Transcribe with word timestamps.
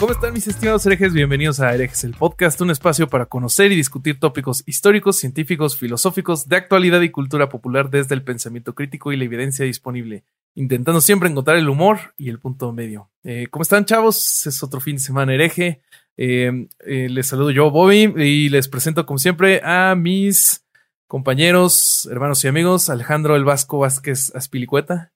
¿Cómo 0.00 0.12
están 0.12 0.32
mis 0.32 0.46
estimados 0.46 0.86
herejes? 0.86 1.12
Bienvenidos 1.12 1.58
a 1.58 1.74
Herejes, 1.74 2.04
el 2.04 2.14
podcast, 2.14 2.60
un 2.60 2.70
espacio 2.70 3.08
para 3.08 3.26
conocer 3.26 3.72
y 3.72 3.74
discutir 3.74 4.20
tópicos 4.20 4.62
históricos, 4.64 5.16
científicos, 5.16 5.76
filosóficos, 5.76 6.48
de 6.48 6.54
actualidad 6.54 7.00
y 7.00 7.10
cultura 7.10 7.48
popular 7.48 7.90
desde 7.90 8.14
el 8.14 8.22
pensamiento 8.22 8.76
crítico 8.76 9.10
y 9.10 9.16
la 9.16 9.24
evidencia 9.24 9.64
disponible, 9.64 10.22
intentando 10.54 11.00
siempre 11.00 11.28
encontrar 11.28 11.56
el 11.56 11.68
humor 11.68 12.14
y 12.16 12.28
el 12.28 12.38
punto 12.38 12.72
medio. 12.72 13.10
Eh, 13.24 13.48
¿Cómo 13.50 13.64
están 13.64 13.86
chavos? 13.86 14.46
Es 14.46 14.62
otro 14.62 14.78
fin 14.78 14.94
de 14.96 15.02
semana 15.02 15.34
hereje. 15.34 15.82
Eh, 16.16 16.68
eh, 16.86 17.08
les 17.08 17.26
saludo 17.26 17.50
yo, 17.50 17.68
Bobby, 17.72 18.14
y 18.24 18.50
les 18.50 18.68
presento 18.68 19.04
como 19.04 19.18
siempre 19.18 19.60
a 19.64 19.96
mis 19.96 20.64
compañeros, 21.08 22.08
hermanos 22.08 22.44
y 22.44 22.46
amigos, 22.46 22.88
Alejandro 22.88 23.34
El 23.34 23.44
Vasco 23.44 23.80
Vázquez 23.80 24.32
Aspilicueta. 24.32 25.12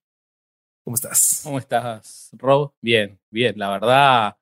¿Cómo 0.83 0.97
estás? 0.97 1.43
¿Cómo 1.45 1.61
estás, 1.61 2.31
Rob? 2.33 2.73
Bien, 2.81 3.17
bien, 3.31 3.57
la 3.57 3.71
verdad 3.71 4.37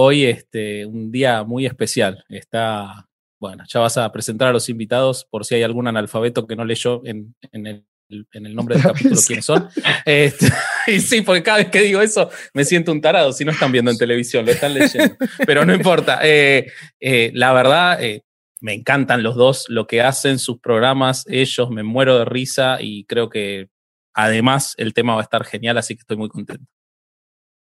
hoy 0.00 0.26
este, 0.26 0.86
un 0.86 1.10
día 1.10 1.42
muy 1.42 1.66
especial. 1.66 2.24
Está, 2.28 3.08
bueno, 3.40 3.64
ya 3.66 3.80
vas 3.80 3.96
a 3.98 4.10
presentar 4.12 4.48
a 4.48 4.52
los 4.52 4.68
invitados 4.68 5.26
por 5.28 5.44
si 5.44 5.56
hay 5.56 5.64
algún 5.64 5.88
analfabeto 5.88 6.46
que 6.46 6.54
no 6.54 6.64
leyó 6.64 7.02
en, 7.04 7.34
en, 7.50 7.66
el, 7.66 7.84
en 8.32 8.46
el, 8.46 8.54
nombre 8.54 8.76
del 8.76 8.84
capítulo 8.92 9.20
quiénes 9.26 9.44
son. 9.44 9.68
Este, 10.04 10.46
y 10.86 11.00
sí, 11.00 11.22
porque 11.22 11.42
cada 11.42 11.58
vez 11.58 11.70
que 11.70 11.80
digo 11.80 12.00
eso 12.00 12.30
me 12.54 12.64
siento 12.64 12.92
un 12.92 13.00
tarado, 13.00 13.32
si 13.32 13.44
no 13.44 13.50
están 13.50 13.72
viendo 13.72 13.90
en 13.90 13.98
televisión, 13.98 14.46
lo 14.46 14.52
están 14.52 14.72
leyendo. 14.72 15.16
Pero 15.44 15.64
no 15.64 15.74
importa. 15.74 16.20
Eh, 16.22 16.70
eh, 17.00 17.32
la 17.34 17.52
verdad, 17.52 18.00
eh, 18.00 18.22
me 18.60 18.74
encantan 18.74 19.24
los 19.24 19.34
dos, 19.34 19.66
lo 19.68 19.88
que 19.88 20.00
hacen, 20.00 20.38
sus 20.38 20.60
programas, 20.60 21.24
ellos, 21.26 21.70
me 21.70 21.82
muero 21.82 22.20
de 22.20 22.24
risa 22.24 22.78
y 22.80 23.04
creo 23.04 23.30
que 23.30 23.68
además 24.14 24.74
el 24.78 24.94
tema 24.94 25.14
va 25.14 25.22
a 25.22 25.24
estar 25.24 25.44
genial, 25.44 25.76
así 25.76 25.96
que 25.96 26.02
estoy 26.02 26.16
muy 26.16 26.28
contento. 26.28 26.77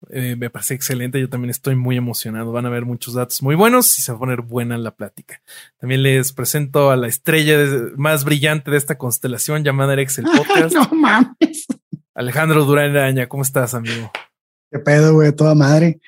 Eh, 0.09 0.35
me 0.35 0.49
parece 0.49 0.73
excelente. 0.73 1.19
Yo 1.19 1.29
también 1.29 1.49
estoy 1.49 1.75
muy 1.75 1.97
emocionado. 1.97 2.51
Van 2.51 2.65
a 2.65 2.69
haber 2.69 2.85
muchos 2.85 3.13
datos 3.13 3.41
muy 3.41 3.55
buenos 3.55 3.97
y 3.97 4.01
se 4.01 4.11
va 4.11 4.17
a 4.17 4.19
poner 4.19 4.41
buena 4.41 4.77
la 4.77 4.95
plática. 4.95 5.41
También 5.79 6.03
les 6.03 6.33
presento 6.33 6.91
a 6.91 6.95
la 6.95 7.07
estrella 7.07 7.57
más 7.95 8.23
brillante 8.23 8.71
de 8.71 8.77
esta 8.77 8.97
constelación 8.97 9.63
llamada 9.63 9.93
Erex 9.93 10.19
el 10.19 10.25
Podcast. 10.37 10.75
no 10.75 10.89
mames. 10.95 11.67
Alejandro 12.15 12.65
Durán 12.65 12.95
Araña, 12.95 13.27
¿cómo 13.27 13.43
estás, 13.43 13.73
amigo? 13.73 14.11
Qué 14.71 14.79
pedo, 14.79 15.13
güey, 15.13 15.31
toda 15.35 15.53
madre. 15.53 15.99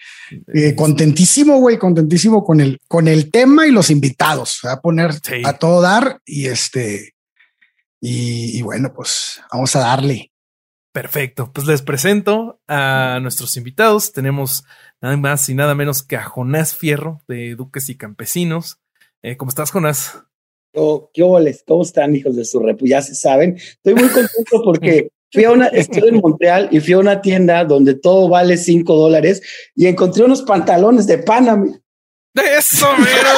Eh, 0.53 0.75
contentísimo, 0.75 1.59
güey, 1.59 1.77
contentísimo 1.77 2.43
con 2.43 2.59
el, 2.59 2.79
con 2.88 3.07
el 3.07 3.29
tema 3.29 3.67
y 3.67 3.71
los 3.71 3.89
invitados. 3.91 4.61
Va 4.66 4.73
a 4.73 4.81
poner 4.81 5.13
sí. 5.13 5.41
a 5.43 5.53
todo 5.53 5.81
dar 5.81 6.19
y 6.25 6.47
este, 6.47 7.13
y, 8.01 8.57
y 8.57 8.61
bueno, 8.61 8.91
pues 8.93 9.41
vamos 9.51 9.75
a 9.75 9.79
darle. 9.79 10.31
Perfecto, 10.95 11.51
pues 11.51 11.67
les 11.67 11.81
presento 11.81 12.61
a 12.69 13.19
nuestros 13.21 13.57
invitados. 13.57 14.13
Tenemos 14.13 14.63
nada 15.01 15.17
más 15.17 15.49
y 15.49 15.53
nada 15.53 15.75
menos 15.75 16.03
que 16.03 16.15
a 16.15 16.23
Jonás 16.23 16.73
Fierro 16.73 17.21
de 17.27 17.53
Duques 17.55 17.89
y 17.89 17.97
Campesinos. 17.97 18.79
Eh, 19.21 19.35
¿Cómo 19.35 19.49
estás, 19.49 19.71
Jonás? 19.71 20.23
Oh, 20.73 21.09
¿Qué 21.13 21.21
oles? 21.21 21.66
¿Cómo 21.67 21.84
están, 21.84 22.16
hijos 22.16 22.38
de 22.38 22.45
su 22.45 22.61
rep? 22.61 22.79
Ya 22.84 23.01
se 23.01 23.13
saben. 23.13 23.57
Estoy 23.57 23.94
muy 23.94 24.07
contento 24.07 24.61
porque 24.63 25.09
fui 25.34 25.44
a 25.44 25.51
una, 25.51 25.67
estoy 25.67 26.07
en 26.07 26.22
Montreal 26.22 26.69
y 26.72 26.79
fui 26.79 26.94
a 26.94 27.00
una 27.00 27.19
tienda 27.19 27.66
donde 27.66 27.95
todo 27.95 28.29
vale 28.29 28.55
cinco 28.55 28.95
dólares 28.95 29.41
y 29.75 29.88
encontré 29.88 30.23
unos 30.23 30.44
pantalones 30.44 31.07
de 31.07 31.17
Panamá. 31.17 31.78
¡Eso, 32.35 32.88
mero! 33.00 33.29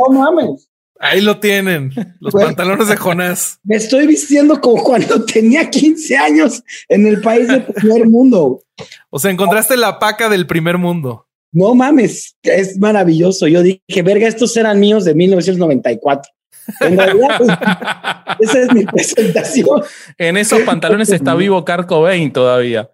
no 0.12 0.18
mames. 0.18 0.69
Ahí 1.02 1.22
lo 1.22 1.40
tienen, 1.40 1.94
los 2.20 2.34
bueno, 2.34 2.48
pantalones 2.48 2.88
de 2.88 2.96
Jonás. 2.96 3.58
Me 3.64 3.76
estoy 3.76 4.06
vistiendo 4.06 4.60
como 4.60 4.82
cuando 4.82 5.24
tenía 5.32 5.70
15 5.70 6.14
años 6.14 6.62
en 6.90 7.06
el 7.06 7.22
país 7.22 7.48
del 7.48 7.64
primer 7.64 8.06
mundo. 8.06 8.62
O 9.08 9.18
sea, 9.18 9.30
encontraste 9.30 9.78
la 9.78 9.98
paca 9.98 10.28
del 10.28 10.46
primer 10.46 10.76
mundo. 10.76 11.26
No 11.52 11.74
mames, 11.74 12.36
es 12.42 12.78
maravilloso. 12.78 13.48
Yo 13.48 13.62
dije, 13.62 14.02
verga, 14.04 14.28
estos 14.28 14.54
eran 14.58 14.78
míos 14.78 15.06
de 15.06 15.14
1994. 15.14 16.30
En 16.80 16.98
realidad, 16.98 17.28
pues, 17.38 17.50
esa 18.50 18.60
es 18.60 18.74
mi 18.74 18.84
presentación. 18.84 19.82
En 20.18 20.36
esos 20.36 20.60
pantalones 20.60 21.08
está 21.08 21.34
vivo 21.34 21.64
Carco 21.64 22.02
Bain 22.02 22.30
todavía. 22.30 22.90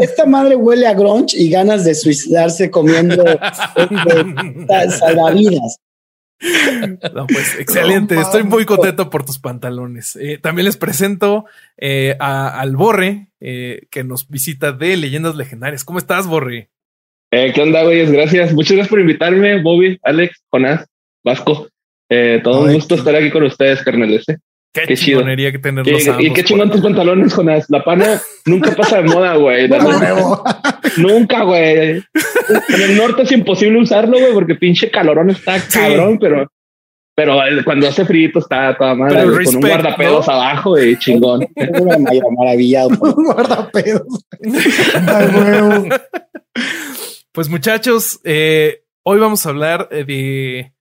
Esta 0.00 0.26
madre 0.26 0.56
huele 0.56 0.88
a 0.88 0.94
grunge 0.94 1.36
y 1.38 1.48
ganas 1.50 1.84
de 1.84 1.94
suicidarse 1.94 2.68
comiendo 2.68 3.24
este, 3.76 4.90
salvavidas. 4.98 5.78
No, 7.14 7.26
pues 7.26 7.58
excelente. 7.58 8.14
No, 8.14 8.22
Estoy 8.22 8.44
muy 8.44 8.64
contento 8.64 9.10
por 9.10 9.24
tus 9.24 9.38
pantalones. 9.38 10.16
Eh, 10.16 10.38
también 10.38 10.64
les 10.64 10.76
presento 10.76 11.44
eh, 11.76 12.16
a, 12.18 12.60
al 12.60 12.76
Borre, 12.76 13.28
eh, 13.40 13.86
que 13.90 14.04
nos 14.04 14.28
visita 14.28 14.72
de 14.72 14.96
Leyendas 14.96 15.36
Legendarias. 15.36 15.84
¿Cómo 15.84 15.98
estás, 15.98 16.26
Borre? 16.26 16.70
Eh, 17.30 17.52
¿Qué 17.54 17.62
onda, 17.62 17.82
güeyes? 17.84 18.10
Gracias. 18.10 18.52
Muchas 18.52 18.72
gracias 18.72 18.88
por 18.88 19.00
invitarme, 19.00 19.62
Bobby, 19.62 19.98
Alex, 20.02 20.42
Jonás, 20.50 20.86
Vasco. 21.22 21.68
todo 22.42 22.62
un 22.62 22.72
gusto 22.72 22.94
estar 22.96 23.14
aquí 23.14 23.30
con 23.30 23.44
ustedes, 23.44 23.82
carnales. 23.82 24.24
Qué, 24.72 24.82
qué 24.82 24.96
chido. 24.96 25.24
que 25.24 25.58
tenerlos 25.58 26.04
¿Qué, 26.04 26.24
Y 26.24 26.32
qué 26.32 26.44
chingón 26.44 26.70
tus 26.70 26.80
pantalones, 26.80 27.34
Jonás. 27.34 27.66
La 27.70 27.82
pana 27.82 28.20
nunca 28.46 28.70
pasa 28.72 29.02
de 29.02 29.08
moda, 29.08 29.34
güey. 29.34 29.68
nunca, 30.96 31.42
güey. 31.42 32.02
En 32.68 32.80
el 32.80 32.96
norte 32.96 33.22
es 33.22 33.32
imposible 33.32 33.80
usarlo, 33.80 34.18
güey, 34.18 34.32
porque 34.32 34.54
pinche 34.54 34.90
calorón 34.90 35.30
está 35.30 35.58
sí. 35.58 35.78
cabrón, 35.78 36.18
pero 36.20 36.46
pero 37.20 37.38
cuando 37.64 37.86
hace 37.86 38.06
frío 38.06 38.30
está 38.34 38.74
toda 38.78 38.94
madre 38.94 39.26
wey, 39.26 39.44
con 39.44 39.56
un 39.56 39.60
guardapedos 39.60 40.26
¿no? 40.26 40.32
abajo 40.32 40.78
y 40.78 40.98
chingón. 40.98 41.46
Maravillado. 42.38 42.88
un 43.00 43.24
guardapedos. 43.24 44.24
pues 47.32 47.48
muchachos, 47.50 48.20
eh, 48.24 48.84
hoy 49.02 49.18
vamos 49.18 49.44
a 49.44 49.50
hablar 49.50 49.88
de 49.90 50.72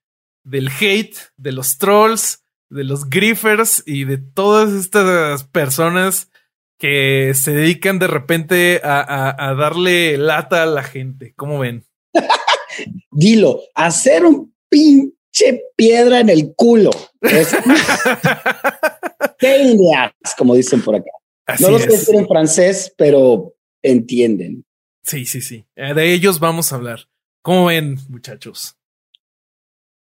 del 0.45 0.69
hate, 0.79 1.17
de 1.35 1.51
los 1.51 1.77
trolls, 1.77 2.38
de 2.69 2.83
los 2.83 3.09
griffers 3.09 3.83
y 3.85 4.05
de 4.05 4.17
todas 4.17 4.73
estas 4.73 5.43
personas 5.43 6.31
que 6.77 7.33
se 7.35 7.51
dedican 7.51 7.99
de 7.99 8.07
repente 8.07 8.81
a, 8.83 9.01
a, 9.01 9.49
a 9.49 9.55
darle 9.55 10.17
lata 10.17 10.63
a 10.63 10.67
la 10.67 10.83
gente. 10.83 11.33
¿Cómo 11.35 11.59
ven? 11.59 11.85
Dilo, 13.11 13.61
hacer 13.75 14.25
un 14.25 14.55
pinche 14.69 15.63
piedra 15.75 16.21
en 16.21 16.29
el 16.29 16.53
culo. 16.55 16.91
Es 17.21 17.53
como 20.37 20.55
dicen 20.55 20.81
por 20.81 20.95
acá. 20.95 21.11
Así 21.45 21.63
no 21.63 21.71
lo 21.71 21.79
sé 21.79 21.87
decir 21.87 22.15
en 22.15 22.27
francés, 22.27 22.93
pero 22.95 23.55
entienden. 23.81 24.65
Sí, 25.03 25.25
sí, 25.25 25.41
sí. 25.41 25.65
De 25.75 26.13
ellos 26.13 26.39
vamos 26.39 26.71
a 26.71 26.75
hablar. 26.75 27.09
¿Cómo 27.41 27.65
ven, 27.65 27.97
muchachos? 28.09 28.78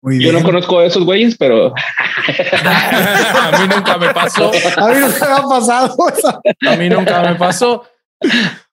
Muy 0.01 0.23
Yo 0.23 0.33
no 0.33 0.43
conozco 0.43 0.79
a 0.79 0.87
esos 0.87 1.05
güeyes, 1.05 1.37
pero 1.37 1.75
a 2.65 3.59
mí 3.61 3.75
nunca 3.75 3.99
me 3.99 4.15
pasó. 4.15 4.51
A 4.77 4.89
mí 4.89 5.01
nunca 5.01 5.29
me 5.29 5.35
ha 5.35 5.43
pasado. 5.43 5.97
A 6.69 6.77
mí 6.77 6.89
nunca 6.89 7.23
me 7.23 7.35
pasó. 7.35 7.85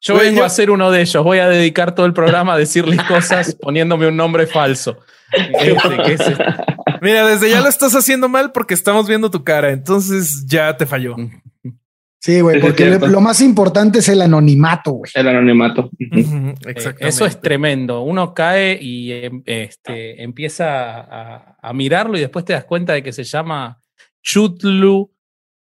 Yo 0.01 0.15
vengo 0.15 0.44
a 0.44 0.50
ser 0.50 0.69
uno 0.69 0.91
de 0.91 1.01
ellos. 1.01 1.23
Voy 1.23 1.39
a 1.39 1.47
dedicar 1.47 1.95
todo 1.95 2.05
el 2.05 2.13
programa 2.13 2.53
a 2.53 2.57
decirles 2.57 3.01
cosas 3.03 3.55
poniéndome 3.55 4.07
un 4.07 4.15
nombre 4.15 4.47
falso. 4.47 4.97
Este, 5.31 5.97
¿qué 6.03 6.13
es 6.13 6.21
este? 6.21 6.44
Mira, 7.01 7.25
desde 7.27 7.50
ya 7.50 7.61
lo 7.61 7.69
estás 7.69 7.94
haciendo 7.95 8.29
mal 8.29 8.51
porque 8.51 8.73
estamos 8.73 9.07
viendo 9.07 9.29
tu 9.29 9.44
cara, 9.44 9.71
entonces 9.71 10.45
ya 10.47 10.75
te 10.77 10.85
falló. 10.85 11.15
Sí, 12.25 12.42
güey, 12.42 12.60
porque 12.60 12.98
lo 12.98 13.22
más 13.22 13.39
importante 13.39 14.00
es 14.00 14.10
el 14.10 14.19
anonimato, 14.19 14.94
güey. 14.94 15.12
El 15.13 15.27
anonimato. 15.27 15.92
Uh 15.94 16.16
-huh, 16.16 16.51
exactamente. 16.68 17.07
Eso 17.07 17.27
es 17.27 17.39
tremendo. 17.39 18.01
Uno 18.01 18.33
cae 18.33 18.80
y 18.81 19.12
este, 19.45 20.24
empieza 20.24 21.01
a, 21.01 21.57
a, 21.62 21.74
mirarlo 21.74 22.18
y 22.18 22.22
después 22.22 22.44
te 22.44 22.54
das 22.54 22.66
cuenta 22.66 22.94
de 22.94 23.04
que 23.04 23.12
se 23.12 23.24
llama 23.24 23.80
Chutlu 24.24 25.12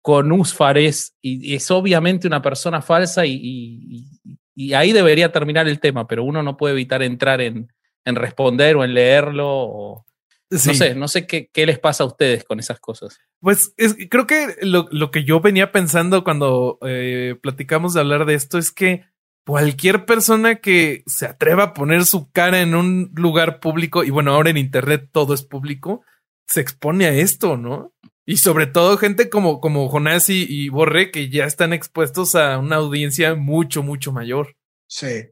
con 0.00 0.32
Usfares 0.32 1.14
y, 1.20 1.53
y 1.53 1.56
es 1.56 1.70
obviamente 1.70 2.26
una 2.26 2.41
persona 2.41 2.81
falsa 2.81 3.26
y, 3.26 3.35
y, 3.35 4.06
y, 4.55 4.73
ahí 4.73 4.93
debería 4.93 5.31
terminar 5.31 5.69
el 5.69 5.79
tema, 5.79 6.06
pero 6.06 6.25
uno 6.25 6.43
no 6.43 6.56
puede 6.56 6.73
evitar 6.73 7.03
entrar 7.03 7.43
en, 7.43 7.70
en 8.03 8.14
responder 8.14 8.76
o 8.76 8.85
en 8.85 8.94
leerlo. 8.94 9.47
O, 9.47 10.06
No 10.48 10.58
sé, 10.58 10.94
no 10.94 11.08
sé 11.08 11.26
qué, 11.26 11.50
qué, 11.52 11.66
les 11.66 11.78
pasa 11.78 12.04
a 12.04 12.06
ustedes 12.06 12.44
con 12.44 12.60
esas 12.60 12.78
cosas. 12.78 13.19
Pues 13.40 13.75
creo 14.10 14.26
que 14.26 14.56
lo, 14.62 14.87
lo, 14.93 15.10
que 15.10 15.25
yo 15.25 15.40
venía 15.40 15.72
pensando 15.72 16.22
cuando 16.22 16.78
eh, 16.87 17.34
platicamos 17.43 17.94
de 17.94 18.00
hablar 18.00 18.26
de 18.26 18.34
esto 18.34 18.56
es 18.56 18.70
que 18.70 19.04
cualquier 19.44 20.04
persona 20.04 20.56
que 20.56 21.02
se 21.06 21.26
atreva 21.26 21.64
a 21.64 21.75
poner 21.75 22.04
su 22.04 22.31
cara 22.31 22.60
en 22.60 22.75
un 22.75 23.12
lugar 23.14 23.60
público, 23.60 24.04
y 24.04 24.10
bueno, 24.10 24.32
ahora 24.32 24.50
en 24.50 24.56
Internet 24.56 25.08
todo 25.12 25.34
es 25.34 25.43
público, 25.43 26.04
se 26.48 26.60
expone 26.60 27.06
a 27.06 27.14
esto, 27.14 27.56
¿no? 27.56 27.93
Y 28.25 28.38
sobre 28.38 28.66
todo 28.66 28.98
gente 28.98 29.31
como, 29.31 29.60
como 29.60 29.88
Jonás 29.88 30.28
y, 30.31 30.69
Borre, 30.69 31.12
que 31.12 31.28
ya 31.31 31.44
están 31.44 31.72
expuestos 31.72 32.34
a 32.34 32.58
una 32.58 32.76
audiencia 32.76 33.37
mucho, 33.37 33.84
mucho 33.84 34.10
mayor. 34.10 34.56
Sí. 34.88 35.28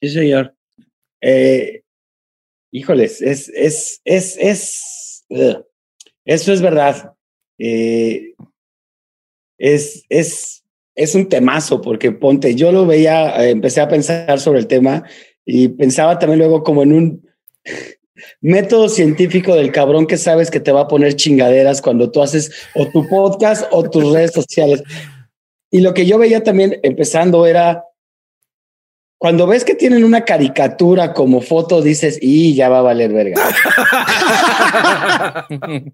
Sí, 0.00 0.08
señor. 0.08 0.56
Eh, 1.20 1.82
híjoles, 2.70 3.22
es, 3.22 3.48
es, 3.54 4.00
es, 4.04 4.36
es, 4.38 5.24
eso 6.24 6.52
es 6.52 6.60
verdad. 6.60 7.12
Eh, 7.58 8.34
es, 9.58 10.04
es, 10.08 10.64
es 10.94 11.14
un 11.14 11.28
temazo, 11.28 11.80
porque 11.80 12.12
ponte, 12.12 12.54
yo 12.54 12.72
lo 12.72 12.86
veía, 12.86 13.44
eh, 13.44 13.50
empecé 13.50 13.80
a 13.80 13.88
pensar 13.88 14.40
sobre 14.40 14.58
el 14.58 14.66
tema 14.66 15.04
y 15.44 15.68
pensaba 15.68 16.18
también 16.18 16.40
luego 16.40 16.62
como 16.62 16.82
en 16.82 16.92
un 16.92 17.28
método 18.40 18.88
científico 18.88 19.54
del 19.54 19.72
cabrón 19.72 20.06
que 20.06 20.16
sabes 20.16 20.50
que 20.50 20.60
te 20.60 20.72
va 20.72 20.82
a 20.82 20.88
poner 20.88 21.14
chingaderas 21.14 21.80
cuando 21.80 22.10
tú 22.10 22.22
haces 22.22 22.50
o 22.74 22.86
tu 22.88 23.08
podcast 23.08 23.66
o 23.70 23.88
tus 23.88 24.12
redes 24.12 24.32
sociales. 24.32 24.82
Y 25.70 25.80
lo 25.80 25.94
que 25.94 26.06
yo 26.06 26.18
veía 26.18 26.42
también 26.42 26.78
empezando 26.82 27.46
era 27.46 27.84
cuando 29.18 29.46
ves 29.46 29.64
que 29.64 29.74
tienen 29.74 30.04
una 30.04 30.24
caricatura 30.24 31.14
como 31.14 31.40
foto, 31.40 31.80
dices, 31.80 32.18
y 32.20 32.54
ya 32.54 32.68
va 32.68 32.80
a 32.80 32.82
valer 32.82 33.12
verga. 33.12 33.42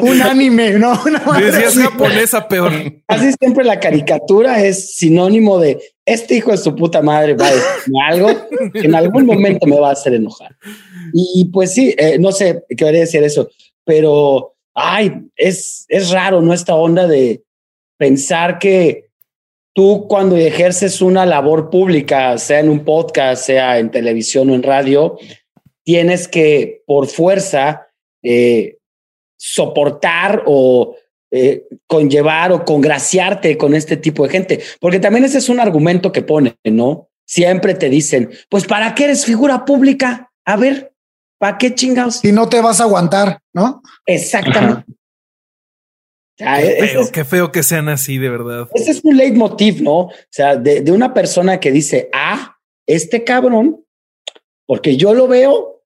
un 0.00 0.22
anime, 0.22 0.72
¿no? 0.72 0.98
Decías 1.38 1.76
japonesa 1.76 2.48
peor. 2.48 2.72
Así 3.08 3.32
siempre 3.38 3.62
la 3.62 3.78
caricatura 3.78 4.62
es 4.64 4.96
sinónimo 4.96 5.58
de 5.58 5.78
este 6.06 6.36
hijo 6.36 6.52
de 6.52 6.56
su 6.56 6.74
puta 6.74 7.02
madre 7.02 7.34
va 7.34 7.48
a 7.48 7.52
decirme 7.52 7.98
algo 8.06 8.28
que 8.72 8.86
en 8.86 8.94
algún 8.94 9.26
momento 9.26 9.66
me 9.66 9.78
va 9.78 9.90
a 9.90 9.92
hacer 9.92 10.14
enojar. 10.14 10.56
Y 11.12 11.50
pues 11.52 11.74
sí, 11.74 11.94
eh, 11.98 12.18
no 12.18 12.32
sé 12.32 12.64
qué 12.70 12.76
quería 12.76 13.00
decir 13.00 13.22
eso, 13.22 13.50
pero 13.84 14.54
ay, 14.72 15.12
es, 15.36 15.84
es 15.88 16.10
raro, 16.10 16.40
¿no? 16.40 16.54
Esta 16.54 16.74
onda 16.74 17.06
de 17.06 17.42
pensar 17.98 18.58
que 18.58 19.05
tú 19.76 20.06
cuando 20.08 20.36
ejerces 20.36 21.02
una 21.02 21.26
labor 21.26 21.68
pública, 21.68 22.38
sea 22.38 22.60
en 22.60 22.70
un 22.70 22.82
podcast, 22.82 23.44
sea 23.44 23.78
en 23.78 23.90
televisión 23.90 24.48
o 24.48 24.54
en 24.54 24.62
radio, 24.62 25.18
tienes 25.84 26.28
que 26.28 26.82
por 26.86 27.08
fuerza 27.08 27.86
eh, 28.22 28.78
soportar 29.36 30.44
o 30.46 30.96
eh, 31.30 31.64
conllevar 31.86 32.52
o 32.52 32.64
congraciarte 32.64 33.58
con 33.58 33.74
este 33.74 33.98
tipo 33.98 34.22
de 34.24 34.30
gente, 34.30 34.60
porque 34.80 34.98
también 34.98 35.26
ese 35.26 35.38
es 35.38 35.50
un 35.50 35.60
argumento 35.60 36.10
que 36.10 36.22
pone, 36.22 36.56
¿no? 36.64 37.10
Siempre 37.26 37.74
te 37.74 37.90
dicen, 37.90 38.30
pues 38.48 38.64
¿para 38.64 38.94
qué 38.94 39.04
eres 39.04 39.26
figura 39.26 39.66
pública? 39.66 40.32
A 40.46 40.56
ver, 40.56 40.94
¿para 41.38 41.58
qué 41.58 41.74
chingados? 41.74 42.16
Si 42.16 42.32
no 42.32 42.48
te 42.48 42.62
vas 42.62 42.80
a 42.80 42.84
aguantar, 42.84 43.40
¿no? 43.52 43.82
Exactamente. 44.06 44.84
Qué, 46.36 47.24
feo, 47.24 47.50
que 47.50 47.62
sean 47.62 47.88
así, 47.88 48.18
de 48.18 48.28
verdad. 48.28 48.68
Ese 48.74 48.90
es 48.90 49.00
un 49.02 49.16
leitmotiv, 49.16 49.82
¿no? 49.82 49.98
O 50.00 50.12
sea, 50.30 50.56
de, 50.56 50.82
de 50.82 50.92
una 50.92 51.14
persona 51.14 51.58
que 51.60 51.72
dice, 51.72 52.10
ah, 52.12 52.58
este 52.86 53.24
cabrón, 53.24 53.84
porque 54.66 54.96
yo 54.96 55.14
lo 55.14 55.28
veo 55.28 55.82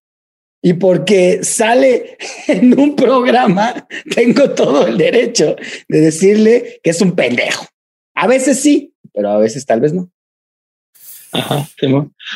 y 0.61 0.73
porque 0.73 1.43
sale 1.43 2.17
en 2.47 2.77
un 2.77 2.95
programa, 2.95 3.87
tengo 4.13 4.51
todo 4.51 4.87
el 4.87 4.97
derecho 4.97 5.55
de 5.87 6.01
decirle 6.01 6.81
que 6.83 6.89
es 6.89 7.01
un 7.01 7.13
pendejo. 7.13 7.65
A 8.13 8.27
veces 8.27 8.59
sí, 8.59 8.93
pero 9.13 9.29
a 9.29 9.37
veces 9.37 9.65
tal 9.65 9.79
vez 9.79 9.93
no. 9.93 10.11
Ajá, 11.33 11.65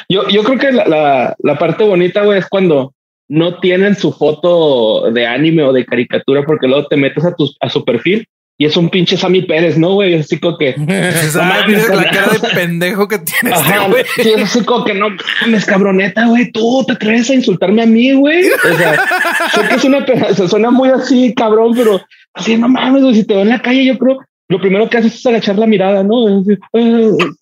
yo, 0.07 0.29
yo 0.29 0.43
creo 0.45 0.57
que 0.57 0.71
la, 0.71 0.87
la, 0.87 1.35
la 1.37 1.59
parte 1.59 1.83
bonita, 1.83 2.23
güey, 2.23 2.39
es 2.39 2.47
cuando 2.47 2.94
no 3.27 3.59
tienen 3.59 3.95
su 3.95 4.11
foto 4.11 5.11
de 5.11 5.25
anime 5.25 5.63
o 5.63 5.73
de 5.73 5.85
caricatura 5.85 6.43
porque 6.45 6.67
luego 6.67 6.87
te 6.87 6.97
metes 6.97 7.25
a, 7.25 7.35
tu, 7.35 7.49
a 7.59 7.69
su 7.69 7.83
perfil 7.83 8.27
y 8.57 8.65
es 8.65 8.77
un 8.77 8.89
pinche 8.89 9.17
Sammy 9.17 9.41
Pérez, 9.41 9.77
¿no, 9.77 9.95
güey? 9.95 10.15
Así 10.15 10.39
como 10.39 10.57
que... 10.57 10.75
la 10.77 12.09
cara 12.09 12.33
de 12.41 12.49
pendejo 12.53 13.07
que 13.07 13.19
tienes, 13.19 13.59
güey. 13.89 14.05
Sí, 14.15 14.31
es 14.31 14.43
así 14.43 14.63
como 14.63 14.85
que 14.85 14.93
no 14.93 15.09
mames, 15.41 15.65
cabroneta, 15.65 16.25
güey. 16.27 16.51
Tú 16.51 16.83
te 16.87 16.93
atreves 16.93 17.29
a 17.29 17.35
insultarme 17.35 17.81
a 17.81 17.85
mí, 17.85 18.13
güey. 18.13 18.45
O 18.49 18.77
sea, 18.77 19.05
sé 19.53 19.67
que 19.67 19.75
es 19.75 19.83
una... 19.83 20.05
Se 20.33 20.47
suena 20.47 20.71
muy 20.71 20.87
así, 20.87 21.33
cabrón, 21.33 21.73
pero 21.75 21.99
así, 22.33 22.55
no 22.55 22.69
mames, 22.69 23.03
güey. 23.03 23.15
Si 23.15 23.25
te 23.25 23.33
veo 23.33 23.43
en 23.43 23.49
la 23.49 23.61
calle, 23.61 23.83
yo 23.83 23.97
creo... 23.97 24.19
Lo 24.47 24.61
primero 24.61 24.87
que 24.89 24.99
haces 24.99 25.15
es 25.15 25.25
agachar 25.25 25.57
la 25.57 25.65
mirada, 25.65 26.03
¿no? 26.03 26.39
Es, 26.39 26.47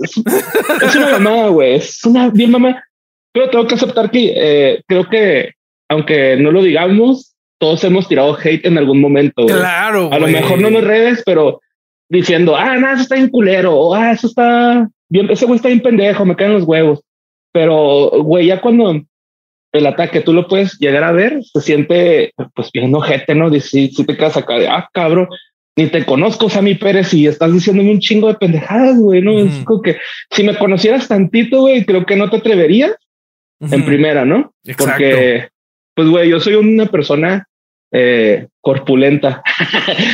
es 0.09 0.95
una 0.95 1.11
mamada, 1.11 1.49
güey. 1.49 1.75
Es 1.75 2.03
una 2.05 2.29
bien 2.29 2.49
mamá. 2.49 2.81
Pero 3.33 3.49
tengo 3.49 3.67
que 3.67 3.75
aceptar 3.75 4.09
que 4.09 4.33
eh, 4.35 4.81
creo 4.87 5.07
que 5.09 5.51
aunque 5.93 6.35
no 6.37 6.51
lo 6.51 6.61
digamos, 6.61 7.35
todos 7.59 7.83
hemos 7.83 8.07
tirado 8.07 8.37
hate 8.37 8.65
en 8.65 8.77
algún 8.77 8.99
momento. 8.99 9.45
Claro. 9.45 10.11
A 10.11 10.19
lo 10.19 10.27
mejor 10.27 10.59
no 10.59 10.67
en 10.67 10.73
las 10.75 10.83
redes, 10.83 11.23
pero 11.25 11.61
diciendo, 12.09 12.55
ah, 12.55 12.77
nada, 12.77 12.93
eso 12.93 13.03
está 13.03 13.15
bien 13.15 13.29
culero, 13.29 13.73
o 13.75 13.95
ah, 13.95 14.11
eso 14.11 14.27
está 14.27 14.87
bien, 15.09 15.29
ese 15.29 15.45
güey 15.45 15.55
está 15.55 15.69
bien 15.69 15.81
pendejo, 15.81 16.25
me 16.25 16.35
caen 16.35 16.53
los 16.53 16.63
huevos. 16.63 17.01
Pero, 17.53 18.09
güey, 18.23 18.47
ya 18.47 18.59
cuando 18.59 19.01
el 19.71 19.85
ataque 19.87 20.21
tú 20.21 20.33
lo 20.33 20.47
puedes 20.47 20.77
llegar 20.79 21.03
a 21.03 21.11
ver, 21.11 21.41
se 21.43 21.61
siente 21.61 22.33
pues 22.53 22.71
bien 22.71 22.93
ojete, 22.93 23.33
¿no? 23.33 23.49
Si, 23.59 23.89
si 23.89 24.05
te 24.05 24.17
quedas 24.17 24.37
acá 24.37 24.55
de, 24.55 24.67
ah, 24.67 24.89
cabrón, 24.93 25.29
ni 25.75 25.87
te 25.87 26.05
conozco, 26.05 26.49
Sammy 26.49 26.75
Pérez, 26.75 27.13
y 27.13 27.27
estás 27.27 27.51
diciéndome 27.51 27.91
un 27.91 27.99
chingo 27.99 28.27
de 28.27 28.35
pendejadas, 28.35 28.97
güey, 28.97 29.21
¿no? 29.21 29.39
Es 29.39 29.63
como 29.63 29.81
que 29.81 29.97
si 30.29 30.43
me 30.43 30.57
conocieras 30.57 31.07
tantito, 31.07 31.61
güey, 31.61 31.85
creo 31.85 32.05
que 32.05 32.15
no 32.15 32.29
te 32.29 32.37
atreverías 32.37 32.95
en 33.59 33.85
primera, 33.85 34.25
¿no? 34.25 34.53
Porque 34.77 35.47
pues, 35.95 36.07
güey, 36.09 36.29
yo 36.29 36.39
soy 36.39 36.55
una 36.55 36.85
persona 36.85 37.47
eh, 37.91 38.47
corpulenta. 38.61 39.43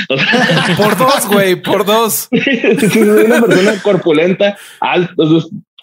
por 0.78 0.98
dos, 0.98 1.28
güey, 1.28 1.56
por 1.56 1.86
dos. 1.86 2.30
soy 2.92 3.02
una 3.02 3.42
persona 3.42 3.81
corpulenta, 3.81 4.58
alto. 4.81 5.26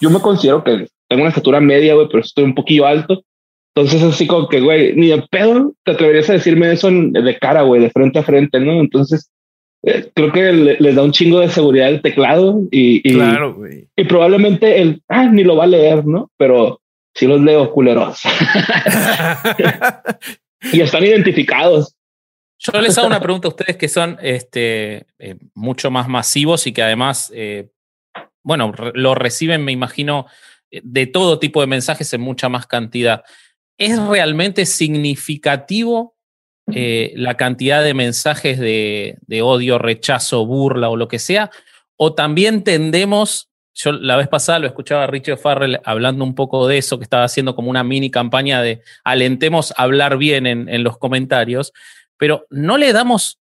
Yo 0.00 0.10
me 0.10 0.20
considero 0.20 0.62
que 0.62 0.86
tengo 1.08 1.22
una 1.22 1.30
estatura 1.30 1.60
media, 1.60 1.94
güey, 1.94 2.08
pero 2.08 2.20
estoy 2.20 2.44
un 2.44 2.54
poquillo 2.54 2.86
alto. 2.86 3.22
Entonces, 3.74 4.02
así 4.02 4.26
como 4.26 4.48
que, 4.48 4.60
güey, 4.60 4.94
ni 4.94 5.08
de 5.08 5.22
pedo 5.30 5.74
te 5.84 5.92
atreverías 5.92 6.30
a 6.30 6.34
decirme 6.34 6.72
eso 6.72 6.90
de 6.90 7.38
cara, 7.38 7.62
güey, 7.62 7.82
de 7.82 7.90
frente 7.90 8.18
a 8.18 8.22
frente, 8.22 8.58
¿no? 8.58 8.80
Entonces, 8.80 9.30
eh, 9.82 10.10
creo 10.14 10.32
que 10.32 10.52
les 10.52 10.94
da 10.94 11.02
un 11.02 11.12
chingo 11.12 11.40
de 11.40 11.48
seguridad 11.48 11.88
el 11.88 12.02
teclado 12.02 12.62
y, 12.70 13.06
y, 13.08 13.14
claro, 13.14 13.58
y 13.94 14.04
probablemente 14.04 14.80
el, 14.80 15.02
ah, 15.08 15.26
ni 15.26 15.44
lo 15.44 15.56
va 15.56 15.64
a 15.64 15.68
leer, 15.68 16.06
¿no? 16.06 16.30
Pero 16.38 16.80
si 17.16 17.26
los 17.26 17.40
leo 17.40 17.72
culeros. 17.72 18.20
y 20.72 20.80
están 20.80 21.02
identificados. 21.02 21.96
Yo 22.58 22.80
les 22.80 22.96
hago 22.96 23.06
una 23.06 23.20
pregunta 23.20 23.48
a 23.48 23.50
ustedes 23.50 23.76
que 23.76 23.88
son 23.88 24.18
este, 24.20 25.06
eh, 25.18 25.36
mucho 25.54 25.90
más 25.90 26.08
masivos 26.08 26.66
y 26.66 26.72
que 26.72 26.82
además, 26.82 27.32
eh, 27.34 27.70
bueno, 28.42 28.72
lo 28.94 29.14
reciben, 29.14 29.64
me 29.64 29.72
imagino, 29.72 30.26
eh, 30.70 30.80
de 30.84 31.06
todo 31.06 31.38
tipo 31.38 31.62
de 31.62 31.66
mensajes 31.66 32.12
en 32.12 32.20
mucha 32.20 32.50
más 32.50 32.66
cantidad. 32.66 33.24
¿Es 33.78 33.98
realmente 33.98 34.66
significativo 34.66 36.14
la 36.68 37.36
cantidad 37.36 37.84
de 37.84 37.94
mensajes 37.94 38.58
de, 38.58 39.18
de 39.20 39.42
odio, 39.42 39.78
rechazo, 39.78 40.44
burla 40.44 40.88
o 40.88 40.96
lo 40.96 41.08
que 41.08 41.18
sea? 41.18 41.50
¿O 41.96 42.14
también 42.14 42.64
tendemos 42.64 43.50
yo 43.76 43.92
la 43.92 44.16
vez 44.16 44.26
pasada 44.28 44.58
lo 44.58 44.66
escuchaba 44.66 45.04
a 45.04 45.06
Richard 45.06 45.38
Farrell 45.38 45.80
hablando 45.84 46.24
un 46.24 46.34
poco 46.34 46.66
de 46.66 46.78
eso, 46.78 46.96
que 46.98 47.04
estaba 47.04 47.24
haciendo 47.24 47.54
como 47.54 47.68
una 47.68 47.84
mini 47.84 48.10
campaña 48.10 48.62
de 48.62 48.80
alentemos 49.04 49.72
a 49.76 49.82
hablar 49.82 50.16
bien 50.16 50.46
en, 50.46 50.82
los 50.82 50.96
comentarios, 50.96 51.72
pero 52.16 52.46
no 52.50 52.78
le 52.78 52.92
damos 52.92 53.38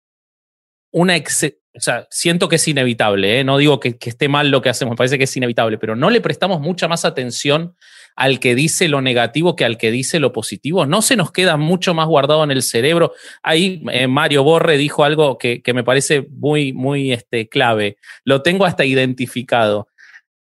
una... 0.92 1.16
O 1.16 1.82
sea, 1.82 2.08
siento 2.10 2.48
que 2.48 2.56
es 2.56 2.68
inevitable, 2.68 3.40
¿eh? 3.40 3.44
no 3.44 3.58
digo 3.58 3.82
que, 3.82 3.98
que, 3.98 4.10
esté 4.10 4.30
mal 4.30 4.50
lo 4.50 4.62
que 4.62 4.70
hacemos, 4.70 4.94
me 4.94 4.98
parece 4.98 5.18
que 5.18 5.26
es 5.26 5.38
inevitable, 5.38 5.78
pero 5.78 5.96
no 5.96 6.10
le 6.10 6.22
prestamos 6.22 6.62
mucha 6.62 6.88
más 6.88 7.04
atención 7.04 7.76
al 8.16 8.40
que 8.40 8.56
dice 8.56 8.88
lo 8.88 9.02
negativo 9.02 9.58
que 9.58 9.66
al 9.66 9.78
que 9.78 9.92
dice 9.92 10.22
lo 10.22 10.32
positivo. 10.32 10.86
No 10.86 11.02
se 11.02 11.18
nos 11.18 11.34
queda 11.34 11.58
mucho 11.58 11.94
más 11.94 12.08
guardado 12.08 12.46
en 12.46 12.52
el 12.52 12.62
cerebro. 12.62 13.12
Ahí 13.44 13.84
eh, 13.92 14.08
Mario 14.08 14.44
Borre 14.44 14.78
dijo 14.78 15.04
algo 15.04 15.38
que, 15.38 15.62
que, 15.62 15.74
me 15.74 15.84
parece 15.84 16.26
muy, 16.32 16.72
muy 16.72 17.12
este, 17.12 17.50
clave. 17.50 17.98
Lo 18.24 18.42
tengo 18.42 18.66
hasta 18.66 18.86
identificado 18.86 19.90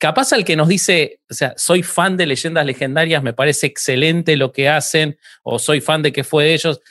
capaz 0.04 0.34
al 0.34 0.44
que 0.44 0.54
nos 0.54 0.68
dice, 0.68 1.20
o 1.30 1.32
sea, 1.32 1.54
soy 1.56 1.82
fan 1.82 2.18
de 2.18 2.26
leyendas 2.26 2.66
legendarias, 2.66 3.22
me 3.22 3.32
parece 3.32 3.66
excelente 3.66 4.36
lo 4.36 4.52
que 4.52 4.68
hacen, 4.68 5.16
o 5.42 5.58
soy 5.58 5.80
fan 5.80 6.02
de 6.02 6.12
que 6.12 6.24
fue 6.24 6.44
de 6.44 6.52
ellos, 6.52 6.82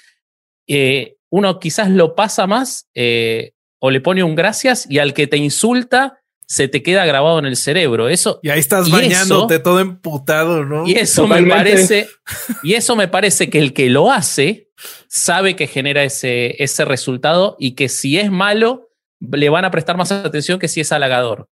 eh, 0.66 1.18
uno 1.30 1.60
quizás 1.60 1.92
lo 1.92 2.16
pasa 2.16 2.48
más 2.48 2.88
eh, 2.96 3.52
o 3.78 3.92
le 3.92 4.02
pone 4.02 4.24
un 4.24 4.34
gracias 4.34 4.88
y 4.90 4.98
al 4.98 5.14
que 5.14 5.28
te 5.28 5.38
insulta 5.38 6.22
se 6.48 6.68
te 6.68 6.82
queda 6.82 7.06
grabado 7.06 7.38
en 7.38 7.46
el 7.46 7.56
cerebro. 7.56 8.10
Eso, 8.10 8.40
y 8.42 8.50
ahí 8.50 8.60
estás 8.60 8.90
bañándote 8.90 9.60
todo 9.60 9.80
emputado, 9.80 10.66
¿no? 10.66 10.88
Y 10.88 10.94
eso 10.94 11.28
me 11.28 11.44
parece, 11.44 12.08
y 12.64 12.74
eso 12.74 12.96
me 12.96 13.08
parece 13.08 13.48
que 13.52 13.60
el 13.60 13.74
que 13.74 13.92
lo 13.92 14.12
hace 14.12 14.72
sabe 15.08 15.56
que 15.56 15.68
genera 15.68 16.04
ese, 16.04 16.56
ese 16.64 16.84
resultado 16.84 17.58
y 17.60 17.74
que 17.76 17.90
si 17.90 18.18
es 18.18 18.32
malo, 18.32 18.90
le 19.20 19.50
van 19.50 19.66
a 19.66 19.70
prestar 19.70 19.98
más 19.98 20.12
atención 20.12 20.58
que 20.58 20.68
si 20.68 20.82
es 20.82 20.92
halagador. 20.92 21.48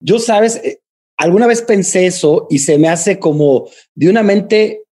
Yo, 0.00 0.18
sabes, 0.18 0.56
eh, 0.56 0.80
alguna 1.16 1.46
vez 1.46 1.62
pensé 1.62 2.06
eso 2.06 2.46
y 2.50 2.58
se 2.58 2.78
me 2.78 2.88
hace 2.88 3.18
como 3.18 3.68
de 3.94 4.10
una 4.10 4.22
mente 4.22 4.84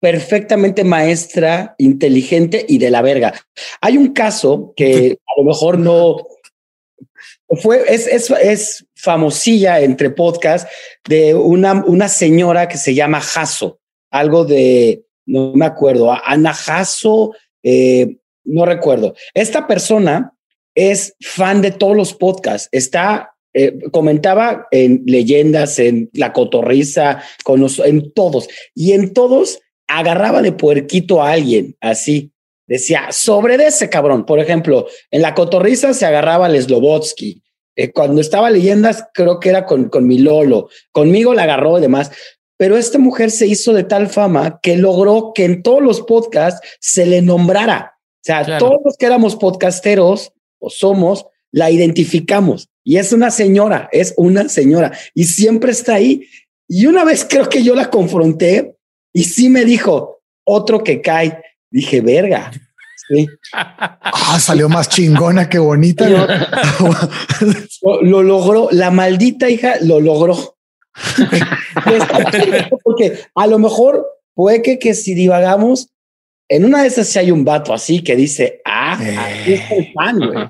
perfectamente 0.00 0.84
maestra, 0.84 1.74
inteligente 1.78 2.64
y 2.68 2.78
de 2.78 2.90
la 2.90 3.02
verga. 3.02 3.34
Hay 3.80 3.96
un 3.96 4.12
caso 4.12 4.72
que 4.76 5.18
a 5.26 5.40
lo 5.40 5.44
mejor 5.44 5.78
no 5.78 6.16
fue, 7.56 7.84
es, 7.88 8.06
es, 8.06 8.30
es 8.30 8.86
famosilla 8.94 9.80
entre 9.80 10.10
podcasts 10.10 10.70
de 11.08 11.34
una, 11.34 11.84
una 11.86 12.08
señora 12.08 12.68
que 12.68 12.78
se 12.78 12.94
llama 12.94 13.20
Jaso, 13.20 13.80
algo 14.10 14.44
de, 14.44 15.04
no 15.26 15.52
me 15.54 15.66
acuerdo, 15.66 16.12
Ana 16.24 16.52
Jaso, 16.52 17.32
eh, 17.62 18.18
no 18.44 18.66
recuerdo. 18.66 19.14
Esta 19.32 19.66
persona 19.66 20.32
es 20.74 21.14
fan 21.20 21.62
de 21.62 21.70
todos 21.70 21.96
los 21.96 22.14
podcasts, 22.14 22.68
está 22.72 23.33
eh, 23.54 23.78
comentaba 23.92 24.66
en 24.70 25.04
leyendas, 25.06 25.78
en 25.78 26.10
la 26.12 26.32
cotorriza, 26.32 27.22
con 27.44 27.60
los, 27.60 27.78
en 27.78 28.12
todos, 28.12 28.48
y 28.74 28.92
en 28.92 29.14
todos 29.14 29.60
agarraba 29.86 30.42
de 30.42 30.52
puerquito 30.52 31.22
a 31.22 31.32
alguien, 31.32 31.76
así. 31.80 32.32
Decía, 32.66 33.08
sobre 33.10 33.58
de 33.58 33.66
ese 33.66 33.90
cabrón. 33.90 34.24
Por 34.24 34.40
ejemplo, 34.40 34.86
en 35.10 35.22
la 35.22 35.34
cotorriza 35.34 35.92
se 35.92 36.06
agarraba 36.06 36.46
al 36.46 36.60
Slobotsky. 36.60 37.42
Eh, 37.76 37.92
cuando 37.92 38.20
estaba 38.20 38.50
leyendas, 38.50 39.04
creo 39.12 39.38
que 39.38 39.50
era 39.50 39.66
con, 39.66 39.88
con 39.90 40.06
mi 40.06 40.18
Lolo. 40.18 40.68
Conmigo 40.90 41.34
la 41.34 41.42
agarró 41.42 41.78
y 41.78 41.82
demás. 41.82 42.10
Pero 42.56 42.76
esta 42.76 42.98
mujer 42.98 43.30
se 43.30 43.46
hizo 43.46 43.72
de 43.72 43.84
tal 43.84 44.08
fama 44.08 44.60
que 44.62 44.76
logró 44.76 45.32
que 45.34 45.44
en 45.44 45.62
todos 45.62 45.82
los 45.82 46.00
podcasts 46.02 46.66
se 46.80 47.04
le 47.04 47.20
nombrara. 47.20 47.94
O 47.98 48.24
sea, 48.24 48.58
todos 48.58 48.80
los 48.84 48.96
que 48.96 49.06
éramos 49.06 49.36
podcasteros 49.36 50.32
o 50.58 50.70
somos, 50.70 51.26
la 51.50 51.70
identificamos. 51.70 52.70
Y 52.84 52.98
es 52.98 53.12
una 53.12 53.30
señora, 53.30 53.88
es 53.90 54.12
una 54.16 54.48
señora. 54.48 54.92
Y 55.14 55.24
siempre 55.24 55.72
está 55.72 55.94
ahí. 55.94 56.28
Y 56.68 56.86
una 56.86 57.04
vez 57.04 57.26
creo 57.28 57.48
que 57.48 57.62
yo 57.62 57.74
la 57.74 57.90
confronté 57.90 58.76
y 59.12 59.24
sí 59.24 59.48
me 59.48 59.64
dijo, 59.64 60.22
otro 60.44 60.84
que 60.84 61.00
cae. 61.00 61.42
Dije, 61.70 62.02
verga. 62.02 62.52
Sí. 63.08 63.26
Ah, 63.52 64.38
salió 64.38 64.68
más 64.68 64.88
chingona 64.88 65.48
que 65.48 65.58
bonita. 65.58 66.08
lo, 68.02 68.22
logró, 68.22 68.68
la 68.70 68.90
maldita 68.90 69.48
hija 69.48 69.74
lo 69.80 70.00
logró. 70.00 70.56
Porque 72.84 73.18
a 73.34 73.46
lo 73.46 73.58
mejor 73.58 74.06
puede 74.34 74.62
que, 74.62 74.78
que 74.78 74.94
si 74.94 75.14
divagamos, 75.14 75.88
en 76.48 76.64
una 76.64 76.82
de 76.82 76.88
esas 76.88 77.08
si 77.08 77.18
hay 77.18 77.30
un 77.30 77.44
vato 77.44 77.72
así 77.72 78.02
que 78.02 78.16
dice, 78.16 78.60
ah, 78.64 78.94
aquí 78.94 79.54
está 79.54 79.74
el 79.74 79.92
fan, 79.92 80.18
güey. 80.18 80.48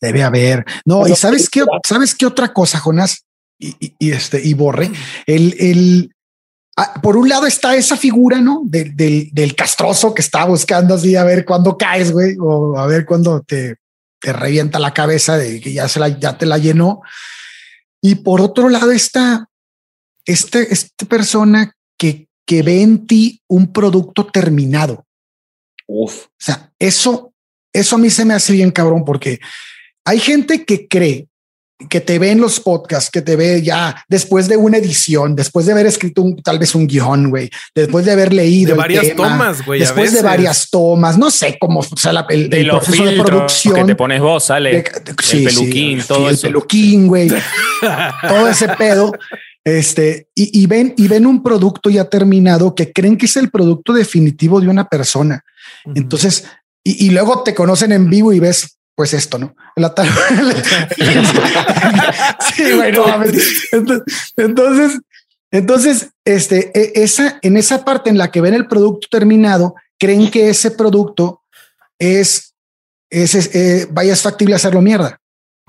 Debe 0.00 0.22
haber. 0.22 0.64
No, 0.84 1.06
y 1.06 1.14
sabes 1.16 1.48
qué, 1.48 1.64
sabes 1.86 2.14
qué 2.14 2.26
otra 2.26 2.52
cosa, 2.52 2.78
Jonás 2.78 3.24
y, 3.62 3.94
y, 3.98 4.12
este 4.12 4.44
y 4.44 4.54
Borre, 4.54 4.90
el, 5.26 5.54
el 5.58 6.14
ah, 6.76 7.00
por 7.00 7.16
un 7.16 7.28
lado 7.28 7.46
está 7.46 7.76
esa 7.76 7.96
figura, 7.96 8.40
¿no? 8.40 8.62
Del, 8.64 8.96
del, 8.96 9.30
del, 9.32 9.54
castroso 9.54 10.14
que 10.14 10.22
está 10.22 10.44
buscando 10.44 10.94
así 10.94 11.14
a 11.14 11.24
ver 11.24 11.44
cuándo 11.44 11.78
caes, 11.78 12.12
güey, 12.12 12.36
o 12.40 12.76
a 12.76 12.86
ver 12.86 13.06
cuándo 13.06 13.40
te, 13.42 13.76
te 14.20 14.32
revienta 14.32 14.78
la 14.78 14.92
cabeza 14.92 15.36
de 15.36 15.60
que 15.60 15.72
ya 15.72 15.88
se 15.88 16.00
la, 16.00 16.08
ya 16.08 16.36
te 16.36 16.46
la 16.46 16.58
llenó. 16.58 17.02
Y 18.00 18.16
por 18.16 18.40
otro 18.40 18.68
lado 18.68 18.90
está 18.90 19.48
este, 20.24 20.72
esta 20.72 21.06
persona 21.06 21.72
que, 21.96 22.28
que 22.44 22.62
ve 22.62 22.82
en 22.82 23.06
ti 23.06 23.42
un 23.48 23.72
producto 23.72 24.26
terminado. 24.26 25.06
Uf. 25.86 26.26
O 26.26 26.30
sea, 26.38 26.72
eso, 26.78 27.31
eso 27.72 27.96
a 27.96 27.98
mí 27.98 28.10
se 28.10 28.24
me 28.24 28.34
hace 28.34 28.52
bien 28.52 28.70
cabrón 28.70 29.04
porque 29.04 29.40
hay 30.04 30.18
gente 30.18 30.64
que 30.64 30.88
cree 30.88 31.26
que 31.88 32.00
te 32.00 32.18
ve 32.18 32.30
en 32.30 32.40
los 32.40 32.60
podcasts, 32.60 33.10
que 33.10 33.22
te 33.22 33.36
ve 33.36 33.62
ya 33.62 34.04
después 34.08 34.48
de 34.48 34.56
una 34.56 34.78
edición, 34.78 35.34
después 35.34 35.66
de 35.66 35.72
haber 35.72 35.86
escrito 35.86 36.22
un, 36.22 36.36
tal 36.36 36.58
vez 36.58 36.74
un 36.74 36.86
guion, 36.86 37.30
güey, 37.30 37.50
después 37.74 38.04
de 38.04 38.12
haber 38.12 38.32
leído. 38.32 38.70
De 38.70 38.78
varias 38.78 39.16
tomas, 39.16 39.64
güey. 39.64 39.80
Después 39.80 40.12
de 40.12 40.22
varias 40.22 40.70
tomas, 40.70 41.18
no 41.18 41.30
sé 41.30 41.56
cómo 41.58 41.82
sea 41.82 42.12
la, 42.12 42.26
el, 42.28 42.52
el 42.52 42.68
proceso 42.68 43.04
de 43.04 43.22
producción. 43.22 43.74
Que 43.74 43.84
te 43.84 43.94
pones 43.96 44.20
vos, 44.20 44.44
sale. 44.44 44.76
el 44.76 45.44
peluquín, 45.44 46.02
todo 46.06 46.28
El 46.28 46.38
peluquín, 46.38 47.08
güey. 47.08 47.28
todo 48.28 48.48
ese 48.48 48.68
pedo. 48.68 49.12
Este, 49.64 50.26
y, 50.34 50.66
ven, 50.66 50.92
y 50.96 51.06
ven 51.06 51.24
un 51.24 51.40
producto 51.40 51.88
ya 51.88 52.08
terminado 52.08 52.74
que 52.74 52.92
creen 52.92 53.16
que 53.16 53.26
es 53.26 53.36
el 53.36 53.48
producto 53.48 53.92
definitivo 53.92 54.60
de 54.60 54.68
una 54.68 54.88
persona. 54.88 55.44
Entonces, 55.94 56.44
y, 56.84 57.06
y, 57.06 57.10
luego 57.10 57.42
te 57.42 57.54
conocen 57.54 57.92
en 57.92 58.10
vivo 58.10 58.32
y 58.32 58.40
ves 58.40 58.78
pues 58.94 59.14
esto, 59.14 59.38
¿no? 59.38 59.54
La 59.76 59.94
sí, 62.54 62.72
bueno, 62.74 63.04
entonces, 64.36 65.00
entonces, 65.50 66.10
este, 66.24 66.70
e, 66.78 67.02
esa, 67.02 67.38
en 67.42 67.56
esa 67.56 67.84
parte 67.84 68.10
en 68.10 68.18
la 68.18 68.30
que 68.30 68.40
ven 68.40 68.54
el 68.54 68.66
producto 68.66 69.08
terminado, 69.10 69.74
creen 69.98 70.30
que 70.30 70.50
ese 70.50 70.70
producto 70.72 71.42
es, 71.98 72.54
es, 73.10 73.34
eh, 73.54 73.86
vaya, 73.90 74.12
es 74.12 74.22
factible 74.22 74.54
hacerlo 74.54 74.82
mierda. 74.82 75.20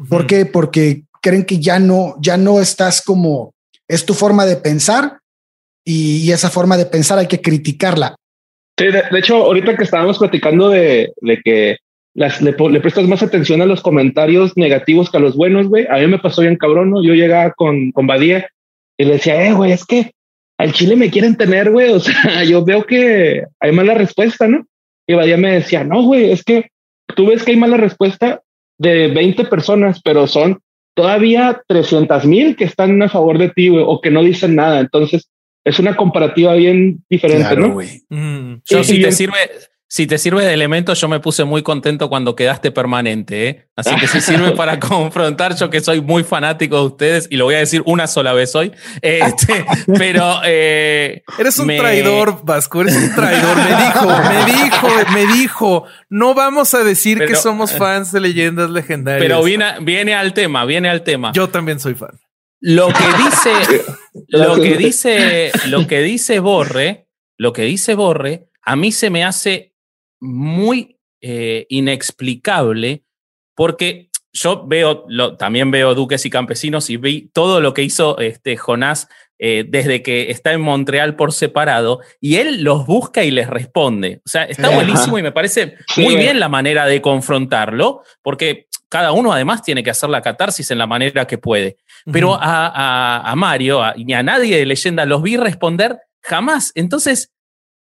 ¿Por 0.10 0.28
qué? 0.28 0.46
Porque 0.46 1.06
creen 1.22 1.46
que 1.46 1.60
ya 1.60 1.80
no, 1.80 2.16
ya 2.20 2.38
no 2.38 2.60
estás 2.60 3.02
como, 3.02 3.54
es 3.88 4.06
tu 4.06 4.14
forma 4.14 4.46
de 4.46 4.58
pensar 4.58 5.20
y, 5.86 6.32
esa 6.32 6.50
forma 6.50 6.78
de 6.78 6.86
pensar 6.86 7.20
hay 7.20 7.28
que 7.28 7.42
criticarla. 7.42 8.16
Sí, 8.78 8.86
de, 8.88 9.20
hecho, 9.20 9.36
ahorita 9.36 9.78
que 9.78 9.84
estábamos 9.84 10.18
platicando 10.18 10.70
de, 10.70 11.14
de 11.22 11.42
que 11.44 11.78
las, 12.16 12.42
le, 12.42 12.54
prestas 12.54 13.08
más 13.08 13.24
atención 13.24 13.62
a 13.62 13.66
los 13.66 13.82
comentarios 13.82 14.56
negativos 14.56 15.10
que 15.10 15.18
a 15.18 15.20
los 15.20 15.36
buenos, 15.36 15.68
güey. 15.68 15.88
A 15.90 15.98
mí 15.98 16.08
me 16.08 16.20
pasó 16.20 16.42
bien 16.42 16.58
cabrón, 16.58 16.92
¿no? 16.92 17.04
Yo 17.04 17.14
llegaba 17.14 17.52
con, 17.52 17.92
con 17.92 18.08
Badía 18.08 18.48
y 18.98 19.06
le 19.06 19.14
decía, 19.14 19.48
eh, 19.48 19.54
güey, 19.54 19.72
es 19.72 19.86
que 19.86 20.12
al 20.58 20.74
Chile 20.74 20.96
me 20.96 21.10
quieren 21.10 21.36
tener, 21.36 21.72
güey. 21.72 21.92
O 21.92 22.00
sea, 22.00 22.44
yo 22.44 22.64
veo 22.64 22.84
que 22.86 23.44
hay 23.60 23.72
mala 23.72 23.94
respuesta, 23.94 24.48
¿no? 24.48 24.66
Y 25.08 25.14
Badía 25.14 25.38
me 25.38 25.54
decía, 25.54 25.84
no, 25.84 26.04
güey, 26.04 26.32
es 26.32 26.44
que 26.44 26.70
tú 27.16 27.28
ves 27.28 27.44
que 27.44 27.52
hay 27.52 27.58
mala 27.58 27.78
respuesta 27.78 28.42
de 28.80 29.08
20 29.10 29.46
personas, 29.46 30.02
pero 30.04 30.28
son 30.28 30.60
todavía 30.96 31.62
300 31.68 32.26
mil 32.26 32.56
que 32.56 32.64
están 32.66 33.02
a 33.02 33.10
favor 33.10 33.38
de 33.38 33.50
ti, 33.50 33.70
güey, 33.70 33.84
o 33.86 34.02
que 34.02 34.12
no 34.12 34.24
dicen 34.24 34.56
nada. 34.56 34.80
Entonces, 34.80 35.30
es 35.66 35.80
una 35.80 35.96
comparativa 35.96 36.54
bien 36.54 37.04
diferente, 37.10 37.56
¿no? 37.56 37.80
Mm. 38.10 38.62
si 38.66 39.02
te 39.02 39.12
sirve, 39.12 39.38
si 39.94 40.08
te 40.08 40.18
sirve 40.18 40.44
de 40.44 40.56
elemento, 40.56 40.96
yo 40.96 41.08
me 41.08 41.20
puse 41.20 41.44
muy 41.44 41.62
contento 41.62 42.10
cuando 42.10 42.36
quedaste 42.36 42.72
permanente. 42.72 43.48
¿eh? 43.48 43.68
Así 43.76 43.96
que 43.98 44.08
si 44.08 44.22
sirve 44.22 44.54
para 44.54 44.80
confrontar, 44.80 45.56
yo 45.56 45.70
que 45.70 45.82
soy 45.82 46.02
muy 46.02 46.24
fanático 46.24 46.78
de 46.80 46.86
ustedes, 46.88 47.28
y 47.30 47.38
lo 47.38 47.46
voy 47.46 47.54
a 47.54 47.60
decir 47.60 47.84
una 47.86 48.08
sola 48.08 48.34
vez 48.34 48.56
hoy, 48.56 48.72
este, 49.04 49.66
pero... 50.00 50.42
Eh, 50.46 51.22
eres 51.38 51.60
un 51.60 51.68
traidor, 51.68 52.44
Vasco, 52.44 52.82
eres 52.82 52.96
un 52.96 53.14
traidor. 53.14 53.56
Me 53.56 53.86
dijo, 53.86 54.08
me 54.08 54.64
dijo, 54.64 54.88
me 55.14 55.28
dijo, 55.28 55.86
no 56.10 56.34
vamos 56.34 56.74
a 56.74 56.84
decir 56.84 57.20
que 57.20 57.36
somos 57.36 57.72
fans 57.72 58.12
de 58.12 58.20
leyendas 58.20 58.72
legendarias. 58.72 59.22
Pero 59.22 59.44
viene, 59.44 59.76
viene 59.82 60.16
al 60.16 60.34
tema, 60.34 60.66
viene 60.66 60.90
al 60.90 61.04
tema. 61.04 61.32
Yo 61.34 61.50
también 61.50 61.80
soy 61.80 61.94
fan. 61.94 62.20
Lo 62.66 62.88
que 62.88 62.94
dice, 63.26 63.84
lo 64.30 64.56
que 64.56 64.78
dice, 64.78 65.52
lo 65.68 65.86
que 65.86 66.00
dice 66.02 66.40
Borre, 66.40 67.10
lo 67.38 67.52
que 67.52 67.64
dice 67.64 67.94
Borre, 67.94 68.50
a 68.62 68.78
mí 68.78 68.94
se 68.94 69.10
me 69.10 69.26
hace 69.26 69.76
muy 70.22 70.98
eh, 71.20 71.66
inexplicable 71.68 73.04
porque 73.54 74.10
yo 74.34 74.66
veo, 74.66 75.06
lo, 75.08 75.38
también 75.38 75.72
veo 75.72 75.94
Duques 75.94 76.26
y 76.26 76.30
Campesinos 76.30 76.90
y 76.90 76.98
vi 76.98 77.30
todo 77.34 77.62
lo 77.62 77.74
que 77.74 77.84
hizo 77.84 78.18
este 78.18 78.58
Jonás 78.58 79.08
eh, 79.40 79.66
desde 79.68 80.02
que 80.02 80.32
está 80.32 80.54
en 80.54 80.62
Montreal 80.62 81.16
por 81.16 81.34
separado 81.34 82.00
y 82.20 82.36
él 82.36 82.64
los 82.64 82.86
busca 82.86 83.24
y 83.24 83.32
les 83.32 83.48
responde. 83.48 84.22
O 84.26 84.30
sea, 84.30 84.44
está 84.44 84.70
buenísimo 84.70 85.20
y 85.20 85.24
me 85.24 85.32
parece 85.32 85.76
muy 85.98 86.16
bien 86.16 86.40
la 86.40 86.50
manera 86.50 86.86
de 86.86 87.02
confrontarlo 87.02 88.04
porque 88.22 88.68
cada 88.90 89.12
uno 89.12 89.34
además 89.34 89.62
tiene 89.64 89.84
que 89.84 89.90
hacer 89.90 90.10
la 90.10 90.22
catarsis 90.22 90.70
en 90.72 90.78
la 90.78 90.88
manera 90.88 91.26
que 91.26 91.38
puede. 91.38 91.78
Pero 92.12 92.36
a, 92.40 93.32
a, 93.32 93.36
Mario 93.36 93.82
ni 93.98 94.14
a 94.14 94.22
nadie 94.24 94.58
de 94.58 94.66
leyenda 94.66 95.06
los 95.06 95.24
vi 95.24 95.36
responder 95.36 95.98
jamás. 96.22 96.72
Entonces, 96.76 97.32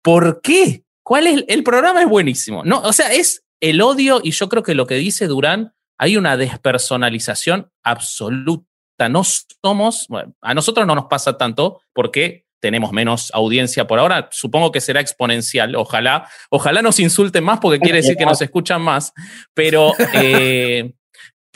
¿por 0.02 0.40
qué? 0.42 0.82
¿Cuál 1.02 1.28
es? 1.28 1.44
El 1.46 1.62
programa 1.62 2.02
es 2.02 2.08
buenísimo. 2.08 2.64
No, 2.64 2.80
o 2.80 2.92
sea, 2.92 3.12
es 3.12 3.44
el 3.60 3.80
odio 3.82 4.20
y 4.22 4.32
yo 4.32 4.48
creo 4.48 4.64
que 4.64 4.74
lo 4.74 4.86
que 4.86 4.96
dice 4.96 5.28
Durán, 5.28 5.75
hay 5.98 6.16
una 6.16 6.36
despersonalización 6.36 7.70
absoluta. 7.82 8.66
No 9.10 9.22
somos, 9.24 10.06
a 10.40 10.54
nosotros 10.54 10.86
no 10.86 10.94
nos 10.94 11.06
pasa 11.06 11.36
tanto 11.36 11.80
porque 11.92 12.46
tenemos 12.60 12.92
menos 12.92 13.30
audiencia 13.34 13.86
por 13.86 13.98
ahora. 13.98 14.28
Supongo 14.32 14.72
que 14.72 14.80
será 14.80 15.00
exponencial. 15.00 15.76
Ojalá, 15.76 16.28
ojalá 16.50 16.82
nos 16.82 16.98
insulten 16.98 17.44
más 17.44 17.58
porque 17.60 17.78
quiere 17.78 17.98
decir 17.98 18.16
que 18.16 18.26
nos 18.26 18.40
escuchan 18.42 18.82
más. 18.82 19.12
Pero, 19.54 19.92
eh, 20.14 20.92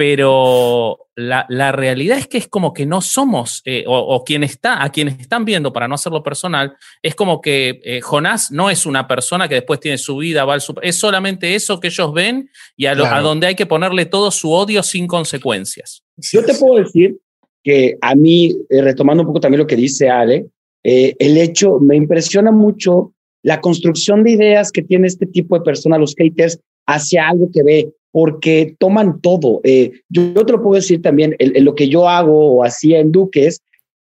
pero 0.00 1.08
la, 1.14 1.44
la, 1.50 1.72
realidad 1.72 2.16
es 2.16 2.26
que 2.26 2.38
es 2.38 2.48
como 2.48 2.72
que 2.72 2.86
no 2.86 3.02
somos, 3.02 3.60
eh, 3.66 3.84
o, 3.86 4.24
quien 4.24 4.42
está, 4.42 4.82
a 4.82 4.90
quienes 4.90 5.20
están 5.20 5.44
viendo, 5.44 5.74
para 5.74 5.88
no 5.88 5.96
hacerlo 5.96 6.22
personal, 6.22 6.72
es 7.02 7.14
como 7.14 7.42
que 7.42 7.82
eh, 7.84 8.00
Jonás 8.00 8.50
no 8.50 8.70
es 8.70 8.86
una 8.86 9.06
persona 9.06 9.46
que 9.46 9.56
después 9.56 9.78
tiene 9.78 9.98
su 9.98 10.16
vida, 10.16 10.46
va 10.46 10.54
al 10.54 10.62
es 10.80 10.96
solamente 10.96 11.54
eso 11.54 11.80
que 11.80 11.88
ellos 11.88 12.14
ven 12.14 12.48
y 12.78 12.86
a, 12.86 12.94
donde 12.94 13.48
hay 13.48 13.54
que 13.54 13.66
ponerle 13.66 14.06
todo 14.06 14.30
su 14.30 14.50
odio 14.50 14.82
sin 14.82 15.06
consecuencias. 15.06 16.02
Yo 16.16 16.42
te 16.46 16.54
puedo 16.54 16.82
decir 16.82 17.18
que 17.62 17.98
a 18.00 18.14
mí, 18.14 18.56
eh, 18.70 18.80
retomando 18.80 19.22
un 19.22 19.26
poco 19.26 19.40
también 19.40 19.58
lo 19.58 19.66
que 19.66 19.76
dice 19.76 20.08
Ale, 20.08 20.46
el 20.82 21.36
hecho, 21.36 21.78
me 21.78 21.94
impresiona 21.94 22.50
mucho 22.50 23.12
la 23.42 23.60
construcción 23.60 24.24
de 24.24 24.30
ideas 24.30 24.72
que 24.72 24.80
tiene 24.80 25.08
este 25.08 25.26
tipo 25.26 25.58
de 25.58 25.62
personas, 25.62 26.00
los 26.00 26.14
haters, 26.16 26.58
hacia 26.94 27.28
algo 27.28 27.50
que 27.52 27.62
ve 27.62 27.92
porque 28.12 28.74
toman 28.78 29.20
todo. 29.20 29.60
Eh, 29.64 29.92
yo, 30.08 30.34
te 30.44 30.52
lo 30.52 30.62
puedo 30.62 30.74
decir 30.74 31.00
también, 31.00 31.36
lo 31.38 31.74
que 31.74 31.88
yo 31.88 32.08
hago 32.08 32.56
o 32.56 32.64
hacía 32.64 32.98
en 32.98 33.12
Duques, 33.12 33.60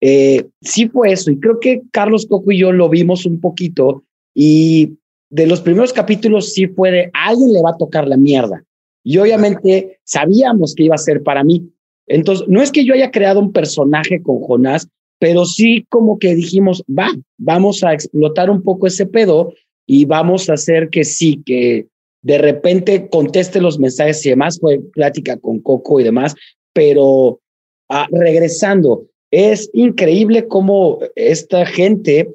eh, 0.01 0.45
sí 0.61 0.87
fue 0.87 1.11
eso. 1.11 1.31
Y 1.31 1.39
creo 1.39 1.59
que 1.59 1.81
Carlos 1.91 2.27
Coco 2.27 2.51
y 2.51 2.59
yo 2.59 2.71
lo 2.71 2.89
vimos 2.89 3.25
un 3.25 3.39
poquito. 3.39 4.03
Y 4.33 4.97
de 5.29 5.47
los 5.47 5.61
primeros 5.61 5.93
capítulos 5.93 6.53
sí 6.53 6.67
fue 6.67 6.91
de 6.91 7.09
alguien 7.13 7.53
le 7.53 7.61
va 7.61 7.71
a 7.71 7.77
tocar 7.77 8.07
la 8.07 8.17
mierda. 8.17 8.63
Y 9.03 9.17
obviamente 9.17 9.99
sabíamos 10.03 10.75
que 10.75 10.83
iba 10.83 10.95
a 10.95 10.99
ser 10.99 11.23
para 11.23 11.43
mí. 11.43 11.69
Entonces, 12.07 12.47
no 12.47 12.61
es 12.61 12.71
que 12.71 12.85
yo 12.85 12.93
haya 12.93 13.11
creado 13.11 13.39
un 13.39 13.51
personaje 13.51 14.21
con 14.21 14.41
Jonás, 14.41 14.87
pero 15.19 15.45
sí 15.45 15.85
como 15.89 16.19
que 16.19 16.35
dijimos, 16.35 16.83
va, 16.87 17.09
vamos 17.37 17.83
a 17.83 17.93
explotar 17.93 18.49
un 18.49 18.61
poco 18.61 18.87
ese 18.87 19.05
pedo 19.05 19.53
y 19.85 20.05
vamos 20.05 20.49
a 20.49 20.53
hacer 20.53 20.89
que 20.89 21.03
sí, 21.03 21.41
que 21.45 21.87
de 22.27 22.37
repente 22.39 23.07
conteste 23.07 23.61
los 23.61 23.79
mensajes 23.79 24.25
y 24.25 24.31
demás, 24.31 24.59
fue 24.59 24.81
plática 24.91 25.37
con 25.37 25.59
Coco 25.61 26.01
y 26.01 26.03
demás, 26.03 26.35
pero 26.73 27.39
ah, 27.87 28.05
regresando, 28.11 29.05
es 29.31 29.69
increíble 29.71 30.45
cómo 30.49 30.99
esta 31.15 31.65
gente 31.65 32.29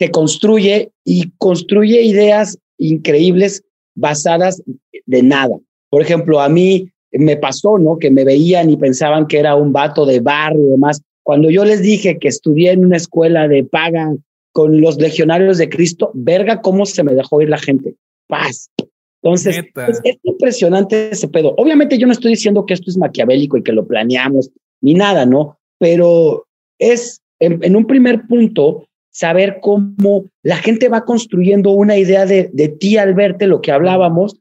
te 0.00 0.10
construye 0.10 0.90
y 1.04 1.30
construye 1.38 2.02
ideas 2.02 2.58
increíbles 2.76 3.62
basadas 3.94 4.60
de 5.06 5.22
nada. 5.22 5.60
Por 5.90 6.02
ejemplo, 6.02 6.40
a 6.40 6.48
mí 6.48 6.90
me 7.12 7.36
pasó, 7.36 7.78
¿no? 7.78 7.98
Que 8.00 8.10
me 8.10 8.24
veían 8.24 8.68
y 8.68 8.76
pensaban 8.76 9.28
que 9.28 9.38
era 9.38 9.54
un 9.54 9.72
vato 9.72 10.06
de 10.06 10.18
barrio 10.18 10.66
y 10.66 10.70
demás. 10.70 11.00
Cuando 11.22 11.50
yo 11.50 11.64
les 11.64 11.82
dije 11.82 12.18
que 12.18 12.26
estudié 12.26 12.72
en 12.72 12.84
una 12.84 12.96
escuela 12.96 13.46
de 13.46 13.62
paga 13.62 14.12
con 14.50 14.80
los 14.80 14.96
legionarios 14.96 15.58
de 15.58 15.68
Cristo, 15.68 16.10
verga 16.14 16.62
cómo 16.62 16.84
se 16.84 17.04
me 17.04 17.14
dejó 17.14 17.40
ir 17.40 17.48
la 17.48 17.58
gente. 17.58 17.94
Paz. 18.26 18.70
Entonces, 19.24 19.64
es, 19.88 20.18
impresionante 20.22 21.08
ese 21.10 21.28
pedo. 21.28 21.54
Obviamente 21.56 21.96
yo 21.96 22.06
no 22.06 22.12
estoy 22.12 22.32
diciendo 22.32 22.66
que 22.66 22.74
esto 22.74 22.90
es 22.90 22.98
maquiavélico 22.98 23.56
y 23.56 23.62
que 23.62 23.72
lo 23.72 23.86
planeamos, 23.86 24.50
ni 24.82 24.92
nada, 24.92 25.24
¿no? 25.24 25.58
Pero 25.78 26.46
es, 26.78 27.22
en, 27.40 27.74
un 27.74 27.86
primer 27.86 28.26
punto, 28.26 28.86
saber 29.10 29.60
cómo 29.62 30.26
la 30.42 30.58
gente 30.58 30.90
va 30.90 31.06
construyendo 31.06 31.70
una 31.70 31.96
idea 31.96 32.26
de, 32.26 32.50
de 32.52 32.68
ti 32.68 32.98
al 32.98 33.14
verte, 33.14 33.46
lo 33.46 33.62
que 33.62 33.72
hablábamos, 33.72 34.36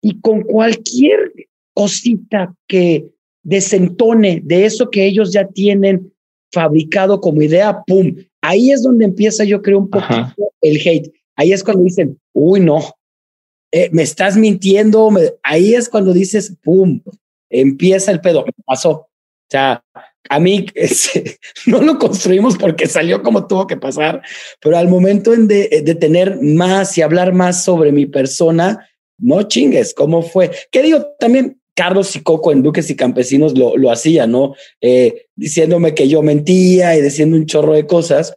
y 0.00 0.18
con 0.22 0.40
cualquier 0.44 1.34
cosita 1.74 2.54
que 2.66 3.08
desentone 3.42 4.40
de 4.42 4.64
eso 4.64 4.88
que 4.88 5.04
ellos 5.04 5.30
ya 5.30 5.46
tienen 5.46 6.10
fabricado 6.50 7.20
como 7.20 7.42
idea, 7.42 7.82
¡pum! 7.86 8.14
Ahí 8.40 8.70
es 8.70 8.82
donde 8.82 9.04
empieza, 9.04 9.44
yo 9.44 9.60
creo, 9.60 9.78
un 9.78 9.90
poquito 9.90 10.52
el 10.62 10.76
hate. 10.78 11.12
Ahí 11.36 11.52
es 11.52 11.62
cuando 11.62 11.84
dicen, 11.84 12.18
uy, 12.32 12.60
no, 12.60 12.80
eh, 13.72 13.88
me 13.92 14.02
estás 14.02 14.36
mintiendo, 14.36 15.10
ahí 15.42 15.74
es 15.74 15.88
cuando 15.88 16.12
dices, 16.12 16.56
¡pum! 16.62 17.00
Empieza 17.50 18.12
el 18.12 18.20
pedo, 18.20 18.44
pasó. 18.64 18.90
O 18.90 19.08
sea, 19.50 19.82
a 20.28 20.38
mí 20.38 20.66
no 21.66 21.82
lo 21.82 21.98
construimos 21.98 22.56
porque 22.56 22.86
salió 22.86 23.22
como 23.22 23.46
tuvo 23.46 23.66
que 23.66 23.76
pasar, 23.76 24.22
pero 24.60 24.78
al 24.78 24.88
momento 24.88 25.32
de, 25.32 25.82
de 25.84 25.94
tener 25.94 26.38
más 26.40 26.96
y 26.96 27.02
hablar 27.02 27.32
más 27.32 27.64
sobre 27.64 27.92
mi 27.92 28.06
persona, 28.06 28.88
no 29.18 29.42
chingues, 29.42 29.94
¿cómo 29.94 30.22
fue? 30.22 30.50
¿Qué 30.70 30.82
digo? 30.82 31.06
También 31.18 31.60
Carlos 31.74 32.14
y 32.16 32.22
Coco 32.22 32.52
en 32.52 32.62
Duques 32.62 32.90
y 32.90 32.96
Campesinos 32.96 33.56
lo, 33.56 33.76
lo 33.76 33.90
hacía, 33.90 34.26
¿no? 34.26 34.54
Eh, 34.80 35.26
diciéndome 35.34 35.94
que 35.94 36.08
yo 36.08 36.22
mentía 36.22 36.96
y 36.96 37.02
diciendo 37.02 37.36
un 37.36 37.46
chorro 37.46 37.72
de 37.72 37.86
cosas. 37.86 38.36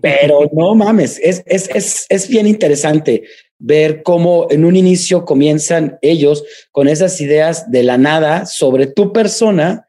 Pero 0.00 0.48
no 0.52 0.74
mames, 0.74 1.18
es, 1.22 1.42
es, 1.46 1.68
es, 1.74 2.06
es 2.08 2.28
bien 2.28 2.46
interesante 2.46 3.24
ver 3.58 4.02
cómo 4.02 4.48
en 4.50 4.64
un 4.64 4.74
inicio 4.74 5.24
comienzan 5.24 5.98
ellos 6.02 6.44
con 6.72 6.88
esas 6.88 7.20
ideas 7.20 7.70
de 7.70 7.84
la 7.84 7.96
nada 7.96 8.44
sobre 8.46 8.88
tu 8.88 9.12
persona 9.12 9.86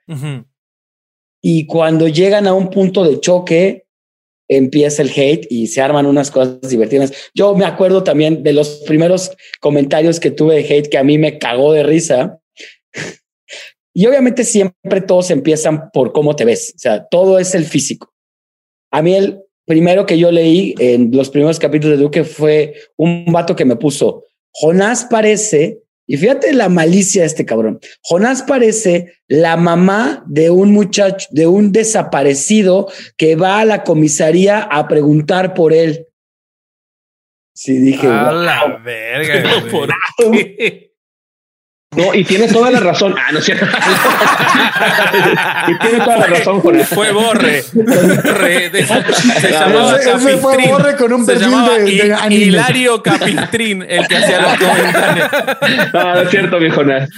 y 1.42 1.66
cuando 1.66 2.08
llegan 2.08 2.48
a 2.48 2.54
un 2.54 2.70
punto 2.70 3.04
de 3.04 3.20
choque 3.20 3.86
empieza 4.48 5.02
el 5.02 5.10
hate 5.10 5.48
y 5.50 5.68
se 5.68 5.82
arman 5.82 6.06
unas 6.06 6.30
cosas 6.30 6.70
divertidas. 6.70 7.12
Yo 7.34 7.56
me 7.56 7.66
acuerdo 7.66 8.04
también 8.04 8.44
de 8.44 8.54
los 8.54 8.84
primeros 8.86 9.32
comentarios 9.60 10.20
que 10.20 10.32
tuve 10.32 10.56
de 10.56 10.62
hate 10.62 10.90
que 10.90 10.98
a 10.98 11.04
mí 11.04 11.18
me 11.18 11.40
cagó 11.40 11.74
de 11.74 11.84
risa. 11.84 12.40
y 13.94 14.06
obviamente 14.06 14.44
siempre 14.44 15.02
todos 15.02 15.32
empiezan 15.32 15.90
por 15.92 16.14
cómo 16.14 16.36
te 16.36 16.46
ves, 16.46 16.74
o 16.76 16.80
sea, 16.80 17.08
todo 17.08 17.40
es 17.40 17.56
el 17.56 17.66
físico. 17.66 18.14
A 18.92 19.02
mí 19.02 19.16
el, 19.16 19.43
primero 19.66 20.06
que 20.06 20.18
yo 20.18 20.32
leí 20.32 20.76
en 20.80 21.12
los 21.12 21.30
primeros 21.30 21.60
capítulos 21.60 21.98
de 21.98 22.04
Duque 22.04 22.24
fue 22.24 22.74
un 22.98 23.26
vato 23.32 23.56
que 23.56 23.66
me 23.66 23.76
puso, 23.76 24.26
Jonás 24.52 25.06
parece, 25.06 25.80
y 26.06 26.18
fíjate 26.18 26.54
la 26.54 26.70
malicia 26.70 27.22
de 27.22 27.28
este 27.28 27.46
cabrón, 27.46 27.80
Jonás 28.02 28.44
parece 28.44 29.14
la 29.28 29.58
mamá 29.58 30.24
de 30.28 30.50
un 30.50 30.72
muchacho, 30.72 31.28
de 31.32 31.48
un 31.48 31.72
desaparecido 31.72 32.88
que 33.18 33.36
va 33.36 33.60
a 33.60 33.66
la 33.66 33.84
comisaría 33.84 34.62
a 34.62 34.88
preguntar 34.88 35.54
por 35.54 35.74
él. 35.74 36.08
Sí, 37.56 37.78
dije. 37.78 38.08
A 38.08 38.32
la 38.32 38.82
verga. 38.84 39.44
¿Por 39.72 39.90
no, 41.96 42.14
y 42.14 42.24
tiene 42.24 42.48
toda 42.48 42.72
la 42.72 42.80
razón. 42.80 43.16
Ah, 43.18 43.32
no 43.32 43.40
es 43.40 43.46
cierto. 43.46 43.66
y 45.68 45.80
tiene 45.80 46.04
toda 46.04 46.18
la 46.18 46.28
razón, 46.28 46.62
Jonás. 46.62 46.90
Fue 46.90 47.12
Borre. 47.12 47.64
se 47.64 49.52
llamaba 49.52 49.98
ese, 49.98 50.38
fue 50.38 50.68
Borre 50.68 50.96
con 50.96 51.14
un 51.14 51.26
perfil 51.26 51.66
de, 51.66 51.84
de 51.84 52.36
Hilario 52.36 53.02
Capistrín, 53.02 53.84
el 53.88 54.08
que 54.08 54.18
hacía 54.18 54.42
los 54.42 54.58
comentarios. 54.58 55.30
No, 55.94 56.04
no 56.16 56.22
es 56.22 56.30
cierto, 56.30 56.60
mi 56.60 56.70
Jonás. 56.70 57.10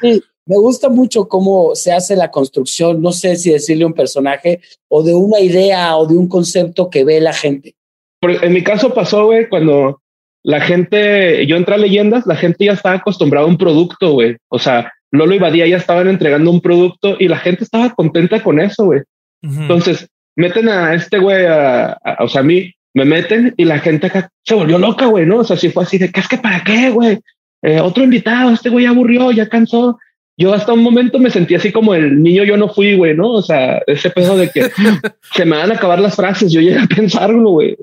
sí, 0.00 0.22
me 0.46 0.56
gusta 0.56 0.88
mucho 0.88 1.28
cómo 1.28 1.74
se 1.74 1.92
hace 1.92 2.14
la 2.14 2.30
construcción, 2.30 3.02
no 3.02 3.12
sé 3.12 3.36
si 3.36 3.50
decirle 3.50 3.84
un 3.84 3.94
personaje 3.94 4.60
o 4.88 5.02
de 5.02 5.14
una 5.14 5.40
idea 5.40 5.96
o 5.96 6.06
de 6.06 6.16
un 6.16 6.28
concepto 6.28 6.88
que 6.88 7.04
ve 7.04 7.20
la 7.20 7.32
gente. 7.32 7.74
En 8.22 8.52
mi 8.52 8.62
caso 8.62 8.94
pasó, 8.94 9.26
güey, 9.26 9.48
cuando 9.48 10.00
la 10.46 10.60
gente, 10.60 11.44
yo 11.48 11.56
entré 11.56 11.74
a 11.74 11.78
leyendas, 11.78 12.24
la 12.24 12.36
gente 12.36 12.66
ya 12.66 12.72
estaba 12.72 12.94
acostumbrada 12.94 13.44
a 13.44 13.48
un 13.48 13.58
producto, 13.58 14.12
güey. 14.12 14.36
O 14.46 14.60
sea, 14.60 14.92
Lolo 15.10 15.34
y 15.34 15.40
Badía 15.40 15.66
ya 15.66 15.76
estaban 15.76 16.06
entregando 16.06 16.52
un 16.52 16.60
producto 16.60 17.16
y 17.18 17.26
la 17.26 17.38
gente 17.38 17.64
estaba 17.64 17.92
contenta 17.92 18.40
con 18.40 18.60
eso, 18.60 18.84
güey. 18.84 19.00
Entonces, 19.42 20.06
meten 20.36 20.68
a 20.68 20.94
este 20.94 21.18
güey, 21.18 21.46
a, 21.46 21.98
o 22.20 22.28
sea, 22.28 22.42
a 22.42 22.44
mí, 22.44 22.72
me 22.94 23.04
meten 23.04 23.54
y 23.56 23.64
la 23.64 23.80
gente 23.80 24.06
acá 24.06 24.30
se 24.44 24.54
volvió 24.54 24.78
loca, 24.78 25.06
güey, 25.06 25.26
¿no? 25.26 25.38
O 25.38 25.44
sea, 25.44 25.56
si 25.56 25.70
fue 25.70 25.82
así 25.82 25.98
de, 25.98 26.12
¿qué 26.12 26.20
es 26.20 26.28
que 26.28 26.38
para 26.38 26.62
qué, 26.62 26.90
güey? 26.90 27.18
Eh, 27.62 27.80
otro 27.80 28.04
invitado, 28.04 28.52
este 28.52 28.68
güey 28.68 28.86
aburrió, 28.86 29.32
ya 29.32 29.48
cansó. 29.48 29.98
Yo 30.36 30.54
hasta 30.54 30.74
un 30.74 30.82
momento 30.84 31.18
me 31.18 31.30
sentí 31.30 31.56
así 31.56 31.72
como 31.72 31.92
el 31.92 32.22
niño 32.22 32.44
yo 32.44 32.56
no 32.56 32.68
fui, 32.68 32.94
güey, 32.94 33.16
¿no? 33.16 33.30
O 33.30 33.42
sea, 33.42 33.82
ese 33.88 34.10
peso 34.10 34.36
de 34.36 34.48
que 34.50 34.70
se 35.34 35.44
me 35.44 35.56
van 35.56 35.72
a 35.72 35.74
acabar 35.74 35.98
las 35.98 36.14
frases, 36.14 36.52
yo 36.52 36.60
llegué 36.60 36.78
a 36.78 36.86
pensarlo, 36.86 37.50
güey. 37.50 37.76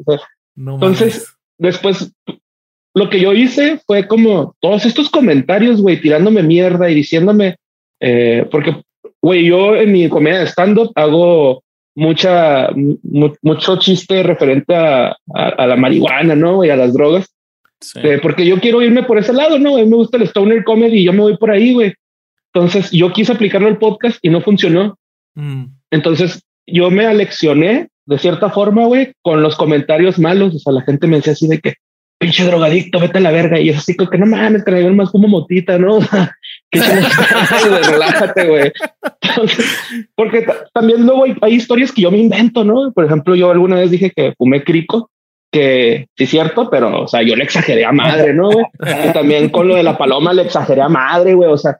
entonces, 0.55 1.27
después 1.57 2.09
lo 2.93 3.09
que 3.09 3.19
yo 3.19 3.33
hice 3.33 3.79
fue 3.85 4.07
como 4.07 4.55
todos 4.59 4.85
estos 4.85 5.09
comentarios, 5.09 5.81
güey, 5.81 5.99
tirándome 5.99 6.43
mierda 6.43 6.89
y 6.89 6.95
diciéndome, 6.95 7.57
eh, 7.99 8.47
porque, 8.51 8.81
güey, 9.21 9.45
yo 9.45 9.75
en 9.75 9.91
mi 9.91 10.09
comedia 10.09 10.39
de 10.39 10.47
stand-up 10.47 10.91
hago 10.95 11.63
mucha, 11.95 12.69
mucho 12.73 13.77
chiste 13.77 14.23
referente 14.23 14.75
a, 14.75 15.15
la 15.33 15.75
marihuana, 15.75 16.35
¿no? 16.35 16.63
Y 16.63 16.69
a 16.69 16.75
las 16.75 16.93
drogas. 16.93 17.33
Eh, 17.95 18.19
porque 18.21 18.45
yo 18.45 18.59
quiero 18.59 18.81
irme 18.81 19.03
por 19.03 19.17
ese 19.17 19.33
lado, 19.33 19.59
¿no? 19.59 19.75
A 19.75 19.79
mí 19.79 19.85
me 19.85 19.97
gusta 19.97 20.17
el 20.17 20.23
stoner 20.23 20.63
comedy 20.63 20.99
y 20.99 21.03
yo 21.03 21.13
me 21.13 21.19
voy 21.19 21.37
por 21.37 21.51
ahí, 21.51 21.73
güey. 21.73 21.93
Entonces 22.53 22.91
yo 22.91 23.11
quise 23.11 23.31
aplicarlo 23.31 23.67
al 23.67 23.77
podcast 23.77 24.19
y 24.21 24.29
no 24.29 24.41
funcionó. 24.41 24.97
Mm. 25.35 25.65
Entonces 25.91 26.43
yo 26.65 26.91
me 26.91 27.05
aleccioné 27.05 27.89
de 28.05 28.19
cierta 28.19 28.49
forma, 28.49 28.85
güey, 28.85 29.13
con 29.21 29.41
los 29.41 29.55
comentarios 29.55 30.19
malos. 30.19 30.55
O 30.55 30.59
sea, 30.59 30.73
la 30.73 30.81
gente 30.81 31.07
me 31.07 31.17
decía 31.17 31.33
así 31.33 31.47
de 31.47 31.59
que, 31.59 31.73
pinche 32.23 32.45
drogadicto, 32.45 32.99
vete 32.99 33.17
a 33.17 33.21
la 33.21 33.31
verga. 33.31 33.59
Y 33.59 33.69
es 33.69 33.77
así 33.77 33.95
como 33.95 34.09
que 34.09 34.17
no 34.17 34.25
mames, 34.25 34.63
que 34.63 34.71
más 34.71 35.11
como 35.11 35.27
motita, 35.27 35.77
¿no? 35.77 35.99
que 36.71 36.79
relájate, 37.89 38.47
güey. 38.47 38.71
porque 40.15 40.45
también 40.73 41.05
luego 41.05 41.25
hay, 41.41 41.53
historias 41.53 41.91
que 41.91 42.01
yo 42.01 42.11
me 42.11 42.17
invento, 42.17 42.63
¿no? 42.63 42.91
Por 42.91 43.05
ejemplo, 43.05 43.35
yo 43.35 43.51
alguna 43.51 43.75
vez 43.75 43.91
dije 43.91 44.11
que 44.15 44.33
fumé 44.37 44.63
crico 44.63 45.09
que 45.51 46.07
sí 46.17 46.23
es 46.23 46.31
cierto, 46.31 46.67
pero, 46.71 47.03
o 47.03 47.07
sea, 47.07 47.21
yo 47.21 47.35
le 47.35 47.43
exageré 47.43 47.85
a 47.85 47.91
madre, 47.91 48.33
¿no? 48.33 48.49
Güey? 48.49 48.65
Y 49.07 49.13
también 49.13 49.49
con 49.49 49.67
lo 49.67 49.75
de 49.75 49.83
la 49.83 49.95
paloma 49.95 50.33
le 50.33 50.41
exageré 50.41 50.81
a 50.81 50.89
madre, 50.89 51.35
güey, 51.35 51.47
o 51.47 51.57
sea, 51.57 51.77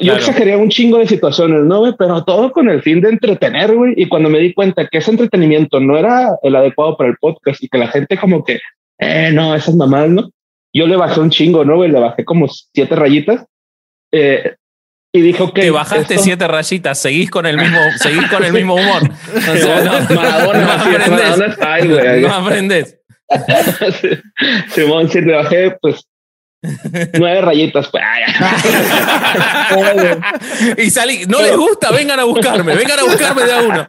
yo 0.00 0.14
exageré 0.14 0.56
un 0.56 0.68
chingo 0.68 0.98
de 0.98 1.06
situaciones, 1.06 1.62
¿no? 1.64 1.80
Güey? 1.80 1.94
Pero 1.98 2.22
todo 2.24 2.52
con 2.52 2.68
el 2.68 2.82
fin 2.82 3.00
de 3.00 3.08
entretener, 3.08 3.74
güey. 3.74 3.94
Y 3.96 4.06
cuando 4.06 4.28
me 4.28 4.38
di 4.38 4.52
cuenta 4.52 4.86
que 4.86 4.98
ese 4.98 5.10
entretenimiento 5.10 5.80
no 5.80 5.96
era 5.96 6.30
el 6.42 6.54
adecuado 6.54 6.96
para 6.96 7.10
el 7.10 7.16
podcast 7.16 7.62
y 7.62 7.68
que 7.68 7.78
la 7.78 7.88
gente 7.88 8.18
como 8.18 8.44
que, 8.44 8.60
eh, 8.98 9.30
no, 9.32 9.54
esas 9.54 9.74
mamadas, 9.74 10.10
¿no? 10.10 10.30
Yo 10.74 10.86
le 10.86 10.96
bajé 10.96 11.20
un 11.20 11.30
chingo, 11.30 11.64
¿no? 11.64 11.76
Güey? 11.76 11.90
Le 11.90 12.00
bajé 12.00 12.24
como 12.24 12.48
siete 12.48 12.94
rayitas. 12.94 13.44
Eh, 14.12 14.54
y 15.12 15.20
dijo 15.20 15.52
que 15.52 15.62
te 15.62 15.70
bajaste 15.70 16.18
siete 16.18 16.46
rayitas, 16.46 16.98
seguís 16.98 17.30
con 17.30 17.46
el 17.46 17.56
mismo, 17.56 17.78
seguís 17.96 18.28
con 18.28 18.44
el 18.44 18.52
mismo 18.52 18.74
humor. 18.74 19.02
O 19.36 19.56
sea, 19.56 19.82
no, 19.82 20.14
Maradona, 20.14 20.60
no 20.60 20.72
aprendes. 20.72 21.10
Maradona 21.10 21.54
style, 21.54 21.94
güey. 21.94 22.20
No 22.22 22.34
aprendes. 22.34 22.98
Simón, 24.74 25.08
sí, 25.10 25.20
le 25.20 25.34
bajé 25.34 25.76
pues 25.80 26.06
nueve 27.18 27.40
rayitas. 27.40 27.88
Pues. 27.90 28.04
y 30.78 30.90
salí, 30.90 31.24
no 31.26 31.40
les 31.40 31.56
gusta, 31.56 31.90
vengan 31.90 32.20
a 32.20 32.24
buscarme, 32.24 32.74
vengan 32.74 32.98
a 32.98 33.04
buscarme 33.04 33.44
de 33.44 33.52
a 33.52 33.62
uno. 33.62 33.88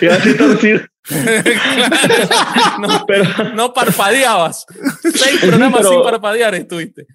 Y 0.00 0.06
así 0.06 0.36
torcido. 0.36 0.80
No, 2.80 3.04
Pero, 3.06 3.24
no 3.54 3.72
parpadeabas. 3.72 4.66
Seis 5.02 5.38
programas 5.40 5.80
pero- 5.80 5.90
sin 5.92 6.02
parpadear 6.02 6.54
estuviste. 6.54 7.06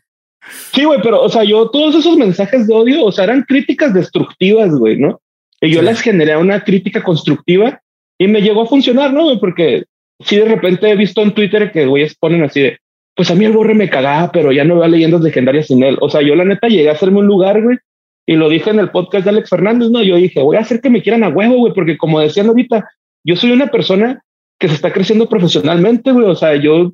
sí, 0.73 0.84
güey, 0.84 0.99
pero, 1.01 1.21
o 1.21 1.30
sea, 1.30 1.43
yo 1.43 1.69
todos 1.69 1.95
esos 1.95 2.17
mensajes 2.17 2.67
de 2.67 2.73
odio, 2.73 3.04
o 3.06 3.12
sea, 3.12 3.25
eran 3.25 3.43
críticas 3.43 3.93
destructivas, 3.93 4.71
güey, 4.71 4.97
¿no? 4.97 5.21
Y 5.62 5.71
yo 5.71 5.80
Sí. 5.80 5.86
las 5.86 6.01
generé 6.01 6.36
una 6.38 6.63
crítica 6.63 7.04
constructiva 7.04 7.82
y 8.17 8.27
me 8.27 8.41
llegó 8.41 8.63
a 8.63 8.67
funcionar, 8.67 9.13
¿no? 9.13 9.23
güey? 9.25 9.39
Porque 9.39 9.84
sí, 10.19 10.38
de 10.38 10.45
repente 10.45 10.89
he 10.89 10.95
visto 10.95 11.21
en 11.21 11.34
Twitter 11.34 11.71
que 11.71 11.86
güeyes 11.86 12.15
ponen 12.15 12.43
así 12.43 12.62
de, 12.62 12.80
pues 13.15 13.30
a 13.30 13.36
mí 13.36 13.45
el 13.45 13.51
borre 13.51 13.73
me 13.75 13.89
cagaba, 13.89 14.32
pero 14.32 14.51
ya 14.51 14.63
no 14.63 14.80
veo 14.80 14.88
leyendas 14.88 15.21
legendarias 15.21 15.67
sin 15.67 15.84
él. 15.84 15.97
O 16.01 16.10
sea, 16.10 16.21
yo 16.21 16.34
la 16.36 16.45
neta 16.45 16.67
llegué 16.67 16.89
a 16.89 16.93
hacerme 16.93 17.19
un 17.19 17.27
lugar, 17.27 17.62
güey, 17.62 17.77
y 18.25 18.36
lo 18.36 18.49
dije 18.49 18.69
en 18.69 18.80
el 18.80 18.89
podcast 18.89 19.25
de 19.25 19.32
Alex 19.32 19.49
Fernández, 19.49 19.89
¿no? 19.89 20.01
Yo 20.01 20.15
dije, 20.15 20.39
voy 20.41 20.56
a 20.58 20.62
hacer 20.62 20.80
que 20.82 20.89
me 20.89 21.01
quieran 21.04 21.23
a 21.23 21.30
huevo, 21.30 21.56
güey, 21.58 21.73
porque 21.73 21.97
como 21.97 22.19
decían 22.19 22.47
ahorita, 22.47 22.89
yo 23.23 23.36
soy 23.36 23.51
una 23.51 23.67
persona 23.67 24.23
que 24.60 24.67
se 24.67 24.75
está 24.75 24.91
creciendo 24.91 25.27
profesionalmente, 25.27 26.12
güey. 26.12 26.25
O 26.25 26.36
sea, 26.36 26.55
yo 26.55 26.93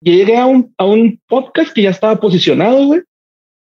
llegué 0.00 0.36
a 0.36 0.46
un, 0.46 0.74
a 0.76 0.84
un 0.84 1.20
podcast 1.28 1.72
que 1.72 1.82
ya 1.82 1.90
estaba 1.90 2.16
posicionado, 2.16 2.86
güey, 2.86 3.02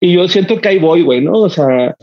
y 0.00 0.14
yo 0.14 0.28
siento 0.28 0.60
que 0.60 0.68
ahí 0.68 0.78
voy, 0.78 1.02
güey, 1.02 1.20
¿no? 1.22 1.32
O 1.32 1.48
sea, 1.48 1.96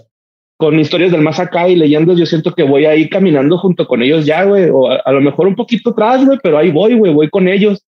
con 0.58 0.80
historias 0.80 1.12
del 1.12 1.22
más 1.22 1.40
acá 1.40 1.68
y 1.68 1.76
leyendas, 1.76 2.18
yo 2.18 2.26
siento 2.26 2.54
que 2.54 2.64
voy 2.64 2.86
ahí 2.86 3.10
caminando 3.10 3.58
junto 3.58 3.86
con 3.86 4.02
ellos 4.02 4.26
ya, 4.26 4.44
güey, 4.46 4.70
o 4.72 4.90
a, 4.90 4.96
a 4.98 5.12
lo 5.12 5.22
mejor 5.22 5.48
un 5.48 5.56
poquito 5.56 5.92
atrás, 5.92 6.26
güey, 6.26 6.40
pero 6.42 6.58
ahí 6.58 6.72
voy, 6.72 6.96
güey, 6.96 7.14
voy 7.14 7.30
con 7.30 7.48
ellos. 7.48 7.84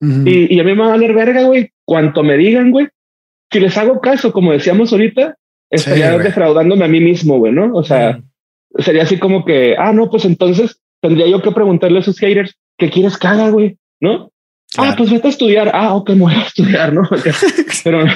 Ujú. 0.00 0.28
Y, 0.28 0.54
y 0.54 0.60
a 0.60 0.64
mí 0.64 0.72
me 0.72 0.80
va 0.80 0.86
a 0.86 0.90
valer 0.90 1.14
verga, 1.14 1.42
güey, 1.44 1.70
cuanto 1.84 2.22
me 2.22 2.36
digan, 2.36 2.70
güey. 2.70 2.88
Si 3.50 3.60
les 3.60 3.76
hago 3.78 4.00
caso, 4.00 4.32
como 4.32 4.52
decíamos 4.52 4.92
ahorita, 4.92 5.36
estaría 5.70 6.12
güey. 6.12 6.24
defraudándome 6.24 6.84
a 6.84 6.88
mí 6.88 7.00
mismo, 7.00 7.38
güey, 7.38 7.52
¿no? 7.52 7.74
O 7.74 7.82
sea, 7.82 8.20
sería 8.78 9.04
así 9.04 9.18
como 9.18 9.44
que, 9.44 9.74
ah, 9.78 9.92
no, 9.92 10.10
pues 10.10 10.24
entonces 10.26 10.80
tendría 11.00 11.26
yo 11.26 11.42
que 11.42 11.52
preguntarle 11.52 11.98
a 11.98 12.00
esos 12.00 12.18
haters, 12.18 12.56
¿qué 12.76 12.90
quieres 12.90 13.16
que 13.16 13.26
haga, 13.26 13.50
güey? 13.50 13.76
¿No? 14.00 14.30
Claro. 14.70 14.90
Ah, 14.90 14.94
pues 14.98 15.10
vete 15.10 15.28
a 15.28 15.30
estudiar. 15.30 15.70
Ah, 15.72 15.94
ok, 15.94 16.10
me 16.10 16.22
voy 16.22 16.34
a 16.34 16.42
estudiar, 16.46 16.92
¿no? 16.92 17.08
pero 17.84 18.04
no, 18.04 18.12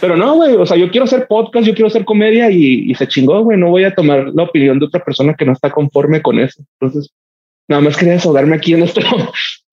pero 0.00 0.16
no, 0.16 0.34
güey. 0.34 0.54
O 0.56 0.66
sea, 0.66 0.76
yo 0.76 0.90
quiero 0.90 1.04
hacer 1.04 1.26
podcast, 1.28 1.66
yo 1.66 1.74
quiero 1.74 1.86
hacer 1.86 2.04
comedia 2.04 2.50
y, 2.50 2.90
y 2.90 2.94
se 2.94 3.06
chingó, 3.06 3.42
güey. 3.42 3.58
No 3.58 3.70
voy 3.70 3.84
a 3.84 3.94
tomar 3.94 4.30
la 4.34 4.42
opinión 4.42 4.78
de 4.78 4.86
otra 4.86 5.04
persona 5.04 5.34
que 5.34 5.44
no 5.44 5.52
está 5.52 5.70
conforme 5.70 6.22
con 6.22 6.40
eso. 6.40 6.62
Entonces, 6.80 7.12
nada 7.68 7.82
más 7.82 7.96
quería 7.96 8.14
desahogarme 8.14 8.56
aquí 8.56 8.74
en 8.74 8.82
este. 8.82 9.02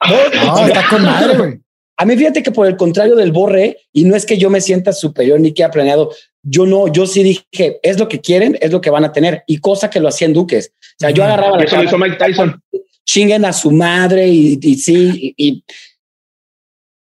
No, 0.06 0.68
está 0.68 0.86
con 0.90 1.02
madre, 1.02 1.38
güey. 1.38 1.60
A 1.96 2.04
mí 2.04 2.18
fíjate 2.18 2.44
que 2.44 2.52
por 2.52 2.68
el 2.68 2.76
contrario 2.76 3.16
del 3.16 3.32
borre, 3.32 3.78
y 3.94 4.04
no 4.04 4.18
es 4.18 4.26
que 4.26 4.38
yo 4.38 4.50
me 4.50 4.60
sienta 4.60 4.92
superior 4.92 5.40
ni 5.40 5.54
que 5.54 5.64
ha 5.64 5.72
planeado, 5.72 6.12
yo 6.44 6.66
no, 6.66 6.92
yo 6.92 7.08
sí 7.08 7.24
dije, 7.24 7.80
es 7.82 7.98
lo 7.98 8.08
que 8.08 8.20
quieren, 8.20 8.58
es 8.62 8.72
lo 8.72 8.82
que 8.82 8.90
van 8.90 9.06
a 9.06 9.12
tener, 9.12 9.44
y 9.48 9.58
cosa 9.58 9.90
que 9.90 10.00
lo 10.00 10.10
hacían 10.10 10.34
Duques. 10.34 10.74
O 10.78 10.96
sea, 11.00 11.10
yo 11.10 11.24
agarraba 11.24 11.58
la 11.58 11.64
Eso 11.64 11.78
lo 11.78 11.84
hizo 11.84 11.98
Mike 11.98 12.18
Tyson. 12.18 12.62
chinguen 13.06 13.46
a 13.46 13.54
su 13.54 13.72
madre 13.72 14.28
y, 14.28 14.60
y 14.62 14.76
sí, 14.76 15.34
y, 15.38 15.48
y, 15.48 15.64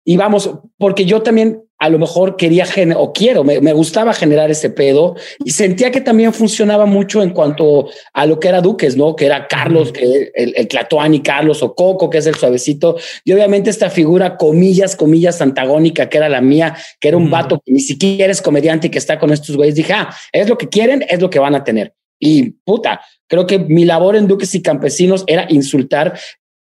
y 0.05 0.17
vamos, 0.17 0.51
porque 0.79 1.05
yo 1.05 1.23
también 1.23 1.66
a 1.79 1.89
lo 1.91 1.99
mejor 1.99 2.37
quería 2.37 2.65
o 2.97 3.13
quiero, 3.13 3.45
me, 3.45 3.61
me 3.61 3.73
gustaba 3.73 4.15
generar 4.15 4.51
ese 4.51 4.71
pedo 4.71 5.15
y 5.45 5.51
sentía 5.51 5.91
que 5.91 6.01
también 6.01 6.33
funcionaba 6.33 6.87
mucho 6.87 7.23
en 7.23 7.31
cuanto 7.31 7.89
a 8.15 8.27
lo 8.27 8.41
que 8.41 8.49
era 8.49 8.63
Duques, 8.63 8.97
¿no? 8.97 9.15
Que 9.15 9.27
era 9.27 9.47
Carlos, 9.47 9.93
que 9.93 10.31
el, 10.35 10.55
el 10.57 10.69
Tlatoani 10.69 11.21
Carlos 11.23 11.63
o 11.63 11.75
Coco, 11.75 12.09
que 12.09 12.19
es 12.19 12.27
el 12.27 12.35
suavecito. 12.35 12.97
Y 13.25 13.33
obviamente 13.33 13.69
esta 13.69 13.91
figura, 13.91 14.37
comillas, 14.37 14.97
comillas, 14.97 15.43
antagónica, 15.43 16.09
que 16.09 16.17
era 16.17 16.29
la 16.29 16.41
mía, 16.41 16.77
que 16.99 17.09
era 17.09 17.17
un 17.17 17.31
vato 17.31 17.61
que 17.65 17.73
ni 17.73 17.81
siquiera 17.81 18.33
es 18.33 18.41
comediante 18.41 18.87
y 18.87 18.91
que 18.91 18.99
está 18.99 19.19
con 19.19 19.33
estos 19.33 19.57
güeyes. 19.57 19.75
Dije, 19.75 19.93
ah, 19.93 20.15
es 20.33 20.49
lo 20.49 20.57
que 20.57 20.69
quieren, 20.69 21.05
es 21.09 21.21
lo 21.21 21.29
que 21.29 21.39
van 21.39 21.55
a 21.55 21.65
tener. 21.65 21.95
Y 22.19 22.53
puta, 22.65 23.03
creo 23.29 23.47
que 23.47 23.59
mi 23.59 23.85
labor 23.85 24.17
en 24.17 24.27
Duques 24.27 24.55
y 24.55 24.63
Campesinos 24.63 25.25
era 25.27 25.47
insultar. 25.51 26.19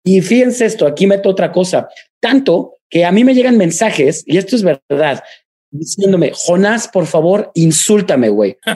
Y 0.04 0.20
fíjense 0.20 0.66
esto, 0.66 0.86
aquí 0.86 1.06
meto 1.06 1.28
otra 1.28 1.52
cosa. 1.52 1.88
Tanto 2.20 2.75
que 2.90 3.04
a 3.04 3.12
mí 3.12 3.24
me 3.24 3.34
llegan 3.34 3.56
mensajes, 3.58 4.22
y 4.26 4.36
esto 4.38 4.56
es 4.56 4.62
verdad, 4.62 5.22
diciéndome, 5.70 6.32
Jonás, 6.34 6.88
por 6.88 7.06
favor, 7.06 7.50
insúltame, 7.54 8.28
güey. 8.28 8.56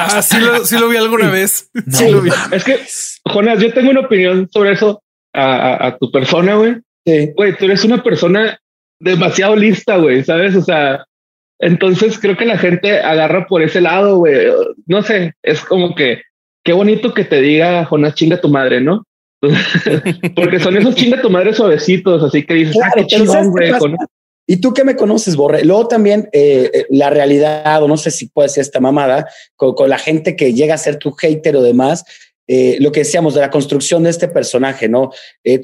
Ah, 0.00 0.22
sí 0.22 0.38
lo, 0.38 0.64
sí 0.64 0.78
lo 0.78 0.88
vi 0.88 0.96
alguna 0.96 1.28
vez. 1.30 1.70
No, 1.74 1.96
Sí 1.98 2.10
lo 2.10 2.20
vi. 2.20 2.30
Es 2.52 2.62
que, 2.64 2.78
Jonas, 3.24 3.58
yo 3.60 3.72
tengo 3.72 3.90
una 3.90 4.00
opinión 4.00 4.48
sobre 4.52 4.72
eso 4.72 5.02
a, 5.34 5.56
a- 5.56 5.86
a 5.88 5.98
tu 5.98 6.10
persona, 6.12 6.54
güey. 6.54 6.76
Sí. 7.04 7.32
Güey, 7.34 7.56
tú 7.56 7.64
eres 7.64 7.84
una 7.84 8.02
persona 8.02 8.58
demasiado 9.00 9.56
lista, 9.56 9.96
güey, 9.96 10.22
¿sabes? 10.22 10.54
O 10.54 10.62
sea, 10.62 11.04
entonces 11.58 12.18
creo 12.18 12.36
que 12.36 12.44
la 12.46 12.58
gente 12.58 13.00
agarra 13.00 13.46
por 13.46 13.62
ese 13.62 13.80
lado, 13.80 14.18
güey. 14.18 14.46
No 14.86 15.02
sé, 15.02 15.32
es 15.42 15.60
como 15.64 15.94
que 15.94 16.22
qué 16.64 16.72
bonito 16.72 17.12
que 17.14 17.24
te 17.24 17.40
diga 17.40 17.84
Jonás, 17.86 18.14
chinga 18.14 18.40
tu 18.40 18.48
madre, 18.48 18.80
¿no? 18.80 19.04
Porque 20.34 20.60
son 20.60 20.76
esos 20.76 20.94
chinga 20.94 21.20
tu 21.22 21.30
madre 21.30 21.52
suavecitos, 21.54 22.22
así 22.22 22.44
que 22.44 22.54
dices, 22.54 22.76
ah, 22.82 22.90
Claro, 22.92 23.08
qué 23.08 23.16
pero 23.16 23.26
¿sabes 23.26 23.46
chingón, 23.46 23.60
qué 23.60 23.78
güey. 23.78 23.94
Y 24.50 24.56
tú 24.56 24.72
que 24.72 24.82
me 24.82 24.96
conoces, 24.96 25.36
Borre, 25.36 25.62
luego 25.62 25.88
también 25.88 26.30
eh, 26.32 26.70
eh, 26.72 26.86
la 26.88 27.10
realidad, 27.10 27.82
o 27.82 27.86
no 27.86 27.98
sé 27.98 28.10
si 28.10 28.28
puede 28.28 28.48
ser 28.48 28.62
esta 28.62 28.80
mamada, 28.80 29.28
con, 29.56 29.74
con 29.74 29.90
la 29.90 29.98
gente 29.98 30.36
que 30.36 30.54
llega 30.54 30.74
a 30.74 30.78
ser 30.78 30.96
tu 30.96 31.12
hater 31.12 31.54
o 31.54 31.62
demás, 31.62 32.04
eh, 32.46 32.78
lo 32.80 32.90
que 32.90 33.00
decíamos 33.00 33.34
de 33.34 33.42
la 33.42 33.50
construcción 33.50 34.04
de 34.04 34.10
este 34.10 34.26
personaje, 34.26 34.88
¿no? 34.88 35.10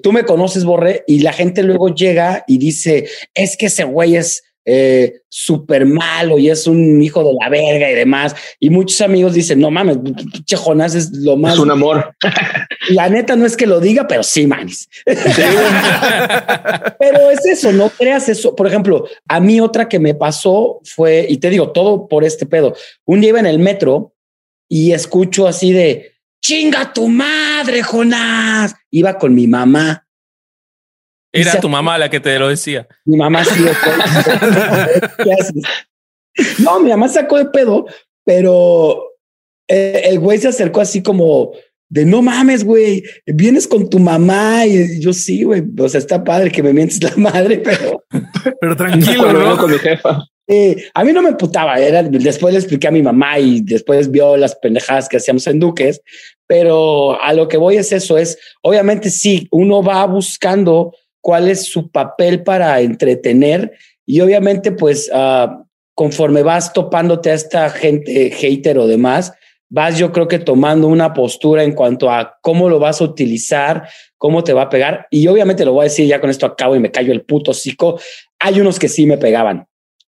Tú 0.03 0.13
me 0.13 0.25
conoces, 0.25 0.65
Borre, 0.65 1.03
y 1.07 1.21
la 1.21 1.33
gente 1.33 1.63
luego 1.63 1.95
llega 1.95 2.45
y 2.47 2.59
dice, 2.59 3.09
es 3.33 3.57
que 3.57 3.67
ese 3.67 3.85
güey 3.85 4.17
es 4.17 4.43
eh, 4.65 5.21
súper 5.29 5.85
malo 5.85 6.39
y 6.39 6.49
es 6.49 6.67
un 6.67 7.03
hijo 7.03 7.23
de 7.23 7.35
la 7.41 7.49
verga 7.49 7.91
y 7.91 7.95
demás. 7.95 8.35
Y 8.59 8.71
muchos 8.71 9.01
amigos 9.01 9.35
dicen, 9.35 9.61
no 9.61 9.71
mames, 9.71 9.99
pinche 9.99 10.57
Jonás 10.57 10.95
es 10.95 11.11
lo 11.13 11.37
más... 11.37 11.55
Es 11.55 11.61
un 11.61 11.71
amor. 11.71 12.15
La 12.91 13.09
neta 13.09 13.37
no 13.37 13.47
es 13.47 13.57
que 13.57 13.67
lo 13.67 13.81
diga, 13.81 14.07
pero 14.07 14.23
sí, 14.23 14.47
manis. 14.47 14.89
pero 15.05 15.25
es 17.31 17.45
eso, 17.47 17.73
no 17.73 17.89
creas 17.91 18.29
eso. 18.29 18.55
Por 18.55 18.67
ejemplo, 18.67 19.07
a 19.29 19.41
mí 19.41 19.61
otra 19.61 19.89
que 19.89 19.99
me 19.99 20.15
pasó 20.15 20.81
fue, 20.85 21.27
y 21.29 21.39
te 21.39 21.51
digo 21.51 21.73
todo 21.73 22.09
por 22.09 22.25
este 22.25 22.47
pedo. 22.47 22.75
Un 23.05 23.21
día 23.21 23.31
iba 23.31 23.41
en 23.41 23.47
el 23.47 23.59
metro 23.59 24.15
y 24.69 24.93
escucho 24.93 25.47
así 25.47 25.73
de 25.73 26.13
chinga 26.43 26.93
tu 26.93 27.09
madre, 27.09 27.83
Jonás. 27.83 28.75
Iba 28.91 29.19
con 29.19 29.35
mi 29.35 29.47
mamá. 29.47 30.04
Era 31.41 31.53
se- 31.53 31.61
tu 31.61 31.69
mamá 31.69 31.99
la 31.99 32.09
que 32.09 32.21
te 32.21 32.39
lo 32.39 32.49
decía. 32.49 32.87
Mi 33.05 33.17
mamá 33.17 33.45
sí. 33.45 33.63
¿Qué 35.25 35.33
haces? 35.33 35.63
No, 36.59 36.81
mi 36.81 36.91
mamá 36.91 37.09
sacó 37.09 37.39
de 37.39 37.47
pedo, 37.47 37.87
pero 38.25 39.05
eh, 39.69 40.03
el 40.07 40.19
güey 40.19 40.39
se 40.39 40.49
acercó 40.49 40.81
así 40.81 41.03
como 41.03 41.53
de 41.89 42.05
no 42.05 42.23
mames, 42.23 42.65
güey, 42.65 43.05
vienes 43.27 43.69
con 43.69 43.89
tu 43.89 43.99
mamá 44.01 44.67
y 44.67 45.01
yo 45.01 45.13
sí, 45.13 45.45
güey. 45.45 45.63
O 45.79 45.89
sea, 45.89 45.99
está 46.01 46.25
padre 46.25 46.51
que 46.51 46.63
me 46.63 46.73
mientes 46.73 47.03
la 47.03 47.13
madre, 47.17 47.59
pero 47.59 48.03
Pero 48.61 48.77
tranquilo, 48.77 49.33
¿no? 49.33 49.57
con 49.57 49.71
mi 49.71 49.79
jefa. 49.79 50.25
eh, 50.49 50.85
a 50.93 51.05
mí 51.05 51.13
no 51.13 51.23
me 51.23 51.35
putaba. 51.35 51.79
Era 51.79 52.03
después 52.03 52.53
le 52.53 52.59
expliqué 52.61 52.89
a 52.89 52.93
mi 52.93 53.03
mamá 53.03 53.39
y 53.39 53.61
después 53.61 54.11
vio 54.11 54.37
las 54.37 54.57
pendejadas 54.57 55.09
que 55.09 55.19
hacíamos 55.19 55.47
en 55.47 55.61
Duques. 55.61 56.01
Pero 56.47 57.21
a 57.23 57.33
lo 57.33 57.47
que 57.49 57.57
voy 57.59 57.77
es 57.77 57.93
eso: 57.93 58.19
es 58.19 58.39
obviamente 58.63 59.09
sí, 59.11 59.47
uno 59.53 59.83
va 59.83 60.05
buscando 60.07 60.95
cuál 61.25 61.49
es 61.49 61.65
su 61.65 61.91
papel 61.91 62.43
para 62.43 62.79
entretener 62.83 63.73
y 64.05 64.21
obviamente, 64.21 64.73
pues 64.73 65.11
ah, 65.15 65.65
conforme 65.95 66.43
vas 66.43 66.73
topándote 66.75 67.31
a 67.31 67.35
esta 67.35 67.71
gente 67.71 68.31
hater 68.31 68.77
o 68.77 68.87
demás, 68.87 69.33
vas 69.71 69.97
yo 69.99 70.13
creo 70.13 70.29
que 70.29 70.39
tomando 70.39 70.87
una 70.87 71.15
postura 71.15 71.63
en 71.65 71.73
cuanto 71.73 72.11
a 72.11 72.37
cómo 72.43 72.69
lo 72.69 72.79
vas 72.79 73.01
a 73.01 73.05
utilizar, 73.05 73.89
cómo 74.19 74.45
te 74.45 74.53
va 74.53 74.63
a 74.63 74.69
pegar. 74.69 75.07
Y 75.11 75.27
obviamente 75.27 75.65
lo 75.65 75.73
voy 75.73 75.81
a 75.83 75.85
decir 75.85 76.07
ya 76.07 76.21
con 76.21 76.29
esto 76.29 76.45
acabo 76.45 76.77
y 76.77 76.81
me 76.81 76.91
callo 76.91 77.13
el 77.15 77.23
puto 77.23 77.53
hocico. 77.53 77.99
Hay 78.39 78.61
unos 78.61 78.79
que 78.79 78.89
sí 78.89 79.07
me 79.07 79.17
pegaban. 79.17 79.61
O 79.61 79.67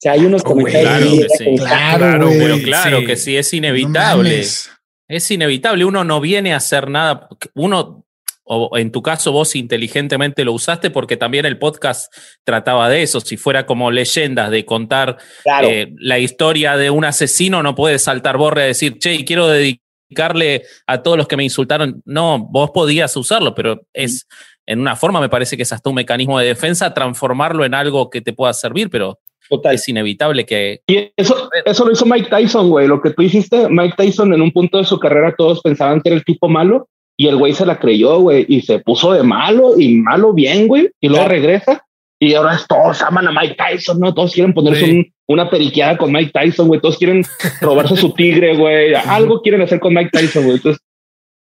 sea, 0.01 0.11
hay 0.11 0.25
unos 0.25 0.43
Oh, 0.43 0.49
comentarios. 0.49 0.89
claro 0.99 1.27
que 1.27 1.37
sí. 1.37 1.55
Claro, 1.57 2.25
güey. 2.27 2.39
Pero 2.39 2.57
claro 2.63 2.99
sí. 2.99 3.05
que 3.07 3.15
sí, 3.15 3.35
es 3.37 3.51
No 3.51 3.57
inevitable. 3.57 4.29
mames. 4.29 4.69
es 5.07 5.31
inevitable. 5.31 5.85
Uno 5.85 6.03
no 6.03 6.21
viene 6.21 6.53
a 6.53 6.57
hacer 6.57 6.87
nada. 6.87 7.27
Uno, 7.55 8.05
o 8.51 8.77
en 8.77 8.91
tu 8.91 9.03
caso 9.03 9.31
vos 9.31 9.55
inteligentemente 9.55 10.43
lo 10.43 10.53
usaste 10.53 10.89
porque 10.89 11.17
también 11.17 11.45
el 11.45 11.59
podcast 11.59 12.11
trataba 12.43 12.89
de 12.89 13.03
eso. 13.03 13.21
Si 13.21 13.37
fuera 13.37 13.67
como 13.67 13.91
leyendas 13.91 14.49
de 14.49 14.65
contar 14.65 15.17
eh, 15.63 15.93
la 15.99 16.17
historia 16.17 16.75
de 16.75 16.89
un 16.89 17.05
asesino, 17.05 17.61
no 17.61 17.75
puedes 17.75 18.03
saltar 18.03 18.37
borre 18.37 18.63
a 18.63 18.65
decir, 18.65 18.97
che, 18.97 19.23
quiero 19.23 19.47
dedicarle 19.47 20.63
a 20.87 21.03
todos 21.03 21.15
los 21.15 21.27
que 21.27 21.37
me 21.37 21.43
insultaron. 21.43 22.01
No, 22.05 22.39
vos 22.49 22.71
podías 22.71 23.15
usarlo, 23.15 23.53
pero 23.53 23.81
es 23.93 24.27
en 24.65 24.79
una 24.79 24.95
forma, 24.95 25.21
me 25.21 25.29
parece 25.29 25.55
que 25.55 25.63
es 25.63 25.71
hasta 25.71 25.89
un 25.89 25.95
mecanismo 25.95 26.39
de 26.39 26.47
defensa, 26.47 26.93
transformarlo 26.93 27.65
en 27.65 27.75
algo 27.75 28.09
que 28.09 28.21
te 28.21 28.33
pueda 28.33 28.53
servir, 28.53 28.89
pero 28.89 29.19
es 29.63 29.87
inevitable 29.89 30.45
que... 30.45 30.81
Y 30.87 31.11
eso, 31.15 31.49
eso 31.65 31.85
lo 31.85 31.91
hizo 31.91 32.05
Mike 32.05 32.29
Tyson, 32.29 32.69
güey. 32.69 32.87
Lo 32.87 32.99
que 32.99 33.11
tú 33.11 33.21
hiciste, 33.21 33.67
Mike 33.69 33.95
Tyson 33.97 34.33
en 34.33 34.41
un 34.41 34.51
punto 34.51 34.79
de 34.79 34.85
su 34.85 34.99
carrera 34.99 35.35
todos 35.37 35.61
pensaban 35.61 36.01
que 36.01 36.09
era 36.09 36.17
el 36.17 36.25
tipo 36.25 36.47
malo 36.47 36.87
y 37.19 37.27
el 37.27 37.35
güey 37.35 37.51
se 37.51 37.65
la 37.65 37.77
creyó, 37.77 38.17
güey, 38.19 38.45
y 38.47 38.61
se 38.61 38.79
puso 38.79 39.11
de 39.11 39.23
malo 39.23 39.77
y 39.77 39.97
malo 39.97 40.31
bien, 40.31 40.69
güey, 40.69 40.89
y 41.01 41.09
luego 41.09 41.27
regresa. 41.27 41.85
Y 42.17 42.33
ahora 42.33 42.57
todos 42.65 43.01
aman 43.01 43.27
a 43.27 43.31
Mike 43.33 43.57
Tyson, 43.57 43.99
¿no? 43.99 44.13
Todos 44.13 44.33
quieren 44.33 44.53
ponerse 44.53 45.11
una 45.27 45.49
periqueada 45.49 45.97
con 45.97 46.13
Mike 46.13 46.31
Tyson, 46.33 46.69
güey. 46.69 46.79
Todos 46.79 46.97
quieren 46.97 47.25
robarse 47.59 47.97
su 47.97 48.13
tigre, 48.13 48.55
güey. 48.55 48.93
Algo 49.05 49.41
quieren 49.41 49.61
hacer 49.61 49.81
con 49.81 49.93
Mike 49.93 50.11
Tyson, 50.13 50.45
güey. 50.45 50.55
Entonces, 50.55 50.81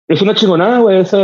es 0.09 0.23
una 0.23 0.35
chingonada, 0.35 0.79
güey. 0.79 1.01
Esa, 1.01 1.19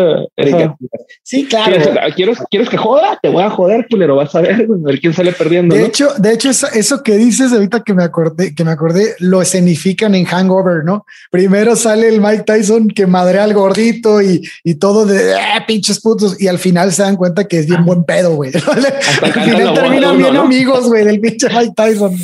Sí, 1.23 1.47
claro. 1.47 1.75
¿Quieres, 2.14 2.38
¿Quieres, 2.51 2.68
que 2.68 2.77
joda? 2.77 3.18
Te 3.23 3.31
voy 3.31 3.42
a 3.42 3.49
joder, 3.49 3.87
culero. 3.88 4.16
Vas 4.16 4.35
a 4.35 4.42
ver, 4.42 4.55
a 4.55 4.66
ver 4.68 5.01
quién 5.01 5.14
sale 5.14 5.33
perdiendo. 5.33 5.75
De 5.75 5.87
hecho, 5.87 6.11
de 6.18 6.35
hecho, 6.35 6.51
eso, 6.51 7.03
que 7.03 7.16
dices 7.16 7.51
ahorita 7.53 7.83
que 7.83 7.94
me 7.94 8.05
acordé, 8.05 8.55
que 8.55 8.62
me 8.62 8.73
acordé, 8.73 9.14
lo 9.20 9.40
escenifican 9.40 10.14
en 10.14 10.27
Hangover, 10.27 10.85
¿no? 10.85 11.07
Primero 11.31 11.77
sale 11.77 12.09
el 12.09 12.20
Mike 12.20 12.42
Tyson 12.44 12.88
que 12.88 13.07
madrea 13.07 13.44
al 13.44 13.55
gordito 13.55 14.20
y, 14.20 14.47
y 14.62 14.75
todo 14.75 15.07
de 15.07 15.33
eh, 15.33 15.37
pinches 15.66 16.01
putos, 16.01 16.38
y 16.40 16.49
al 16.49 16.59
final 16.59 16.92
se 16.92 17.03
dan 17.03 17.16
cuenta 17.16 17.49
que 17.49 17.61
es 17.61 17.66
bien 17.66 17.87
buen 17.87 18.05
pedo, 18.05 18.35
güey. 18.35 18.53
al 19.23 19.33
final 19.33 19.75
terminan 19.75 20.18
bien 20.18 20.37
amigos, 20.37 20.88
güey, 20.88 21.05
del 21.07 21.20
pinche 21.20 21.49
Mike 21.49 21.73
Tyson. 21.75 22.18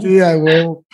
Sí, 0.00 0.20
a 0.20 0.38
huevo. 0.38 0.86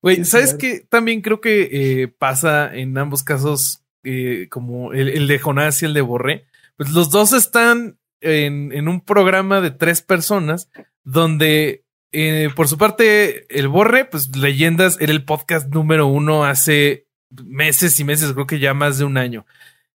Güey, 0.00 0.24
¿sabes 0.24 0.54
qué? 0.54 0.86
También 0.88 1.20
creo 1.20 1.42
que 1.42 1.68
eh, 1.70 2.08
pasa 2.18 2.74
en 2.74 2.96
ambos 2.96 3.22
casos 3.22 3.82
eh, 4.04 4.48
como 4.50 4.92
el, 4.92 5.26
de 5.26 5.38
Jonás 5.38 5.82
y 5.82 5.86
el 5.86 5.94
de 5.94 6.00
Borré, 6.00 6.46
pues 6.76 6.90
los 6.90 7.10
dos 7.10 7.32
están 7.32 7.98
en, 8.20 8.88
un 8.88 9.00
programa 9.00 9.60
de 9.60 9.70
tres 9.70 10.02
personas 10.02 10.70
donde 11.04 11.84
eh, 12.12 12.48
por 12.54 12.68
su 12.68 12.78
parte 12.78 13.46
el 13.56 13.68
Borre, 13.68 14.04
pues 14.04 14.34
Leyendas 14.36 14.96
era 15.00 15.12
el 15.12 15.24
podcast 15.24 15.68
número 15.68 16.06
uno 16.06 16.44
hace 16.44 17.06
meses 17.30 17.98
y 18.00 18.04
meses, 18.04 18.32
creo 18.32 18.46
que 18.46 18.58
ya 18.58 18.74
más 18.74 18.98
de 18.98 19.04
un 19.04 19.18
año. 19.18 19.46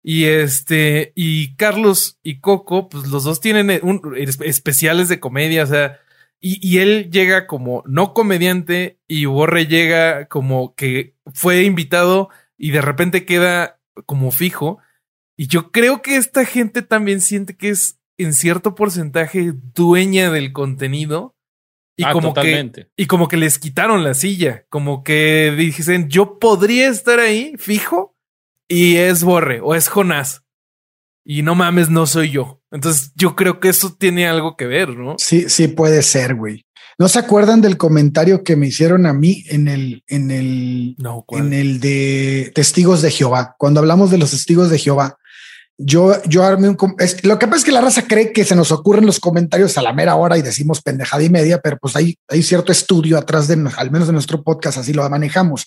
Y 0.02 0.24
este, 0.24 1.12
y 1.14 1.54
Carlos 1.54 2.18
y 2.22 2.40
Coco, 2.40 2.88
pues 2.88 3.06
los 3.06 3.24
dos 3.24 3.40
tienen 3.40 3.70
especiales 4.44 5.08
de 5.08 5.20
comedia, 5.20 5.62
o 5.62 5.66
sea, 5.66 6.00
y, 6.40 6.58
y, 6.60 6.78
él 6.80 7.08
llega 7.12 7.46
como 7.46 7.84
no 7.86 8.14
comediante 8.14 8.98
y 9.06 9.26
Borre 9.26 9.68
llega 9.68 10.26
como 10.26 10.74
que 10.74 11.14
fue 11.32 11.62
invitado 11.62 12.30
y 12.58 12.72
de 12.72 12.80
repente 12.80 13.24
queda 13.24 13.78
como 14.06 14.30
fijo. 14.30 14.78
Y 15.36 15.46
yo 15.48 15.70
creo 15.70 16.02
que 16.02 16.16
esta 16.16 16.44
gente 16.44 16.82
también 16.82 17.20
siente 17.20 17.56
que 17.56 17.70
es 17.70 18.00
en 18.18 18.34
cierto 18.34 18.74
porcentaje 18.74 19.52
dueña 19.74 20.30
del 20.30 20.52
contenido. 20.52 21.34
Y 21.96 22.04
ah, 22.04 22.12
como 22.12 22.32
que 22.32 22.88
y 22.96 23.06
como 23.06 23.28
que 23.28 23.36
les 23.36 23.58
quitaron 23.58 24.02
la 24.02 24.14
silla, 24.14 24.64
como 24.70 25.04
que 25.04 25.54
dicen, 25.56 26.08
yo 26.08 26.38
podría 26.38 26.88
estar 26.88 27.20
ahí 27.20 27.54
fijo 27.58 28.16
y 28.66 28.96
es 28.96 29.22
Borre 29.22 29.60
o 29.60 29.74
es 29.74 29.88
Jonás. 29.88 30.42
Y 31.24 31.42
no 31.42 31.54
mames, 31.54 31.90
no 31.90 32.06
soy 32.06 32.30
yo. 32.30 32.62
Entonces 32.70 33.12
yo 33.14 33.36
creo 33.36 33.60
que 33.60 33.68
eso 33.68 33.94
tiene 33.94 34.26
algo 34.26 34.56
que 34.56 34.66
ver, 34.66 34.96
¿no? 34.96 35.16
Sí, 35.18 35.48
sí 35.48 35.68
puede 35.68 36.02
ser, 36.02 36.34
güey. 36.34 36.64
¿No 36.98 37.08
se 37.08 37.18
acuerdan 37.18 37.60
del 37.60 37.76
comentario 37.76 38.44
que 38.44 38.56
me 38.56 38.68
hicieron 38.68 39.06
a 39.06 39.12
mí 39.12 39.44
en 39.48 39.68
el, 39.68 40.04
en 40.08 40.30
el, 40.30 40.96
en 41.30 41.52
el 41.52 41.80
de 41.80 42.52
testigos 42.54 43.02
de 43.02 43.10
Jehová? 43.10 43.54
Cuando 43.58 43.80
hablamos 43.80 44.10
de 44.10 44.18
los 44.18 44.30
testigos 44.30 44.70
de 44.70 44.78
Jehová, 44.78 45.16
yo, 45.78 46.22
yo 46.24 46.44
armé 46.44 46.68
un, 46.68 46.76
lo 47.22 47.38
que 47.38 47.46
pasa 47.46 47.58
es 47.58 47.64
que 47.64 47.72
la 47.72 47.80
raza 47.80 48.02
cree 48.06 48.32
que 48.32 48.44
se 48.44 48.54
nos 48.54 48.70
ocurren 48.72 49.06
los 49.06 49.18
comentarios 49.18 49.76
a 49.78 49.82
la 49.82 49.92
mera 49.92 50.16
hora 50.16 50.36
y 50.38 50.42
decimos 50.42 50.82
pendejada 50.82 51.22
y 51.22 51.30
media, 51.30 51.60
pero 51.60 51.78
pues 51.78 51.96
hay, 51.96 52.16
hay 52.28 52.42
cierto 52.42 52.72
estudio 52.72 53.18
atrás 53.18 53.48
de, 53.48 53.54
al 53.76 53.90
menos 53.90 54.06
de 54.06 54.12
nuestro 54.12 54.42
podcast, 54.42 54.78
así 54.78 54.92
lo 54.92 55.08
manejamos. 55.08 55.64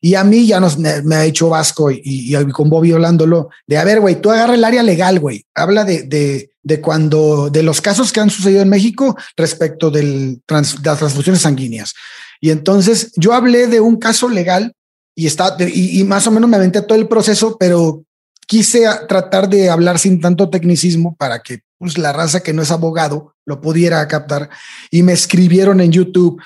Y 0.00 0.14
a 0.14 0.24
mí 0.24 0.46
ya 0.46 0.60
nos, 0.60 0.78
me, 0.78 1.14
ha 1.14 1.24
hecho 1.24 1.48
Vasco 1.48 1.90
y, 1.90 2.02
y, 2.04 2.50
con 2.52 2.68
Bobby 2.68 2.92
hablándolo 2.92 3.48
de, 3.66 3.78
a 3.78 3.84
ver, 3.84 4.00
güey, 4.00 4.20
tú 4.20 4.30
agarra 4.30 4.54
el 4.54 4.64
área 4.64 4.82
legal, 4.82 5.18
güey. 5.20 5.44
Habla 5.54 5.84
de, 5.84 6.02
de, 6.02 6.50
de, 6.66 6.80
cuando, 6.80 7.48
de 7.48 7.62
los 7.62 7.80
casos 7.80 8.12
que 8.12 8.18
han 8.18 8.28
sucedido 8.28 8.60
en 8.60 8.68
México 8.68 9.16
respecto 9.36 9.88
del 9.88 10.42
de 10.48 10.62
las 10.82 10.98
transfusiones 10.98 11.42
sanguíneas. 11.42 11.94
Y 12.40 12.50
entonces 12.50 13.12
yo 13.14 13.34
hablé 13.34 13.68
de 13.68 13.78
un 13.78 13.98
caso 13.98 14.28
legal 14.28 14.72
y 15.14 15.28
está, 15.28 15.56
y 15.60 16.02
más 16.02 16.26
o 16.26 16.32
menos 16.32 16.50
me 16.50 16.56
aventé 16.56 16.82
todo 16.82 16.98
el 16.98 17.06
proceso, 17.06 17.56
pero 17.56 18.02
quise 18.48 18.84
tratar 19.08 19.48
de 19.48 19.70
hablar 19.70 20.00
sin 20.00 20.20
tanto 20.20 20.50
tecnicismo 20.50 21.14
para 21.14 21.38
que 21.38 21.60
pues, 21.78 21.98
la 21.98 22.12
raza 22.12 22.42
que 22.42 22.52
no 22.52 22.62
es 22.62 22.72
abogado 22.72 23.36
lo 23.44 23.60
pudiera 23.60 24.06
captar. 24.08 24.50
Y 24.90 25.04
me 25.04 25.12
escribieron 25.12 25.80
en 25.80 25.92
YouTube, 25.92 26.42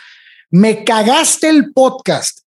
me 0.50 0.84
cagaste 0.84 1.48
el 1.48 1.72
podcast. 1.72 2.39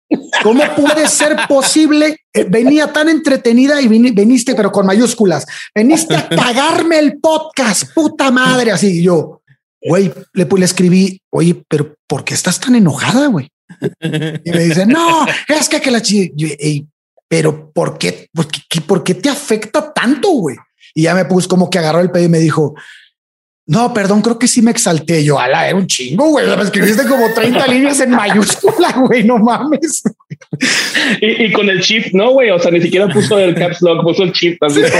¿Cómo 0.43 0.63
puede 0.77 1.09
ser 1.09 1.37
posible? 1.49 2.17
Eh, 2.33 2.45
venía 2.49 2.93
tan 2.93 3.09
entretenida 3.09 3.81
y 3.81 3.89
viniste, 3.89 4.55
pero 4.55 4.73
con 4.73 4.87
mayúsculas. 4.87 5.47
Veniste 5.75 6.17
a 6.17 6.29
cagarme 6.29 6.99
el 6.99 7.19
podcast, 7.19 7.93
puta 7.95 8.31
madre. 8.31 8.73
Así 8.73 9.03
yo, 9.03 9.43
güey, 9.81 10.13
le, 10.33 10.45
le 10.45 10.65
escribí, 10.65 11.21
oye, 11.31 11.63
pero 11.69 11.95
¿por 12.07 12.25
qué 12.25 12.35
estás 12.35 12.61
tan 12.61 12.75
enojada, 12.75 13.27
güey? 13.27 13.49
Y 14.01 14.51
me 14.51 14.65
dice, 14.65 14.87
no, 14.87 15.27
es 15.49 15.69
que, 15.69 15.81
que 15.81 15.91
la 15.91 16.03
pero 17.29 17.73
¿por 17.73 17.97
qué, 17.97 18.29
por 18.35 18.47
qué, 18.47 18.81
por 18.83 19.03
qué 19.03 19.15
te 19.15 19.31
afecta 19.31 19.93
tanto, 19.93 20.29
güey? 20.33 20.57
Y 20.95 21.05
ya 21.05 21.15
me 21.15 21.25
puse 21.25 21.49
como 21.49 21.71
que 21.71 21.79
agarró 21.79 22.01
el 22.01 22.11
pedo 22.11 22.25
y 22.25 22.29
me 22.29 22.39
dijo, 22.39 22.75
no, 23.65 23.95
perdón, 23.95 24.23
creo 24.23 24.41
que 24.41 24.49
sí 24.49 24.61
me 24.61 24.73
exalté. 24.73 25.23
Yo, 25.23 25.39
ala, 25.39 25.69
era 25.69 25.77
un 25.77 25.87
chingo, 25.87 26.31
güey. 26.31 26.45
Me 26.57 26.65
escribiste 26.65 27.07
como 27.07 27.33
30 27.33 27.69
líneas 27.69 28.01
en 28.01 28.11
mayúscula, 28.11 28.91
güey. 29.07 29.23
No 29.23 29.39
mames. 29.39 30.03
Y, 31.21 31.53
con 31.53 31.69
el 31.69 31.81
chip, 31.81 32.07
no, 32.13 32.33
güey. 32.33 32.51
O 32.51 32.59
sea, 32.59 32.73
ni 32.73 32.81
siquiera 32.81 33.07
puso 33.07 33.39
el 33.39 33.55
caps 33.55 33.81
lock, 33.83 34.03
puso 34.03 34.25
el 34.25 34.33
chip 34.33 34.59
también. 34.59 34.87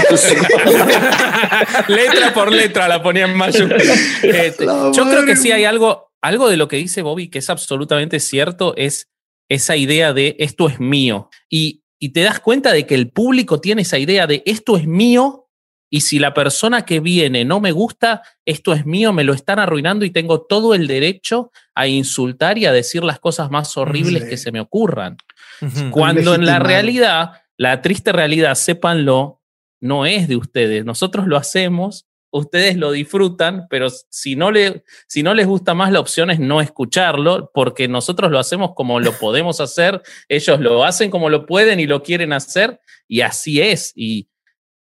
letra 1.89 2.33
por 2.33 2.53
letra 2.53 2.87
la 2.87 3.03
ponía 3.03 3.25
en 3.25 3.35
mayúscula. 3.35 3.75
Este, 4.23 4.65
yo 4.65 5.09
creo 5.09 5.25
que 5.25 5.35
sí 5.35 5.51
hay 5.51 5.65
algo, 5.65 6.13
algo 6.21 6.49
de 6.49 6.55
lo 6.55 6.69
que 6.69 6.77
dice 6.77 7.01
Bobby 7.01 7.29
que 7.29 7.39
es 7.39 7.49
absolutamente 7.49 8.21
cierto, 8.21 8.75
es 8.77 9.09
esa 9.49 9.75
idea 9.75 10.13
de 10.13 10.37
esto 10.39 10.69
es 10.69 10.79
mío. 10.79 11.29
Y, 11.49 11.83
y 11.99 12.13
te 12.13 12.21
das 12.21 12.39
cuenta 12.39 12.71
de 12.71 12.87
que 12.87 12.95
el 12.95 13.11
público 13.11 13.59
tiene 13.59 13.81
esa 13.81 13.97
idea 13.97 14.25
de 14.25 14.41
esto 14.45 14.77
es 14.77 14.87
mío 14.87 15.42
y 15.93 16.01
si 16.01 16.17
la 16.17 16.33
persona 16.33 16.85
que 16.85 17.01
viene 17.01 17.45
no 17.45 17.59
me 17.59 17.71
gusta, 17.71 18.23
esto 18.45 18.73
es 18.73 18.83
mío, 18.83 19.13
me 19.13 19.23
lo 19.23 19.31
están 19.31 19.59
arruinando 19.59 20.05
y 20.05 20.09
tengo 20.09 20.41
todo 20.41 20.73
el 20.73 20.87
derecho 20.87 21.51
a 21.75 21.85
insultar 21.85 22.57
y 22.57 22.65
a 22.65 22.71
decir 22.71 23.03
las 23.03 23.19
cosas 23.19 23.51
más 23.51 23.77
horribles 23.77 24.23
que 24.23 24.37
se 24.37 24.51
me 24.51 24.59
ocurran. 24.59 25.17
Cuando 25.91 26.33
en 26.33 26.47
la 26.47 26.57
realidad, 26.57 27.33
la 27.57 27.83
triste 27.83 28.11
realidad, 28.11 28.55
sépanlo, 28.55 29.43
no 29.81 30.07
es 30.07 30.27
de 30.27 30.35
ustedes. 30.35 30.83
Nosotros 30.83 31.27
lo 31.27 31.37
hacemos, 31.37 32.07
ustedes 32.31 32.75
lo 32.75 32.91
disfrutan, 32.91 33.67
pero 33.69 33.87
si 34.09 34.35
no, 34.35 34.49
le, 34.49 34.83
si 35.05 35.21
no 35.21 35.35
les 35.35 35.45
gusta 35.45 35.75
más, 35.75 35.91
la 35.91 35.99
opción 35.99 36.31
es 36.31 36.39
no 36.39 36.59
escucharlo, 36.59 37.51
porque 37.53 37.87
nosotros 37.87 38.31
lo 38.31 38.39
hacemos 38.39 38.71
como 38.73 38.99
lo 38.99 39.13
podemos 39.19 39.61
hacer, 39.61 40.01
ellos 40.27 40.59
lo 40.59 40.85
hacen 40.85 41.11
como 41.11 41.29
lo 41.29 41.45
pueden 41.45 41.79
y 41.79 41.85
lo 41.85 42.01
quieren 42.01 42.33
hacer, 42.33 42.79
y 43.07 43.21
así 43.21 43.61
es. 43.61 43.91
Y 43.95 44.27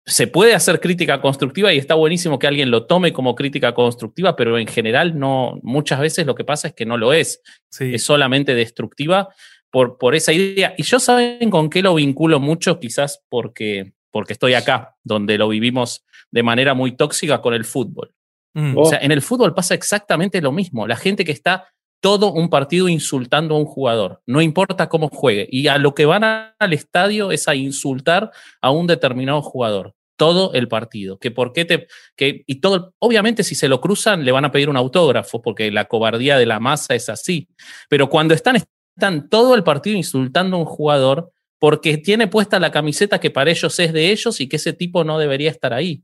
se 0.09 0.27
puede 0.27 0.55
hacer 0.55 0.81
crítica 0.81 1.21
constructiva 1.21 1.73
y 1.73 1.79
está 1.79 1.95
buenísimo 1.95 2.39
que 2.39 2.47
alguien 2.47 2.71
lo 2.71 2.87
tome 2.87 3.13
como 3.13 3.35
crítica 3.35 3.75
constructiva, 3.75 4.37
pero 4.37 4.59
en 4.59 4.67
general 4.67 5.19
no, 5.19 5.61
muchas 5.63 6.01
veces 6.01 6.27
lo 6.27 6.35
que 6.35 6.45
pasa 6.45 6.69
es 6.69 6.75
que 6.75 6.87
no 6.87 6.97
lo 6.97 7.13
es. 7.13 7.43
Es 7.79 8.05
solamente 8.05 8.55
destructiva 8.55 9.29
por, 9.71 9.99
por 9.99 10.15
esa 10.15 10.33
idea. 10.33 10.75
Y 10.79 10.83
yo 10.85 10.99
saben 10.99 11.51
con 11.51 11.69
qué 11.69 11.83
lo 11.83 11.95
vinculo 11.95 12.41
mucho, 12.41 12.81
quizás 12.81 13.23
porque, 13.29 13.93
porque 14.11 14.33
estoy 14.33 14.55
acá, 14.55 14.97
donde 15.05 15.37
lo 15.37 15.49
vivimos 15.49 16.07
de 16.31 16.43
manera 16.43 16.73
muy 16.73 16.93
tóxica 16.93 17.43
con 17.43 17.53
el 17.53 17.67
fútbol. 17.67 18.15
Mm. 18.55 18.79
O 18.79 18.87
sea, 18.87 19.01
en 19.01 19.13
el 19.13 19.21
fútbol 19.21 19.55
pasa 19.55 19.75
exactamente 19.75 20.41
lo 20.41 20.53
mismo. 20.53 20.87
La 20.87 20.97
gente 20.97 21.23
que 21.27 21.33
está 21.33 21.69
todo 22.01 22.33
un 22.33 22.49
partido 22.49 22.89
insultando 22.89 23.57
a 23.57 23.59
un 23.59 23.67
jugador, 23.67 24.23
no 24.25 24.41
importa 24.41 24.89
cómo 24.89 25.11
juegue. 25.11 25.47
Y 25.51 25.67
a 25.67 25.77
lo 25.77 25.95
que 25.95 26.07
van 26.07 26.25
al 26.25 26.73
estadio 26.73 27.31
es 27.31 27.47
a 27.47 27.55
insultar 27.55 28.31
a 28.63 28.71
un 28.71 28.87
determinado 28.87 29.43
jugador 29.43 29.97
todo 30.19 30.53
el 30.53 30.69
partido. 30.69 31.19
Que 31.19 31.31
por 31.31 31.55
qué 31.55 31.65
te. 31.65 31.87
Que, 32.15 32.43
y 32.47 32.57
todo, 32.57 32.93
obviamente, 32.99 33.43
si 33.43 33.55
se 33.55 33.69
lo 33.69 33.81
cruzan, 33.81 34.27
le 34.27 34.33
van 34.33 34.45
a 34.45 34.53
pedir 34.53 34.69
un 34.69 34.77
autógrafo, 34.77 35.41
porque 35.41 35.71
la 35.71 35.87
cobardía 35.87 36.37
de 36.37 36.45
la 36.45 36.61
masa 36.61 36.95
es 36.95 37.09
así. 37.09 37.49
Pero 37.89 38.11
cuando 38.11 38.35
están, 38.35 38.57
están 38.57 39.31
todo 39.31 39.55
el 39.55 39.65
partido 39.65 39.97
insultando 39.97 40.57
a 40.57 40.61
un 40.61 40.67
jugador 40.67 41.33
porque 41.59 41.97
tiene 41.97 42.29
puesta 42.29 42.61
la 42.61 42.71
camiseta 42.71 43.21
que 43.21 43.31
para 43.31 43.51
ellos 43.51 43.79
es 43.79 43.93
de 43.93 44.11
ellos 44.11 44.41
y 44.41 44.49
que 44.49 44.57
ese 44.57 44.73
tipo 44.73 45.05
no 45.05 45.19
debería 45.19 45.51
estar 45.51 45.73
ahí. 45.73 46.03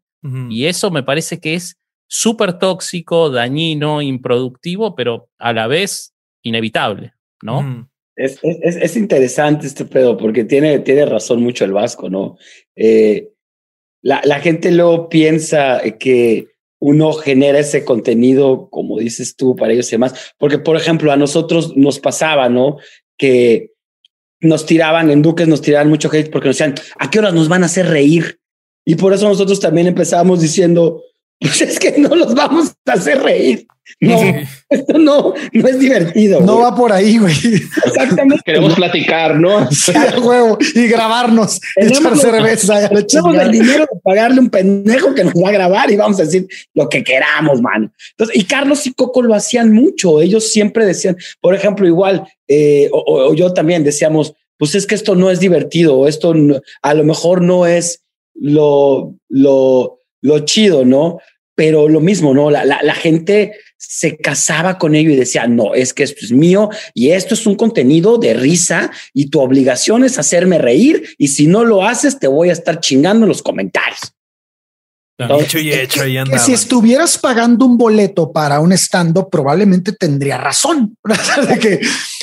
Y 0.48 0.64
eso 0.64 0.90
me 0.90 1.03
parece 1.03 1.38
que 1.38 1.53
es 1.53 1.77
súper 2.07 2.59
tóxico, 2.59 3.29
dañino, 3.29 4.00
improductivo, 4.00 4.94
pero 4.94 5.29
a 5.38 5.53
la 5.53 5.66
vez 5.66 6.14
inevitable, 6.42 7.12
¿no? 7.42 7.87
Es, 8.16 8.38
es, 8.42 8.77
es, 8.77 8.96
interesante 8.96 9.66
este 9.66 9.85
pedo 9.85 10.16
porque 10.16 10.44
tiene, 10.44 10.79
tiene 10.79 11.05
razón 11.05 11.42
mucho 11.42 11.66
el 11.66 11.72
Vasco, 11.72 12.09
¿no? 12.09 12.38
Eh, 12.74 13.34
la, 14.05 14.21
la, 14.25 14.38
gente 14.40 14.71
luego 14.71 15.09
piensa 15.09 15.81
que 15.99 16.49
uno 16.79 17.14
genera 17.14 17.59
ese 17.59 17.83
contenido, 17.83 18.69
como 18.71 18.99
dices 18.99 19.37
tú, 19.37 19.57
para 19.57 19.73
ellos 19.73 19.88
y 19.88 19.93
demás, 19.93 20.35
porque 20.38 20.59
por 20.59 20.77
ejemplo 20.77 21.11
a 21.11 21.17
nosotros 21.17 21.75
nos 21.77 21.99
pasaba, 21.99 22.51
¿no? 22.51 22.77
Que 23.17 23.71
nos 24.43 24.67
tiraban 24.67 25.11
en 25.11 25.23
Duques, 25.23 25.49
nos 25.49 25.62
tiraban 25.62 25.88
mucho 25.88 26.11
hate 26.12 26.31
porque 26.31 26.49
nos 26.49 26.59
decían, 26.59 26.75
¿a 26.99 27.11
qué 27.11 27.19
horas 27.19 27.33
nos 27.33 27.49
van 27.49 27.62
a 27.62 27.67
hacer 27.67 27.87
reír? 27.87 28.38
Y 28.85 28.97
por 28.97 29.14
eso 29.14 29.27
nosotros 29.27 29.59
también 29.61 29.87
empezábamos 29.87 30.43
diciendo, 30.43 31.03
pues 31.40 31.61
es 31.62 31.79
que 31.79 31.99
no 31.99 32.14
los 32.14 32.35
vamos 32.35 32.73
a 32.87 32.92
hacer 32.92 33.23
reír. 33.23 33.66
No, 34.01 34.18
esto 34.70 34.99
no, 34.99 35.35
no 35.53 35.68
es 35.68 35.79
divertido. 35.79 36.40
No 36.40 36.61
va 36.61 36.75
por 36.75 36.90
ahí, 36.92 37.18
güey. 37.18 37.35
Exactamente. 37.85 38.42
Queremos 38.44 38.75
platicar, 38.75 39.38
¿no? 39.38 39.68
huevo, 40.23 40.59
y 40.75 40.87
grabarnos, 40.87 41.61
echar 41.77 42.16
cerveza. 42.16 42.88
Tenemos 42.88 43.37
el 43.37 43.51
dinero 43.51 43.81
de 43.81 44.01
pagarle 44.03 44.40
un 44.40 44.49
pendejo 44.49 45.14
que 45.14 45.25
nos 45.25 45.35
va 45.35 45.51
a 45.51 45.53
grabar 45.53 45.90
y 45.90 45.97
vamos 45.97 46.18
a 46.18 46.25
decir 46.25 46.47
lo 46.73 46.88
que 46.88 47.05
queramos, 47.05 47.61
mano. 47.61 47.92
Entonces, 48.11 48.37
y 48.37 48.44
Carlos 48.44 48.87
y 48.87 48.94
Coco 48.94 49.23
lo 49.23 49.35
hacían 49.35 49.73
mucho. 49.73 50.20
Ellos 50.20 50.51
siempre 50.51 50.87
decían, 50.87 51.16
por 51.40 51.55
ejemplo, 51.55 51.87
igual, 51.87 52.27
eh, 52.49 52.88
o, 52.90 53.35
yo 53.35 53.53
también 53.53 53.85
decíamos, 53.85 54.35
pues 54.59 54.75
es 54.75 54.87
que 54.87 54.94
esto 54.94 55.14
no 55.14 55.31
es 55.31 55.40
divertido, 55.40 55.97
o 55.97 56.09
esto 56.09 56.35
a 56.83 56.94
lo 56.94 57.05
mejor 57.05 57.42
no 57.42 57.66
es 57.66 58.03
lo, 58.35 59.14
lo, 59.29 59.99
lo 60.25 60.39
chido, 60.41 60.87
¿no? 60.87 61.19
Pero 61.55 61.87
lo 61.87 62.01
mismo, 62.01 62.33
¿no? 62.33 62.51
La, 62.51 62.65
la, 62.65 62.83
la 62.83 62.95
gente 62.95 63.53
se 63.77 64.17
casaba 64.17 64.79
con 64.79 64.95
ello 64.95 65.11
y 65.11 65.17
decía, 65.17 65.47
no, 65.47 65.75
es 65.75 65.93
que 65.93 66.03
esto 66.03 66.25
es 66.25 66.33
mío 66.33 66.71
y 66.95 67.11
esto 67.11 67.35
es 67.35 67.47
un 67.47 67.57
contenido 67.57 68.17
de 68.17 68.33
risa 68.33 68.91
y 69.13 69.29
tu 69.29 69.41
obligación 69.41 70.03
es 70.03 70.19
hacerme 70.19 70.57
reír 70.57 71.15
y 71.19 71.29
si 71.29 71.47
no 71.47 71.63
lo 71.65 71.85
haces 71.85 72.19
te 72.19 72.27
voy 72.27 72.49
a 72.49 72.55
estar 72.55 72.81
chingando 72.81 73.27
en 73.27 73.29
los 73.29 73.43
comentarios. 73.43 74.13
Hecho 75.18 75.59
y 75.59 75.72
hecho, 75.72 76.03
que, 76.03 76.38
si 76.38 76.53
estuvieras 76.53 77.18
pagando 77.18 77.66
un 77.66 77.79
boleto 77.79 78.33
para 78.33 78.61
un 78.61 78.72
stand-up, 78.72 79.29
probablemente 79.31 79.92
tendría 79.92 80.38
razón. 80.38 80.96
de 81.48 81.59
que, 81.59 81.81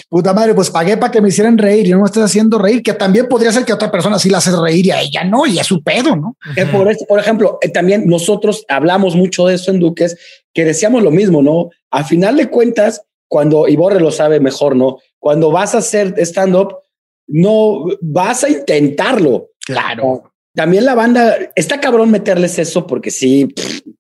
puta 0.10 0.34
madre, 0.34 0.54
pues 0.54 0.70
pagué 0.70 0.98
para 0.98 1.12
que 1.12 1.22
me 1.22 1.30
hicieran 1.30 1.58
reír 1.58 1.88
y 1.88 1.92
no 1.92 2.00
me 2.00 2.06
estés 2.06 2.24
haciendo 2.24 2.58
reír, 2.58 2.84
que 2.84 2.94
también 2.94 3.28
podría 3.28 3.52
ser 3.52 3.64
que 3.64 3.72
a 3.72 3.76
otra 3.76 3.92
persona 3.92 4.20
sí 4.20 4.30
la 4.30 4.40
haces 4.40 4.58
reír 4.58 4.88
y 4.88 4.92
a 4.92 5.02
ella 5.02 5.24
no, 5.24 5.46
y 5.46 5.60
es 5.60 5.68
su 5.68 5.82
pedo, 5.82 6.16
¿no? 6.16 6.36
por, 6.72 7.08
por 7.08 7.20
ejemplo, 7.20 7.60
eh, 7.62 7.70
también 7.70 8.08
nosotros 8.08 8.66
hablamos 8.68 9.16
mucho 9.16 9.48
de 9.48 9.56
eso 9.56 9.72
en 9.72 9.80
Duques, 9.80 10.18
que 10.54 10.66
decíamos 10.66 11.02
lo 11.02 11.12
mismo, 11.12 11.42
¿no? 11.42 11.70
A 11.92 12.04
final 12.04 12.36
de 12.36 12.50
cuentas, 12.50 13.04
cuando, 13.28 13.68
y 13.68 13.78
Borre 13.78 14.02
lo 14.02 14.12
sabe 14.12 14.42
mejor, 14.42 14.76
¿no? 14.76 14.98
Cuando 15.18 15.52
vas 15.52 15.76
a 15.76 15.78
hacer 15.78 16.14
stand-up, 16.18 16.76
no 17.28 17.86
vas 18.02 18.44
a 18.44 18.50
intentarlo. 18.50 19.48
Claro. 19.66 20.31
También 20.54 20.86
la 20.86 20.96
banda, 20.96 21.38
está 21.56 21.80
cabrón 21.80 22.12
meterles 22.12 22.60
eso 22.60 22.86
porque 22.86 23.10
sí, 23.10 23.48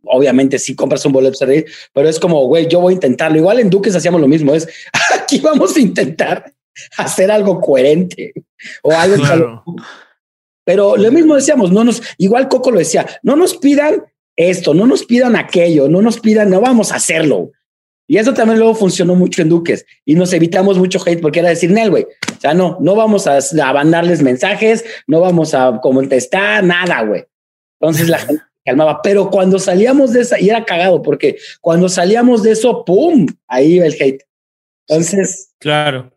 obviamente 0.04 0.60
sí 0.60 0.76
compras 0.76 1.06
un 1.06 1.14
boleto 1.14 1.46
de 1.46 1.66
pero 1.94 2.10
es 2.10 2.20
como, 2.20 2.46
güey, 2.48 2.68
yo 2.68 2.82
voy 2.82 2.94
a 2.94 2.96
intentarlo. 2.96 3.38
Igual 3.38 3.60
en 3.60 3.70
Duques 3.70 3.96
hacíamos 3.96 4.20
lo 4.20 4.28
mismo, 4.28 4.54
es 4.54 4.68
aquí 5.16 5.40
vamos 5.40 5.76
a 5.78 5.80
intentar 5.80 6.54
hacer 6.98 7.32
algo 7.32 7.62
coherente 7.62 8.34
o 8.84 8.92
algo. 8.92 9.64
Pero 10.66 10.98
lo 10.98 11.12
mismo 11.12 11.36
decíamos, 11.36 11.72
no 11.72 11.84
nos, 11.84 12.02
igual 12.18 12.48
Coco 12.48 12.72
lo 12.72 12.80
decía, 12.80 13.06
no 13.24 13.36
nos 13.36 13.58
pidan 13.58 14.04
esto, 14.36 14.74
no 14.74 14.86
nos 14.86 15.06
pidan 15.06 15.36
aquello, 15.36 15.90
no 15.90 16.02
nos 16.02 16.20
pidan, 16.20 16.50
no 16.50 16.62
vamos 16.62 16.92
a 16.92 16.96
hacerlo. 16.96 17.52
Y 18.12 18.18
eso 18.18 18.34
también 18.34 18.60
luego 18.60 18.76
funcionó 18.76 19.16
mucho 19.16 19.42
en 19.42 19.48
Duques 19.48 19.86
y 20.04 20.16
nos 20.16 20.34
evitamos 20.34 20.78
mucho 20.78 21.00
hate 21.00 21.22
porque 21.22 21.40
era 21.40 21.48
decir, 21.48 21.72
Nel, 21.72 21.92
güey, 21.92 22.04
o 22.04 22.42
sea, 22.42 22.54
no, 22.54 22.78
no 22.82 22.94
vamos 22.94 23.26
a, 23.26 23.38
a 23.38 23.74
mandarles 23.74 24.22
mensajes, 24.22 24.84
no 25.08 25.22
vamos 25.22 25.54
a 25.54 25.80
contestar, 25.82 26.62
nada, 26.62 27.04
güey. 27.04 27.24
Entonces 27.80 28.10
la 28.10 28.18
gente 28.18 28.44
calmaba, 28.66 29.02
pero 29.02 29.30
cuando 29.32 29.60
salíamos 29.60 30.12
de 30.12 30.24
esa, 30.24 30.38
y 30.42 30.50
era 30.50 30.66
cagado 30.66 31.02
porque 31.02 31.38
cuando 31.62 31.88
salíamos 31.88 32.44
de 32.44 32.52
eso, 32.52 32.84
¡pum! 32.84 33.28
Ahí 33.48 33.76
iba 33.76 33.86
el 33.86 33.96
hate. 33.98 34.24
Entonces, 34.90 35.54
claro. 35.58 36.12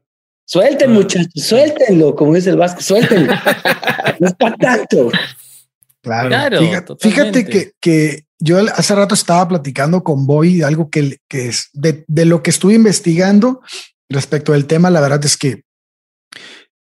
Suelten, 0.46 0.90
muchachos, 0.90 1.44
suéltenlo, 1.44 2.16
como 2.16 2.35
dice 2.35 2.50
el 2.50 2.57
Vasco, 2.57 2.80
suéltenlo. 2.80 3.35
no 4.18 4.26
es 4.26 4.35
para 4.35 4.57
tanto. 4.57 5.12
Claro, 6.00 6.59
fíjate, 6.98 7.44
que, 7.44 7.70
que, 7.80 8.24
yo 8.44 8.59
hace 8.59 8.94
rato 8.94 9.14
estaba 9.14 9.48
platicando 9.48 10.04
con 10.04 10.26
Boy 10.26 10.61
algo 10.61 10.90
que, 10.90 11.18
que 11.28 11.48
es 11.48 11.70
de, 11.72 12.04
de, 12.07 12.26
lo 12.26 12.42
que 12.42 12.50
estuve 12.50 12.74
investigando 12.74 13.62
respecto 14.11 14.52
del 14.52 14.66
tema. 14.66 14.90
La 14.90 15.00
verdad 15.00 15.24
es 15.24 15.38
que 15.38 15.62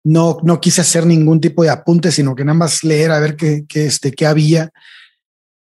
no, 0.03 0.38
no 0.42 0.59
quise 0.59 0.81
hacer 0.81 1.05
ningún 1.05 1.38
tipo 1.38 1.62
de 1.62 1.68
apunte, 1.68 2.12
sino 2.12 2.35
que 2.35 2.46
nada 2.46 2.57
más 2.57 2.83
leer 2.83 3.11
a 3.11 3.20
ver 3.20 3.37
qué, 3.37 3.66
qué, 3.68 3.85
este, 3.85 4.11
qué 4.12 4.27
había. 4.27 4.70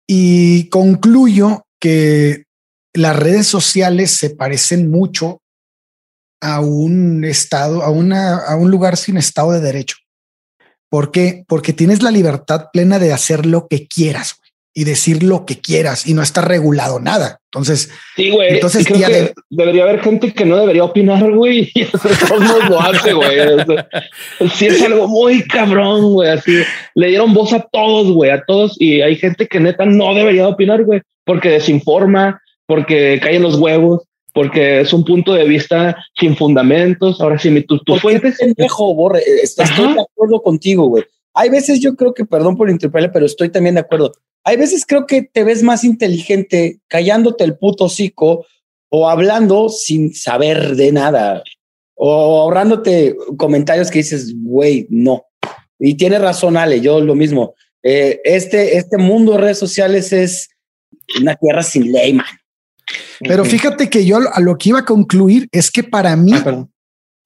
Y 0.07 0.69
concluyo 0.69 1.67
que 1.79 2.45
las 2.95 3.15
redes 3.15 3.45
sociales 3.45 4.09
se 4.09 4.31
parecen 4.31 4.89
mucho 4.89 5.43
a 6.41 6.61
un 6.61 7.23
estado, 7.25 7.83
a, 7.83 7.91
una, 7.91 8.37
a 8.37 8.55
un 8.55 8.71
lugar 8.71 8.97
sin 8.97 9.17
estado 9.17 9.51
de 9.51 9.61
derecho. 9.61 9.97
¿Por 10.89 11.11
qué? 11.11 11.43
Porque 11.47 11.73
tienes 11.73 12.01
la 12.01 12.09
libertad 12.09 12.69
plena 12.73 12.97
de 12.97 13.13
hacer 13.13 13.45
lo 13.45 13.67
que 13.67 13.87
quieras 13.87 14.39
y 14.77 14.83
decir 14.83 15.23
lo 15.23 15.45
que 15.45 15.61
quieras 15.61 16.05
y 16.05 16.13
no 16.13 16.21
está 16.21 16.41
regulado 16.41 16.99
nada. 16.99 17.39
Entonces, 17.45 17.89
sí, 18.17 18.29
güey. 18.29 18.55
Entonces, 18.55 18.85
debería 19.49 19.83
haber 19.83 20.01
gente 20.01 20.33
que 20.33 20.43
no 20.43 20.57
debería 20.57 20.83
opinar, 20.83 21.31
güey. 21.31 21.71
Y 21.73 21.83
eso 21.83 22.39
no 22.39 22.69
lo 22.69 22.81
hace, 22.81 23.13
güey. 23.13 23.37
sí 24.53 24.65
es 24.65 24.83
algo 24.83 25.07
muy 25.07 25.43
cabrón, 25.47 26.11
güey. 26.11 26.29
Así 26.29 26.61
le 26.93 27.07
dieron 27.07 27.33
voz 27.33 27.53
a 27.53 27.61
todos, 27.71 28.11
güey, 28.11 28.31
a 28.31 28.43
todos. 28.45 28.75
Y 28.77 29.01
hay 29.01 29.15
gente 29.15 29.47
que 29.47 29.61
neta 29.61 29.85
no 29.85 30.13
debería 30.13 30.49
opinar, 30.49 30.83
güey, 30.83 31.01
porque 31.23 31.49
desinforma, 31.49 32.41
porque 32.67 33.17
caen 33.23 33.43
los 33.43 33.55
huevos 33.55 34.03
porque 34.33 34.81
es 34.81 34.91
un 34.91 35.05
punto 35.05 35.33
de 35.33 35.45
vista 35.45 35.95
sin 36.19 36.35
fundamentos. 36.35 37.21
Ahora 37.21 37.39
sí, 37.39 37.61
tu, 37.61 37.79
tu 37.79 37.95
fuente. 37.95 38.33
Pendejo, 38.37 38.93
Borre, 38.93 39.19
eh, 39.19 39.39
estoy 39.43 39.93
de 39.93 40.01
acuerdo 40.01 40.41
contigo, 40.43 40.87
güey. 40.87 41.05
Hay 41.33 41.49
veces 41.49 41.79
yo 41.79 41.95
creo 41.95 42.13
que, 42.13 42.25
perdón 42.25 42.57
por 42.57 42.69
interrumpirle, 42.69 43.09
pero 43.09 43.25
estoy 43.25 43.47
también 43.47 43.75
de 43.75 43.81
acuerdo. 43.81 44.11
Hay 44.45 44.57
veces 44.57 44.85
creo 44.87 45.05
que 45.07 45.23
te 45.23 45.43
ves 45.43 45.63
más 45.63 45.83
inteligente 45.83 46.79
callándote 46.87 47.43
el 47.43 47.57
puto 47.57 47.85
hocico 47.85 48.45
o 48.89 49.09
hablando 49.09 49.69
sin 49.69 50.13
saber 50.13 50.75
de 50.75 50.91
nada 50.91 51.43
o 51.95 52.41
ahorrándote 52.41 53.15
comentarios 53.37 53.89
que 53.89 53.99
dices, 53.99 54.33
güey, 54.37 54.85
no. 54.89 55.25
Y 55.79 55.95
tiene 55.95 56.19
razón, 56.19 56.57
Ale, 56.57 56.79
yo 56.81 56.99
lo 56.99 57.15
mismo. 57.15 57.55
Eh, 57.81 58.19
este, 58.23 58.77
este 58.77 58.97
mundo 58.97 59.33
de 59.33 59.39
redes 59.39 59.59
sociales 59.59 60.13
es 60.13 60.49
una 61.19 61.35
tierra 61.35 61.63
sin 61.63 61.91
ley, 61.91 62.13
man. 62.13 62.25
Pero 63.19 63.45
fíjate 63.45 63.89
que 63.89 64.05
yo 64.05 64.19
a 64.31 64.39
lo 64.41 64.57
que 64.57 64.69
iba 64.69 64.79
a 64.79 64.85
concluir 64.85 65.47
es 65.51 65.71
que 65.71 65.83
para 65.83 66.15
mí, 66.15 66.33
ah, 66.33 66.67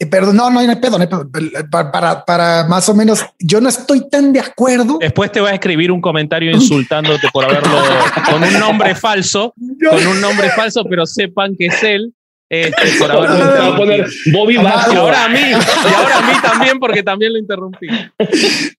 perdón. 0.05 0.37
no, 0.37 0.49
no 0.49 0.59
hay 0.59 0.75
pedo, 0.77 0.97
no 0.97 1.01
hay 1.03 1.07
pedo. 1.07 1.29
Para, 1.69 2.23
para, 2.23 2.65
más 2.67 2.87
o 2.89 2.93
menos, 2.93 3.25
yo 3.39 3.59
no 3.59 3.69
estoy 3.69 4.09
tan 4.09 4.31
de 4.31 4.39
acuerdo. 4.39 4.97
Después 4.99 5.31
te 5.31 5.41
va 5.41 5.49
a 5.49 5.53
escribir 5.53 5.91
un 5.91 5.99
comentario 6.01 6.51
insultándote 6.51 7.27
por 7.33 7.45
haberlo 7.45 7.81
con 8.29 8.43
un 8.43 8.59
nombre 8.59 8.95
falso, 8.95 9.53
con 9.89 10.07
un 10.07 10.21
nombre 10.21 10.49
falso, 10.51 10.83
pero 10.89 11.05
sepan 11.05 11.55
que 11.57 11.67
es 11.67 11.83
él. 11.83 12.13
Este, 12.49 12.97
por 12.97 13.11
haberlo 13.11 13.77
poner 13.77 14.09
Bobby 14.33 14.55
Y 14.55 14.57
ahora 14.57 15.25
a 15.25 15.29
mí, 15.29 15.39
y 15.39 15.93
ahora 15.93 16.17
a 16.17 16.21
mí 16.21 16.33
también, 16.41 16.79
porque 16.79 17.03
también 17.03 17.33
lo 17.33 17.39
interrumpí. 17.39 17.87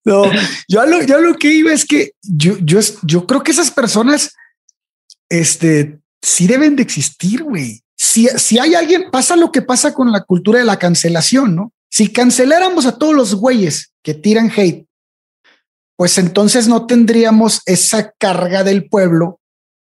No, 0.04 0.24
yo 0.66 0.86
lo, 0.86 1.02
yo 1.02 1.20
lo 1.20 1.34
que 1.34 1.52
iba 1.52 1.72
es 1.72 1.84
que 1.84 2.12
yo, 2.22 2.56
yo, 2.62 2.80
yo 3.02 3.26
creo 3.26 3.42
que 3.42 3.52
esas 3.52 3.70
personas, 3.70 4.34
este, 5.28 5.98
sí 6.22 6.46
deben 6.46 6.74
de 6.74 6.82
existir, 6.82 7.42
güey. 7.42 7.82
Si, 8.02 8.28
si 8.38 8.58
hay 8.58 8.74
alguien, 8.74 9.10
pasa 9.10 9.36
lo 9.36 9.52
que 9.52 9.60
pasa 9.60 9.92
con 9.92 10.10
la 10.10 10.22
cultura 10.22 10.58
de 10.58 10.64
la 10.64 10.78
cancelación, 10.78 11.54
¿no? 11.54 11.72
Si 11.90 12.10
canceláramos 12.10 12.86
a 12.86 12.96
todos 12.96 13.14
los 13.14 13.34
güeyes 13.34 13.92
que 14.02 14.14
tiran 14.14 14.50
hate, 14.56 14.86
pues 15.96 16.16
entonces 16.16 16.66
no 16.66 16.86
tendríamos 16.86 17.60
esa 17.66 18.12
carga 18.12 18.64
del 18.64 18.88
pueblo 18.88 19.40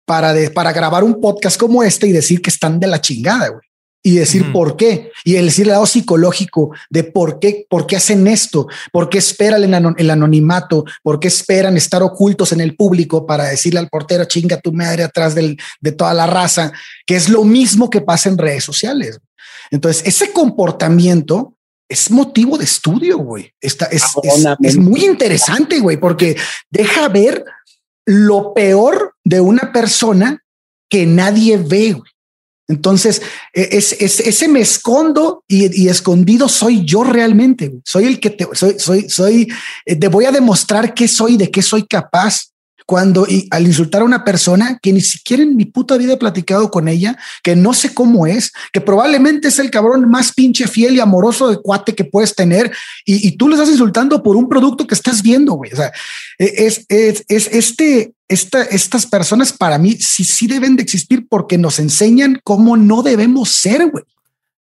para, 0.04 0.34
para 0.52 0.72
grabar 0.72 1.04
un 1.04 1.22
podcast 1.22 1.58
como 1.58 1.82
este 1.82 2.06
y 2.06 2.12
decir 2.12 2.42
que 2.42 2.50
están 2.50 2.78
de 2.78 2.88
la 2.88 3.00
chingada, 3.00 3.48
güey 3.48 3.71
y 4.02 4.16
decir 4.16 4.52
por 4.52 4.76
qué 4.76 5.12
y 5.24 5.36
el 5.36 5.46
decir 5.46 5.66
el 5.66 5.72
lado 5.72 5.86
psicológico 5.86 6.70
de 6.90 7.04
por 7.04 7.38
qué, 7.38 7.66
por 7.68 7.86
qué 7.86 7.96
hacen 7.96 8.26
esto, 8.26 8.66
por 8.90 9.08
qué 9.08 9.18
esperan 9.18 9.94
el, 9.96 10.10
anonimato, 10.10 10.84
por 11.02 11.20
qué 11.20 11.28
esperan 11.28 11.76
estar 11.76 12.02
ocultos 12.02 12.52
en 12.52 12.60
el 12.60 12.74
público 12.74 13.26
para 13.26 13.44
decirle 13.44 13.78
al 13.78 13.88
portero 13.88 14.24
chinga 14.24 14.60
tu 14.60 14.72
madre 14.72 15.04
atrás 15.04 15.34
del, 15.34 15.56
de 15.80 15.92
toda 15.92 16.14
la 16.14 16.26
raza, 16.26 16.72
que 17.06 17.14
es 17.14 17.28
lo 17.28 17.44
mismo 17.44 17.90
que 17.90 18.00
pasa 18.00 18.28
en 18.28 18.38
redes 18.38 18.64
sociales. 18.64 19.20
Entonces, 19.70 20.02
ese 20.04 20.32
comportamiento 20.32 21.56
es 21.88 22.10
motivo 22.10 22.58
de 22.58 22.64
estudio, 22.64 23.18
güey. 23.18 23.52
Está, 23.60 23.86
es, 23.86 24.04
es, 24.22 24.46
es 24.62 24.76
muy 24.76 25.04
interesante, 25.04 25.78
güey, 25.78 25.98
porque 25.98 26.36
deja 26.70 27.08
ver 27.08 27.44
lo 28.04 28.52
peor 28.54 29.14
de 29.24 29.40
una 29.40 29.72
persona 29.72 30.42
que 30.88 31.06
nadie 31.06 31.56
ve. 31.56 32.00
Entonces, 32.72 33.20
e, 33.52 33.68
es, 33.72 33.92
ese 34.00 34.48
me 34.48 34.60
escondo 34.60 35.44
y, 35.46 35.88
escondido 35.88 36.48
soy 36.48 36.84
yo 36.84 37.04
realmente. 37.04 37.72
Soy 37.84 38.06
el 38.06 38.18
que 38.18 38.30
te 38.30 38.48
soy, 38.52 38.76
soy, 38.78 39.08
soy, 39.08 39.52
eh, 39.84 39.96
te 39.96 40.08
voy 40.08 40.24
a 40.24 40.32
demostrar 40.32 40.94
qué 40.94 41.06
soy, 41.06 41.36
de 41.36 41.50
qué 41.50 41.60
soy 41.62 41.86
capaz 41.86 42.52
cuando 42.86 43.26
y 43.28 43.46
al 43.50 43.66
insultar 43.66 44.02
a 44.02 44.04
una 44.04 44.24
persona 44.24 44.78
que 44.82 44.92
ni 44.92 45.00
siquiera 45.00 45.42
en 45.42 45.56
mi 45.56 45.66
puta 45.66 45.96
vida 45.96 46.14
he 46.14 46.16
platicado 46.16 46.70
con 46.70 46.88
ella, 46.88 47.16
que 47.42 47.54
no 47.54 47.74
sé 47.74 47.94
cómo 47.94 48.26
es, 48.26 48.52
que 48.72 48.80
probablemente 48.80 49.48
es 49.48 49.58
el 49.58 49.70
cabrón 49.70 50.10
más 50.10 50.32
pinche 50.32 50.66
fiel 50.66 50.96
y 50.96 51.00
amoroso 51.00 51.48
de 51.48 51.58
cuate 51.58 51.94
que 51.94 52.04
puedes 52.04 52.34
tener 52.34 52.72
y, 53.04 53.36
tú 53.36 53.48
le 53.48 53.54
estás 53.54 53.70
insultando 53.70 54.22
por 54.22 54.36
un 54.36 54.48
producto 54.48 54.86
que 54.86 54.94
estás 54.94 55.22
viendo, 55.22 55.54
güey. 55.54 55.72
O 55.72 55.76
sea, 55.76 55.92
e, 56.38 56.66
es, 56.66 56.84
es, 56.88 57.24
es 57.28 57.48
este, 57.52 58.14
esta, 58.32 58.62
estas 58.62 59.06
personas 59.06 59.52
para 59.52 59.78
mí 59.78 59.92
sí, 59.92 60.24
sí 60.24 60.46
deben 60.46 60.76
de 60.76 60.82
existir 60.82 61.26
porque 61.28 61.58
nos 61.58 61.78
enseñan 61.78 62.40
cómo 62.42 62.76
no 62.76 63.02
debemos 63.02 63.50
ser, 63.50 63.90
güey. 63.90 64.04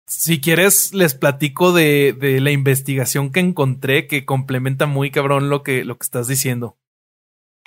Si 0.05 0.41
quieres, 0.41 0.93
les 0.93 1.15
platico 1.15 1.71
de, 1.71 2.15
de, 2.19 2.39
la 2.39 2.51
investigación 2.51 3.31
que 3.31 3.39
encontré 3.39 4.07
que 4.07 4.25
complementa 4.25 4.85
muy 4.85 5.11
cabrón 5.11 5.49
lo 5.49 5.63
que, 5.63 5.85
lo 5.85 5.97
que 5.97 6.03
estás 6.03 6.27
diciendo. 6.27 6.77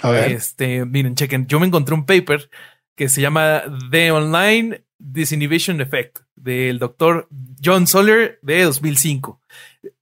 A 0.03 0.11
ver. 0.11 0.33
Este, 0.33 0.85
miren, 0.85 1.15
chequen. 1.15 1.47
Yo 1.47 1.59
me 1.59 1.67
encontré 1.67 1.95
un 1.95 2.07
paper 2.07 2.51
que 2.95 3.09
se 3.09 3.21
llama 3.21 3.63
The 3.91 4.11
Online 4.11 4.85
Disinhibition 4.99 5.81
Effect 5.81 6.19
del 6.35 6.79
doctor 6.79 7.29
John 7.63 7.87
Soller 7.87 8.39
de 8.43 8.63
2005. 8.63 9.41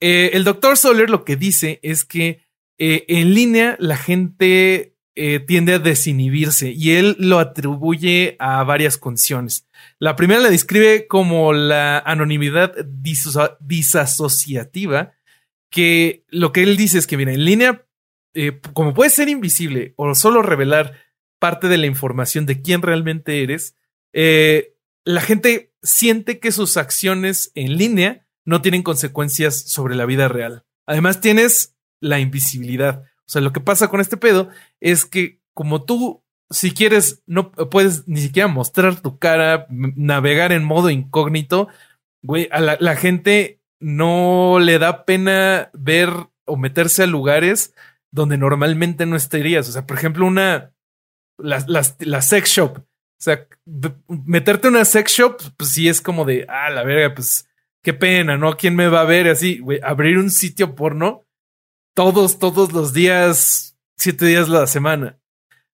Eh, 0.00 0.30
el 0.34 0.44
doctor 0.44 0.76
Soller 0.76 1.10
lo 1.10 1.24
que 1.24 1.36
dice 1.36 1.80
es 1.82 2.04
que 2.04 2.44
eh, 2.78 3.04
en 3.08 3.34
línea 3.34 3.76
la 3.78 3.96
gente 3.96 4.93
eh, 5.16 5.40
tiende 5.40 5.74
a 5.74 5.78
desinhibirse 5.78 6.70
y 6.70 6.92
él 6.92 7.16
lo 7.18 7.38
atribuye 7.38 8.36
a 8.38 8.62
varias 8.64 8.96
condiciones. 8.98 9.66
La 9.98 10.16
primera 10.16 10.40
la 10.40 10.50
describe 10.50 11.06
como 11.06 11.52
la 11.52 11.98
anonimidad 11.98 12.74
disasociativa, 12.84 15.12
que 15.70 16.24
lo 16.28 16.52
que 16.52 16.62
él 16.62 16.76
dice 16.76 16.98
es 16.98 17.06
que, 17.06 17.16
mira, 17.16 17.32
en 17.32 17.44
línea 17.44 17.84
eh, 18.34 18.60
como 18.72 18.94
puedes 18.94 19.14
ser 19.14 19.28
invisible 19.28 19.94
o 19.96 20.14
solo 20.14 20.42
revelar 20.42 20.98
parte 21.38 21.68
de 21.68 21.78
la 21.78 21.86
información 21.86 22.46
de 22.46 22.60
quién 22.60 22.82
realmente 22.82 23.42
eres, 23.42 23.76
eh, 24.12 24.74
la 25.04 25.20
gente 25.20 25.72
siente 25.82 26.40
que 26.40 26.50
sus 26.50 26.76
acciones 26.76 27.52
en 27.54 27.76
línea 27.76 28.26
no 28.44 28.60
tienen 28.60 28.82
consecuencias 28.82 29.70
sobre 29.70 29.94
la 29.94 30.04
vida 30.04 30.28
real. 30.28 30.64
Además, 30.86 31.20
tienes 31.20 31.76
la 32.00 32.18
invisibilidad. 32.18 33.04
O 33.26 33.30
sea, 33.30 33.40
lo 33.40 33.52
que 33.52 33.60
pasa 33.60 33.88
con 33.88 34.00
este 34.00 34.16
pedo 34.16 34.48
es 34.80 35.06
que 35.06 35.40
como 35.54 35.84
tú, 35.84 36.22
si 36.50 36.72
quieres, 36.72 37.22
no 37.26 37.52
puedes 37.52 38.06
ni 38.06 38.20
siquiera 38.20 38.48
mostrar 38.48 39.00
tu 39.00 39.18
cara, 39.18 39.66
navegar 39.70 40.52
en 40.52 40.64
modo 40.64 40.90
incógnito, 40.90 41.68
güey, 42.22 42.48
a 42.50 42.60
la, 42.60 42.76
la 42.80 42.96
gente 42.96 43.60
no 43.80 44.58
le 44.60 44.78
da 44.78 45.04
pena 45.04 45.70
ver 45.72 46.10
o 46.46 46.56
meterse 46.56 47.02
a 47.02 47.06
lugares 47.06 47.74
donde 48.10 48.38
normalmente 48.38 49.06
no 49.06 49.16
estarías. 49.16 49.68
O 49.68 49.72
sea, 49.72 49.86
por 49.86 49.96
ejemplo, 49.96 50.26
una, 50.26 50.72
la, 51.38 51.64
la, 51.98 52.22
sex 52.22 52.50
shop. 52.50 52.78
O 52.78 52.84
sea, 53.24 53.46
meterte 54.06 54.68
en 54.68 54.74
una 54.74 54.84
sex 54.84 55.12
shop, 55.12 55.42
pues 55.56 55.70
sí 55.70 55.88
es 55.88 56.00
como 56.00 56.24
de, 56.24 56.46
ah, 56.48 56.70
la 56.70 56.84
verga, 56.84 57.14
pues 57.14 57.48
qué 57.82 57.92
pena, 57.92 58.36
¿no? 58.36 58.56
¿Quién 58.56 58.76
me 58.76 58.88
va 58.88 59.00
a 59.00 59.04
ver? 59.04 59.28
Así, 59.28 59.58
güey, 59.58 59.80
abrir 59.82 60.18
un 60.18 60.30
sitio 60.30 60.74
porno 60.74 61.24
todos, 61.94 62.38
todos 62.38 62.72
los 62.72 62.92
días, 62.92 63.78
siete 63.96 64.26
días 64.26 64.48
la 64.48 64.66
semana. 64.66 65.18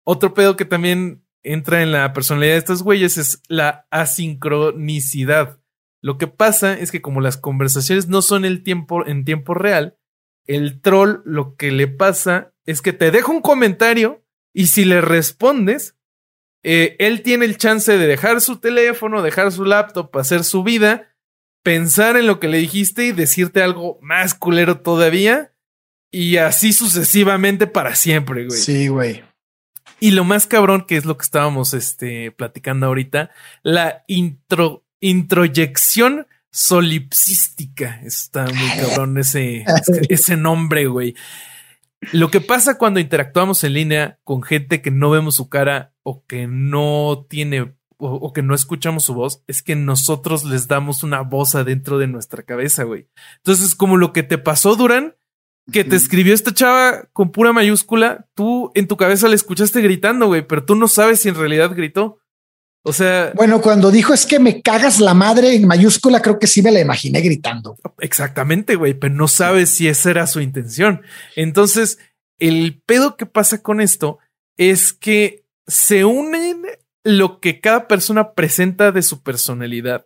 Otro 0.03 0.34
pedo 0.34 0.55
que 0.55 0.66
también 0.66 1.26
entra 1.43 1.84
en 1.84 1.91
la 1.91 2.11
personalidad 2.13 2.53
de 2.53 2.59
estos 2.59 2.84
güeyes 2.84 3.18
es 3.18 3.41
la 3.47 3.88
asincronicidad. 3.91 5.59
Lo 6.01 6.18
que 6.18 6.28
pasa 6.28 6.74
es 6.74 6.91
que 6.91 7.01
como 7.01 7.22
las 7.22 7.38
conversaciones 7.38 8.07
no 8.07 8.22
son 8.22 8.45
el 8.45 8.63
tiempo 8.63 9.05
en 9.05 9.26
tiempo 9.26 9.53
real, 9.53 9.97
el 10.45 10.82
troll 10.82 11.22
lo 11.26 11.55
que 11.55 11.72
le 11.72 11.88
pasa 11.88 12.53
es 12.66 12.82
que 12.82 12.93
te 12.93 13.11
deja 13.11 13.32
un 13.32 13.41
comentario 13.41 14.24
y 14.53 14.68
si 14.68 14.86
le 14.86 15.01
respondes, 15.01 15.97
eh, 16.63 16.95
él 16.99 17.22
tiene 17.22 17.45
el 17.45 17.57
chance 17.57 17.97
de 17.97 18.07
dejar 18.07 18.41
su 18.41 18.57
teléfono, 18.57 19.22
dejar 19.22 19.51
su 19.51 19.66
laptop, 19.66 20.16
hacer 20.18 20.43
su 20.43 20.63
vida, 20.63 21.16
pensar 21.63 22.18
en 22.18 22.28
lo 22.28 22.39
que 22.39 22.47
le 22.47 22.57
dijiste 22.57 23.05
y 23.05 23.11
decirte 23.11 23.61
algo 23.61 23.99
más 24.01 24.34
culero 24.34 24.80
todavía. 24.80 25.54
Y 26.16 26.38
así 26.38 26.72
sucesivamente 26.72 27.68
para 27.68 27.93
siempre, 27.93 28.45
güey. 28.45 28.57
Sí, 28.57 28.88
güey. 28.88 29.22
Y 29.99 30.11
lo 30.11 30.24
más 30.24 30.47
cabrón, 30.47 30.86
que 30.88 30.95
es 30.95 31.03
lo 31.03 31.18
que 31.18 31.24
estábamos 31.24 31.74
este, 31.74 32.32
platicando 32.32 32.86
ahorita, 32.86 33.32
la 33.63 34.05
intro, 34.07 34.86
introyección 35.01 36.26
solipsística. 36.53 37.99
Está 38.05 38.45
muy 38.45 38.70
cabrón 38.80 39.18
ese, 39.18 39.66
ese 40.07 40.38
nombre, 40.38 40.88
güey. 40.88 41.16
Lo 42.13 42.32
que 42.32 42.39
pasa 42.39 42.78
cuando 42.78 43.01
interactuamos 43.01 43.66
en 43.66 43.74
línea 43.74 44.18
con 44.24 44.41
gente 44.41 44.82
que 44.82 44.91
no 44.91 45.09
vemos 45.09 45.36
su 45.36 45.49
cara 45.49 45.93
o 46.01 46.24
que 46.26 46.47
no 46.47 47.26
tiene 47.30 47.76
o, 47.97 48.32
que 48.32 48.41
no 48.41 48.55
escuchamos 48.55 49.03
su 49.03 49.16
voz 49.16 49.43
es 49.47 49.61
que 49.61 49.76
nosotros 49.76 50.45
les 50.45 50.70
damos 50.70 51.03
una 51.03 51.22
voz 51.22 51.55
adentro 51.55 51.97
de 51.97 52.07
nuestra 52.07 52.43
cabeza, 52.43 52.84
güey. 52.84 53.09
Entonces, 53.38 53.76
como 53.76 53.97
lo 53.97 54.13
que 54.13 54.24
te 54.24 54.38
pasó, 54.38 54.78
Durán, 54.78 55.16
que 55.72 55.84
te 55.84 55.95
escribió 55.95 56.34
esta 56.34 56.53
chava 56.53 57.07
con 57.13 57.32
pura 57.32 57.53
mayúscula, 57.53 58.28
tú 58.36 58.72
en 58.76 58.88
tu 58.88 58.97
cabeza 58.97 59.28
le 59.28 59.36
escuchaste 59.36 59.82
gritando, 59.82 60.28
güey, 60.28 60.45
pero 60.45 60.63
tú 60.63 60.76
no 60.76 60.88
sabes 60.88 61.22
si 61.22 61.30
en 61.30 61.36
realidad 61.36 61.72
gritó. 61.76 62.20
O 62.84 62.93
sea. 62.93 63.32
Bueno, 63.36 63.61
cuando 63.61 63.89
dijo 63.89 64.13
es 64.13 64.28
que 64.28 64.39
me 64.39 64.61
cagas 64.61 64.99
la 64.99 65.16
madre 65.16 65.55
en 65.55 65.66
mayúscula, 65.66 66.22
creo 66.22 66.38
que 66.38 66.45
sí 66.45 66.61
me 66.61 66.72
la 66.72 66.82
imaginé 66.82 67.22
gritando. 67.22 67.78
Exactamente, 67.99 68.76
güey, 68.76 68.93
pero 68.93 69.16
no 69.16 69.28
sabes 69.28 69.72
si 69.72 69.88
esa 69.88 70.11
era 70.11 70.28
su 70.28 70.39
intención. 70.39 71.01
Entonces, 71.36 71.97
el 72.38 72.82
pedo 72.86 73.18
que 73.18 73.26
pasa 73.26 73.63
con 73.63 73.82
esto 73.82 74.20
es 74.57 74.93
que 74.93 75.45
se 75.66 76.05
unen 76.05 76.61
lo 77.03 77.39
que 77.39 77.59
cada 77.59 77.88
persona 77.88 78.34
presenta 78.34 78.91
de 78.91 79.01
su 79.01 79.24
personalidad, 79.24 80.05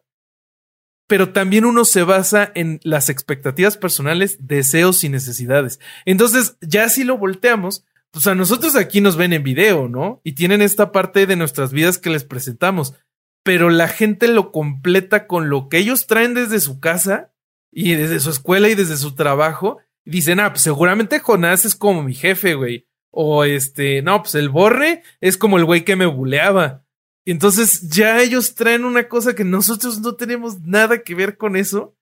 pero 1.09 1.33
también 1.33 1.65
uno 1.65 1.85
se 1.85 2.03
basa 2.03 2.51
en 2.53 2.79
las 2.83 3.09
expectativas 3.09 3.77
personales, 3.77 4.37
deseos 4.41 5.03
y 5.03 5.09
necesidades. 5.09 5.79
Entonces, 6.05 6.55
ya 6.61 6.87
si 6.87 7.03
lo 7.03 7.17
volteamos, 7.17 7.83
pues 8.11 8.27
a 8.27 8.35
nosotros 8.35 8.75
aquí 8.75 9.01
nos 9.01 9.17
ven 9.17 9.33
en 9.33 9.41
video, 9.41 9.89
¿no? 9.89 10.21
Y 10.23 10.33
tienen 10.33 10.61
esta 10.61 10.91
parte 10.91 11.25
de 11.25 11.35
nuestras 11.35 11.71
vidas 11.71 11.97
que 11.97 12.11
les 12.11 12.25
presentamos, 12.25 12.93
pero 13.41 13.71
la 13.71 13.87
gente 13.87 14.27
lo 14.27 14.51
completa 14.51 15.25
con 15.25 15.49
lo 15.49 15.67
que 15.67 15.79
ellos 15.79 16.05
traen 16.05 16.35
desde 16.35 16.59
su 16.59 16.79
casa 16.79 17.33
y 17.71 17.95
desde 17.95 18.19
su 18.19 18.29
escuela 18.29 18.69
y 18.69 18.75
desde 18.75 18.95
su 18.95 19.15
trabajo. 19.15 19.79
Y 20.05 20.11
dicen, 20.11 20.39
ah, 20.39 20.51
pues 20.51 20.61
seguramente 20.61 21.17
Jonás 21.17 21.65
es 21.65 21.73
como 21.73 22.03
mi 22.03 22.13
jefe, 22.13 22.53
güey. 22.53 22.87
O 23.09 23.45
este, 23.45 24.03
no, 24.03 24.21
pues 24.21 24.35
el 24.35 24.49
borre 24.49 25.01
es 25.21 25.37
como 25.37 25.57
el 25.57 25.65
güey 25.65 25.83
que 25.83 25.95
me 25.95 26.05
buleaba. 26.05 26.85
Entonces 27.31 27.89
ya 27.89 28.21
ellos 28.21 28.55
traen 28.55 28.85
una 28.85 29.07
cosa 29.07 29.35
que 29.35 29.43
nosotros 29.43 29.99
no 29.99 30.15
tenemos 30.15 30.61
nada 30.61 31.03
que 31.03 31.15
ver 31.15 31.37
con 31.37 31.55
eso. 31.55 31.95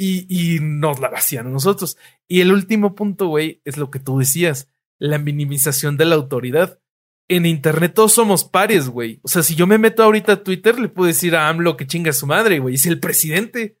Y, 0.00 0.26
y 0.28 0.60
nos 0.60 1.00
la 1.00 1.10
vacían 1.10 1.48
a 1.48 1.50
nosotros. 1.50 1.98
Y 2.28 2.40
el 2.40 2.52
último 2.52 2.94
punto, 2.94 3.26
güey, 3.26 3.60
es 3.64 3.76
lo 3.76 3.90
que 3.90 3.98
tú 3.98 4.18
decías 4.18 4.70
la 4.98 5.18
minimización 5.18 5.96
de 5.96 6.04
la 6.04 6.14
autoridad. 6.14 6.80
En 7.28 7.46
Internet 7.46 7.94
todos 7.94 8.12
somos 8.12 8.44
pares, 8.44 8.88
güey. 8.88 9.20
O 9.22 9.28
sea, 9.28 9.42
si 9.42 9.54
yo 9.54 9.66
me 9.66 9.76
meto 9.76 10.02
ahorita 10.02 10.32
a 10.32 10.42
Twitter, 10.42 10.78
le 10.78 10.88
puedo 10.88 11.08
decir 11.08 11.36
a 11.36 11.48
AMLO 11.48 11.76
que 11.76 11.86
chinga 11.86 12.12
su 12.12 12.26
madre, 12.26 12.58
güey. 12.58 12.76
Es 12.76 12.86
el 12.86 13.00
presidente. 13.00 13.78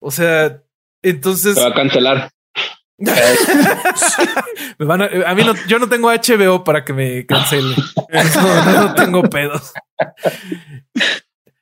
O 0.00 0.10
sea, 0.10 0.62
entonces. 1.02 1.54
Se 1.54 1.62
va 1.62 1.68
a 1.68 1.74
cancelar. 1.74 2.30
A, 5.26 5.34
mí 5.34 5.44
no, 5.44 5.54
yo 5.66 5.78
no 5.78 5.88
tengo 5.88 6.10
HBO 6.10 6.64
para 6.64 6.84
que 6.84 6.92
me 6.92 7.26
cancele. 7.26 7.74
No, 8.66 8.94
tengo 8.94 9.22
pedos. 9.22 9.72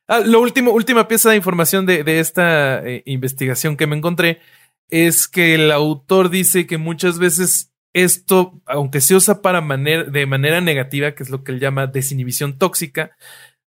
Ah, 0.08 0.20
lo 0.20 0.40
último, 0.40 0.70
última 0.70 1.08
pieza 1.08 1.30
de 1.30 1.36
información 1.36 1.84
de, 1.84 2.04
de 2.04 2.20
esta 2.20 2.78
eh, 2.86 3.02
investigación 3.06 3.76
que 3.76 3.86
me 3.86 3.96
encontré 3.96 4.40
es 4.88 5.26
que 5.28 5.54
el 5.54 5.72
autor 5.72 6.30
dice 6.30 6.66
que 6.66 6.78
muchas 6.78 7.18
veces 7.18 7.72
esto, 7.92 8.60
aunque 8.66 9.00
se 9.00 9.14
usa 9.14 9.40
para 9.40 9.60
de 9.60 10.26
manera 10.26 10.60
negativa, 10.60 11.12
que 11.14 11.22
es 11.22 11.30
lo 11.30 11.42
que 11.42 11.52
él 11.52 11.60
llama 11.60 11.86
desinhibición 11.86 12.58
tóxica, 12.58 13.16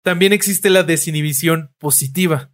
también 0.03 0.33
existe 0.33 0.71
la 0.71 0.83
desinhibición 0.83 1.73
positiva, 1.79 2.51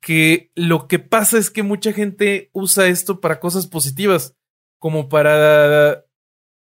que 0.00 0.50
lo 0.54 0.88
que 0.88 0.98
pasa 0.98 1.38
es 1.38 1.50
que 1.50 1.62
mucha 1.62 1.92
gente 1.92 2.50
usa 2.52 2.86
esto 2.88 3.20
para 3.20 3.40
cosas 3.40 3.66
positivas, 3.66 4.36
como 4.82 5.08
para 5.08 6.06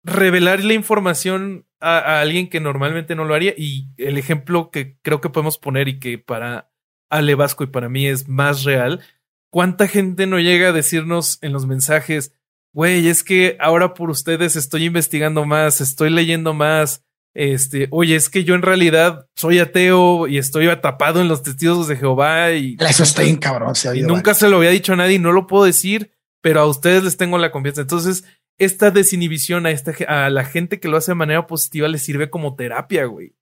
revelar 0.03 0.65
la 0.65 0.75
información 0.75 1.67
a, 1.79 2.21
alguien 2.21 2.51
que 2.51 2.59
normalmente 2.59 3.15
no 3.15 3.25
lo 3.25 3.33
haría. 3.33 3.55
Y 3.57 3.91
el 3.97 4.19
ejemplo 4.19 4.73
que 4.73 4.99
creo 5.03 5.21
que 5.21 5.31
podemos 5.31 5.57
poner 5.57 5.87
y 5.87 6.01
que 6.01 6.19
para 6.19 6.69
Ale 7.09 7.37
Vasco 7.37 7.63
y 7.63 7.69
para 7.69 7.89
mí 7.89 8.09
es 8.09 8.29
más 8.29 8.65
real, 8.65 9.03
¿cuánta 9.51 9.87
gente 9.87 10.27
no 10.27 10.41
llega 10.41 10.71
a 10.71 10.73
decirnos 10.73 11.39
en 11.43 11.53
los 11.53 11.67
mensajes, 11.67 12.33
güey, 12.73 13.07
es 13.07 13.23
que 13.23 13.57
ahora 13.61 13.95
por 13.95 14.11
ustedes 14.11 14.57
estoy 14.57 14.87
investigando 14.87 15.45
más, 15.45 15.81
estoy 15.81 16.11
leyendo 16.11 16.55
más, 16.55 17.05
este, 17.35 17.87
oye, 17.93 18.17
es 18.17 18.29
que 18.29 18.43
yo 18.43 18.57
en 18.57 18.63
realidad 18.63 19.29
soy 19.37 19.61
ateo 19.61 20.27
y 20.27 20.39
estoy 20.39 20.67
atrapado 20.67 21.21
en 21.21 21.29
los 21.29 21.45
testigos 21.45 21.87
de 21.87 21.95
Jehová 21.95 22.51
y 22.51 22.77
eso 22.81 23.05
está 23.05 23.23
bien 23.23 23.37
cabrón. 23.37 23.75
y 23.95 24.03
nunca 24.03 24.35
se 24.35 24.49
lo 24.49 24.57
había 24.57 24.71
dicho 24.71 24.95
a 24.95 24.97
nadie 24.97 25.15
y 25.15 25.19
no 25.21 25.31
lo 25.31 25.47
puedo 25.47 25.67
decir, 25.67 26.18
pero 26.41 26.61
a 26.61 26.67
ustedes 26.67 27.05
les 27.05 27.17
tengo 27.17 27.39
la 27.39 27.51
confianza. 27.51 27.83
Entonces, 27.83 28.25
esta 28.59 28.91
desinhibición 28.91 29.67
a, 29.67 29.71
esta, 29.71 29.93
a 30.07 30.31
la 30.31 30.45
gente 30.45 30.81
que 30.81 30.89
lo 30.89 30.97
hace 30.97 31.13
de 31.13 31.17
manera 31.17 31.47
positiva 31.47 31.89
le 31.89 31.99
sirve 31.99 32.31
como 32.31 32.57
terapia, 32.57 33.05
güey. 33.05 33.35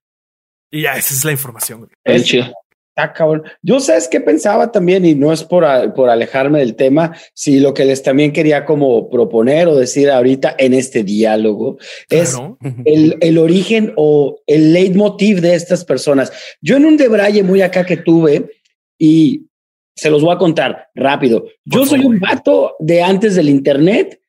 Y 0.71 0.83
ya, 0.83 0.97
esa 0.97 1.15
es 1.15 1.25
la 1.25 1.33
información, 1.33 1.81
güey. 1.81 1.91
Es 2.05 2.25
chido. 2.25 2.53
Ah, 2.99 3.13
cabrón. 3.13 3.43
Yo 3.61 3.79
sabes 3.79 4.09
qué 4.09 4.23
pensaba 4.23 4.73
también, 4.73 5.05
y 5.05 5.15
no 5.15 5.31
es 5.31 5.45
por, 5.45 5.67
por 5.93 6.09
alejarme 6.09 6.61
del 6.61 6.77
tema, 6.77 7.15
si 7.35 7.61
lo 7.61 7.75
que 7.75 7.85
les 7.85 8.03
también 8.03 8.33
quería 8.33 8.65
como 8.65 9.11
proponer 9.11 9.69
o 9.69 9.77
decir 9.77 10.11
ahorita 10.11 10.57
en 10.59 10.73
este 10.73 11.05
diálogo 11.05 11.77
es 12.09 12.39
el, 12.87 13.19
el, 13.21 13.37
origen 13.37 13.93
o 13.97 14.41
el 14.47 14.73
leitmotiv 14.73 15.43
de 15.43 15.55
estas 15.55 15.85
personas. 15.85 16.33
Yo 16.63 16.79
en 16.79 16.87
un 16.87 16.97
debraye 16.97 17.43
muy 17.43 17.61
acá 17.61 17.85
que 17.85 17.99
tuve, 17.99 18.51
y 18.99 19.43
se 19.97 20.11
los 20.11 20.23
voy 20.23 20.35
a 20.35 20.39
contar 20.39 20.89
rápido. 20.95 21.47
Yo 21.65 21.87
soy 21.87 22.05
un 22.05 22.21
vato 22.21 22.77
de 22.79 23.03
antes 23.03 23.35
del 23.35 23.49
Internet 23.49 24.21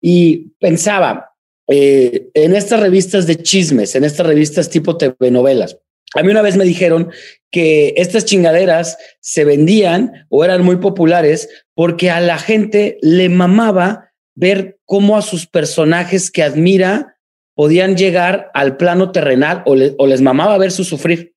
y 0.00 0.50
pensaba 0.58 1.32
eh, 1.68 2.28
en 2.34 2.54
estas 2.54 2.80
revistas 2.80 3.26
de 3.26 3.36
chismes, 3.36 3.94
en 3.94 4.04
estas 4.04 4.26
revistas 4.26 4.68
tipo 4.68 4.96
TV 4.96 5.30
novelas 5.30 5.78
a 6.14 6.22
mí 6.22 6.30
una 6.30 6.42
vez 6.42 6.56
me 6.56 6.64
dijeron 6.64 7.10
que 7.50 7.94
estas 7.96 8.24
chingaderas 8.24 8.98
se 9.20 9.44
vendían 9.44 10.26
o 10.28 10.44
eran 10.44 10.64
muy 10.64 10.76
populares 10.76 11.48
porque 11.74 12.10
a 12.10 12.20
la 12.20 12.38
gente 12.38 12.98
le 13.02 13.28
mamaba 13.28 14.12
ver 14.34 14.78
cómo 14.84 15.16
a 15.16 15.22
sus 15.22 15.46
personajes 15.46 16.30
que 16.30 16.42
admira 16.42 17.16
podían 17.54 17.96
llegar 17.96 18.50
al 18.54 18.76
plano 18.76 19.10
terrenal 19.12 19.62
o, 19.66 19.74
les 19.74 20.20
mamaba 20.20 20.58
ver 20.58 20.70
su 20.70 20.84
sufrir. 20.84 21.34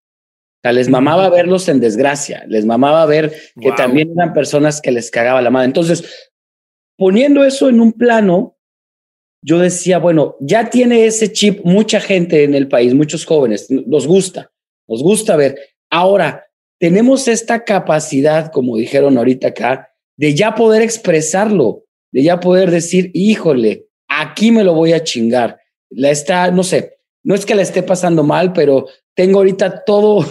O 0.61 0.67
sea, 0.67 0.73
les 0.73 0.89
mamaba 0.89 1.29
verlos 1.29 1.67
en 1.69 1.79
desgracia, 1.79 2.45
les 2.47 2.65
mamaba 2.65 3.05
ver 3.05 3.33
que 3.59 3.71
también 3.71 4.11
eran 4.15 4.33
personas 4.33 4.79
que 4.79 4.91
les 4.91 5.09
cagaba 5.09 5.41
la 5.41 5.49
madre. 5.49 5.65
Entonces, 5.65 6.29
poniendo 6.97 7.43
eso 7.43 7.67
en 7.67 7.81
un 7.81 7.93
plano, 7.93 8.57
yo 9.43 9.57
decía, 9.57 9.97
bueno, 9.97 10.35
ya 10.39 10.69
tiene 10.69 11.05
ese 11.05 11.31
chip 11.31 11.65
mucha 11.65 11.99
gente 11.99 12.43
en 12.43 12.53
el 12.53 12.67
país, 12.67 12.93
muchos 12.93 13.25
jóvenes, 13.25 13.71
nos 13.71 14.05
gusta 14.05 14.51
nos 14.91 15.01
gusta 15.01 15.37
ver. 15.37 15.57
Ahora, 15.89 16.45
tenemos 16.77 17.29
esta 17.29 17.63
capacidad, 17.63 18.51
como 18.51 18.75
dijeron 18.75 19.17
ahorita 19.17 19.49
acá, 19.49 19.89
de 20.17 20.35
ya 20.35 20.53
poder 20.53 20.81
expresarlo, 20.81 21.85
de 22.11 22.23
ya 22.23 22.41
poder 22.41 22.69
decir, 22.69 23.09
híjole, 23.13 23.87
aquí 24.09 24.51
me 24.51 24.65
lo 24.65 24.73
voy 24.73 24.91
a 24.91 25.03
chingar. 25.03 25.59
La 25.89 26.11
está, 26.11 26.51
no 26.51 26.63
sé, 26.63 26.97
no 27.23 27.35
es 27.35 27.45
que 27.45 27.55
la 27.55 27.61
esté 27.61 27.83
pasando 27.83 28.23
mal, 28.23 28.51
pero 28.51 28.87
tengo 29.15 29.39
ahorita 29.39 29.83
todo, 29.83 30.25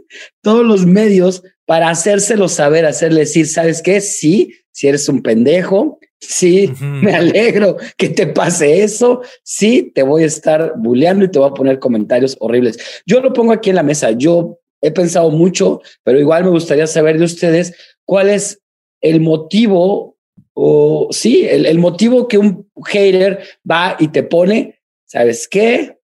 todos 0.42 0.64
los 0.64 0.86
medios 0.86 1.42
para 1.64 1.90
hacérselo 1.90 2.48
saber, 2.48 2.86
hacerle 2.86 3.20
decir, 3.20 3.46
¿sabes 3.46 3.82
qué? 3.82 4.00
Sí, 4.00 4.54
si 4.70 4.88
eres 4.88 5.08
un 5.08 5.22
pendejo, 5.22 5.98
sí, 6.20 6.72
me 6.80 7.14
alegro 7.14 7.76
que 7.96 8.08
te 8.08 8.26
pase 8.26 8.82
eso, 8.82 9.22
sí, 9.42 9.90
te 9.94 10.02
voy 10.02 10.22
a 10.22 10.26
estar 10.26 10.74
bulleando 10.76 11.24
y 11.24 11.30
te 11.30 11.38
voy 11.38 11.48
a 11.48 11.54
poner 11.54 11.78
comentarios 11.78 12.36
horribles. 12.40 12.78
Yo 13.06 13.20
lo 13.20 13.32
pongo 13.32 13.52
aquí 13.52 13.70
en 13.70 13.76
la 13.76 13.82
mesa, 13.82 14.12
yo 14.12 14.60
he 14.80 14.90
pensado 14.90 15.30
mucho, 15.30 15.80
pero 16.04 16.20
igual 16.20 16.44
me 16.44 16.50
gustaría 16.50 16.86
saber 16.86 17.18
de 17.18 17.24
ustedes 17.24 17.74
cuál 18.04 18.28
es 18.28 18.60
el 19.00 19.20
motivo 19.20 20.16
o 20.52 21.08
sí, 21.10 21.46
el, 21.46 21.66
el 21.66 21.78
motivo 21.78 22.28
que 22.28 22.38
un 22.38 22.70
hater 22.84 23.42
va 23.68 23.96
y 23.98 24.08
te 24.08 24.22
pone, 24.22 24.80
¿sabes 25.04 25.48
qué? 25.48 25.98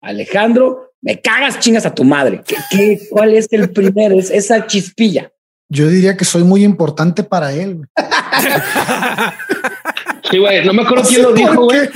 Alejandro, 0.00 0.93
me 1.04 1.20
cagas 1.20 1.60
chingas 1.60 1.84
a 1.84 1.94
tu 1.94 2.02
madre. 2.02 2.42
¿Qué, 2.46 2.56
qué, 2.70 2.98
cuál 3.10 3.34
es 3.34 3.46
el 3.52 3.70
primero? 3.70 4.18
Es 4.18 4.30
esa 4.30 4.66
chispilla. 4.66 5.30
Yo 5.68 5.88
diría 5.88 6.16
que 6.16 6.24
soy 6.24 6.44
muy 6.44 6.64
importante 6.64 7.22
para 7.22 7.52
él. 7.52 7.82
Sí, 10.30 10.38
güey, 10.38 10.64
no 10.64 10.72
me 10.72 10.82
acuerdo 10.82 11.04
quién 11.06 11.22
lo 11.22 11.32
dijo, 11.34 11.64
güey. 11.64 11.88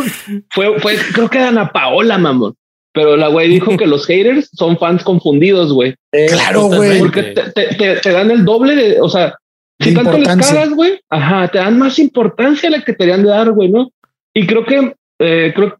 Fue, 0.50 0.78
fue, 0.80 0.96
creo 1.14 1.30
que 1.30 1.38
Ana 1.38 1.72
Paola, 1.72 2.18
mamón. 2.18 2.54
Pero 2.92 3.16
la 3.16 3.28
güey 3.28 3.48
dijo 3.48 3.76
que 3.76 3.86
los 3.86 4.06
haters 4.06 4.50
son 4.52 4.78
fans 4.78 5.02
confundidos, 5.02 5.72
güey. 5.72 5.94
claro, 6.28 6.64
güey. 6.64 6.98
Porque 6.98 7.22
te, 7.54 8.12
dan 8.12 8.30
el 8.30 8.44
doble 8.44 8.74
de, 8.74 9.00
o 9.00 9.08
sea, 9.08 9.34
si 9.80 9.94
tanto 9.94 10.18
les 10.18 10.28
cagas, 10.28 10.70
güey, 10.70 11.00
ajá, 11.08 11.48
te 11.48 11.58
dan 11.58 11.78
más 11.78 11.98
importancia 11.98 12.68
a 12.68 12.72
la 12.72 12.84
que 12.84 12.92
te 12.92 13.04
deberían 13.04 13.24
de 13.24 13.30
dar, 13.30 13.52
güey, 13.52 13.68
¿no? 13.70 13.90
Y 14.34 14.46
creo 14.46 14.66
que, 14.66 14.94
eh, 15.20 15.52
creo, 15.54 15.78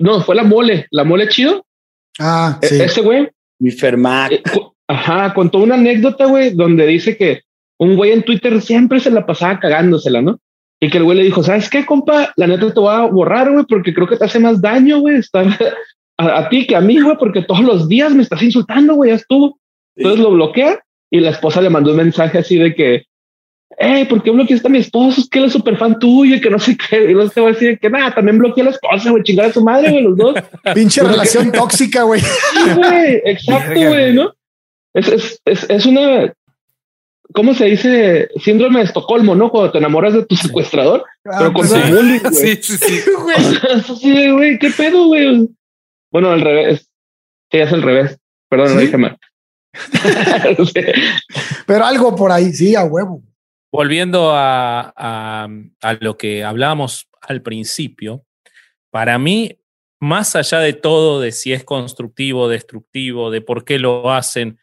no, 0.00 0.22
fue 0.22 0.34
la 0.34 0.42
mole, 0.42 0.86
la 0.90 1.04
mole 1.04 1.28
chido. 1.28 1.64
Ah, 2.18 2.58
e. 2.62 2.84
Ese 2.84 3.00
güey. 3.00 3.28
Mi 3.58 3.70
ferma. 3.70 4.28
Eh, 4.30 4.42
ajá, 4.88 5.34
contó 5.34 5.58
una 5.58 5.74
anécdota, 5.74 6.26
güey, 6.26 6.50
donde 6.50 6.86
dice 6.86 7.16
que 7.16 7.42
un 7.78 7.96
güey 7.96 8.12
en 8.12 8.22
Twitter 8.22 8.60
siempre 8.60 9.00
se 9.00 9.10
la 9.10 9.26
pasaba 9.26 9.58
cagándosela, 9.58 10.22
¿no? 10.22 10.38
Y 10.80 10.90
que 10.90 10.98
el 10.98 11.04
güey 11.04 11.18
le 11.18 11.24
dijo, 11.24 11.42
¿sabes 11.42 11.70
qué, 11.70 11.86
compa? 11.86 12.32
La 12.36 12.46
neta 12.46 12.72
te 12.72 12.80
voy 12.80 12.94
a 12.94 13.06
borrar, 13.06 13.50
güey, 13.50 13.64
porque 13.68 13.94
creo 13.94 14.06
que 14.06 14.16
te 14.16 14.24
hace 14.24 14.38
más 14.38 14.60
daño, 14.60 15.00
güey, 15.00 15.16
estar 15.16 15.46
a, 16.18 16.48
ti 16.48 16.66
que 16.66 16.76
a 16.76 16.80
mí, 16.80 17.00
güey, 17.00 17.16
porque 17.16 17.42
todos 17.42 17.62
los 17.62 17.88
días 17.88 18.14
me 18.14 18.22
estás 18.22 18.42
insultando, 18.42 18.94
güey, 18.94 19.10
ya 19.10 19.16
estuvo. 19.16 19.58
Entonces 19.96 20.20
lo 20.20 20.32
bloquea 20.32 20.80
y 21.10 21.20
la 21.20 21.30
esposa 21.30 21.60
le 21.62 21.70
mandó 21.70 21.92
un 21.92 21.98
mensaje 21.98 22.38
así 22.38 22.58
de 22.58 22.74
que, 22.74 23.04
eh, 23.78 24.06
¿por 24.06 24.22
qué 24.22 24.30
bloqueaste 24.30 24.68
a 24.68 24.70
mi 24.70 24.78
esposo? 24.78 25.20
Es 25.20 25.28
que 25.28 25.38
él 25.38 25.46
es 25.46 25.52
súper 25.52 25.76
fan 25.76 25.98
tuyo 25.98 26.36
y 26.36 26.40
que 26.40 26.50
no 26.50 26.58
sé 26.58 26.76
qué. 26.76 27.04
Y 27.04 27.12
luego 27.12 27.30
te 27.30 27.40
va 27.40 27.48
a 27.48 27.52
decir 27.52 27.78
que 27.78 27.90
nada, 27.90 28.14
también 28.14 28.38
bloqueé 28.38 28.62
a 28.62 28.66
la 28.66 28.70
esposa, 28.70 29.10
güey, 29.10 29.22
chingar 29.22 29.46
a 29.46 29.52
su 29.52 29.62
madre, 29.64 29.90
güey, 29.90 30.02
los 30.02 30.16
dos. 30.16 30.36
Pinche 30.74 31.02
relación 31.02 31.50
tóxica, 31.50 32.02
güey. 32.04 32.20
Sí, 32.54 32.70
güey, 32.76 33.22
exacto, 33.24 33.74
güey, 33.74 34.12
¿no? 34.12 34.32
Es, 34.94 35.08
es, 35.08 35.40
es, 35.44 35.66
es, 35.68 35.86
una, 35.86 36.32
¿cómo 37.32 37.52
se 37.54 37.64
dice? 37.66 38.28
Síndrome 38.42 38.78
de 38.78 38.84
Estocolmo, 38.84 39.34
¿no? 39.34 39.50
Cuando 39.50 39.72
te 39.72 39.78
enamoras 39.78 40.14
de 40.14 40.24
tu 40.24 40.36
secuestrador, 40.36 41.04
ah, 41.24 41.36
pero 41.38 41.52
con 41.52 41.68
pues, 41.68 41.90
bullying, 41.90 42.20
güey. 42.30 42.34
Sí, 42.34 42.58
sí, 42.62 42.76
sí. 42.76 43.00
sí, 44.00 44.30
güey, 44.30 44.58
¿qué 44.58 44.70
pedo, 44.70 45.08
güey? 45.08 45.48
Bueno, 46.12 46.30
al 46.30 46.40
revés. 46.40 46.88
Sí, 47.50 47.58
es 47.58 47.72
al 47.72 47.82
revés. 47.82 48.18
Perdón, 48.48 48.76
no 48.76 48.80
dije 48.80 48.96
mal. 48.96 49.18
pero 51.66 51.84
algo 51.84 52.14
por 52.14 52.30
ahí, 52.30 52.52
sí, 52.52 52.76
a 52.76 52.84
huevo. 52.84 53.20
Volviendo 53.74 54.30
a, 54.30 54.92
a, 54.96 55.48
a 55.82 55.92
lo 55.94 56.16
que 56.16 56.44
hablábamos 56.44 57.08
al 57.20 57.42
principio, 57.42 58.24
para 58.90 59.18
mí 59.18 59.58
más 59.98 60.36
allá 60.36 60.60
de 60.60 60.74
todo, 60.74 61.20
de 61.20 61.32
si 61.32 61.52
es 61.52 61.64
constructivo, 61.64 62.48
destructivo, 62.48 63.32
de 63.32 63.40
por 63.40 63.64
qué 63.64 63.80
lo 63.80 64.12
hacen, 64.12 64.60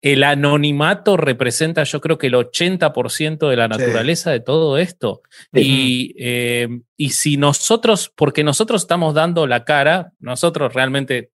el 0.00 0.22
anonimato 0.22 1.18
representa 1.18 1.82
yo 1.82 2.00
creo 2.00 2.16
que 2.16 2.28
el 2.28 2.34
80% 2.34 3.46
de 3.50 3.56
la 3.56 3.68
naturaleza 3.68 4.30
de 4.30 4.40
todo 4.40 4.78
esto. 4.78 5.20
Y, 5.52 6.14
eh, 6.18 6.68
y, 6.96 7.10
si 7.10 7.36
nosotros, 7.36 8.10
porque 8.16 8.42
nosotros 8.42 8.82
estamos 8.82 9.12
dando 9.12 9.46
la 9.46 9.64
cara, 9.64 10.12
nosotros 10.18 10.72
realmente 10.72 11.30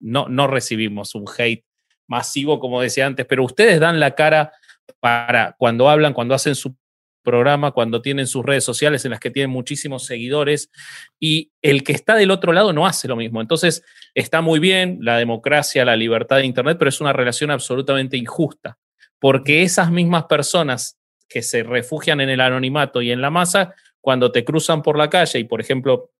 no, 0.00 0.28
no 0.28 0.46
recibimos 0.48 1.14
un 1.14 1.24
hate 1.38 1.64
masivo, 2.08 2.60
como 2.60 2.82
decía 2.82 3.06
antes, 3.06 3.24
pero 3.24 3.44
ustedes 3.44 3.80
dan 3.80 4.00
la 4.00 4.14
cara 4.14 4.52
para 5.00 5.54
cuando 5.58 5.88
hablan, 5.88 6.12
cuando 6.12 6.34
hacen 6.34 6.54
su 6.54 6.76
programa, 7.24 7.72
cuando 7.72 8.02
tienen 8.02 8.26
sus 8.26 8.44
redes 8.44 8.62
sociales 8.62 9.04
en 9.04 9.10
las 9.10 9.18
que 9.18 9.30
tienen 9.30 9.50
muchísimos 9.50 10.06
seguidores 10.06 10.70
y 11.18 11.50
el 11.62 11.82
que 11.82 11.92
está 11.92 12.14
del 12.14 12.30
otro 12.30 12.52
lado 12.52 12.72
no 12.72 12.86
hace 12.86 13.08
lo 13.08 13.16
mismo. 13.16 13.40
Entonces, 13.40 13.82
está 14.14 14.42
muy 14.42 14.60
bien 14.60 14.98
la 15.00 15.16
democracia, 15.16 15.84
la 15.84 15.96
libertad 15.96 16.36
de 16.36 16.44
Internet, 16.44 16.76
pero 16.78 16.90
es 16.90 17.00
una 17.00 17.12
relación 17.12 17.50
absolutamente 17.50 18.16
injusta, 18.16 18.78
porque 19.18 19.62
esas 19.62 19.90
mismas 19.90 20.24
personas 20.24 20.98
que 21.28 21.42
se 21.42 21.62
refugian 21.62 22.20
en 22.20 22.28
el 22.28 22.40
anonimato 22.40 23.02
y 23.02 23.10
en 23.10 23.20
la 23.20 23.30
masa, 23.30 23.74
cuando 24.00 24.30
te 24.30 24.44
cruzan 24.44 24.82
por 24.82 24.98
la 24.98 25.08
calle 25.08 25.38
y, 25.38 25.44
por 25.44 25.60
ejemplo, 25.60 26.10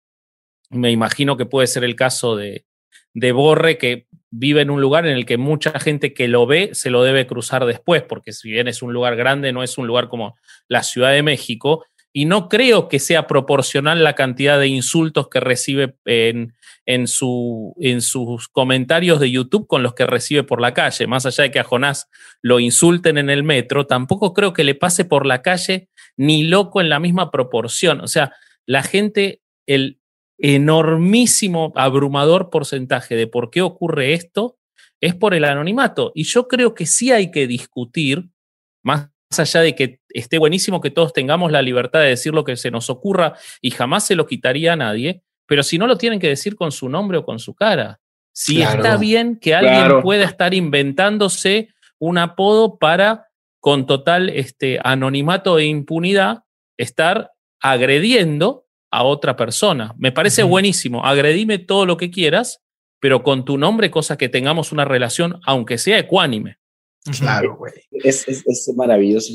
me 0.70 0.90
imagino 0.90 1.36
que 1.36 1.46
puede 1.46 1.66
ser 1.66 1.84
el 1.84 1.94
caso 1.94 2.34
de, 2.34 2.64
de 3.14 3.32
Borre, 3.32 3.78
que 3.78 4.06
vive 4.30 4.62
en 4.62 4.70
un 4.70 4.80
lugar 4.80 5.06
en 5.06 5.16
el 5.16 5.24
que 5.24 5.38
mucha 5.38 5.78
gente 5.78 6.12
que 6.12 6.28
lo 6.28 6.46
ve 6.46 6.70
se 6.72 6.90
lo 6.90 7.04
debe 7.04 7.26
cruzar 7.26 7.64
después, 7.64 8.02
porque 8.02 8.32
si 8.32 8.50
bien 8.50 8.66
es 8.66 8.82
un 8.82 8.92
lugar 8.92 9.16
grande, 9.16 9.52
no 9.52 9.62
es 9.62 9.78
un 9.78 9.86
lugar 9.86 10.08
como 10.08 10.36
la 10.68 10.82
Ciudad 10.82 11.12
de 11.12 11.22
México, 11.22 11.86
y 12.16 12.26
no 12.26 12.48
creo 12.48 12.88
que 12.88 13.00
sea 13.00 13.26
proporcional 13.26 14.04
la 14.04 14.14
cantidad 14.14 14.58
de 14.58 14.68
insultos 14.68 15.28
que 15.28 15.40
recibe 15.40 15.96
en, 16.04 16.54
en, 16.86 17.08
su, 17.08 17.74
en 17.80 18.00
sus 18.02 18.48
comentarios 18.48 19.18
de 19.18 19.32
YouTube 19.32 19.66
con 19.66 19.82
los 19.82 19.94
que 19.94 20.06
recibe 20.06 20.44
por 20.44 20.60
la 20.60 20.74
calle. 20.74 21.08
Más 21.08 21.26
allá 21.26 21.42
de 21.42 21.50
que 21.50 21.58
a 21.58 21.64
Jonás 21.64 22.08
lo 22.40 22.60
insulten 22.60 23.18
en 23.18 23.30
el 23.30 23.42
metro, 23.42 23.88
tampoco 23.88 24.32
creo 24.32 24.52
que 24.52 24.62
le 24.62 24.76
pase 24.76 25.04
por 25.04 25.26
la 25.26 25.42
calle 25.42 25.88
ni 26.16 26.44
loco 26.44 26.80
en 26.80 26.88
la 26.88 27.00
misma 27.00 27.32
proporción. 27.32 28.00
O 28.00 28.06
sea, 28.06 28.32
la 28.64 28.84
gente, 28.84 29.42
el, 29.66 29.98
enormísimo, 30.38 31.72
abrumador 31.76 32.50
porcentaje 32.50 33.16
de 33.16 33.26
por 33.26 33.50
qué 33.50 33.62
ocurre 33.62 34.14
esto 34.14 34.58
es 35.00 35.14
por 35.14 35.34
el 35.34 35.44
anonimato. 35.44 36.12
Y 36.14 36.24
yo 36.24 36.48
creo 36.48 36.74
que 36.74 36.86
sí 36.86 37.12
hay 37.12 37.30
que 37.30 37.46
discutir, 37.46 38.28
más 38.82 39.10
allá 39.36 39.60
de 39.60 39.74
que 39.74 40.00
esté 40.08 40.38
buenísimo 40.38 40.80
que 40.80 40.90
todos 40.90 41.12
tengamos 41.12 41.52
la 41.52 41.62
libertad 41.62 42.00
de 42.00 42.08
decir 42.08 42.32
lo 42.32 42.44
que 42.44 42.56
se 42.56 42.70
nos 42.70 42.88
ocurra 42.88 43.34
y 43.60 43.70
jamás 43.70 44.06
se 44.06 44.14
lo 44.14 44.26
quitaría 44.26 44.72
a 44.72 44.76
nadie, 44.76 45.22
pero 45.46 45.62
si 45.62 45.76
no 45.76 45.86
lo 45.86 45.98
tienen 45.98 46.20
que 46.20 46.28
decir 46.28 46.56
con 46.56 46.72
su 46.72 46.88
nombre 46.88 47.18
o 47.18 47.24
con 47.24 47.38
su 47.38 47.54
cara. 47.54 48.00
Si 48.32 48.62
está 48.62 48.96
bien 48.96 49.38
que 49.40 49.54
alguien 49.54 50.02
pueda 50.02 50.24
estar 50.24 50.54
inventándose 50.54 51.68
un 51.98 52.18
apodo 52.18 52.78
para, 52.78 53.28
con 53.60 53.86
total 53.86 54.28
este, 54.28 54.80
anonimato 54.82 55.58
e 55.58 55.66
impunidad, 55.66 56.42
estar 56.76 57.30
agrediendo 57.60 58.63
a 58.94 59.02
otra 59.02 59.36
persona. 59.36 59.94
Me 59.98 60.12
parece 60.12 60.42
buenísimo. 60.44 61.04
Agredime 61.04 61.58
todo 61.58 61.84
lo 61.84 61.96
que 61.96 62.10
quieras, 62.10 62.62
pero 63.00 63.22
con 63.22 63.44
tu 63.44 63.58
nombre, 63.58 63.90
cosa 63.90 64.16
que 64.16 64.28
tengamos 64.28 64.70
una 64.70 64.84
relación, 64.84 65.40
aunque 65.44 65.78
sea 65.78 65.98
ecuánime. 65.98 66.58
Claro, 67.18 67.56
güey. 67.56 67.72
Es, 67.90 68.26
es, 68.28 68.72
maravilloso. 68.76 69.32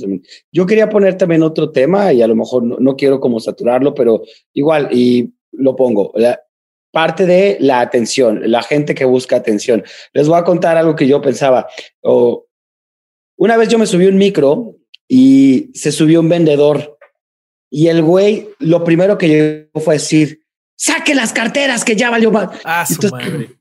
Yo 0.51 0.65
quería 0.65 0.89
poner 0.89 1.17
también 1.17 1.43
otro 1.43 1.71
tema 1.71 2.11
y 2.13 2.21
a 2.21 2.27
lo 2.27 2.35
mejor 2.35 2.63
no, 2.63 2.95
quiero 2.95 3.19
como 3.19 3.39
saturarlo, 3.39 3.93
pero 3.93 4.23
igual, 4.53 4.89
y 4.91 5.33
lo 5.51 5.75
pongo. 5.75 6.11
La, 6.15 6.39
parte 6.91 7.25
de 7.25 7.57
la 7.59 7.81
atención, 7.81 8.41
la 8.49 8.63
gente 8.63 8.95
que 8.95 9.05
busca 9.05 9.35
atención. 9.35 9.83
Les 10.13 10.27
voy 10.27 10.39
a 10.39 10.43
contar 10.43 10.77
algo 10.77 10.95
que 10.95 11.07
yo 11.07 11.21
pensaba. 11.21 11.67
una 13.37 13.57
vez 13.57 13.69
yo 13.69 13.77
me 13.77 13.85
subí 13.85 14.07
un 14.07 14.17
micro 14.17 14.77
y 15.07 15.69
se 15.73 15.91
subió 15.91 16.21
un 16.21 16.29
vendedor 16.29 16.97
y 17.69 17.87
el 17.87 18.01
güey, 18.01 18.49
lo 18.59 18.83
primero 18.83 19.17
que 19.17 19.27
llegó 19.27 19.79
fue 19.79 19.95
decir, 19.95 20.41
saque 20.75 21.13
las 21.13 21.33
carteras 21.33 21.85
que 21.85 21.95
ya 21.95 22.09
valió 22.09 22.31
más. 22.31 22.49
Ah, 22.63 22.85
su 22.85 23.07
madre. 23.09 23.55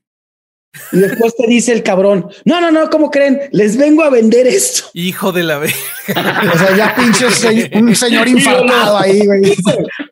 Y 0.91 0.99
después 0.99 1.35
te 1.35 1.47
dice 1.47 1.73
el 1.73 1.81
cabrón, 1.81 2.29
no, 2.45 2.61
no, 2.61 2.69
no, 2.69 2.91
¿cómo 2.91 3.09
creen? 3.09 3.41
Les 3.51 3.75
vengo 3.75 4.03
a 4.03 4.11
vender 4.11 4.45
esto. 4.45 4.83
Hijo 4.93 5.31
de 5.31 5.41
la 5.41 5.57
vez. 5.57 5.73
o 6.09 6.57
sea, 6.57 6.77
ya 6.77 6.95
pinche 6.95 7.25
un 7.75 7.95
señor 7.95 8.27
infartado 8.27 8.99
ahí, 8.99 9.25
güey. 9.25 9.55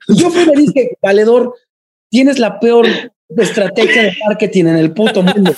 Yo 0.07 0.31
fui 0.31 0.41
y 0.41 0.65
dije, 0.65 0.97
valedor, 0.99 1.53
tienes 2.09 2.39
la 2.39 2.59
peor 2.59 2.87
estrategia 3.37 4.03
de 4.03 4.17
marketing 4.27 4.65
en 4.65 4.77
el 4.77 4.93
puto 4.93 5.21
mundo. 5.21 5.55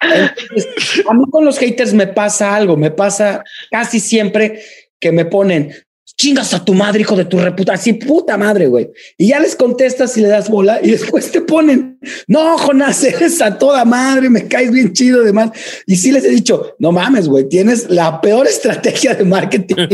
a 0.00 1.14
mí 1.14 1.24
con 1.30 1.44
los 1.44 1.58
haters 1.58 1.92
me 1.94 2.06
pasa 2.06 2.54
algo, 2.54 2.76
me 2.76 2.92
pasa 2.92 3.42
casi 3.70 3.98
siempre 3.98 4.62
que 5.00 5.12
me 5.12 5.24
ponen, 5.24 5.74
chingas 6.18 6.52
a 6.52 6.64
tu 6.64 6.74
madre, 6.74 7.02
hijo 7.02 7.14
de 7.14 7.24
tu 7.24 7.38
reputación, 7.38 8.00
puta 8.00 8.36
madre, 8.36 8.66
güey. 8.66 8.90
Y 9.16 9.28
ya 9.28 9.38
les 9.38 9.54
contestas 9.54 10.16
y 10.16 10.20
le 10.20 10.28
das 10.28 10.50
bola 10.50 10.80
y 10.82 10.90
después 10.98 11.30
te 11.30 11.40
ponen, 11.40 12.00
no, 12.26 12.58
Jonás, 12.58 13.04
eres 13.04 13.40
a 13.40 13.56
toda 13.56 13.84
madre, 13.84 14.28
me 14.28 14.48
caes 14.48 14.72
bien 14.72 14.92
chido, 14.92 15.22
demás. 15.22 15.52
Y 15.86 15.94
sí 15.96 16.10
les 16.10 16.24
he 16.24 16.30
dicho, 16.30 16.74
no 16.80 16.90
mames, 16.92 17.28
güey, 17.28 17.48
tienes 17.48 17.88
la 17.88 18.20
peor 18.20 18.48
estrategia 18.48 19.14
de 19.14 19.24
marketing. 19.24 19.76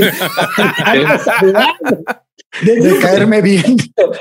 de, 2.63 2.99
caerme 3.01 3.43
bien. 3.43 3.77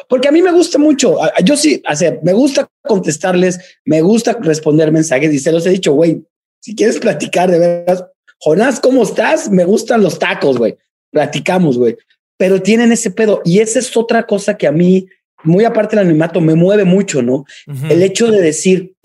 Porque 0.09 0.27
a 0.27 0.31
mí 0.31 0.41
me 0.41 0.51
gusta 0.51 0.77
mucho. 0.77 1.17
Yo 1.45 1.55
sí, 1.55 1.81
o 1.89 1.95
sea, 1.95 2.19
me 2.21 2.33
gusta 2.33 2.69
contestarles, 2.83 3.59
me 3.85 4.01
gusta 4.01 4.37
responder 4.41 4.91
mensajes 4.91 5.33
y 5.33 5.39
se 5.39 5.53
los 5.53 5.65
he 5.65 5.69
dicho, 5.69 5.93
güey, 5.93 6.21
si 6.59 6.75
quieres 6.75 6.99
platicar 6.99 7.49
de 7.49 7.59
veras, 7.59 8.03
Jonás, 8.39 8.81
¿cómo 8.81 9.03
estás? 9.03 9.49
Me 9.49 9.63
gustan 9.63 10.03
los 10.03 10.19
tacos, 10.19 10.57
güey. 10.57 10.77
Platicamos, 11.13 11.77
güey. 11.77 11.95
Pero 12.37 12.61
tienen 12.61 12.91
ese 12.91 13.11
pedo. 13.11 13.41
Y 13.45 13.59
esa 13.59 13.79
es 13.79 13.95
otra 13.95 14.23
cosa 14.23 14.57
que 14.57 14.67
a 14.67 14.71
mí, 14.71 15.07
muy 15.43 15.63
aparte 15.63 15.95
del 15.95 16.07
animato, 16.07 16.41
me 16.41 16.55
mueve 16.55 16.83
mucho, 16.83 17.21
¿no? 17.21 17.45
El 17.89 18.03
hecho 18.03 18.29
de 18.29 18.41
decir, 18.41 18.95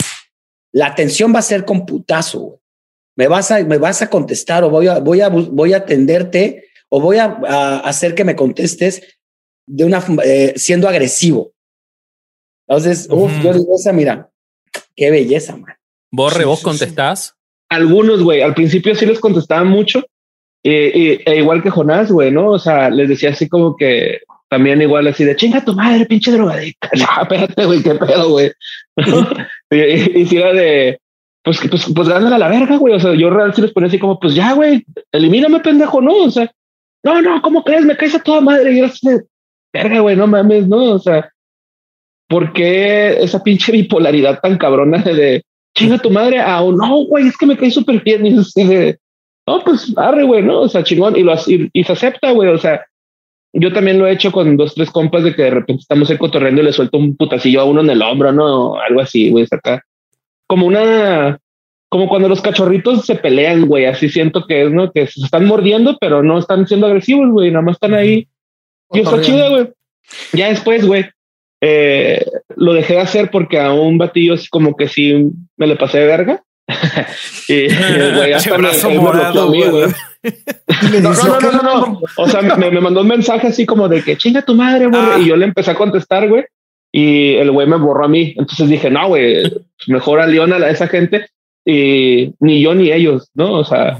la 0.72 0.86
atención 0.86 1.32
va 1.32 1.38
a 1.38 1.42
ser 1.42 1.64
con 1.64 1.86
putazo, 1.86 2.40
güey. 2.40 2.58
Me 3.16 3.26
vas 3.26 3.50
a, 3.50 3.62
me 3.64 3.78
vas 3.78 4.00
a 4.00 4.08
contestar 4.08 4.64
o 4.64 4.70
voy 4.70 4.86
a, 4.86 5.00
voy 5.00 5.20
a, 5.20 5.28
voy 5.28 5.72
a 5.72 5.78
atenderte 5.78 6.68
o 6.88 7.00
voy 7.00 7.18
a, 7.18 7.26
hacer 7.80 8.14
que 8.14 8.24
me 8.24 8.36
contestes 8.36 9.02
de 9.66 9.84
una 9.84 10.02
eh, 10.24 10.54
siendo 10.56 10.88
agresivo. 10.88 11.52
Entonces, 12.66 13.08
yo 13.08 13.52
digo 13.52 13.74
esa, 13.76 13.92
mira, 13.92 14.30
qué 14.94 15.10
belleza, 15.10 15.56
man. 15.56 15.74
Borre, 16.10 16.44
¿vos 16.44 16.62
contestás? 16.62 17.34
Algunos, 17.68 18.22
güey, 18.22 18.40
al 18.40 18.54
principio 18.54 18.94
sí 18.94 19.04
les 19.04 19.18
contestaba 19.18 19.64
mucho, 19.64 20.04
e 20.62 21.36
igual 21.36 21.62
que 21.62 21.70
Jonás, 21.70 22.10
güey, 22.10 22.30
¿no? 22.30 22.50
O 22.50 22.58
sea, 22.58 22.90
les 22.90 23.08
decía 23.08 23.30
así 23.30 23.48
como 23.48 23.76
que 23.76 24.20
también 24.48 24.80
igual 24.80 25.06
así 25.06 25.24
de 25.24 25.36
chinga 25.36 25.64
tu 25.64 25.74
madre, 25.74 26.06
pinche 26.06 26.32
drogadicta. 26.32 26.90
No, 26.98 27.22
espérate, 27.22 27.64
güey, 27.64 27.82
qué 27.82 27.94
pedo, 27.94 28.30
güey. 28.30 28.52
y, 29.70 30.26
si 30.26 30.36
era 30.36 30.52
de, 30.52 30.98
pues, 31.42 31.60
pues, 31.70 31.86
pues 31.94 32.08
a 32.08 32.20
la 32.20 32.48
verga, 32.48 32.76
güey. 32.76 32.94
O 32.94 33.00
sea, 33.00 33.14
yo 33.14 33.30
realmente 33.30 33.56
sí 33.56 33.62
les 33.62 33.72
ponía 33.72 33.88
así 33.88 33.98
como, 33.98 34.18
pues 34.18 34.34
ya, 34.34 34.52
güey, 34.52 34.84
elimíname, 35.12 35.60
pendejo, 35.60 36.00
¿no? 36.00 36.24
O 36.24 36.30
sea, 36.30 36.50
no, 37.04 37.22
no, 37.22 37.40
¿cómo 37.42 37.62
crees? 37.62 37.84
Me 37.84 37.96
caes 37.96 38.14
a 38.14 38.22
toda 38.22 38.40
madre. 38.40 38.72
Y 38.72 38.78
yo 38.78 38.86
así 38.86 39.06
de, 39.06 39.22
verga, 39.72 40.00
güey, 40.00 40.16
no 40.16 40.26
mames, 40.26 40.66
¿no? 40.66 40.92
O 40.92 40.98
sea, 40.98 41.30
¿por 42.28 42.52
qué 42.52 43.22
esa 43.22 43.42
pinche 43.42 43.70
bipolaridad 43.72 44.40
tan 44.40 44.56
cabrona 44.56 45.02
de, 45.02 45.42
chinga 45.76 45.98
tu 45.98 46.10
madre 46.10 46.40
a 46.40 46.62
oh, 46.62 46.72
no, 46.72 47.04
güey, 47.04 47.28
es 47.28 47.36
que 47.36 47.46
me 47.46 47.56
cae 47.56 47.70
súper 47.70 48.02
bien. 48.02 48.26
Y 48.26 48.38
así 48.38 48.64
de, 48.64 48.98
no, 49.48 49.64
pues 49.64 49.92
arre, 49.96 50.24
güey, 50.24 50.42
¿no? 50.42 50.60
O 50.60 50.68
sea, 50.68 50.84
chingón. 50.84 51.16
Y, 51.16 51.22
lo, 51.22 51.34
y, 51.46 51.70
y 51.72 51.84
se 51.84 51.92
acepta, 51.92 52.32
güey. 52.32 52.50
O 52.50 52.58
sea, 52.58 52.84
yo 53.54 53.72
también 53.72 53.98
lo 53.98 54.06
he 54.06 54.12
hecho 54.12 54.30
con 54.30 54.56
dos, 54.56 54.74
tres 54.74 54.90
compas 54.90 55.24
de 55.24 55.34
que 55.34 55.42
de 55.42 55.50
repente 55.50 55.80
estamos 55.80 56.10
ahí 56.10 56.18
cotorreando 56.18 56.60
y 56.60 56.64
le 56.66 56.72
suelto 56.72 56.98
un 56.98 57.16
putacillo 57.16 57.62
a 57.62 57.64
uno 57.64 57.80
en 57.80 57.90
el 57.90 58.02
hombro, 58.02 58.30
¿no? 58.30 58.76
Algo 58.76 59.00
así, 59.00 59.30
güey, 59.30 59.46
acá. 59.50 59.82
Como 60.46 60.66
una, 60.66 61.38
como 61.88 62.08
cuando 62.08 62.28
los 62.28 62.42
cachorritos 62.42 63.06
se 63.06 63.14
pelean, 63.14 63.66
güey, 63.66 63.86
así 63.86 64.10
siento 64.10 64.46
que 64.46 64.64
es, 64.64 64.70
¿no? 64.70 64.92
Que 64.92 65.06
se 65.06 65.22
están 65.22 65.46
mordiendo, 65.46 65.96
pero 65.98 66.22
no 66.22 66.38
están 66.38 66.66
siendo 66.66 66.86
agresivos, 66.86 67.30
güey, 67.30 67.50
nada 67.50 67.62
más 67.62 67.76
están 67.76 67.94
ahí. 67.94 68.28
Y 68.92 69.00
está 69.00 69.20
chido, 69.22 69.50
güey. 69.50 69.68
Ya 70.32 70.48
después, 70.48 70.86
güey, 70.86 71.06
eh, 71.62 72.24
lo 72.54 72.74
dejé 72.74 72.94
de 72.94 73.00
hacer 73.00 73.30
porque 73.30 73.58
a 73.58 73.72
un 73.72 73.98
batillo 73.98 74.34
como 74.50 74.76
que 74.76 74.88
sí 74.88 75.30
me 75.56 75.66
le 75.66 75.76
pasé 75.76 76.00
de 76.00 76.06
verga. 76.06 76.42
Y, 77.48 77.66
güey, 78.14 78.32
hasta 78.32 78.58
me, 78.58 78.98
morado, 78.98 79.48
güey. 79.48 79.90
No, 81.00 81.12
no, 81.12 81.40
no, 81.40 81.52
no, 81.52 81.62
no, 81.62 82.00
O 82.16 82.28
sea, 82.28 82.42
me, 82.42 82.70
me, 82.70 82.80
mandó 82.80 83.00
un 83.00 83.08
mensaje 83.08 83.46
así 83.46 83.64
como 83.64 83.88
de 83.88 84.02
que 84.02 84.16
chinga 84.16 84.42
tu 84.42 84.54
madre, 84.54 84.86
güey. 84.86 85.00
Ah. 85.00 85.18
Y 85.18 85.26
yo 85.26 85.36
le 85.36 85.46
empecé 85.46 85.70
a 85.70 85.76
contestar, 85.76 86.28
güey. 86.28 86.44
Y 86.92 87.34
el 87.34 87.50
güey 87.50 87.66
me 87.66 87.76
borró 87.76 88.04
a 88.04 88.08
mí. 88.08 88.34
Entonces 88.36 88.68
dije, 88.68 88.90
no, 88.90 89.08
güey, 89.08 89.50
mejor 89.86 90.20
a 90.20 90.26
León 90.26 90.52
a 90.52 90.68
esa 90.68 90.88
gente. 90.88 91.26
Y 91.64 92.34
ni 92.40 92.60
yo 92.60 92.74
ni 92.74 92.90
ellos, 92.90 93.30
¿no? 93.34 93.52
O 93.52 93.64
sea, 93.64 93.96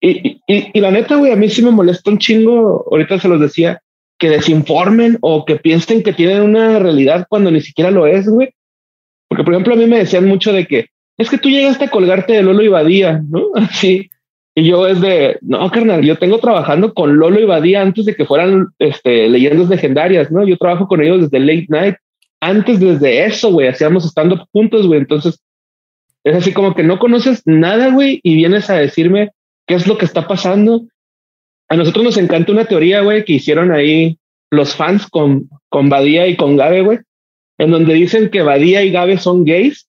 y, 0.00 0.40
y, 0.46 0.70
y, 0.72 0.80
la 0.80 0.90
neta, 0.90 1.16
güey, 1.16 1.32
a 1.32 1.36
mí 1.36 1.48
sí 1.48 1.62
me 1.62 1.70
molesta 1.70 2.10
un 2.10 2.18
chingo. 2.18 2.86
Ahorita 2.90 3.18
se 3.18 3.28
los 3.28 3.40
decía 3.40 3.80
que 4.18 4.30
desinformen 4.30 5.18
o 5.22 5.44
que 5.44 5.56
piensen 5.56 6.02
que 6.02 6.12
tienen 6.12 6.42
una 6.42 6.78
realidad 6.78 7.26
cuando 7.28 7.50
ni 7.50 7.60
siquiera 7.60 7.90
lo 7.90 8.06
es, 8.06 8.28
güey. 8.28 8.50
Porque, 9.28 9.44
por 9.44 9.54
ejemplo, 9.54 9.74
a 9.74 9.76
mí 9.76 9.86
me 9.86 9.98
decían 9.98 10.26
mucho 10.26 10.52
de 10.52 10.66
que 10.66 10.86
es 11.20 11.30
que 11.30 11.38
tú 11.38 11.48
llegaste 11.48 11.84
a 11.84 11.90
colgarte 11.90 12.32
de 12.32 12.42
Lolo 12.42 12.62
y 12.62 12.68
Badía, 12.68 13.22
¿no? 13.28 13.46
Así. 13.54 14.10
Y 14.54 14.64
yo 14.64 14.86
es 14.86 15.00
de, 15.00 15.38
no, 15.42 15.70
carnal, 15.70 16.02
yo 16.02 16.16
tengo 16.16 16.38
trabajando 16.38 16.92
con 16.92 17.16
Lolo 17.16 17.40
y 17.40 17.44
Badía 17.44 17.82
antes 17.82 18.04
de 18.04 18.14
que 18.14 18.24
fueran 18.24 18.68
este, 18.78 19.28
leyendas 19.28 19.68
legendarias, 19.68 20.30
¿no? 20.32 20.46
Yo 20.46 20.56
trabajo 20.56 20.88
con 20.88 21.02
ellos 21.02 21.22
desde 21.22 21.38
Late 21.38 21.66
Night. 21.68 21.94
Antes, 22.40 22.80
desde 22.80 23.24
eso, 23.24 23.52
güey, 23.52 23.68
hacíamos 23.68 24.04
estando 24.04 24.46
juntos, 24.52 24.86
güey. 24.86 25.00
Entonces, 25.00 25.40
es 26.24 26.34
así 26.34 26.52
como 26.52 26.74
que 26.74 26.82
no 26.82 26.98
conoces 26.98 27.42
nada, 27.44 27.90
güey, 27.90 28.20
y 28.22 28.34
vienes 28.34 28.70
a 28.70 28.74
decirme 28.74 29.30
qué 29.66 29.74
es 29.74 29.86
lo 29.86 29.98
que 29.98 30.06
está 30.06 30.26
pasando 30.26 30.82
a 31.70 31.76
nosotros 31.76 32.04
nos 32.04 32.16
encanta 32.16 32.50
una 32.50 32.64
teoría, 32.64 33.00
güey, 33.00 33.24
que 33.24 33.34
hicieron 33.34 33.70
ahí 33.70 34.18
los 34.50 34.74
fans 34.74 35.06
con, 35.08 35.48
con 35.68 35.88
Badía 35.88 36.26
y 36.26 36.36
con 36.36 36.56
Gabe, 36.56 36.82
güey, 36.82 36.98
en 37.58 37.70
donde 37.70 37.94
dicen 37.94 38.28
que 38.28 38.42
Badía 38.42 38.82
y 38.82 38.90
Gabe 38.90 39.18
son 39.18 39.44
gays 39.44 39.86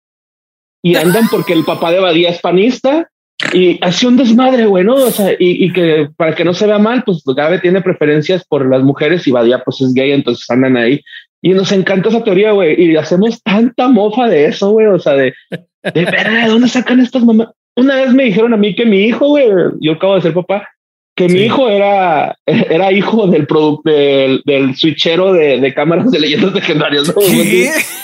y 0.81 0.95
andan 0.95 1.27
porque 1.29 1.53
el 1.53 1.63
papá 1.63 1.91
de 1.91 1.99
Badía 1.99 2.29
es 2.29 2.39
panista 2.41 3.09
y 3.53 3.79
así 3.81 4.05
un 4.05 4.17
desmadre, 4.17 4.65
güey, 4.65 4.83
¿no? 4.83 4.95
O 4.95 5.11
sea, 5.11 5.31
y, 5.37 5.71
que 5.73 6.09
para 6.15 6.35
que 6.35 6.43
no 6.43 6.53
se 6.53 6.67
vea 6.67 6.79
mal, 6.79 7.03
pues 7.03 7.23
Gabe 7.25 7.59
tiene 7.59 7.81
preferencias 7.81 8.45
por 8.45 8.69
las 8.69 8.83
mujeres 8.83 9.25
y 9.27 9.31
Badía 9.31 9.63
pues 9.63 9.81
es 9.81 9.93
gay, 9.93 10.11
entonces 10.11 10.49
andan 10.49 10.77
ahí. 10.77 11.01
Y 11.41 11.53
nos 11.53 11.71
encanta 11.71 12.09
esa 12.09 12.23
teoría, 12.23 12.51
güey, 12.51 12.79
y 12.79 12.95
hacemos 12.95 13.41
tanta 13.41 13.87
mofa 13.87 14.27
de 14.27 14.45
eso, 14.45 14.71
güey, 14.71 14.85
o 14.87 14.99
sea, 14.99 15.13
de, 15.13 15.33
de 15.49 16.05
verdad, 16.05 16.43
¿de 16.45 16.49
dónde 16.49 16.67
sacan 16.67 16.99
estas 16.99 17.23
mamás? 17.23 17.49
Una 17.75 17.95
vez 17.95 18.13
me 18.13 18.25
dijeron 18.25 18.53
a 18.53 18.57
mí 18.57 18.75
que 18.75 18.85
mi 18.85 19.05
hijo, 19.05 19.27
güey, 19.29 19.49
yo 19.79 19.93
acabo 19.93 20.15
de 20.15 20.21
ser 20.21 20.33
papá, 20.33 20.67
que 21.15 21.27
mi 21.27 21.41
hijo 21.41 21.69
era, 21.69 22.37
era 22.45 22.91
hijo 22.91 23.27
del 23.27 23.45
producto 23.47 23.89
del, 23.89 24.41
del, 24.45 24.75
switchero 24.75 25.33
de, 25.33 25.59
de, 25.59 25.73
cámaras 25.73 26.11
de 26.11 26.19
leyendas 26.19 26.53
legendarias. 26.53 27.07
¿no? 27.07 27.21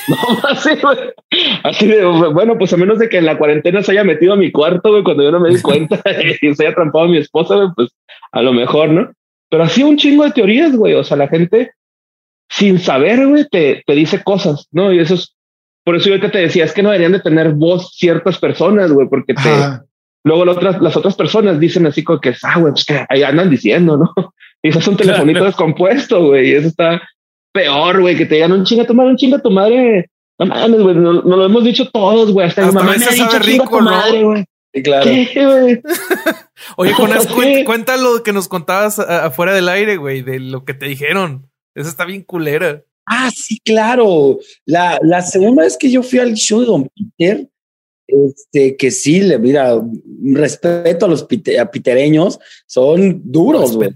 No, 0.09 0.15
así, 0.49 0.69
así 1.63 1.85
de, 1.85 2.05
bueno, 2.05 2.57
pues 2.57 2.71
a 2.71 2.77
menos 2.77 2.97
de 2.97 3.09
que 3.09 3.17
en 3.17 3.25
la 3.25 3.37
cuarentena 3.37 3.83
se 3.83 3.91
haya 3.91 4.05
metido 4.05 4.31
a 4.31 4.37
mi 4.37 4.53
cuarto, 4.53 4.91
güey, 4.91 5.03
cuando 5.03 5.21
yo 5.21 5.31
no 5.31 5.41
me 5.41 5.49
di 5.49 5.61
cuenta 5.61 6.01
y 6.41 6.55
se 6.55 6.65
haya 6.65 6.73
trampado 6.73 7.05
a 7.05 7.07
mi 7.09 7.17
esposa, 7.17 7.55
güey, 7.55 7.67
pues 7.75 7.89
a 8.31 8.41
lo 8.41 8.53
mejor, 8.53 8.87
¿no? 8.87 9.11
Pero 9.49 9.63
así 9.63 9.83
un 9.83 9.97
chingo 9.97 10.23
de 10.23 10.31
teorías, 10.31 10.75
güey. 10.77 10.93
O 10.93 11.03
sea, 11.03 11.17
la 11.17 11.27
gente 11.27 11.71
sin 12.49 12.79
saber, 12.79 13.27
güey, 13.27 13.45
te, 13.49 13.83
te 13.85 13.93
dice 13.93 14.23
cosas, 14.23 14.67
¿no? 14.71 14.93
Y 14.93 14.99
eso 14.99 15.15
es, 15.15 15.35
por 15.83 15.95
eso 15.95 16.09
yo 16.09 16.31
te 16.31 16.37
decía, 16.37 16.65
es 16.65 16.73
que 16.73 16.83
no 16.83 16.89
deberían 16.89 17.11
de 17.13 17.19
tener 17.19 17.51
voz 17.51 17.95
ciertas 17.95 18.37
personas, 18.39 18.91
güey, 18.91 19.07
porque 19.09 19.33
te, 19.33 19.41
Luego 20.23 20.45
las 20.45 20.97
otras 20.97 21.15
personas 21.15 21.59
dicen 21.59 21.85
así 21.85 22.03
como 22.03 22.19
que, 22.19 22.35
ah, 22.43 22.59
güey, 22.59 22.73
pues 22.73 22.85
que 22.85 23.05
ahí 23.09 23.23
andan 23.23 23.49
diciendo, 23.49 23.97
¿no? 23.97 24.13
Y 24.63 24.69
eso 24.69 24.79
es 24.79 24.87
un 24.87 24.97
telefonito 24.97 25.45
descompuesto, 25.45 26.29
güey, 26.29 26.49
y 26.49 26.53
eso 26.55 26.67
está 26.69 26.99
peor, 27.53 28.01
güey, 28.01 28.17
que 28.17 28.25
te 28.25 28.35
digan 28.35 28.51
un 28.51 28.65
chinga 28.65 28.85
tu 28.85 28.95
madre, 28.95 29.11
un 29.11 29.17
chinga 29.17 29.39
tu 29.39 29.51
madre. 29.51 30.09
No 30.39 30.47
mames, 30.47 30.81
güey, 30.81 30.95
nos 30.95 31.25
no 31.25 31.37
lo 31.37 31.45
hemos 31.45 31.63
dicho 31.63 31.89
todos, 31.91 32.31
güey. 32.31 32.47
Hasta, 32.47 32.65
mi 32.65 32.71
mamá 32.71 32.95
me 32.97 33.05
ha 33.05 33.09
dicho 33.09 33.39
rico, 33.39 33.67
tu 33.69 33.83
madre, 33.83 34.23
güey. 34.23 34.45
Sí, 34.73 34.83
claro. 34.83 35.09
Oye, 36.77 36.93
Jonás, 36.93 37.27
cuéntalo 37.65 38.23
que 38.23 38.33
nos 38.33 38.47
contabas 38.47 38.99
afuera 38.99 39.53
del 39.53 39.69
aire, 39.69 39.97
güey, 39.97 40.21
de 40.21 40.39
lo 40.39 40.65
que 40.65 40.73
te 40.73 40.87
dijeron. 40.87 41.49
Eso 41.75 41.89
está 41.89 42.05
bien 42.05 42.23
culera. 42.23 42.83
Ah, 43.05 43.29
sí, 43.33 43.59
claro. 43.63 44.39
La, 44.65 44.99
la 45.01 45.21
segunda 45.21 45.63
vez 45.63 45.77
que 45.77 45.89
yo 45.89 46.03
fui 46.03 46.19
al 46.19 46.33
show 46.33 46.59
de 46.59 46.65
Don 46.65 46.89
Peter, 47.17 47.47
este, 48.07 48.77
que 48.77 48.89
sí, 48.89 49.21
le 49.21 49.37
mira, 49.37 49.81
respeto 50.33 51.05
a 51.05 51.09
los 51.09 51.25
pitereños, 51.25 52.39
son 52.65 53.21
duros, 53.23 53.75
güey. 53.75 53.89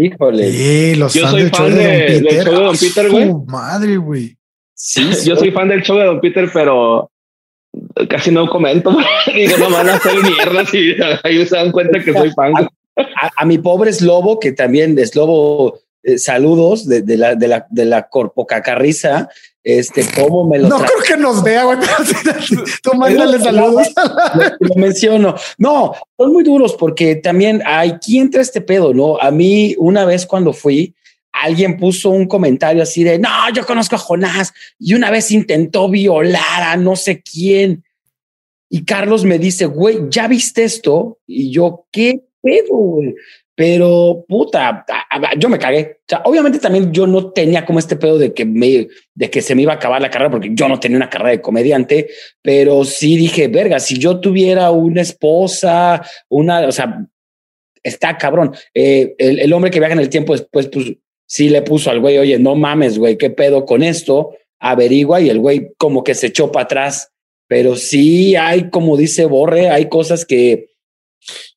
híjole. 0.00 0.50
Sí, 0.50 0.94
los 0.94 1.12
yo 1.12 1.28
soy 1.28 1.48
fan 1.50 1.74
de, 1.74 2.20
del 2.20 2.44
show 2.44 2.54
de 2.54 2.64
Don 2.64 2.76
Peter, 2.76 3.10
güey. 3.10 3.34
Madre, 3.46 3.96
güey. 3.98 4.36
Sí, 4.74 5.10
yo 5.24 5.36
soy 5.36 5.50
fan 5.50 5.68
del 5.68 5.82
show 5.82 5.98
de 5.98 6.04
Don 6.04 6.20
Peter, 6.20 6.48
pero 6.52 7.10
casi 8.08 8.30
no 8.30 8.48
comento. 8.48 8.96
Digo, 9.34 9.58
no 9.58 9.70
van 9.70 9.90
a 9.90 9.94
hacer 9.94 10.14
mierda 10.22 10.64
y 10.72 10.96
ahí 11.22 11.46
se 11.46 11.56
dan 11.56 11.72
cuenta 11.72 12.02
que 12.02 12.12
soy 12.12 12.30
fan. 12.30 12.54
A, 13.36 13.44
mi 13.44 13.58
pobre 13.58 13.90
es 13.90 14.00
lobo, 14.00 14.40
que 14.40 14.52
también 14.52 14.98
es 14.98 15.14
lobo, 15.14 15.80
eh, 16.02 16.18
saludos 16.18 16.86
de, 16.86 17.02
de, 17.02 17.16
la, 17.16 17.34
de 17.34 17.48
la, 17.48 17.66
de 17.70 17.84
la 17.84 18.08
corpocacarriza. 18.08 19.28
Este, 19.64 20.04
cómo 20.16 20.46
me 20.48 20.58
lo. 20.58 20.68
No 20.68 20.78
creo 20.78 20.98
que 21.06 21.16
nos 21.16 21.42
vea, 21.42 21.64
güey. 21.64 21.78
Tú 22.82 22.94
mándale 22.94 23.38
saludos. 23.38 23.88
Lo, 24.58 24.74
menciono. 24.74 25.36
No, 25.58 25.92
son 26.16 26.32
muy 26.32 26.42
duros 26.42 26.74
porque 26.74 27.16
también 27.16 27.62
aquí 27.64 28.18
entra 28.18 28.42
este 28.42 28.60
pedo, 28.60 28.92
¿no? 28.92 29.18
A 29.20 29.30
mí, 29.30 29.76
una 29.78 30.04
vez 30.04 30.26
cuando 30.26 30.52
fui, 30.52 30.94
alguien 31.32 31.76
puso 31.76 32.10
un 32.10 32.26
comentario 32.26 32.82
así 32.82 33.04
de, 33.04 33.18
no, 33.20 33.28
yo 33.54 33.64
conozco 33.64 33.94
a 33.94 33.98
Jonás 33.98 34.52
y 34.78 34.94
una 34.94 35.10
vez 35.10 35.30
intentó 35.30 35.88
violar 35.88 36.62
a 36.62 36.76
no 36.76 36.96
sé 36.96 37.22
quién. 37.22 37.84
Y 38.68 38.84
Carlos 38.84 39.24
me 39.24 39.38
dice, 39.38 39.66
güey, 39.66 39.98
¿ya 40.08 40.26
viste 40.26 40.64
esto? 40.64 41.18
Y 41.26 41.50
yo, 41.50 41.86
¿qué 41.92 42.22
pedo, 42.42 42.74
güey? 42.74 43.14
Pero 43.54 44.24
puta, 44.26 44.86
yo 45.38 45.48
me 45.48 45.58
cagué. 45.58 45.98
O 46.00 46.04
sea, 46.08 46.22
obviamente 46.24 46.58
también 46.58 46.90
yo 46.92 47.06
no 47.06 47.32
tenía 47.32 47.66
como 47.66 47.78
este 47.78 47.96
pedo 47.96 48.16
de 48.18 48.32
que 48.32 48.46
me, 48.46 48.88
de 49.14 49.30
que 49.30 49.42
se 49.42 49.54
me 49.54 49.62
iba 49.62 49.72
a 49.72 49.76
acabar 49.76 50.00
la 50.00 50.10
carrera 50.10 50.30
porque 50.30 50.50
yo 50.52 50.68
no 50.68 50.80
tenía 50.80 50.96
una 50.96 51.10
carrera 51.10 51.32
de 51.32 51.42
comediante, 51.42 52.08
pero 52.40 52.84
sí 52.84 53.16
dije, 53.16 53.48
verga, 53.48 53.78
si 53.78 53.98
yo 53.98 54.20
tuviera 54.20 54.70
una 54.70 55.02
esposa, 55.02 56.02
una, 56.30 56.66
o 56.66 56.72
sea, 56.72 57.06
está 57.82 58.16
cabrón. 58.16 58.54
Eh, 58.72 59.14
el, 59.18 59.40
el, 59.40 59.52
hombre 59.52 59.70
que 59.70 59.80
viaja 59.80 59.94
en 59.94 60.00
el 60.00 60.08
tiempo 60.08 60.32
después, 60.32 60.68
pues 60.68 60.94
sí 61.26 61.48
le 61.48 61.62
puso 61.62 61.90
al 61.90 62.00
güey, 62.00 62.18
oye, 62.18 62.38
no 62.38 62.54
mames, 62.54 62.98
güey, 62.98 63.18
¿qué 63.18 63.30
pedo 63.30 63.64
con 63.64 63.82
esto? 63.82 64.34
Averigua 64.60 65.20
y 65.20 65.28
el 65.28 65.38
güey 65.38 65.72
como 65.76 66.04
que 66.04 66.14
se 66.14 66.28
echó 66.28 66.52
para 66.52 66.64
atrás. 66.64 67.10
Pero 67.48 67.76
sí 67.76 68.34
hay, 68.34 68.70
como 68.70 68.96
dice 68.96 69.26
Borre, 69.26 69.68
hay 69.68 69.88
cosas 69.88 70.24
que... 70.24 70.71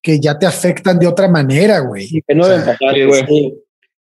Que 0.01 0.20
ya 0.20 0.38
te 0.38 0.45
afectan 0.45 0.99
de 0.99 1.07
otra 1.07 1.28
manera, 1.28 1.80
güey. 1.80 2.24
que 2.28 2.36
no 2.36 2.45
que, 2.45 3.26
sí, 3.28 3.53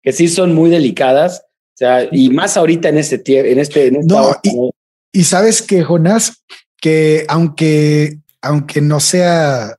que 0.03 0.13
sí 0.13 0.29
son 0.29 0.55
muy 0.55 0.71
delicadas. 0.71 1.43
O 1.43 1.77
sea, 1.77 2.09
y 2.11 2.31
más 2.31 2.57
ahorita 2.57 2.89
en 2.89 2.99
este 2.99 3.19
tiempo, 3.19 3.51
en 3.51 3.59
este... 3.59 3.91
no, 3.91 4.37
y, 4.43 5.21
y 5.21 5.25
sabes 5.25 5.61
que, 5.63 5.83
Jonás, 5.83 6.45
que 6.81 7.25
aunque, 7.29 8.19
aunque 8.43 8.81
no 8.81 9.01
sea 9.01 9.77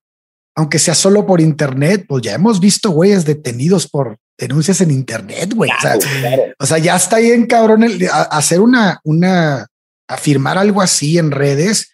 aunque 0.55 0.79
sea 0.79 0.95
solo 0.95 1.25
por 1.25 1.41
internet, 1.41 2.05
pues 2.07 2.23
ya 2.23 2.33
hemos 2.33 2.59
visto 2.59 2.89
güeyes 2.89 3.25
detenidos 3.25 3.87
por 3.87 4.17
denuncias 4.37 4.81
en 4.81 4.91
internet, 4.91 5.53
güey. 5.53 5.69
o, 6.59 6.65
sea, 6.65 6.77
ya 6.77 6.95
está 6.95 7.17
bien 7.17 7.45
cabrón 7.45 7.83
el, 7.83 8.07
hacer 8.31 8.61
una, 8.61 8.99
una, 9.03 9.67
afirmar 10.07 10.57
algo 10.57 10.81
así 10.81 11.17
en 11.17 11.31
redes. 11.31 11.91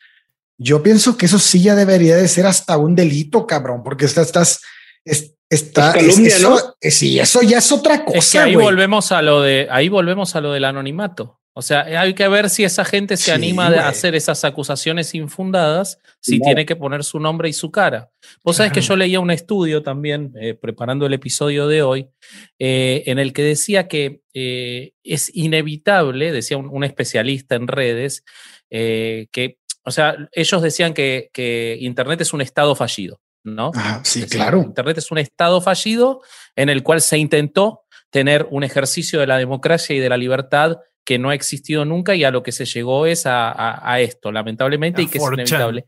Yo 0.63 0.83
pienso 0.83 1.17
que 1.17 1.25
eso 1.25 1.39
sí 1.39 1.63
ya 1.63 1.73
debería 1.73 2.15
de 2.17 2.27
ser 2.27 2.45
hasta 2.45 2.77
un 2.77 2.95
delito, 2.95 3.47
cabrón, 3.47 3.81
porque 3.83 4.05
estás, 4.05 4.27
estás, 4.27 4.61
está, 5.49 5.93
eso, 5.93 6.77
eh, 6.79 6.91
sí, 6.91 7.19
eso 7.19 7.41
ya 7.41 7.57
es 7.57 7.71
otra 7.71 8.05
cosa. 8.05 8.43
ahí 8.43 8.55
volvemos 8.55 9.11
a 9.11 9.23
lo 9.23 9.41
de, 9.41 9.67
ahí 9.71 9.89
volvemos 9.89 10.35
a 10.35 10.41
lo 10.41 10.51
del 10.51 10.65
anonimato. 10.65 11.41
O 11.53 11.61
sea, 11.61 11.81
hay 11.99 12.13
que 12.13 12.27
ver 12.29 12.49
si 12.49 12.63
esa 12.63 12.85
gente 12.85 13.17
se 13.17 13.33
anima 13.33 13.67
a 13.67 13.89
hacer 13.89 14.15
esas 14.15 14.45
acusaciones 14.45 15.13
infundadas, 15.13 15.99
si 16.21 16.39
tiene 16.39 16.65
que 16.65 16.77
poner 16.77 17.03
su 17.03 17.19
nombre 17.19 17.49
y 17.49 17.53
su 17.53 17.71
cara. 17.71 18.09
Vos 18.41 18.55
sabés 18.55 18.71
que 18.71 18.79
yo 18.79 18.95
leía 18.95 19.19
un 19.19 19.31
estudio 19.31 19.83
también, 19.83 20.31
eh, 20.39 20.53
preparando 20.53 21.05
el 21.05 21.13
episodio 21.13 21.67
de 21.67 21.81
hoy, 21.81 22.07
eh, 22.57 23.03
en 23.05 23.19
el 23.19 23.33
que 23.33 23.43
decía 23.43 23.89
que 23.89 24.21
eh, 24.33 24.93
es 25.03 25.29
inevitable, 25.35 26.31
decía 26.31 26.55
un, 26.55 26.83
especialista 26.85 27.55
en 27.55 27.67
redes, 27.67 28.23
que, 28.69 29.57
o 29.83 29.91
sea, 29.91 30.15
ellos 30.31 30.61
decían 30.61 30.93
que, 30.93 31.29
que 31.33 31.77
Internet 31.79 32.21
es 32.21 32.33
un 32.33 32.41
estado 32.41 32.75
fallido, 32.75 33.19
¿no? 33.43 33.71
sí, 34.03 34.27
claro. 34.27 34.59
Internet 34.61 34.97
es 34.99 35.11
un 35.11 35.17
estado 35.17 35.61
fallido 35.61 36.21
en 36.55 36.69
el 36.69 36.83
cual 36.83 37.01
se 37.01 37.17
intentó 37.17 37.81
tener 38.09 38.47
un 38.51 38.63
ejercicio 38.63 39.19
de 39.19 39.27
la 39.27 39.37
democracia 39.37 39.95
y 39.95 39.99
de 39.99 40.09
la 40.09 40.17
libertad 40.17 40.77
que 41.03 41.17
no 41.17 41.29
ha 41.29 41.33
existido 41.33 41.83
nunca 41.83 42.15
y 42.15 42.23
a 42.23 42.31
lo 42.31 42.43
que 42.43 42.51
se 42.51 42.65
llegó 42.65 43.05
es 43.05 43.23
a, 43.25 43.99
esto, 43.99 44.31
lamentablemente, 44.31 45.01
y 45.01 45.07
que 45.07 45.17
es 45.17 45.23
inevitable. 45.23 45.85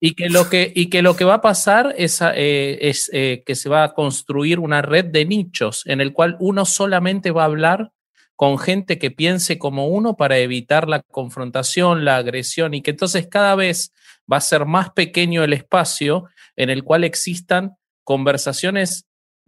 y, 0.00 0.14
que 0.14 0.28
lo 0.28 0.48
que, 0.48 0.72
y 0.74 0.88
que 0.88 1.02
lo 1.02 1.16
que 1.16 1.24
va 1.24 1.34
a 1.34 1.40
pasar 1.40 1.94
es, 1.98 2.20
eh, 2.22 2.78
es 2.80 3.10
eh, 3.12 3.42
que 3.44 3.54
se 3.56 3.68
va 3.68 3.82
a 3.82 3.94
construir 3.94 4.60
una 4.60 4.82
red 4.82 5.06
de 5.06 5.24
nichos 5.24 5.82
en 5.86 6.00
el 6.00 6.12
cual 6.12 6.36
uno 6.38 6.64
solamente 6.64 7.32
va 7.32 7.42
a 7.42 7.46
hablar 7.46 7.90
con 8.36 8.58
gente 8.58 8.98
que 8.98 9.10
piense 9.10 9.58
como 9.58 9.88
uno 9.88 10.16
para 10.16 10.38
evitar 10.38 10.88
la 10.88 11.02
confrontación, 11.02 12.04
la 12.04 12.18
agresión, 12.18 12.74
y 12.74 12.82
que 12.82 12.92
entonces 12.92 13.26
cada 13.26 13.54
vez 13.54 13.92
va 14.30 14.36
a 14.36 14.42
ser 14.42 14.66
más 14.66 14.90
pequeño 14.90 15.42
el 15.42 15.54
espacio 15.54 16.26
en 16.54 16.70
el 16.70 16.84
cual 16.84 17.04
existan 17.04 17.76
conversaciones 18.04 19.06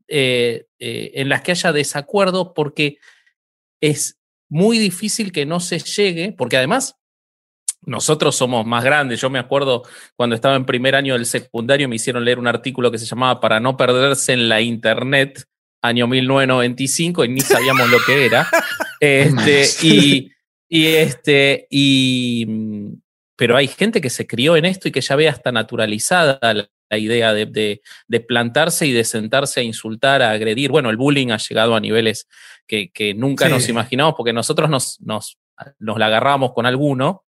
eh, 0.08 0.64
en 0.78 1.28
las 1.28 1.42
que 1.42 1.52
haya 1.52 1.72
desacuerdo, 1.72 2.54
porque 2.54 2.96
es 3.80 4.18
muy 4.48 4.78
difícil 4.78 5.32
que 5.32 5.44
no 5.44 5.60
se 5.60 5.78
llegue, 5.78 6.32
porque 6.32 6.56
además 6.56 6.96
nosotros 7.82 8.36
somos 8.36 8.66
más 8.66 8.84
grandes. 8.84 9.20
Yo 9.20 9.30
me 9.30 9.38
acuerdo 9.38 9.82
cuando 10.16 10.34
estaba 10.34 10.56
en 10.56 10.64
primer 10.64 10.94
año 10.94 11.14
del 11.14 11.26
secundario, 11.26 11.88
me 11.88 11.96
hicieron 11.96 12.24
leer 12.24 12.38
un 12.38 12.46
artículo 12.46 12.90
que 12.90 12.98
se 12.98 13.06
llamaba 13.06 13.40
Para 13.40 13.60
no 13.60 13.76
perderse 13.76 14.32
en 14.32 14.48
la 14.48 14.60
Internet, 14.60 15.44
año 15.82 16.06
1995, 16.06 17.24
y 17.24 17.28
ni 17.28 17.40
sabíamos 17.40 17.88
lo 17.90 17.98
que 18.04 18.26
era. 18.26 18.48
Este, 19.00 19.64
y, 19.86 20.32
y, 20.68 20.86
este, 20.86 21.68
y, 21.70 22.44
pero 23.36 23.56
hay 23.56 23.68
gente 23.68 24.00
que 24.00 24.10
se 24.10 24.26
crió 24.26 24.56
en 24.56 24.64
esto 24.64 24.88
y 24.88 24.90
que 24.90 25.00
ya 25.00 25.14
ve 25.14 25.28
hasta 25.28 25.52
naturalizada 25.52 26.40
la, 26.42 26.68
la 26.90 26.98
idea 26.98 27.34
de, 27.34 27.80
de, 28.08 28.20
plantarse 28.20 28.86
y 28.86 28.92
de 28.92 29.04
sentarse 29.04 29.60
a 29.60 29.62
insultar, 29.62 30.22
a 30.22 30.30
agredir. 30.30 30.70
Bueno, 30.70 30.90
el 30.90 30.96
bullying 30.96 31.30
ha 31.30 31.36
llegado 31.36 31.74
a 31.74 31.80
niveles 31.80 32.28
que, 32.66 32.90
que 32.90 33.14
nunca 33.14 33.48
nos 33.48 33.68
imaginamos 33.68 34.14
porque 34.16 34.32
nosotros 34.32 34.70
nos, 34.70 35.00
nos, 35.00 35.38
nos 35.78 35.98
la 35.98 36.06
agarramos 36.06 36.52
con 36.52 36.66
alguno. 36.66 37.24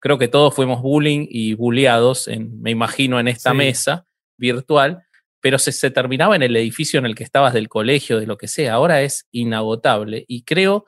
Creo 0.00 0.18
que 0.18 0.28
todos 0.28 0.54
fuimos 0.54 0.82
bullying 0.82 1.26
y 1.28 1.54
bulleados, 1.54 2.28
en, 2.28 2.60
me 2.60 2.70
imagino, 2.70 3.18
en 3.18 3.28
esta 3.28 3.54
mesa 3.54 4.06
virtual, 4.36 5.05
pero 5.40 5.58
se, 5.58 5.90
terminaba 5.90 6.36
en 6.36 6.42
el 6.42 6.56
edificio 6.56 6.98
en 6.98 7.06
el 7.06 7.14
que 7.14 7.24
estabas 7.24 7.54
del 7.54 7.68
colegio, 7.68 8.18
de 8.18 8.26
lo 8.26 8.36
que 8.36 8.48
sea. 8.48 8.74
Ahora 8.74 9.02
es 9.02 9.26
inagotable 9.32 10.24
y 10.28 10.42
creo, 10.42 10.84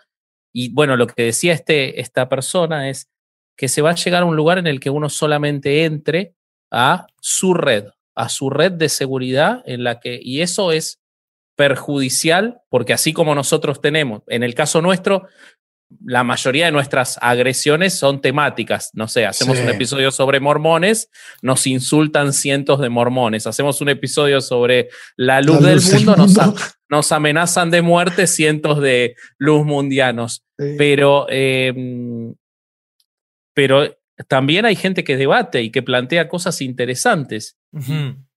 y 0.53 0.73
bueno, 0.73 0.97
lo 0.97 1.07
que 1.07 1.23
decía 1.23 1.53
este, 1.53 2.01
esta 2.01 2.29
persona 2.29 2.89
es 2.89 3.09
que 3.57 3.69
se 3.69 3.83
va 3.83 3.91
a 3.91 3.95
llegar 3.95 4.23
a 4.23 4.27
un 4.27 4.37
lugar 4.37 4.59
en 4.59 4.67
el 4.67 4.81
que 4.81 4.91
uno 4.91 5.09
solamente 5.09 5.85
entre 5.85 6.35
a 6.71 7.07
su 7.21 7.55
red, 7.55 7.87
a 8.15 8.29
su 8.29 8.51
red 8.51 8.73
de 8.73 8.89
seguridad 8.89 9.63
en 9.67 9.85
la 9.85 10.01
que, 10.01 10.19
y 10.23 10.43
eso 10.43 10.73
es 10.73 11.01
perjudicial 11.57 12.61
porque 12.69 12.93
así 12.93 13.13
como 13.13 13.35
nosotros 13.35 13.81
tenemos, 13.81 14.23
en 14.29 14.45
el 14.45 14.55
caso 14.55 14.81
nuestro, 14.81 15.27
la 16.05 16.23
mayoría 16.23 16.67
de 16.67 16.73
nuestras 16.73 17.19
agresiones 17.21 17.95
son 17.99 18.21
temáticas. 18.21 18.91
No 18.95 19.09
sé, 19.09 19.27
hacemos 19.27 19.59
un 19.59 19.69
episodio 19.69 20.11
sobre 20.11 20.41
mormones, 20.41 21.11
nos 21.43 21.67
insultan 21.67 22.33
cientos 22.33 22.81
de 22.81 22.89
mormones. 22.89 23.47
Hacemos 23.47 23.81
un 23.81 23.89
episodio 23.89 24.41
sobre 24.41 24.89
la 25.17 25.41
luz, 25.41 25.61
del, 25.61 25.81
mundo, 26.07 26.55
Nos, 26.89 27.13
amenazan 27.13 27.71
de 27.71 27.83
muerte 27.83 28.27
cientos 28.27 28.81
de 28.81 29.17
luz 29.39 29.65
mundianos. 29.65 30.45
Pero, 30.57 31.27
em, 31.31 32.35
pero 33.55 33.97
también 34.27 34.67
hay 34.67 34.77
gente 34.77 35.05
que 35.05 35.17
debate 35.17 35.63
y 35.63 35.71
que 35.71 35.83
plantea 35.83 36.29
cosas 36.29 36.61
interesantes. 36.61 37.57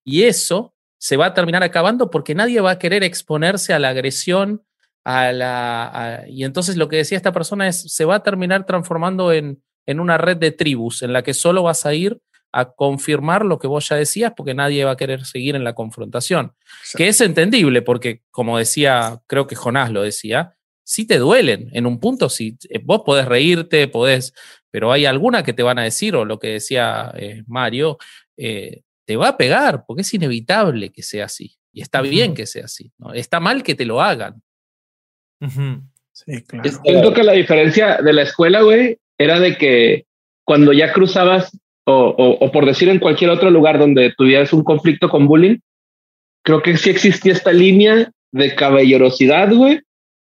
Y 0.04 0.24
eso 0.24 0.74
se 1.00 1.18
va 1.18 1.28
a 1.28 1.34
terminar 1.34 1.64
acabando 1.64 2.12
porque 2.12 2.36
nadie 2.36 2.62
va 2.62 2.72
a 2.72 2.80
querer 2.80 3.04
exponerse 3.04 3.74
a 3.74 3.80
la 3.80 3.90
agresión, 3.90 4.64
a 5.04 5.32
la, 5.32 6.26
y 6.28 6.44
entonces 6.44 6.78
lo 6.78 6.88
que 6.88 6.98
decía 6.98 7.18
esta 7.18 7.32
persona 7.32 7.68
es, 7.68 7.82
se 7.82 8.06
va 8.06 8.16
a 8.16 8.24
terminar 8.24 8.66
transformando 8.66 9.32
en, 9.32 9.64
en 9.86 10.00
una 10.00 10.18
red 10.18 10.38
de 10.38 10.52
tribus 10.52 11.02
en 11.02 11.14
la 11.14 11.24
que 11.24 11.34
solo 11.34 11.64
vas 11.64 11.86
a 11.86 11.94
ir 11.94 12.20
a 12.52 12.72
confirmar 12.74 13.46
lo 13.46 13.60
que 13.60 13.68
vos 13.68 13.88
ya 13.88 13.96
decías 13.96 14.34
porque 14.36 14.54
nadie 14.54 14.84
va 14.84 14.92
a 14.92 14.98
querer 14.98 15.26
seguir 15.26 15.56
en 15.56 15.64
la 15.64 15.74
confrontación. 15.74 16.54
Que 16.96 17.08
es 17.08 17.22
entendible 17.22 17.82
porque, 17.82 18.24
como 18.30 18.58
decía, 18.58 19.22
creo 19.28 19.48
que 19.48 19.56
Jonás 19.56 19.92
lo 19.92 20.02
decía, 20.02 20.56
sí 20.84 21.08
te 21.08 21.18
duelen. 21.18 21.70
En 21.74 21.86
un 21.86 22.00
punto, 22.00 22.30
sí, 22.30 22.58
eh, 22.70 22.82
vos 22.84 23.04
podés 23.06 23.26
reírte, 23.26 23.88
podés, 23.88 24.34
pero 24.70 24.92
hay 24.92 25.06
alguna 25.06 25.44
que 25.44 25.54
te 25.54 25.64
van 25.64 25.80
a 25.80 25.84
decir, 25.84 26.16
o 26.16 26.26
lo 26.26 26.40
que 26.40 26.48
decía 26.48 27.14
eh, 27.16 27.44
Mario, 27.48 27.98
eh, 28.38 28.82
te 29.06 29.16
va 29.16 29.30
a 29.30 29.38
pegar, 29.38 29.86
porque 29.86 30.02
es 30.02 30.14
inevitable 30.14 30.92
que 30.92 31.04
sea 31.04 31.26
así. 31.26 31.58
Y 31.74 31.82
está 31.82 32.02
bien 32.02 32.34
que 32.34 32.46
sea 32.46 32.66
así. 32.66 32.92
¿no? 32.98 33.14
Está 33.14 33.40
mal 33.40 33.64
que 33.64 33.76
te 33.76 33.86
lo 33.86 34.02
hagan. 34.02 34.42
Sí, 36.14 36.44
claro. 36.44 36.70
Siento 36.84 37.14
que 37.14 37.24
la 37.24 37.34
diferencia 37.34 37.98
de 37.98 38.14
la 38.14 38.24
escuela, 38.24 38.62
güey, 38.62 38.98
era 39.18 39.40
de 39.40 39.58
que 39.58 40.06
cuando 40.46 40.74
ya 40.74 40.92
cruzabas, 40.94 41.58
o, 41.86 42.38
o, 42.40 42.52
por 42.52 42.66
decir 42.66 42.90
en 42.90 43.00
cualquier 43.00 43.32
otro 43.32 43.50
lugar 43.50 43.80
donde 43.80 44.14
tuvieras 44.18 44.54
un 44.54 44.64
conflicto 44.64 45.10
con 45.10 45.28
bullying, 45.28 45.58
creo 46.44 46.62
que 46.62 46.78
sí 46.78 46.90
existía 46.90 47.34
esta 47.34 47.52
línea 47.52 48.12
de 48.32 48.56
caballerosidad, 48.56 49.54
güey, 49.54 49.82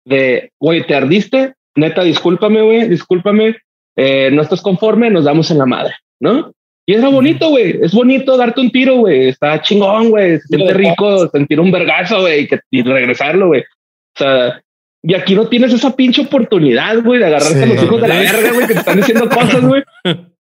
de, 0.06 0.52
güey, 0.60 0.86
te 0.86 0.96
ardiste, 0.96 1.54
neta, 1.76 2.04
discúlpame, 2.04 2.62
güey, 2.62 2.88
discúlpame, 2.88 3.58
eh, 3.96 4.30
no 4.32 4.42
estás 4.42 4.62
conforme, 4.62 5.10
nos 5.10 5.26
damos 5.26 5.50
en 5.52 5.58
la 5.58 5.66
madre, 5.66 5.96
¿no? 6.20 6.52
Y 6.88 6.94
es 6.94 7.02
bonito, 7.04 7.50
güey, 7.50 7.80
es 7.82 7.94
bonito 7.94 8.38
darte 8.38 8.62
un 8.62 8.72
tiro, 8.72 8.98
güey, 8.98 9.30
está 9.30 9.62
chingón, 9.62 10.12
güey, 10.12 10.40
se 10.40 10.48
siente 10.48 10.74
rico 10.74 11.28
sentir 11.30 11.60
un 11.60 11.72
vergazo, 11.72 12.22
güey, 12.22 12.48
y 12.70 12.84
regresarlo, 12.84 13.48
güey. 13.48 13.62
O 13.62 14.18
sea, 14.18 14.62
y 15.08 15.14
aquí 15.14 15.36
no 15.36 15.48
tienes 15.48 15.72
esa 15.72 15.96
pinche 15.96 16.24
oportunidad, 16.24 17.04
güey, 17.04 17.20
de 17.20 17.28
agarrarte 17.28 17.62
a 17.62 17.66
los 17.68 17.84
hijos 17.84 18.02
de 18.02 18.08
la 18.08 18.16
verga, 18.16 18.52
güey, 18.54 18.68
que 18.68 18.74
te 18.74 18.80
están 18.80 18.98
diciendo 18.98 19.30
cosas, 19.30 19.62
güey. 19.62 19.84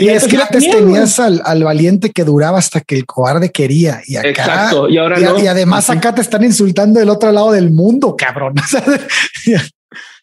Y 0.00 0.10
es 0.10 0.28
que 0.28 0.36
antes 0.36 0.70
tenías 0.70 1.18
al, 1.18 1.42
al, 1.44 1.64
valiente 1.64 2.10
que 2.10 2.22
duraba 2.22 2.58
hasta 2.58 2.80
que 2.80 2.94
el 2.94 3.04
cobarde 3.04 3.50
quería. 3.50 4.00
Y 4.06 4.14
acá, 4.14 4.28
Exacto. 4.28 4.88
Y 4.88 4.96
ahora 4.96 5.18
y, 5.18 5.42
y 5.42 5.46
además 5.48 5.90
acá 5.90 6.14
te 6.14 6.20
están 6.20 6.44
insultando 6.44 7.00
del 7.00 7.08
otro 7.08 7.32
lado 7.32 7.50
del 7.50 7.72
mundo, 7.72 8.14
cabrón. 8.16 8.54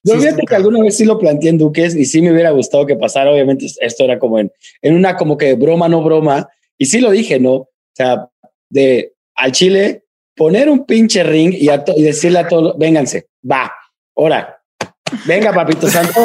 Yo 0.02 0.18
fíjate 0.18 0.44
que 0.48 0.56
alguna 0.56 0.82
vez 0.82 0.96
sí 0.96 1.04
lo 1.04 1.20
planteé 1.20 1.50
en 1.50 1.58
Duques 1.58 1.94
y 1.94 2.06
sí 2.06 2.22
me 2.22 2.32
hubiera 2.32 2.52
gustado 2.52 2.86
que 2.86 2.96
pasara. 2.96 3.32
Obviamente 3.32 3.66
esto 3.82 4.06
era 4.06 4.18
como 4.18 4.40
en, 4.40 4.50
en 4.82 4.96
una 4.96 5.18
como 5.18 5.38
que 5.38 5.56
broma, 5.56 5.90
no 5.90 6.02
broma. 6.02 6.48
Y 6.78 6.86
sí 6.86 7.02
lo 7.02 7.12
dije, 7.12 7.38
¿no? 7.42 7.52
O 7.52 7.70
sea, 7.94 8.30
de 8.70 9.12
al 9.36 9.52
Chile 9.52 10.06
poner 10.38 10.70
un 10.70 10.86
pinche 10.86 11.22
ring 11.22 11.54
y, 11.54 11.70
y 11.70 12.02
decirle 12.02 12.40
a 12.40 12.48
todos, 12.48 12.78
vénganse, 12.78 13.28
va, 13.50 13.72
ahora, 14.16 14.62
venga, 15.26 15.54
papito 15.54 15.88
santo. 15.88 16.20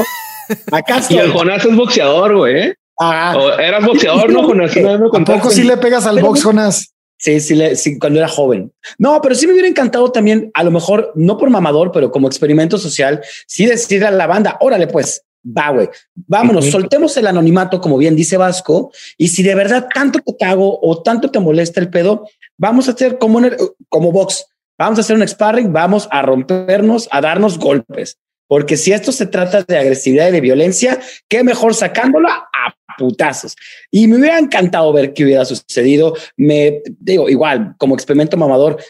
Acá 0.72 0.98
estoy. 0.98 1.16
Y 1.16 1.20
el 1.20 1.32
Jonás 1.32 1.64
es 1.64 1.76
boxeador, 1.76 2.36
güey. 2.36 2.56
¿eh? 2.58 2.74
Ah. 2.98 3.36
eras 3.58 3.84
boxeador, 3.84 4.30
¿no, 4.30 4.42
Jonás? 4.44 4.72
Tampoco 5.12 5.50
si 5.50 5.62
le 5.62 5.76
pegas 5.76 6.06
al 6.06 6.20
box, 6.20 6.42
Jonás. 6.44 6.94
Sí, 7.20 7.38
sí, 7.40 7.76
sí, 7.76 7.98
cuando 7.98 8.18
era 8.18 8.28
joven. 8.28 8.72
No, 8.98 9.20
pero 9.20 9.34
sí 9.34 9.46
me 9.46 9.52
hubiera 9.52 9.68
encantado 9.68 10.10
también, 10.10 10.50
a 10.54 10.64
lo 10.64 10.70
mejor, 10.70 11.12
no 11.14 11.36
por 11.36 11.50
mamador, 11.50 11.92
pero 11.92 12.10
como 12.10 12.26
experimento 12.26 12.78
social, 12.78 13.20
sí 13.46 13.66
decirle 13.66 14.06
a 14.06 14.10
la 14.10 14.26
banda, 14.26 14.56
órale, 14.60 14.86
pues, 14.86 15.22
va, 15.44 15.68
güey, 15.68 15.90
vámonos, 16.14 16.70
soltemos 16.70 17.14
el 17.18 17.26
anonimato, 17.26 17.78
como 17.78 17.98
bien 17.98 18.16
dice 18.16 18.38
Vasco, 18.38 18.90
y 19.18 19.28
si 19.28 19.42
de 19.42 19.54
verdad 19.54 19.86
tanto 19.94 20.20
te 20.20 20.34
cago 20.38 20.78
o 20.80 21.02
tanto 21.02 21.30
te 21.30 21.40
molesta 21.40 21.78
el 21.78 21.90
pedo, 21.90 22.26
vamos 22.56 22.88
a 22.88 22.92
hacer 22.92 23.18
como, 23.18 23.42
como 23.90 24.12
box, 24.12 24.46
vamos 24.81 24.99
a 24.99 25.03
hacer 25.03 25.16
un 25.16 25.28
sparring, 25.28 25.72
vamos 25.72 26.09
a 26.11 26.22
rompernos, 26.22 27.07
a 27.12 27.20
darnos 27.20 27.59
golpes. 27.59 28.16
Porque 28.49 28.78
si 28.78 28.93
esto 28.93 29.12
se 29.12 29.26
trata 29.26 29.62
de 29.62 29.78
agresividad 29.78 30.28
y 30.28 30.33
de 30.33 30.41
violencia, 30.41 30.99
qué 31.28 31.45
mejor 31.45 31.74
sacándola 31.74 32.49
a 32.53 32.74
putazos. 32.97 33.55
Y 33.91 34.09
me 34.09 34.16
hubiera 34.16 34.39
encantado 34.39 34.93
ver 34.93 35.12
qué 35.12 35.24
hubiera 35.24 35.45
sucedido. 35.45 36.16
Me 36.37 36.83
digo, 36.99 37.28
igual, 37.28 37.74
como 37.76 37.95
experimento 37.95 38.39
mamador, 38.39 38.83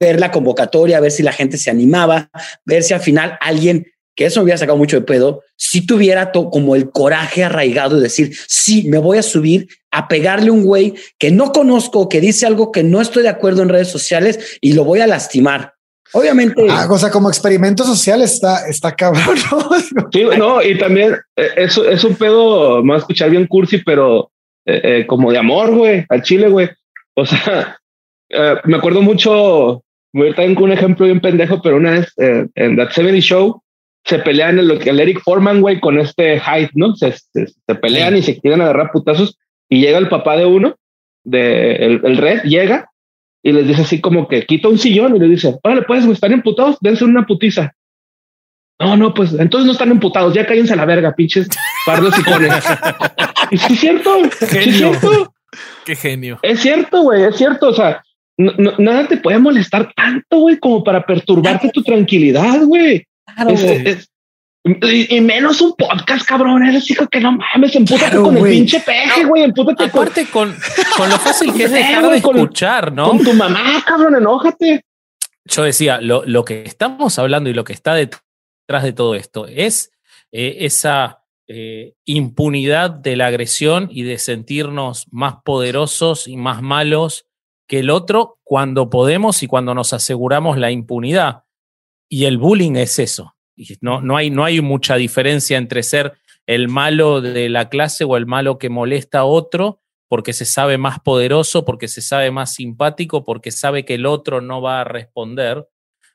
ver 0.00 0.20
la 0.20 0.30
convocatoria, 0.30 1.00
ver 1.00 1.10
si 1.10 1.24
la 1.24 1.32
gente 1.32 1.58
se 1.58 1.70
animaba, 1.70 2.30
ver 2.64 2.84
si 2.84 2.94
al 2.94 3.00
final 3.00 3.36
alguien 3.40 3.86
que 4.14 4.26
eso 4.26 4.40
me 4.40 4.44
hubiera 4.44 4.58
sacado 4.58 4.78
mucho 4.78 4.96
de 4.96 5.06
pedo, 5.06 5.42
si 5.56 5.86
tuviera 5.86 6.32
como 6.32 6.76
el 6.76 6.90
coraje 6.90 7.44
arraigado 7.44 7.96
de 7.96 8.02
decir, 8.02 8.36
sí, 8.46 8.88
me 8.88 8.98
voy 8.98 9.18
a 9.18 9.22
subir 9.22 9.68
a 9.90 10.08
pegarle 10.08 10.50
un 10.50 10.64
güey 10.64 10.94
que 11.18 11.30
no 11.30 11.52
conozco, 11.52 12.08
que 12.08 12.20
dice 12.20 12.46
algo 12.46 12.72
que 12.72 12.82
no 12.82 13.00
estoy 13.00 13.22
de 13.22 13.30
acuerdo 13.30 13.62
en 13.62 13.68
redes 13.68 13.88
sociales 13.88 14.58
y 14.60 14.74
lo 14.74 14.84
voy 14.84 15.00
a 15.00 15.06
lastimar. 15.06 15.74
Obviamente. 16.14 16.66
Ah, 16.68 16.86
o 16.90 16.98
sea, 16.98 17.10
como 17.10 17.28
experimento 17.28 17.84
social 17.84 18.20
está, 18.20 18.68
está 18.68 18.94
cabrón. 18.94 19.38
¿no? 19.50 20.08
Sí, 20.12 20.24
no, 20.36 20.62
y 20.62 20.76
también 20.76 21.16
eh, 21.36 21.48
eso 21.56 21.88
es 21.88 22.04
un 22.04 22.14
pedo, 22.16 22.82
más 22.84 23.00
escuchar 23.00 23.30
bien 23.30 23.46
cursi, 23.46 23.78
pero 23.78 24.30
eh, 24.66 24.80
eh, 24.84 25.06
como 25.06 25.32
de 25.32 25.38
amor, 25.38 25.74
güey, 25.74 26.04
al 26.08 26.22
chile, 26.22 26.48
güey. 26.48 26.68
O 27.14 27.24
sea, 27.24 27.78
me 28.64 28.76
acuerdo 28.76 29.00
mucho, 29.00 29.82
voy 30.12 30.26
a 30.26 30.30
ir 30.30 30.34
también 30.34 30.54
con 30.54 30.64
un 30.64 30.72
ejemplo 30.72 31.06
bien 31.06 31.20
pendejo, 31.20 31.62
pero 31.62 31.76
una 31.76 31.92
vez 31.92 32.12
en 32.16 32.76
That 32.76 32.90
70 32.90 33.20
Show 33.20 33.62
se 34.04 34.18
pelean 34.18 34.58
en 34.58 34.68
lo 34.68 34.78
que 34.78 34.90
el 34.90 35.00
Eric 35.00 35.20
Foreman, 35.22 35.60
güey, 35.60 35.80
con 35.80 35.98
este 35.98 36.40
Hyde, 36.40 36.70
¿no? 36.74 36.94
Se, 36.96 37.12
se, 37.12 37.74
pelean 37.74 38.16
y 38.16 38.22
se 38.22 38.40
quieren 38.40 38.60
agarrar 38.60 38.90
putazos 38.92 39.38
y 39.68 39.80
llega 39.80 39.98
el 39.98 40.08
papá 40.08 40.36
de 40.36 40.46
uno, 40.46 40.76
de 41.24 41.76
el, 41.76 42.00
el 42.04 42.16
red, 42.16 42.42
llega 42.42 42.90
y 43.42 43.52
les 43.52 43.66
dice 43.66 43.82
así 43.82 44.00
como 44.00 44.28
que 44.28 44.44
quita 44.46 44.68
un 44.68 44.78
sillón 44.78 45.16
y 45.16 45.18
le 45.18 45.28
dice, 45.28 45.56
órale, 45.62 45.82
pues, 45.82 46.04
están 46.06 46.32
emputados, 46.32 46.78
dense 46.80 47.04
una 47.04 47.26
putiza. 47.26 47.72
No, 48.80 48.96
no, 48.96 49.14
pues 49.14 49.32
entonces 49.34 49.66
no 49.66 49.72
están 49.72 49.92
emputados, 49.92 50.34
ya 50.34 50.46
cállense 50.46 50.72
a 50.72 50.76
la 50.76 50.84
verga, 50.84 51.14
pinches 51.14 51.48
pardos 51.86 52.18
y 52.18 52.22
cones. 52.24 52.64
y 53.50 53.58
sí 53.58 53.74
es 53.74 53.80
cierto, 53.80 54.10
genio. 54.48 54.92
es 54.92 54.98
cierto. 55.00 55.34
Qué 55.84 55.94
genio. 55.94 56.38
Es 56.42 56.60
cierto, 56.60 57.02
güey, 57.02 57.22
es 57.22 57.36
cierto. 57.36 57.68
O 57.68 57.74
sea, 57.74 58.02
nada 58.38 59.06
te 59.06 59.18
puede 59.18 59.38
molestar 59.38 59.92
tanto, 59.94 60.38
güey, 60.38 60.58
como 60.58 60.82
para 60.82 61.04
perturbarte 61.04 61.70
tu 61.70 61.82
tranquilidad, 61.82 62.62
güey. 62.64 63.06
Claro, 63.34 63.54
y, 64.64 65.20
menos 65.20 65.60
un 65.60 65.74
podcast, 65.74 66.24
cabrón. 66.24 66.64
Eres 66.64 66.88
hijo 66.88 67.08
que 67.08 67.20
no 67.20 67.32
mames, 67.32 67.74
empútate 67.74 68.16
con 68.16 68.36
el 68.36 68.44
pinche 68.44 68.78
peje, 68.80 69.24
güey. 69.24 69.42
Empútate 69.42 69.84
Aparte 69.84 70.26
con, 70.26 70.54
con 70.96 71.08
lo 71.08 71.18
fácil 71.18 71.52
que 71.52 71.64
es 71.64 71.72
dejar 71.72 72.08
de 72.08 72.18
escuchar, 72.18 72.92
¿no? 72.92 73.08
Con 73.08 73.24
tu 73.24 73.32
mamá, 73.32 73.82
cabrón, 73.84 74.14
enójate. 74.16 74.84
Yo 75.44 75.64
decía, 75.64 76.00
lo, 76.00 76.22
lo 76.24 76.44
que 76.44 76.62
estamos 76.62 77.18
hablando 77.18 77.50
y 77.50 77.54
lo 77.54 77.64
que 77.64 77.72
está 77.72 77.94
detrás 77.94 78.84
de 78.84 78.92
todo 78.92 79.16
esto 79.16 79.48
es 79.48 79.90
eh, 80.30 80.58
esa 80.60 81.24
eh, 81.48 81.94
impunidad 82.04 82.90
de 82.90 83.16
la 83.16 83.26
agresión 83.26 83.88
y 83.90 84.04
de 84.04 84.18
sentirnos 84.18 85.06
más 85.10 85.36
poderosos 85.44 86.28
y 86.28 86.36
más 86.36 86.62
malos 86.62 87.26
que 87.66 87.80
el 87.80 87.90
otro 87.90 88.38
cuando 88.44 88.90
podemos 88.90 89.42
y 89.42 89.48
cuando 89.48 89.74
nos 89.74 89.92
aseguramos 89.92 90.56
la 90.56 90.70
impunidad. 90.70 91.41
Y 92.12 92.26
el 92.26 92.36
bullying 92.36 92.76
es 92.76 92.98
eso. 92.98 93.34
No, 93.80 94.02
no, 94.02 94.18
hay, 94.18 94.28
no 94.28 94.44
hay 94.44 94.60
mucha 94.60 94.96
diferencia 94.96 95.56
entre 95.56 95.82
ser 95.82 96.12
el 96.46 96.68
malo 96.68 97.22
de 97.22 97.48
la 97.48 97.70
clase 97.70 98.04
o 98.04 98.18
el 98.18 98.26
malo 98.26 98.58
que 98.58 98.68
molesta 98.68 99.20
a 99.20 99.24
otro 99.24 99.80
porque 100.08 100.34
se 100.34 100.44
sabe 100.44 100.76
más 100.76 101.00
poderoso, 101.00 101.64
porque 101.64 101.88
se 101.88 102.02
sabe 102.02 102.30
más 102.30 102.52
simpático, 102.52 103.24
porque 103.24 103.50
sabe 103.50 103.86
que 103.86 103.94
el 103.94 104.04
otro 104.04 104.42
no 104.42 104.60
va 104.60 104.82
a 104.82 104.84
responder. 104.84 105.66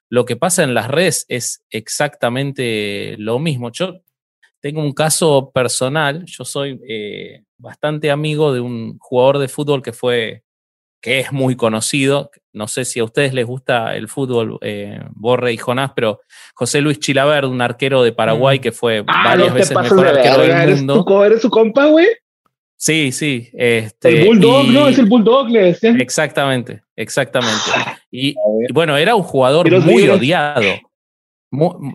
Lo 0.07 0.25
que 0.25 0.35
pasa 0.35 0.61
en 0.61 0.75
las 0.75 0.87
redes 0.87 1.25
es 1.29 1.63
exactamente 1.71 3.15
lo 3.17 3.39
mismo. 3.39 3.71
Yo 3.71 4.03
tengo 4.59 4.81
un 4.81 4.93
caso 4.93 5.49
personal, 5.49 6.25
yo 6.27 6.45
soy 6.45 6.79
eh, 6.87 7.43
bastante 7.57 8.11
amigo 8.11 8.53
de 8.53 8.59
un 8.59 8.99
jugador 8.99 9.39
de 9.39 9.47
fútbol 9.47 9.81
que 9.81 9.93
fue 9.93 10.43
que 11.01 11.19
es 11.19 11.31
muy 11.31 11.55
conocido. 11.55 12.31
No 12.53 12.67
sé 12.67 12.85
si 12.85 12.99
a 12.99 13.03
ustedes 13.03 13.33
les 13.33 13.45
gusta 13.45 13.95
el 13.95 14.07
fútbol, 14.07 14.57
eh, 14.61 14.99
Borre 15.11 15.53
y 15.53 15.57
Jonás, 15.57 15.91
pero 15.95 16.21
José 16.53 16.81
Luis 16.81 16.99
Chilaverde, 16.99 17.47
un 17.47 17.61
arquero 17.61 18.03
de 18.03 18.11
Paraguay 18.11 18.59
mm. 18.59 18.61
que 18.61 18.71
fue 18.71 19.03
ah, 19.07 19.23
varias 19.25 19.53
veces 19.53 19.77
mejor 19.77 20.07
arquero 20.07 20.41
del 20.41 20.75
mundo. 20.75 21.25
¿Eres 21.25 21.41
su 21.41 21.49
compa, 21.49 21.85
güey? 21.85 22.07
Sí, 22.77 23.11
sí. 23.11 23.49
Este, 23.53 24.21
el 24.21 24.27
Bulldog, 24.27 24.67
¿no? 24.67 24.87
Es 24.87 24.99
el 24.99 25.07
Bulldog, 25.07 25.49
le 25.49 25.63
decían. 25.63 25.99
Exactamente, 25.99 26.83
exactamente. 26.95 27.71
Y, 28.11 28.35
bueno, 28.71 28.95
era 28.95 29.15
un 29.15 29.23
jugador 29.23 29.69
muy 29.81 30.07
odiado. 30.07 30.61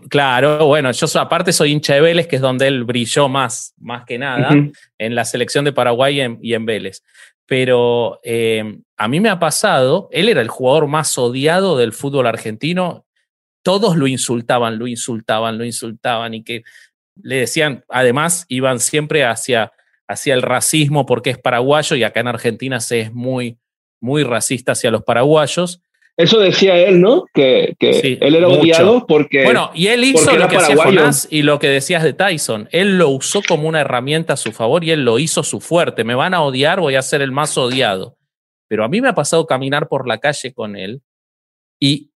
claro, 0.09 0.65
bueno, 0.65 0.91
yo 0.91 1.07
aparte 1.19 1.53
soy 1.53 1.71
hincha 1.71 1.95
de 1.95 2.01
Vélez, 2.01 2.27
que 2.27 2.35
es 2.35 2.41
donde 2.41 2.67
él 2.67 2.83
brilló 2.83 3.29
más, 3.29 3.73
más 3.79 4.03
que 4.05 4.17
nada, 4.17 4.49
en 4.97 5.15
la 5.15 5.23
selección 5.23 5.63
de 5.63 5.71
Paraguay 5.71 6.21
y 6.41 6.53
en, 6.53 6.65
Vélez. 6.65 7.01
Pero 7.45 8.19
eh, 8.23 8.79
a 8.97 9.07
mí 9.07 9.19
me 9.19 9.29
ha 9.29 9.39
pasado, 9.39 10.07
él 10.11 10.29
era 10.29 10.41
el 10.41 10.47
jugador 10.47 10.87
más 10.87 11.17
odiado 11.17 11.77
del 11.77 11.93
fútbol 11.93 12.27
argentino, 12.27 13.05
todos 13.63 13.95
lo 13.95 14.07
insultaban, 14.07 14.77
lo 14.77 14.87
insultaban, 14.87 15.57
lo 15.57 15.65
insultaban 15.65 16.33
y 16.33 16.43
que 16.43 16.63
le 17.21 17.37
decían, 17.37 17.83
además, 17.89 18.45
iban 18.49 18.79
siempre 18.79 19.25
hacia, 19.25 19.71
hacia 20.07 20.33
el 20.33 20.41
racismo 20.41 21.05
porque 21.05 21.31
es 21.31 21.37
paraguayo 21.37 21.95
y 21.95 22.03
acá 22.03 22.19
en 22.19 22.27
Argentina 22.27 22.79
se 22.79 23.01
es 23.01 23.13
muy, 23.13 23.59
muy 24.01 24.23
racista 24.23 24.73
hacia 24.73 24.91
los 24.91 25.03
paraguayos. 25.03 25.81
Eso 26.15 26.39
decía 26.39 26.77
él, 26.77 27.01
¿no? 27.01 27.25
Que, 27.33 27.75
que 27.79 28.19
él 28.21 28.35
era 28.35 28.47
odiado 28.47 29.07
porque. 29.07 29.43
Bueno, 29.43 29.71
y 29.73 29.87
él 29.87 30.03
hizo 30.03 30.35
lo 30.35 30.47
que 30.47 30.57
hacía 30.57 30.75
Jonás 30.75 31.27
y 31.31 31.41
lo 31.41 31.57
que 31.57 31.67
decías 31.67 32.03
de 32.03 32.13
Tyson. 32.13 32.69
Él 32.71 32.99
lo 32.99 33.09
usó 33.09 33.41
como 33.47 33.67
una 33.67 33.81
herramienta 33.81 34.33
a 34.33 34.37
su 34.37 34.51
favor 34.51 34.83
y 34.83 34.91
él 34.91 35.03
lo 35.03 35.17
hizo 35.17 35.41
su 35.43 35.59
fuerte. 35.59 36.03
Me 36.03 36.13
van 36.13 36.35
a 36.35 36.41
odiar, 36.41 36.79
voy 36.79 36.95
a 36.95 37.01
ser 37.01 37.21
el 37.21 37.31
más 37.31 37.57
odiado. 37.57 38.17
Pero 38.67 38.83
a 38.83 38.89
mí 38.89 39.01
me 39.01 39.09
ha 39.09 39.15
pasado 39.15 39.47
caminar 39.47 39.87
por 39.87 40.07
la 40.07 40.19
calle 40.19 40.53
con 40.53 40.75
él 40.75 41.01
y 41.79 42.11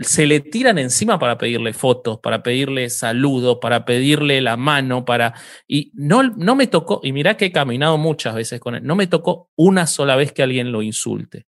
se 0.00 0.26
le 0.26 0.40
tiran 0.40 0.78
encima 0.78 1.18
para 1.18 1.38
pedirle 1.38 1.72
fotos, 1.72 2.20
para 2.20 2.42
pedirle 2.42 2.88
saludos, 2.88 3.58
para 3.60 3.84
pedirle 3.84 4.40
la 4.40 4.56
mano, 4.56 5.04
para... 5.04 5.34
Y 5.66 5.90
no, 5.94 6.22
no 6.22 6.54
me 6.54 6.68
tocó, 6.68 7.00
y 7.02 7.12
mirá 7.12 7.36
que 7.36 7.46
he 7.46 7.52
caminado 7.52 7.98
muchas 7.98 8.34
veces 8.34 8.60
con 8.60 8.76
él, 8.76 8.84
no 8.84 8.94
me 8.94 9.08
tocó 9.08 9.50
una 9.56 9.88
sola 9.88 10.14
vez 10.14 10.32
que 10.32 10.44
alguien 10.44 10.70
lo 10.70 10.82
insulte. 10.82 11.47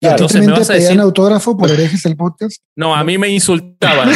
Entonces 0.00 0.46
me 0.46 0.52
vas 0.52 0.70
a 0.70 0.74
decir, 0.74 1.00
autógrafo 1.00 1.56
por 1.56 1.70
herejes 1.70 2.04
el 2.06 2.16
podcast? 2.16 2.62
No, 2.76 2.94
a 2.94 3.02
mí 3.02 3.18
me 3.18 3.28
insultaban. 3.28 4.10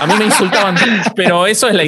A 0.00 0.06
mí 0.06 0.14
me 0.18 0.26
insultaban, 0.26 0.76
pero 1.14 1.46
eso 1.46 1.68
es, 1.68 1.74
la, 1.74 1.84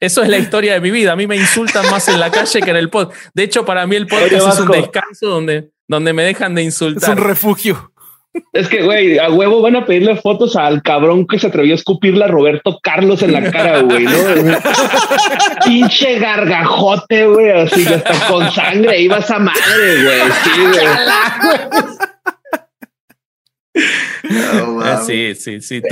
eso 0.00 0.22
es 0.22 0.28
la 0.28 0.38
historia 0.38 0.74
de 0.74 0.80
mi 0.80 0.90
vida. 0.90 1.12
A 1.12 1.16
mí 1.16 1.26
me 1.26 1.36
insultan 1.36 1.90
más 1.90 2.08
en 2.08 2.20
la 2.20 2.30
calle 2.30 2.60
que 2.60 2.70
en 2.70 2.76
el 2.76 2.88
podcast. 2.88 3.20
De 3.34 3.42
hecho, 3.42 3.64
para 3.64 3.86
mí 3.86 3.96
el 3.96 4.06
podcast 4.06 4.32
es 4.32 4.60
un 4.60 4.70
descanso 4.70 5.26
donde, 5.26 5.70
donde 5.86 6.12
me 6.12 6.22
dejan 6.22 6.54
de 6.54 6.62
insultar. 6.62 7.10
Es 7.10 7.16
un 7.18 7.24
refugio. 7.24 7.92
Es 8.52 8.68
que, 8.68 8.82
güey, 8.82 9.18
a 9.18 9.30
huevo 9.30 9.60
van 9.62 9.76
a 9.76 9.84
pedirle 9.84 10.16
fotos 10.16 10.54
al 10.54 10.82
cabrón 10.82 11.26
que 11.26 11.38
se 11.38 11.48
atrevió 11.48 11.74
a 11.74 11.76
escupirle 11.76 12.24
a 12.24 12.28
Roberto 12.28 12.78
Carlos 12.82 13.22
en 13.22 13.32
la 13.32 13.50
cara, 13.50 13.80
güey, 13.80 14.04
¿no? 14.04 14.12
Pinche 15.64 16.18
gargajote, 16.18 17.26
güey, 17.26 17.50
así 17.50 17.84
que 17.84 17.94
hasta 17.94 18.28
con 18.28 18.50
sangre 18.52 19.00
ibas 19.00 19.30
a 19.30 19.38
madre, 19.38 20.02
güey. 20.04 20.20
Sí, 20.44 20.60
güey. 20.60 20.86
sí, 25.06 25.34
sí, 25.34 25.60
sí, 25.60 25.82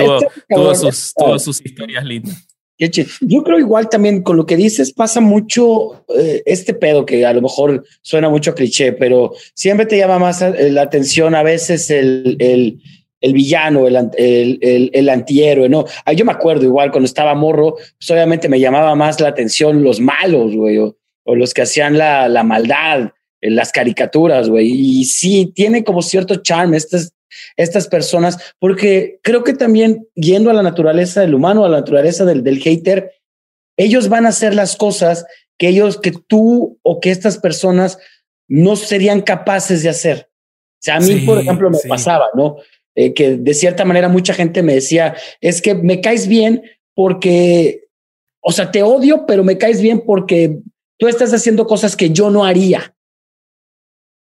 tuvo, 0.49 0.75
sus, 0.75 1.13
tuvo 1.15 1.39
sus 1.39 1.65
historias 1.65 2.05
lindas. 2.05 2.47
Yo 2.79 3.43
creo 3.43 3.59
igual 3.59 3.89
también 3.89 4.23
con 4.23 4.37
lo 4.37 4.45
que 4.45 4.57
dices 4.57 4.93
pasa 4.93 5.21
mucho 5.21 6.05
eh, 6.15 6.43
este 6.45 6.75
pedo 6.75 7.07
que 7.07 7.25
a 7.25 7.33
lo 7.33 7.41
mejor 7.41 7.85
suena 8.03 8.29
mucho 8.29 8.55
cliché, 8.55 8.93
pero 8.93 9.33
siempre 9.55 9.87
te 9.87 9.97
llama 9.97 10.19
más 10.19 10.43
eh, 10.43 10.71
la 10.71 10.83
atención 10.83 11.35
a 11.35 11.43
veces 11.43 11.89
el, 11.91 12.37
el, 12.39 12.83
el 13.23 13.33
villano, 13.33 13.87
el, 13.87 13.97
el, 14.19 14.91
el, 14.93 15.09
antihéroe, 15.09 15.71
¿no? 15.71 15.87
Ah, 16.05 16.13
yo 16.13 16.27
me 16.27 16.33
acuerdo 16.33 16.65
igual 16.65 16.91
cuando 16.91 17.07
estaba 17.07 17.35
morro, 17.35 17.77
pues 17.77 18.11
obviamente 18.11 18.47
me 18.49 18.61
llamaba 18.61 18.95
más 18.95 19.21
la 19.21 19.29
atención 19.29 19.83
los 19.83 19.99
malos, 19.99 20.55
güey, 20.55 20.77
o, 20.77 20.95
los 21.25 21.55
que 21.55 21.63
hacían 21.63 21.97
la, 21.97 22.29
la 22.29 22.43
maldad, 22.43 23.11
en 23.41 23.57
las 23.57 23.73
caricaturas, 23.73 24.49
güey. 24.49 24.71
Y 24.71 25.05
sí, 25.05 25.53
tiene 25.55 25.85
como 25.85 26.03
cierto 26.03 26.37
charme 26.37 26.77
estas 26.77 27.13
estas 27.57 27.89
personas, 27.89 28.39
porque 28.59 29.19
creo 29.23 29.45
que 29.45 29.55
también 29.55 30.09
yendo 30.15 30.51
a 30.51 30.55
la 30.55 30.63
naturaleza 30.63 31.21
del 31.21 31.35
humano, 31.35 31.65
a 31.65 31.69
la 31.69 31.79
naturaleza 31.79 32.25
del, 32.25 32.43
del 32.43 32.59
hater, 32.59 33.13
ellos 33.77 34.09
van 34.09 34.27
a 34.27 34.31
hacer 34.31 34.55
las 34.55 34.77
cosas 34.77 35.27
que 35.59 35.69
ellos, 35.69 35.99
que 35.99 36.13
tú 36.13 36.79
o 36.83 37.01
que 37.01 37.11
estas 37.11 37.39
personas 37.39 37.99
no 38.49 38.77
serían 38.77 39.21
capaces 39.23 39.83
de 39.83 39.89
hacer. 39.89 40.31
O 40.31 40.83
sea, 40.87 40.97
a 40.97 41.01
mí, 41.01 41.21
por 41.21 41.39
ejemplo, 41.39 41.71
me 41.71 41.79
pasaba, 41.89 42.27
¿no? 42.35 42.57
Eh, 42.95 43.13
que 43.13 43.37
de 43.37 43.55
cierta 43.55 43.85
manera 43.85 44.09
mucha 44.09 44.35
gente 44.35 44.63
me 44.63 44.75
decía, 44.75 45.17
es 45.41 45.61
que 45.61 45.75
me 45.75 46.01
caes 46.01 46.29
bien 46.29 46.63
porque, 46.95 47.89
o 48.41 48.53
sea, 48.53 48.71
te 48.71 48.83
odio, 48.83 49.27
pero 49.27 49.43
me 49.45 49.59
caes 49.59 49.81
bien 49.81 50.03
porque 50.07 50.61
tú 50.99 51.09
estás 51.09 51.33
haciendo 51.35 51.67
cosas 51.67 51.97
que 51.97 52.11
yo 52.11 52.31
no 52.31 52.45
haría. 52.45 52.95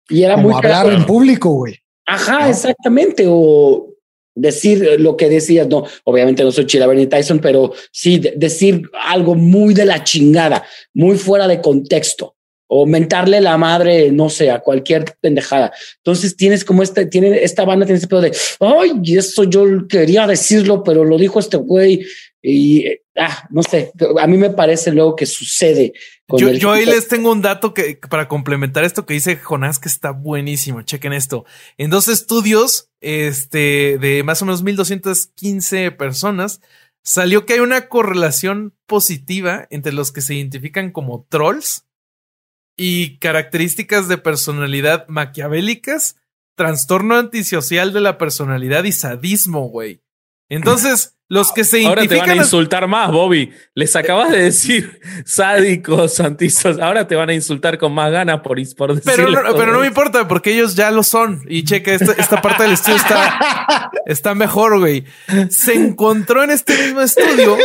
Y 0.09 0.23
era 0.23 0.37
muy 0.37 0.53
hablar 0.53 0.91
en 0.91 1.05
público, 1.05 1.51
güey. 1.51 1.79
Ajá, 2.07 2.49
exactamente. 2.49 3.25
O 3.27 3.93
decir 4.33 4.99
lo 4.99 5.17
que 5.17 5.29
decías, 5.29 5.67
no, 5.67 5.83
obviamente 6.03 6.43
no 6.43 6.51
soy 6.51 6.65
Chila 6.65 6.87
Tyson, 7.09 7.39
pero 7.39 7.73
sí 7.91 8.21
decir 8.35 8.83
algo 8.93 9.35
muy 9.35 9.73
de 9.73 9.85
la 9.85 10.03
chingada, 10.03 10.63
muy 10.93 11.17
fuera 11.17 11.47
de 11.47 11.61
contexto. 11.61 12.35
O 12.69 12.85
mentarle 12.85 13.39
la 13.39 13.57
madre, 13.57 14.11
no 14.11 14.29
sé, 14.29 14.51
a 14.51 14.59
cualquier 14.59 15.05
pendejada. 15.21 15.71
Entonces 15.97 16.35
tienes 16.35 16.65
como 16.65 16.83
este, 16.83 17.05
tiene 17.05 17.41
esta 17.41 17.63
banda, 17.63 17.85
tiene 17.85 17.97
ese 17.97 18.07
pedo 18.07 18.21
de, 18.21 18.33
ay, 18.59 18.91
eso 19.15 19.45
yo 19.45 19.87
quería 19.87 20.27
decirlo, 20.27 20.83
pero 20.83 21.05
lo 21.05 21.17
dijo 21.17 21.39
este 21.39 21.55
güey. 21.55 22.05
Y, 22.41 22.85
ah, 23.17 23.47
no 23.49 23.63
sé, 23.63 23.91
a 24.19 24.27
mí 24.27 24.37
me 24.37 24.49
parece 24.51 24.91
luego 24.91 25.15
que 25.15 25.25
sucede 25.25 25.93
yo, 26.35 26.71
ahí 26.71 26.85
les 26.85 27.07
tengo 27.07 27.31
un 27.31 27.41
dato 27.41 27.73
que 27.73 27.99
para 28.09 28.27
complementar 28.27 28.83
esto 28.83 29.05
que 29.05 29.13
dice 29.13 29.37
Jonás 29.37 29.79
que 29.79 29.87
está 29.87 30.11
buenísimo. 30.11 30.81
Chequen 30.81 31.13
esto. 31.13 31.45
En 31.77 31.89
dos 31.89 32.09
estudios, 32.09 32.91
este, 32.99 33.97
de 33.97 34.23
más 34.23 34.41
o 34.41 34.45
menos 34.45 34.61
1215 34.63 35.91
personas, 35.91 36.61
salió 37.01 37.45
que 37.45 37.53
hay 37.53 37.59
una 37.59 37.87
correlación 37.87 38.75
positiva 38.85 39.67
entre 39.69 39.93
los 39.93 40.11
que 40.11 40.21
se 40.21 40.35
identifican 40.35 40.91
como 40.91 41.25
trolls 41.29 41.85
y 42.75 43.17
características 43.19 44.09
de 44.09 44.17
personalidad 44.17 45.07
maquiavélicas, 45.07 46.17
trastorno 46.55 47.15
antisocial 47.15 47.93
de 47.93 48.01
la 48.01 48.17
personalidad 48.17 48.83
y 48.83 48.91
sadismo, 48.91 49.69
güey. 49.69 50.01
Entonces, 50.49 51.16
los 51.29 51.51
que 51.51 51.63
se 51.63 51.85
Ahora 51.85 52.07
te 52.07 52.17
van 52.17 52.29
a 52.29 52.35
insultar 52.35 52.87
más, 52.87 53.11
Bobby. 53.11 53.51
Les 53.73 53.95
acabas 53.95 54.31
de 54.31 54.43
decir 54.43 54.99
sádicos, 55.25 56.19
antisos. 56.19 56.79
Ahora 56.79 57.07
te 57.07 57.15
van 57.15 57.29
a 57.29 57.33
insultar 57.33 57.77
con 57.77 57.93
más 57.93 58.11
ganas 58.11 58.41
por, 58.41 58.57
por 58.75 59.01
Pero 59.01 59.29
no, 59.29 59.55
pero 59.55 59.73
no 59.73 59.81
me 59.81 59.87
importa 59.87 60.27
porque 60.27 60.53
ellos 60.53 60.75
ya 60.75 60.89
lo 60.91 61.03
son. 61.03 61.41
Y 61.47 61.63
cheque, 61.63 61.95
esta, 61.95 62.13
esta 62.13 62.41
parte 62.41 62.63
del 62.63 62.73
estudio 62.73 62.97
está, 62.97 63.91
está 64.05 64.35
mejor, 64.35 64.79
güey. 64.79 65.03
Se 65.49 65.73
encontró 65.73 66.43
en 66.43 66.51
este 66.51 66.77
mismo 66.77 67.01
estudio 67.01 67.57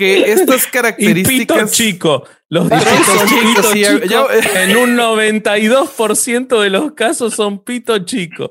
que 0.00 0.32
estas 0.32 0.66
características. 0.72 1.58
pito 1.58 1.70
chico. 1.70 2.24
Los 2.48 2.68
son 2.68 3.28
pito 3.28 3.72
chico. 3.74 4.28
en 4.56 4.76
un 4.78 4.96
92% 4.96 6.60
de 6.60 6.70
los 6.70 6.92
casos 6.92 7.34
son 7.34 7.62
pito 7.62 7.98
chico. 8.00 8.50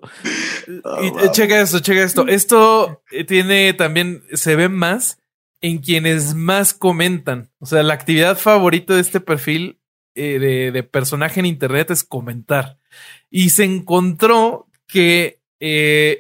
y, 0.68 1.08
eh, 1.08 1.32
checa 1.32 1.60
esto, 1.60 1.80
checa 1.80 2.04
esto. 2.04 2.28
Esto 2.28 3.02
eh, 3.12 3.24
tiene 3.24 3.74
también, 3.74 4.24
se 4.32 4.56
ve 4.56 4.70
más 4.70 5.18
en 5.60 5.80
quienes 5.80 6.36
más 6.36 6.76
comentan. 6.76 7.50
O 7.58 7.66
sea, 7.66 7.82
la 7.82 7.96
actividad 7.96 8.38
favorita 8.38 8.94
de 8.94 9.02
este 9.02 9.20
perfil 9.20 9.80
eh, 10.14 10.38
de, 10.38 10.72
de, 10.72 10.84
personaje 10.84 11.40
en 11.40 11.48
Internet 11.48 11.90
es 11.90 12.04
comentar. 12.04 12.78
Y 13.32 13.50
se 13.50 13.64
encontró 13.64 14.68
que 14.88 15.40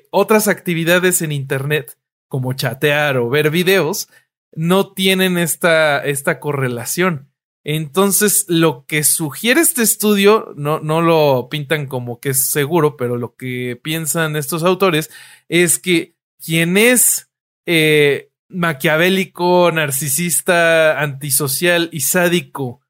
otras 0.09 0.49
actividades 0.49 1.21
en 1.21 1.32
Internet, 1.32 1.97
como 2.27 2.51
chatear 2.53 3.17
o 3.17 3.30
ver 3.30 3.51
videos, 3.51 4.09
no 4.53 4.93
tienen 4.93 5.37
esta, 5.37 6.03
esta 6.03 6.39
correlación. 6.39 7.29
Entonces, 7.63 8.45
lo 8.47 8.85
que 8.85 9.03
sugiere 9.03 9.61
este 9.61 9.83
estudio, 9.83 10.53
no, 10.55 10.79
no 10.79 11.01
lo 11.01 11.49
pintan 11.49 11.87
como 11.87 12.19
que 12.19 12.29
es 12.29 12.49
seguro, 12.49 12.97
pero 12.97 13.17
lo 13.17 13.35
que 13.35 13.79
piensan 13.81 14.35
estos 14.35 14.63
autores 14.63 15.11
es 15.49 15.77
que 15.77 16.15
quien 16.43 16.77
es 16.77 17.29
eh, 17.65 18.31
maquiavélico, 18.47 19.71
narcisista, 19.71 20.99
antisocial 20.99 21.89
y 21.91 21.99
sádico 22.01 22.81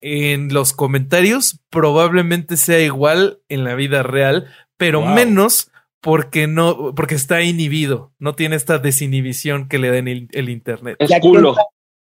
en 0.00 0.52
los 0.52 0.72
comentarios, 0.72 1.60
probablemente 1.70 2.56
sea 2.56 2.80
igual 2.80 3.40
en 3.48 3.64
la 3.64 3.74
vida 3.74 4.02
real, 4.02 4.52
pero 4.76 5.02
menos 5.02 5.70
porque 6.06 6.46
no, 6.46 6.94
porque 6.94 7.16
está 7.16 7.42
inhibido, 7.42 8.12
no 8.20 8.36
tiene 8.36 8.54
esta 8.54 8.78
desinhibición 8.78 9.68
que 9.68 9.78
le 9.78 9.90
da 9.90 9.98
el, 9.98 10.28
el 10.30 10.48
internet. 10.48 10.96
Es 11.00 11.10
culo. 11.20 11.56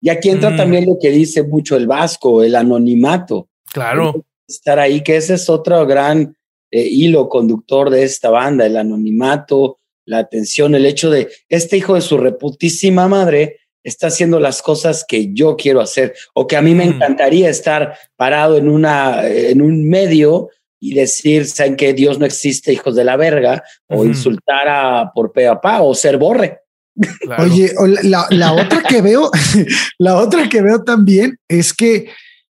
y 0.01 0.09
aquí 0.09 0.31
entra 0.31 0.49
mm. 0.49 0.57
también 0.57 0.87
lo 0.87 0.97
que 0.99 1.11
dice 1.11 1.43
mucho 1.43 1.77
el 1.77 1.87
vasco, 1.87 2.43
el 2.43 2.57
anonimato. 2.57 3.51
Claro. 3.71 4.25
Estar 4.49 4.79
ahí, 4.79 5.03
que 5.03 5.17
ese 5.17 5.35
es 5.35 5.51
otro 5.51 5.87
gran 5.87 6.35
eh, 6.71 6.83
hilo 6.83 7.29
conductor 7.29 7.91
de 7.91 8.05
esta 8.05 8.31
banda, 8.31 8.65
el 8.65 8.79
anonimato, 8.79 9.81
la 10.07 10.19
atención, 10.19 10.75
el 10.75 10.87
hecho 10.87 11.11
de 11.11 11.29
este 11.51 11.77
hijo 11.77 11.95
de 11.95 12.01
su 12.01 12.17
reputísima 12.17 13.07
madre 13.07 13.59
está 13.85 14.07
haciendo 14.07 14.41
las 14.41 14.63
cosas 14.63 15.05
que 15.07 15.35
yo 15.35 15.57
quiero 15.57 15.83
hacer 15.83 16.15
o 16.35 16.47
que 16.47 16.57
a 16.57 16.63
mí 16.63 16.75
me 16.75 16.87
mm. 16.87 16.95
encantaría 16.95 17.51
estar 17.51 17.99
parado 18.17 18.57
en 18.57 18.69
una 18.71 19.29
en 19.29 19.61
un 19.61 19.89
medio 19.89 20.49
y 20.81 20.95
decir, 20.95 21.47
saben 21.47 21.77
que 21.77 21.93
Dios 21.93 22.19
no 22.19 22.25
existe, 22.25 22.73
hijos 22.73 22.97
de 22.97 23.05
la 23.05 23.17
verga, 23.17 23.63
o 23.87 24.05
insultar 24.05 24.67
a 24.69 25.13
por 25.15 25.33
pe 25.33 25.47
a 25.47 25.61
pa, 25.61 25.83
o 25.83 25.95
ser 25.95 26.17
borre. 26.17 26.61
Oye, 27.39 27.73
la, 28.03 28.27
la 28.31 28.53
otra 28.53 28.83
que 28.83 29.03
veo, 29.03 29.31
la 29.99 30.17
otra 30.17 30.49
que 30.49 30.63
veo 30.63 30.83
también 30.83 31.39
es 31.49 31.73
que 31.75 32.09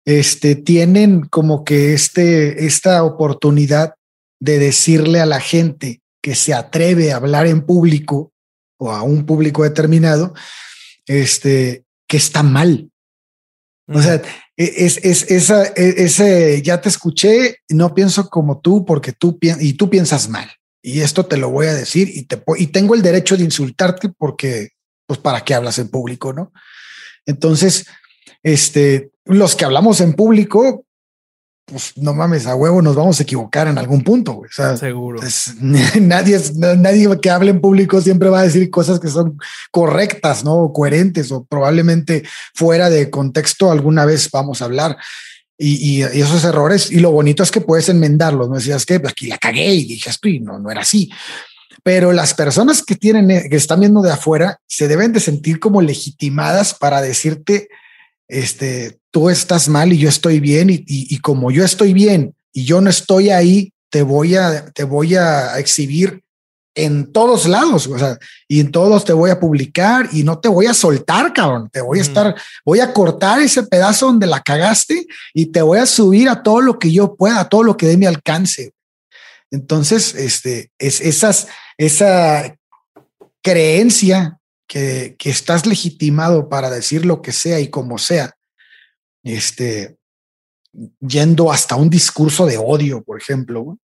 este, 0.05 0.55
tienen 0.55 1.21
como 1.21 1.63
que 1.63 1.93
este, 1.93 2.65
esta 2.65 3.03
oportunidad 3.03 3.95
de 4.39 4.59
decirle 4.59 5.19
a 5.19 5.25
la 5.25 5.39
gente 5.39 6.01
que 6.21 6.35
se 6.35 6.53
atreve 6.53 7.11
a 7.11 7.17
hablar 7.17 7.47
en 7.47 7.65
público 7.65 8.31
o 8.77 8.91
a 8.91 9.01
un 9.01 9.25
público 9.25 9.63
determinado, 9.63 10.33
este, 11.07 11.83
que 12.07 12.17
está 12.17 12.43
mal. 12.43 12.89
O 13.87 14.01
sea, 14.01 14.21
es, 14.57 14.97
es, 15.03 15.29
esa, 15.29 15.67
e, 15.67 16.03
ese, 16.03 16.61
ya 16.63 16.81
te 16.81 16.89
escuché, 16.89 17.57
no 17.69 17.93
pienso 17.93 18.27
como 18.27 18.59
tú 18.59 18.85
porque 18.85 19.13
tú 19.13 19.37
y 19.41 19.73
tú 19.73 19.89
piensas 19.89 20.29
mal. 20.29 20.49
Y 20.81 21.01
esto 21.01 21.25
te 21.25 21.37
lo 21.37 21.49
voy 21.49 21.67
a 21.67 21.75
decir 21.75 22.09
y, 22.11 22.23
te, 22.23 22.41
y 22.57 22.67
tengo 22.67 22.95
el 22.95 23.03
derecho 23.03 23.37
de 23.37 23.43
insultarte 23.43 24.09
porque, 24.09 24.69
pues, 25.05 25.19
¿para 25.19 25.41
qué 25.41 25.53
hablas 25.53 25.77
en 25.77 25.89
público? 25.89 26.33
No? 26.33 26.51
Entonces, 27.25 27.85
este, 28.41 29.11
los 29.25 29.55
que 29.55 29.65
hablamos 29.65 30.01
en 30.01 30.13
público, 30.13 30.85
pues 31.69 31.97
no 31.97 32.13
mames, 32.13 32.47
a 32.47 32.55
huevo 32.55 32.81
nos 32.81 32.95
vamos 32.95 33.19
a 33.19 33.23
equivocar 33.23 33.67
en 33.67 33.77
algún 33.77 34.01
punto. 34.01 34.37
O 34.37 34.45
sea, 34.49 34.77
seguro. 34.77 35.19
nadie, 35.99 36.39
nadie 36.55 37.09
que 37.21 37.29
hable 37.29 37.51
en 37.51 37.59
público 37.59 37.99
siempre 37.99 38.29
va 38.29 38.39
a 38.39 38.43
decir 38.43 38.69
cosas 38.69 39.01
que 39.01 39.09
son 39.09 39.37
correctas, 39.69 40.45
no 40.45 40.71
coherentes 40.73 41.29
o 41.33 41.43
probablemente 41.43 42.23
fuera 42.53 42.89
de 42.89 43.09
contexto. 43.09 43.69
Alguna 43.69 44.05
vez 44.05 44.31
vamos 44.31 44.61
a 44.61 44.65
hablar 44.65 44.97
y, 45.57 46.03
esos 46.03 46.45
errores. 46.45 46.89
Y 46.89 47.01
lo 47.01 47.11
bonito 47.11 47.43
es 47.43 47.51
que 47.51 47.59
puedes 47.59 47.89
enmendarlos. 47.89 48.47
No 48.47 48.55
decías 48.55 48.85
que 48.85 49.01
pues, 49.01 49.11
aquí 49.11 49.27
la 49.27 49.37
cagué 49.37 49.73
y 49.73 49.83
dije 49.83 50.09
esto 50.09 50.29
y 50.29 50.39
no, 50.39 50.59
no 50.59 50.71
era 50.71 50.81
así. 50.81 51.11
Pero 51.83 52.13
las 52.13 52.33
personas 52.33 52.81
que 52.81 52.95
tienen, 52.95 53.27
que 53.49 53.55
están 53.57 53.81
viendo 53.81 54.01
de 54.01 54.11
afuera, 54.11 54.61
se 54.67 54.87
deben 54.87 55.11
de 55.11 55.19
sentir 55.19 55.59
como 55.59 55.81
legitimadas 55.81 56.73
para 56.73 57.01
decirte, 57.01 57.67
este, 58.27 58.99
tú 59.11 59.29
estás 59.29 59.69
mal 59.69 59.93
y 59.93 59.97
yo 59.97 60.09
estoy 60.09 60.39
bien 60.39 60.67
y, 60.69 61.17
como 61.19 61.51
yo 61.51 61.63
estoy 61.63 61.93
bien 61.93 62.35
y 62.53 62.65
yo 62.65 62.81
no 62.81 62.89
estoy 62.89 63.29
ahí, 63.29 63.73
te 63.89 64.01
voy 64.03 64.35
a, 64.35 64.69
te 64.71 64.83
voy 64.83 65.15
a 65.15 65.57
exhibir 65.59 66.23
en 66.75 67.11
todos 67.11 67.47
lados, 67.47 67.87
o 67.87 67.97
sea, 67.97 68.19
y 68.47 68.59
en 68.59 68.71
todos 68.71 69.03
te 69.03 69.11
voy 69.11 69.31
a 69.31 69.39
publicar 69.39 70.09
y 70.11 70.21
no 70.21 70.37
te 70.37 70.47
voy 70.47 70.67
a 70.67 70.75
soltar, 70.75 71.33
cabrón, 71.33 71.69
te 71.71 71.81
voy 71.81 71.97
a 71.97 72.03
estar, 72.03 72.35
voy 72.63 72.81
a 72.81 72.93
cortar 72.93 73.41
ese 73.41 73.63
pedazo 73.63 74.05
donde 74.05 74.27
la 74.27 74.41
cagaste 74.41 75.07
y 75.33 75.47
te 75.47 75.63
voy 75.63 75.79
a 75.79 75.87
subir 75.87 76.29
a 76.29 76.43
todo 76.43 76.61
lo 76.61 76.77
que 76.77 76.91
yo 76.91 77.15
pueda, 77.15 77.39
a 77.39 77.49
todo 77.49 77.63
lo 77.63 77.75
que 77.77 77.87
dé 77.87 77.97
mi 77.97 78.05
alcance. 78.05 78.73
Entonces, 79.49 80.13
este, 80.13 80.71
es 80.77 81.01
esas, 81.01 81.47
esa 81.79 82.55
creencia 83.41 84.37
que, 84.67 85.15
estás 85.25 85.65
legitimado 85.65 86.49
para 86.49 86.69
decir 86.69 87.05
lo 87.05 87.21
que 87.21 87.31
sea 87.31 87.59
y 87.59 87.69
como 87.69 87.97
sea, 87.97 88.33
este, 89.23 89.97
yendo 90.99 91.51
hasta 91.51 91.75
un 91.75 91.89
discurso 91.89 92.45
de 92.45 92.57
odio, 92.57 93.03
por 93.03 93.19
ejemplo. 93.19 93.77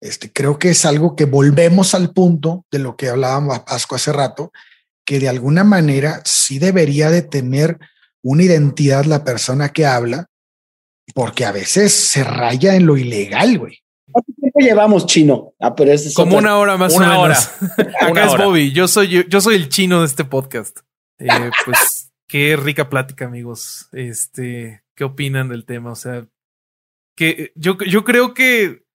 Este, 0.00 0.32
creo 0.32 0.58
que 0.58 0.70
es 0.70 0.84
algo 0.84 1.14
que 1.14 1.24
volvemos 1.24 1.94
al 1.94 2.12
punto 2.12 2.66
de 2.70 2.80
lo 2.80 2.96
que 2.96 3.08
hablábamos 3.08 3.60
Pasco 3.60 3.94
hace 3.94 4.12
rato, 4.12 4.52
que 5.04 5.20
de 5.20 5.28
alguna 5.28 5.64
manera 5.64 6.22
sí 6.24 6.58
debería 6.58 7.10
de 7.10 7.22
tener 7.22 7.78
una 8.22 8.42
identidad 8.42 9.04
la 9.04 9.24
persona 9.24 9.70
que 9.70 9.86
habla, 9.86 10.26
porque 11.14 11.44
a 11.44 11.52
veces 11.52 11.92
se 11.92 12.24
raya 12.24 12.74
en 12.74 12.86
lo 12.86 12.96
ilegal, 12.96 13.58
güey. 13.58 13.78
¿Cuánto 14.12 14.32
tiempo 14.38 14.60
llevamos, 14.60 15.06
chino? 15.06 15.54
Ah, 15.58 15.74
pero 15.74 15.92
es 15.92 16.14
Como 16.14 16.38
una 16.38 16.56
hora 16.56 16.76
más 16.76 16.94
una 16.94 17.18
o 17.18 17.22
menos. 17.22 17.50
Hora. 17.60 17.92
Acá 18.00 18.26
es 18.26 18.36
Bobby. 18.36 18.72
Yo 18.72 18.86
soy, 18.86 19.24
yo, 19.28 19.40
soy 19.40 19.56
el 19.56 19.68
chino 19.68 20.00
de 20.00 20.06
este 20.06 20.24
podcast. 20.24 20.80
Eh, 21.18 21.28
pues 21.64 22.12
Qué 22.32 22.56
rica 22.56 22.88
plática, 22.88 23.26
amigos. 23.26 23.90
Este, 23.92 24.84
¿qué 24.94 25.04
opinan 25.04 25.50
del 25.50 25.66
tema? 25.66 25.90
O 25.92 25.94
sea, 25.94 26.26
que 27.14 27.52
yo, 27.56 27.76
yo 27.76 28.04
creo 28.04 28.32
que, 28.32 28.86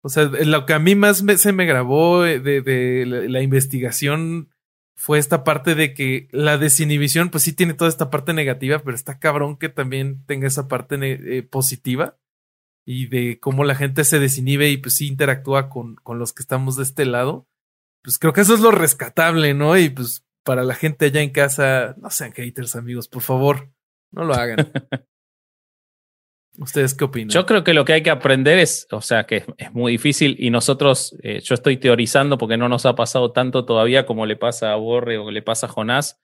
o 0.00 0.08
sea, 0.08 0.26
lo 0.26 0.64
que 0.64 0.74
a 0.74 0.78
mí 0.78 0.94
más 0.94 1.24
se 1.38 1.52
me 1.52 1.66
grabó 1.66 2.22
de, 2.22 2.38
de 2.38 3.04
la, 3.04 3.42
investigación 3.42 4.52
fue 4.94 5.18
esta 5.18 5.42
parte 5.42 5.74
de 5.74 5.92
que 5.92 6.28
la 6.30 6.56
desinhibición, 6.56 7.30
pues 7.30 7.42
sí 7.42 7.52
tiene 7.52 7.74
toda 7.74 7.90
esta 7.90 8.10
parte 8.10 8.32
negativa, 8.32 8.78
pero 8.78 8.94
está 8.94 9.18
cabrón 9.18 9.56
que 9.56 9.68
también 9.68 10.24
tenga 10.26 10.46
esa 10.46 10.68
parte 10.68 10.96
eh, 11.00 11.42
positiva 11.42 12.16
y 12.84 13.06
de 13.06 13.38
cómo 13.40 13.64
la 13.64 13.74
gente 13.74 14.04
se 14.04 14.18
desinhibe 14.18 14.70
y 14.70 14.76
pues 14.76 14.94
sí 14.94 15.06
interactúa 15.06 15.68
con, 15.70 15.96
con 15.96 16.18
los 16.18 16.32
que 16.32 16.42
estamos 16.42 16.76
de 16.76 16.82
este 16.82 17.06
lado. 17.06 17.46
Pues 18.02 18.18
creo 18.18 18.32
que 18.32 18.42
eso 18.42 18.54
es 18.54 18.60
lo 18.60 18.70
rescatable, 18.70 19.54
¿no? 19.54 19.78
Y 19.78 19.88
pues 19.88 20.24
para 20.42 20.62
la 20.62 20.74
gente 20.74 21.06
allá 21.06 21.22
en 21.22 21.30
casa, 21.30 21.94
no 21.98 22.10
sean 22.10 22.32
haters, 22.32 22.76
amigos, 22.76 23.08
por 23.08 23.22
favor, 23.22 23.70
no 24.12 24.24
lo 24.24 24.34
hagan. 24.34 24.70
¿Ustedes 26.58 26.94
qué 26.94 27.04
opinan? 27.04 27.30
Yo 27.30 27.46
creo 27.46 27.64
que 27.64 27.74
lo 27.74 27.84
que 27.84 27.94
hay 27.94 28.02
que 28.02 28.10
aprender 28.10 28.58
es, 28.58 28.86
o 28.92 29.00
sea, 29.00 29.24
que 29.24 29.44
es, 29.56 29.72
muy 29.72 29.92
difícil 29.92 30.36
y 30.38 30.50
nosotros, 30.50 31.16
eh, 31.22 31.40
yo 31.40 31.54
estoy 31.54 31.78
teorizando 31.78 32.38
porque 32.38 32.56
no 32.56 32.68
nos 32.68 32.86
ha 32.86 32.94
pasado 32.94 33.32
tanto 33.32 33.64
todavía 33.64 34.06
como 34.06 34.24
le 34.24 34.36
pasa 34.36 34.72
a 34.72 34.76
Borre 34.76 35.18
o 35.18 35.32
le 35.32 35.42
pasa 35.42 35.66
a 35.66 35.70
Jonás, 35.70 36.20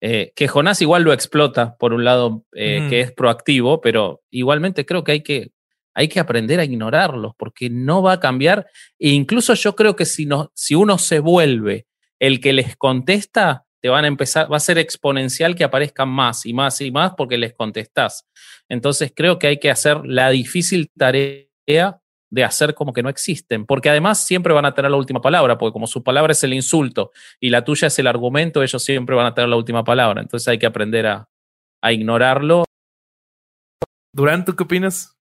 eh, 0.00 0.32
que 0.36 0.46
Jonás 0.46 0.82
igual 0.82 1.02
lo 1.02 1.12
explota, 1.12 1.76
por 1.78 1.94
un 1.94 2.04
lado, 2.04 2.44
eh, 2.52 2.86
que 2.88 3.00
es 3.00 3.10
proactivo, 3.10 3.80
pero 3.80 4.22
igualmente 4.30 4.86
creo 4.86 5.02
que 5.02 5.12
hay 5.12 5.22
que 5.22 5.50
hay 5.94 6.08
que 6.08 6.20
aprender 6.20 6.60
a 6.60 6.64
ignorarlos 6.64 7.32
porque 7.36 7.70
no 7.70 8.02
va 8.02 8.14
a 8.14 8.20
cambiar. 8.20 8.66
E 8.98 9.10
incluso 9.10 9.54
yo 9.54 9.76
creo 9.76 9.96
que 9.96 10.04
si, 10.04 10.26
no, 10.26 10.50
si 10.54 10.74
uno 10.74 10.98
se 10.98 11.18
vuelve 11.18 11.86
el 12.18 12.40
que 12.40 12.52
les 12.52 12.76
contesta, 12.76 13.64
te 13.80 13.88
van 13.88 14.04
a 14.04 14.08
empezar, 14.08 14.50
va 14.50 14.56
a 14.56 14.60
ser 14.60 14.78
exponencial 14.78 15.56
que 15.56 15.64
aparezcan 15.64 16.08
más 16.08 16.46
y 16.46 16.54
más 16.54 16.80
y 16.80 16.90
más 16.90 17.12
porque 17.16 17.36
les 17.36 17.52
contestás. 17.52 18.28
Entonces 18.68 19.12
creo 19.14 19.38
que 19.38 19.48
hay 19.48 19.58
que 19.58 19.70
hacer 19.70 20.02
la 20.04 20.30
difícil 20.30 20.90
tarea 20.96 21.48
de 22.32 22.44
hacer 22.44 22.74
como 22.74 22.94
que 22.94 23.02
no 23.02 23.10
existen, 23.10 23.66
porque 23.66 23.90
además 23.90 24.24
siempre 24.24 24.54
van 24.54 24.64
a 24.64 24.72
tener 24.72 24.90
la 24.90 24.96
última 24.96 25.20
palabra, 25.20 25.58
porque 25.58 25.74
como 25.74 25.86
su 25.86 26.02
palabra 26.02 26.32
es 26.32 26.42
el 26.44 26.54
insulto 26.54 27.10
y 27.38 27.50
la 27.50 27.62
tuya 27.62 27.88
es 27.88 27.98
el 27.98 28.06
argumento, 28.06 28.62
ellos 28.62 28.82
siempre 28.82 29.14
van 29.14 29.26
a 29.26 29.34
tener 29.34 29.50
la 29.50 29.56
última 29.56 29.84
palabra. 29.84 30.22
Entonces 30.22 30.48
hay 30.48 30.58
que 30.58 30.64
aprender 30.64 31.06
a, 31.06 31.28
ignorarlo. 31.90 32.64
Durán, 34.14 34.44
¿tú 34.44 34.54
qué 34.54 34.62
opinas? 34.62 35.18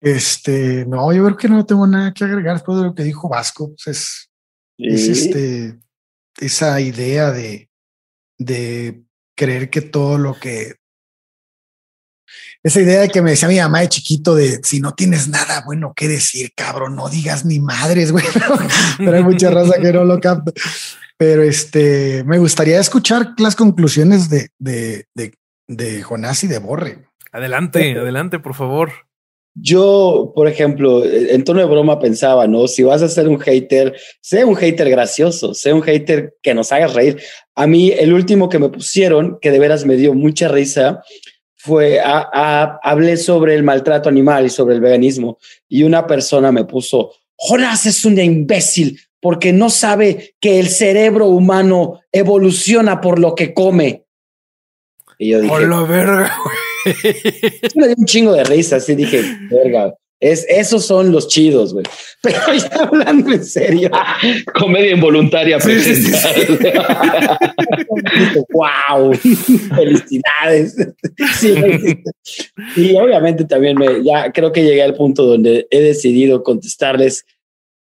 Este, 0.00 0.84
no, 0.86 1.12
yo 1.12 1.24
creo 1.24 1.36
que 1.36 1.48
no 1.48 1.66
tengo 1.66 1.86
nada 1.86 2.12
que 2.12 2.24
agregar 2.24 2.54
después 2.54 2.78
de 2.78 2.84
lo 2.84 2.94
que 2.94 3.02
dijo 3.02 3.28
Vasco. 3.28 3.74
Es, 3.84 4.30
es 4.78 5.08
este, 5.08 5.78
esa 6.38 6.80
idea 6.80 7.32
de, 7.32 7.68
de 8.38 9.02
creer 9.36 9.70
que 9.70 9.80
todo 9.80 10.18
lo 10.18 10.34
que 10.34 10.78
esa 12.62 12.80
idea 12.80 13.00
de 13.00 13.08
que 13.08 13.22
me 13.22 13.30
decía 13.30 13.48
mi 13.48 13.58
mamá 13.58 13.80
de 13.80 13.88
chiquito 13.88 14.34
de 14.34 14.60
si 14.62 14.80
no 14.80 14.92
tienes 14.92 15.28
nada 15.28 15.62
bueno 15.64 15.94
que 15.94 16.08
decir, 16.08 16.52
cabrón, 16.54 16.96
no 16.96 17.08
digas 17.08 17.44
ni 17.44 17.60
madres, 17.60 18.12
güey. 18.12 18.24
Pero 18.98 19.16
hay 19.16 19.22
mucha 19.22 19.50
raza 19.50 19.80
que 19.80 19.92
no 19.92 20.04
lo 20.04 20.20
capta. 20.20 20.52
Pero 21.16 21.42
este, 21.42 22.24
me 22.24 22.38
gustaría 22.38 22.78
escuchar 22.80 23.34
las 23.38 23.56
conclusiones 23.56 24.28
de, 24.28 24.50
de, 24.58 25.06
de, 25.14 25.34
de 25.66 26.02
Jonás 26.02 26.44
y 26.44 26.48
de 26.48 26.58
Borre. 26.58 27.08
Adelante, 27.32 27.98
adelante, 27.98 28.38
por 28.38 28.54
favor. 28.54 29.07
Yo, 29.60 30.32
por 30.34 30.46
ejemplo, 30.46 31.04
en 31.04 31.42
tono 31.44 31.60
de 31.60 31.66
broma 31.66 31.98
pensaba, 31.98 32.46
¿no? 32.46 32.68
Si 32.68 32.82
vas 32.82 33.02
a 33.02 33.08
ser 33.08 33.28
un 33.28 33.40
hater, 33.40 33.94
sé 34.20 34.44
un 34.44 34.54
hater 34.54 34.88
gracioso, 34.90 35.54
sé 35.54 35.72
un 35.72 35.82
hater 35.82 36.34
que 36.42 36.54
nos 36.54 36.70
haga 36.70 36.86
reír. 36.86 37.20
A 37.54 37.66
mí, 37.66 37.90
el 37.90 38.12
último 38.12 38.48
que 38.48 38.58
me 38.58 38.68
pusieron, 38.68 39.38
que 39.40 39.50
de 39.50 39.58
veras 39.58 39.84
me 39.84 39.96
dio 39.96 40.14
mucha 40.14 40.48
risa, 40.48 41.02
fue, 41.56 42.00
a, 42.00 42.78
hablé 42.82 43.16
sobre 43.16 43.54
el 43.54 43.62
maltrato 43.62 44.08
animal 44.08 44.46
y 44.46 44.50
sobre 44.50 44.74
el 44.74 44.80
veganismo. 44.80 45.38
Y 45.68 45.82
una 45.82 46.06
persona 46.06 46.52
me 46.52 46.64
puso, 46.64 47.12
Jonas 47.36 47.86
es 47.86 48.04
un 48.04 48.18
imbécil 48.18 49.00
porque 49.20 49.52
no 49.52 49.70
sabe 49.70 50.34
que 50.40 50.60
el 50.60 50.68
cerebro 50.68 51.26
humano 51.26 52.00
evoluciona 52.12 53.00
por 53.00 53.18
lo 53.18 53.34
que 53.34 53.52
come. 53.52 54.04
Y 55.18 55.30
yo 55.30 55.40
dije, 55.40 55.52
Hola, 55.52 55.82
verga, 55.82 56.32
me 57.74 57.86
dio 57.88 57.96
un 57.98 58.04
chingo 58.04 58.32
de 58.32 58.44
risa, 58.44 58.76
así 58.76 58.94
dije, 58.94 59.22
verga. 59.50 59.94
Es, 60.20 60.44
esos 60.48 60.84
son 60.84 61.12
los 61.12 61.28
chidos, 61.28 61.72
güey. 61.72 61.84
Pero 62.22 62.38
ya 62.54 62.82
hablando 62.82 63.32
en 63.32 63.44
serio. 63.44 63.90
Comedia 64.58 64.92
involuntaria. 64.92 65.58
wow. 68.50 69.14
Felicidades. 69.76 70.76
y 72.76 72.96
obviamente 72.96 73.44
también 73.44 73.78
me, 73.78 74.02
ya 74.02 74.32
creo 74.32 74.50
que 74.50 74.64
llegué 74.64 74.82
al 74.82 74.94
punto 74.94 75.24
donde 75.24 75.68
he 75.70 75.80
decidido 75.80 76.42
contestarles 76.42 77.24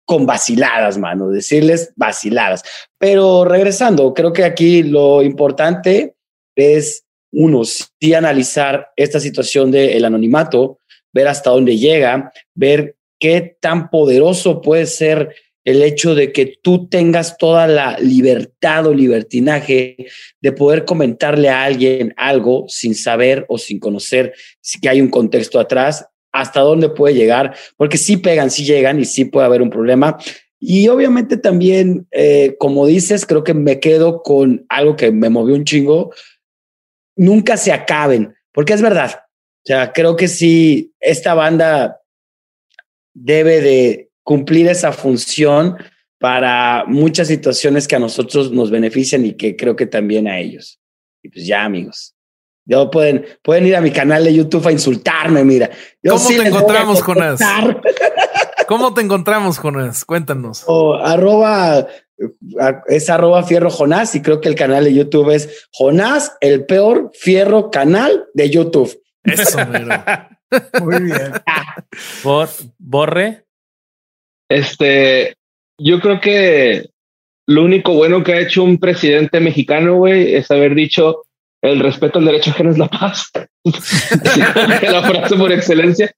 con 0.03 0.25
vaciladas, 0.25 0.97
mano, 0.97 1.29
decirles 1.29 1.93
vaciladas. 1.95 2.63
Pero 2.97 3.45
regresando, 3.45 4.13
creo 4.13 4.33
que 4.33 4.43
aquí 4.43 4.83
lo 4.83 5.23
importante 5.23 6.15
es 6.55 7.04
uno, 7.35 7.63
sí 7.65 8.13
analizar 8.13 8.87
esta 8.95 9.19
situación 9.19 9.69
del 9.69 10.05
anonimato, 10.05 10.79
ver 11.13 11.27
hasta 11.27 11.49
dónde 11.49 11.77
llega, 11.77 12.31
ver 12.53 12.95
qué 13.19 13.57
tan 13.59 13.89
poderoso 13.89 14.61
puede 14.61 14.85
ser 14.85 15.35
el 15.65 15.81
hecho 15.81 16.13
de 16.13 16.31
que 16.31 16.57
tú 16.61 16.87
tengas 16.87 17.37
toda 17.37 17.67
la 17.67 17.97
libertad 17.99 18.85
o 18.85 18.93
libertinaje 18.93 19.97
de 20.39 20.51
poder 20.51 20.85
comentarle 20.85 21.49
a 21.49 21.63
alguien 21.63 22.13
algo 22.17 22.65
sin 22.67 22.93
saber 22.93 23.45
o 23.49 23.57
sin 23.57 23.79
conocer 23.79 24.33
si 24.61 24.79
que 24.79 24.89
hay 24.89 25.01
un 25.01 25.09
contexto 25.09 25.59
atrás, 25.59 26.05
hasta 26.31 26.61
dónde 26.61 26.89
puede 26.89 27.15
llegar, 27.15 27.55
porque 27.77 27.97
sí 27.97 28.17
pegan, 28.17 28.51
sí 28.51 28.63
llegan 28.63 28.99
y 28.99 29.05
sí 29.05 29.25
puede 29.25 29.47
haber 29.47 29.61
un 29.61 29.69
problema. 29.69 30.17
Y 30.59 30.87
obviamente 30.87 31.37
también, 31.37 32.07
eh, 32.11 32.55
como 32.59 32.85
dices, 32.85 33.25
creo 33.25 33.43
que 33.43 33.53
me 33.53 33.79
quedo 33.79 34.21
con 34.21 34.65
algo 34.69 34.95
que 34.95 35.11
me 35.11 35.29
movió 35.29 35.55
un 35.55 35.65
chingo, 35.65 36.11
nunca 37.15 37.57
se 37.57 37.71
acaben, 37.71 38.35
porque 38.51 38.73
es 38.73 38.81
verdad. 38.81 39.21
O 39.63 39.65
sea, 39.65 39.93
creo 39.93 40.15
que 40.15 40.27
sí, 40.27 40.93
esta 40.99 41.33
banda 41.33 42.01
debe 43.13 43.61
de 43.61 44.09
cumplir 44.23 44.67
esa 44.67 44.91
función 44.91 45.77
para 46.19 46.85
muchas 46.87 47.27
situaciones 47.27 47.87
que 47.87 47.95
a 47.95 47.99
nosotros 47.99 48.51
nos 48.51 48.71
benefician 48.71 49.25
y 49.25 49.33
que 49.33 49.55
creo 49.55 49.75
que 49.75 49.85
también 49.85 50.27
a 50.27 50.39
ellos. 50.39 50.79
Y 51.23 51.29
pues 51.29 51.45
ya, 51.45 51.63
amigos. 51.63 52.15
Yo 52.65 52.89
pueden, 52.89 53.25
pueden 53.43 53.67
ir 53.67 53.75
a 53.75 53.81
mi 53.81 53.91
canal 53.91 54.23
de 54.23 54.33
YouTube 54.33 54.67
a 54.67 54.71
insultarme, 54.71 55.43
mira. 55.43 55.69
¿Cómo 56.03 56.27
te 56.27 56.47
encontramos, 56.47 57.01
Jonás? 57.03 57.39
¿Cómo 58.67 58.93
te 58.93 59.01
encontramos, 59.01 59.59
Jonás? 59.59 60.03
Cuéntanos. 60.03 60.63
O 60.65 60.95
arroba, 60.95 61.87
es 62.87 63.09
arroba 63.09 63.43
fierro 63.43 63.69
Jonás 63.69 64.15
y 64.15 64.21
creo 64.21 64.41
que 64.41 64.49
el 64.49 64.55
canal 64.55 64.83
de 64.85 64.93
YouTube 64.93 65.31
es 65.31 65.67
Jonás, 65.71 66.35
el 66.41 66.65
peor 66.65 67.11
fierro 67.13 67.69
canal 67.71 68.25
de 68.33 68.49
YouTube. 68.49 69.01
Eso, 69.23 69.59
Muy 70.81 71.03
bien. 71.03 71.31
borre. 72.77 73.45
Este, 74.49 75.35
yo 75.77 75.99
creo 75.99 76.21
que 76.21 76.89
lo 77.47 77.63
único 77.63 77.93
bueno 77.93 78.23
que 78.23 78.33
ha 78.33 78.39
hecho 78.39 78.63
un 78.63 78.77
presidente 78.77 79.39
mexicano, 79.39 79.95
güey, 79.95 80.35
es 80.35 80.49
haber 80.51 80.75
dicho 80.75 81.23
el 81.61 81.79
respeto 81.79 82.19
al 82.19 82.25
derecho 82.25 82.51
ajeno 82.51 82.71
es 82.71 82.77
la 82.77 82.87
paz. 82.87 83.31
la 83.63 85.03
frase 85.03 85.35
por 85.35 85.51
excelencia. 85.51 86.13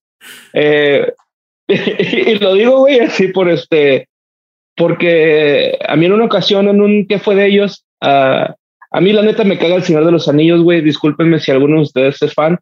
Eh, 0.52 1.12
y 1.68 2.34
lo 2.36 2.54
digo, 2.54 2.78
güey, 2.80 3.00
así 3.00 3.28
por 3.28 3.48
este, 3.48 4.08
porque 4.78 5.76
a 5.86 5.96
mí 5.96 6.06
en 6.06 6.12
una 6.12 6.24
ocasión, 6.24 6.68
en 6.68 6.80
un 6.80 7.06
que 7.06 7.18
fue 7.18 7.34
de 7.34 7.46
ellos, 7.46 7.84
a 8.00 9.00
mí 9.00 9.12
la 9.12 9.22
neta 9.22 9.44
me 9.44 9.58
caga 9.58 9.76
el 9.76 9.82
Señor 9.82 10.04
de 10.04 10.12
los 10.12 10.28
Anillos, 10.28 10.62
güey. 10.62 10.80
Discúlpenme 10.80 11.40
si 11.40 11.50
alguno 11.50 11.76
de 11.76 11.82
ustedes 11.82 12.22
es 12.22 12.32
fan. 12.32 12.58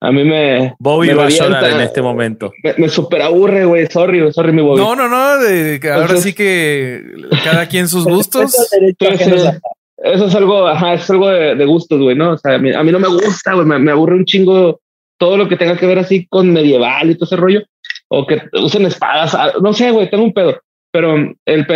A 0.00 0.12
mí 0.12 0.22
me. 0.22 0.74
Bobby 0.78 1.08
va 1.14 1.26
a 1.26 1.28
llorar 1.30 1.64
en 1.64 1.80
este 1.80 2.02
momento. 2.02 2.52
Me, 2.62 2.74
me 2.76 2.88
super 2.88 3.22
aburre, 3.22 3.64
güey. 3.64 3.86
Sorry, 3.86 4.32
sorry, 4.32 4.52
mi 4.52 4.60
Bobby. 4.60 4.80
No, 4.80 4.94
no, 4.94 5.08
no. 5.08 5.38
De, 5.38 5.80
ahora 5.90 6.16
sí 6.18 6.34
que 6.34 7.02
cada 7.42 7.66
quien 7.66 7.88
sus 7.88 8.04
gustos. 8.08 8.54
eso 9.00 10.26
es 10.26 10.34
algo, 10.34 10.66
ajá, 10.66 10.94
es 10.94 11.08
algo 11.08 11.28
de, 11.28 11.64
gustos, 11.64 12.00
güey, 12.00 12.14
¿no? 12.14 12.32
O 12.32 12.38
sea, 12.38 12.56
a 12.56 12.58
mí, 12.58 12.70
no 12.70 13.00
me 13.00 13.08
gusta, 13.08 13.54
güey. 13.54 13.66
Me, 13.66 13.90
aburre 13.90 14.16
un 14.16 14.26
chingo 14.26 14.80
todo 15.18 15.38
lo 15.38 15.48
que 15.48 15.56
tenga 15.56 15.78
que 15.78 15.86
ver 15.86 15.98
así 15.98 16.26
con 16.26 16.52
medieval 16.52 17.10
y 17.10 17.14
todo 17.14 17.24
ese 17.24 17.36
rollo. 17.36 17.62
O 18.08 18.26
que 18.26 18.42
usen 18.52 18.84
espadas. 18.84 19.34
Ah, 19.34 19.54
no 19.62 19.72
sé, 19.72 19.90
güey, 19.90 20.10
tengo 20.10 20.24
un 20.24 20.34
pedo. 20.34 20.60
Pero 20.94 21.16
el, 21.44 21.66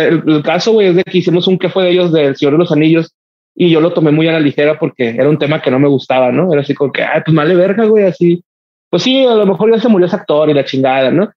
caso, 0.43 0.71
güey, 0.71 0.87
es 0.87 0.95
de 0.95 1.03
que 1.03 1.17
hicimos 1.17 1.45
un 1.45 1.59
que 1.59 1.67
fue 1.67 1.83
de 1.83 1.89
ellos 1.89 2.13
del 2.13 2.37
Señor 2.37 2.53
de 2.53 2.59
los 2.59 2.71
Anillos 2.71 3.13
y 3.53 3.69
yo 3.69 3.81
lo 3.81 3.91
tomé 3.91 4.11
muy 4.11 4.29
a 4.29 4.31
la 4.31 4.39
ligera 4.39 4.79
porque 4.79 5.09
era 5.09 5.27
un 5.27 5.37
tema 5.37 5.61
que 5.61 5.69
no 5.69 5.77
me 5.77 5.89
gustaba, 5.89 6.31
¿no? 6.31 6.53
Era 6.53 6.61
así 6.61 6.73
como 6.73 6.93
que, 6.93 7.03
ay, 7.03 7.19
pues 7.25 7.35
vale 7.35 7.53
verga, 7.53 7.83
güey, 7.83 8.05
así. 8.05 8.41
Pues 8.89 9.03
sí, 9.03 9.25
a 9.25 9.35
lo 9.35 9.45
mejor 9.45 9.73
ya 9.73 9.81
se 9.81 9.89
murió 9.89 10.07
ese 10.07 10.15
actor 10.15 10.49
y 10.49 10.53
la 10.53 10.63
chingada, 10.63 11.11
¿no? 11.11 11.29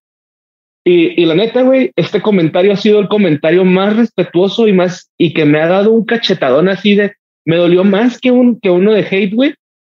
Y, 0.84 1.20
y 1.20 1.26
la 1.26 1.34
neta, 1.34 1.62
güey, 1.62 1.90
este 1.96 2.22
comentario 2.22 2.72
ha 2.72 2.76
sido 2.76 3.00
el 3.00 3.08
comentario 3.08 3.64
más 3.64 3.96
respetuoso 3.96 4.68
y 4.68 4.72
más, 4.72 5.10
y 5.18 5.34
que 5.34 5.44
me 5.44 5.60
ha 5.60 5.66
dado 5.66 5.90
un 5.90 6.04
cachetadón 6.04 6.68
así 6.68 6.94
de, 6.94 7.14
me 7.44 7.56
dolió 7.56 7.82
más 7.82 8.20
que, 8.20 8.30
un, 8.30 8.60
que 8.60 8.70
uno 8.70 8.92
de 8.92 9.08
hate, 9.10 9.34
güey. 9.34 9.54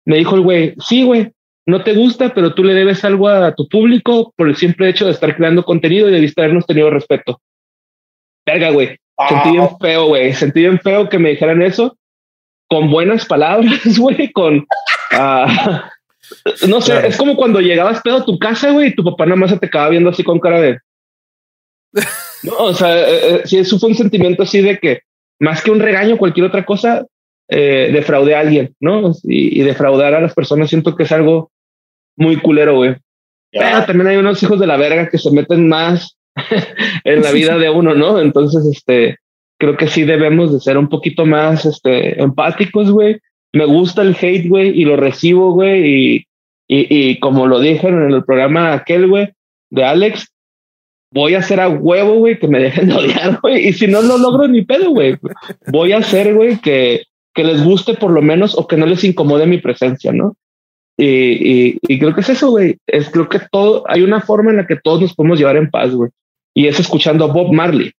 Me 0.07 0.19
dijo 0.19 0.37
el 0.37 0.43
güey, 0.43 0.75
sí, 0.79 1.03
güey, 1.03 1.33
no 1.67 1.83
te 1.83 1.95
gusta, 1.95 2.33
pero 2.33 2.55
tú 2.55 2.63
le 2.63 2.75
debes 2.75 3.05
algo 3.05 3.29
a 3.29 3.53
tu 3.57 3.67
público 3.67 4.33
por 4.37 4.49
el 4.49 4.55
simple 4.55 4.89
hecho 4.89 5.07
de 5.07 5.11
estar 5.11 5.35
creando 5.37 5.65
contenido 5.65 6.09
y 6.09 6.13
debiste 6.13 6.43
habernos 6.43 6.65
tenido 6.65 6.89
respeto. 6.89 7.41
Verga, 8.47 8.71
güey. 8.71 8.97
Sentí 9.29 9.51
bien 9.51 9.69
ah. 9.71 9.77
feo, 9.81 10.07
güey. 10.07 10.33
Sentí 10.33 10.61
bien 10.61 10.81
feo 10.81 11.09
que 11.09 11.19
me 11.19 11.31
dijeran 11.31 11.63
eso 11.63 11.97
con 12.73 12.91
buenas 12.91 13.27
palabras, 13.27 13.99
güey, 13.99 14.33
con... 14.33 14.67
Uh, 15.13 16.67
no 16.67 16.81
sé, 16.81 17.07
es 17.07 17.19
como 17.19 17.37
cuando 17.37 17.61
llegabas 17.61 18.01
pedo 18.01 18.17
a 18.17 18.25
tu 18.25 18.39
casa, 18.39 18.71
güey, 18.71 18.89
y 18.89 18.95
tu 18.95 19.05
papá 19.05 19.27
nada 19.27 19.37
más 19.37 19.51
se 19.51 19.59
te 19.59 19.67
acaba 19.67 19.91
viendo 19.91 20.09
así 20.09 20.25
con 20.25 20.41
cara 20.41 20.59
de... 20.59 20.79
No, 22.45 22.57
o 22.57 22.75
sea, 22.75 22.99
eh, 22.99 23.35
eh, 23.35 23.43
sí, 23.45 23.59
eso 23.59 23.79
fue 23.79 23.91
un 23.91 23.95
sentimiento 23.95 24.43
así 24.43 24.63
de 24.63 24.79
que 24.79 25.03
más 25.39 25.63
que 25.63 25.71
un 25.71 25.81
regaño, 25.81 26.17
cualquier 26.17 26.47
otra 26.47 26.65
cosa, 26.65 27.07
eh, 27.49 27.91
defraude 27.93 28.35
a 28.35 28.41
alguien, 28.41 28.75
¿no? 28.81 29.13
Y, 29.23 29.61
y, 29.61 29.63
defraudar 29.63 30.15
a 30.15 30.21
las 30.21 30.35
personas 30.35 30.69
siento 30.69 30.97
que 30.97 31.05
es 31.05 31.13
algo 31.13 31.53
muy 32.17 32.41
culero, 32.41 32.77
güey. 32.77 32.97
Pero 33.53 33.85
también 33.85 34.09
hay 34.09 34.17
unos 34.17 34.43
hijos 34.43 34.59
de 34.59 34.67
la 34.67 34.77
verga 34.77 35.09
que 35.09 35.19
se 35.19 35.31
meten 35.31 35.69
más 35.69 36.17
en 37.05 37.23
la 37.23 37.33
vida 37.33 37.59
de 37.59 37.71
uno, 37.71 37.95
¿no? 37.95 38.21
Entonces, 38.21 38.65
este, 38.67 39.19
creo 39.59 39.77
que 39.77 39.87
sí 39.87 40.05
debemos 40.05 40.53
de 40.53 40.61
ser 40.61 40.79
un 40.79 40.89
poquito 40.89 41.27
más 41.27 41.65
este, 41.65 42.21
empáticos, 42.21 42.91
güey. 42.91 43.21
Me 43.53 43.65
gusta 43.65 44.03
el 44.03 44.17
hate, 44.21 44.49
güey, 44.49 44.69
y 44.71 44.85
lo 44.85 44.97
recibo, 44.97 45.53
güey, 45.53 45.87
y, 45.87 46.17
y, 46.69 46.87
y, 47.11 47.21
como 47.21 47.47
lo 47.47 47.61
dijeron 47.61 48.05
en 48.05 48.13
el 48.13 48.25
programa 48.25 48.73
aquel, 48.73 49.09
güey, 49.09 49.29
de 49.71 49.85
Alex, 49.85 50.33
voy 51.13 51.35
a 51.35 51.41
hacer 51.41 51.61
a 51.61 51.69
huevo, 51.69 52.15
güey, 52.15 52.39
que 52.39 52.49
me 52.49 52.59
dejen 52.59 52.89
de 52.89 52.95
odiar, 52.95 53.41
güey, 53.43 53.69
y 53.69 53.73
si 53.75 53.87
no 53.87 54.01
lo 54.01 54.17
logro 54.17 54.49
ni 54.49 54.63
pedo, 54.63 54.91
güey, 54.91 55.17
voy 55.67 55.93
a 55.93 55.99
hacer, 55.99 56.35
güey, 56.35 56.59
que, 56.59 57.03
que 57.35 57.45
les 57.45 57.63
guste 57.63 57.95
por 57.95 58.11
lo 58.11 58.23
menos 58.23 58.57
o 58.57 58.67
que 58.67 58.77
no 58.77 58.87
les 58.87 59.05
incomode 59.05 59.47
mi 59.47 59.59
presencia, 59.59 60.13
¿no? 60.13 60.35
Y, 60.97 61.07
y, 61.07 61.79
y 61.89 61.99
creo 61.99 62.15
que 62.15 62.21
es 62.21 62.29
eso, 62.29 62.51
güey. 62.51 62.77
Es 62.87 63.11
creo 63.11 63.29
que 63.29 63.41
todo, 63.51 63.85
hay 63.89 64.03
una 64.03 64.21
forma 64.21 64.51
en 64.51 64.59
la 64.59 64.67
que 64.67 64.77
todos 64.77 65.01
nos 65.01 65.15
podemos 65.15 65.39
llevar 65.39 65.57
en 65.57 65.71
paz, 65.71 65.95
güey. 65.95 66.11
Y 66.55 66.67
es 66.67 66.79
escuchando 66.81 67.25
a 67.25 67.29
Bob 67.29 67.53
Marley. 67.53 67.93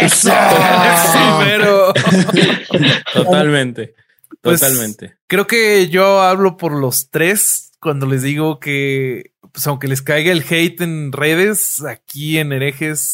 Eso. 0.00 0.30
sí, 0.30 1.18
pero. 1.40 1.92
Totalmente. 3.14 3.94
Pues, 4.40 4.60
totalmente. 4.60 5.16
Creo 5.26 5.46
que 5.46 5.88
yo 5.88 6.20
hablo 6.20 6.56
por 6.56 6.72
los 6.72 7.10
tres 7.10 7.72
cuando 7.80 8.06
les 8.06 8.22
digo 8.22 8.60
que, 8.60 9.32
pues 9.52 9.66
aunque 9.66 9.88
les 9.88 10.00
caiga 10.00 10.32
el 10.32 10.44
hate 10.48 10.80
en 10.80 11.12
redes, 11.12 11.82
aquí 11.84 12.38
en 12.38 12.52
herejes, 12.52 13.12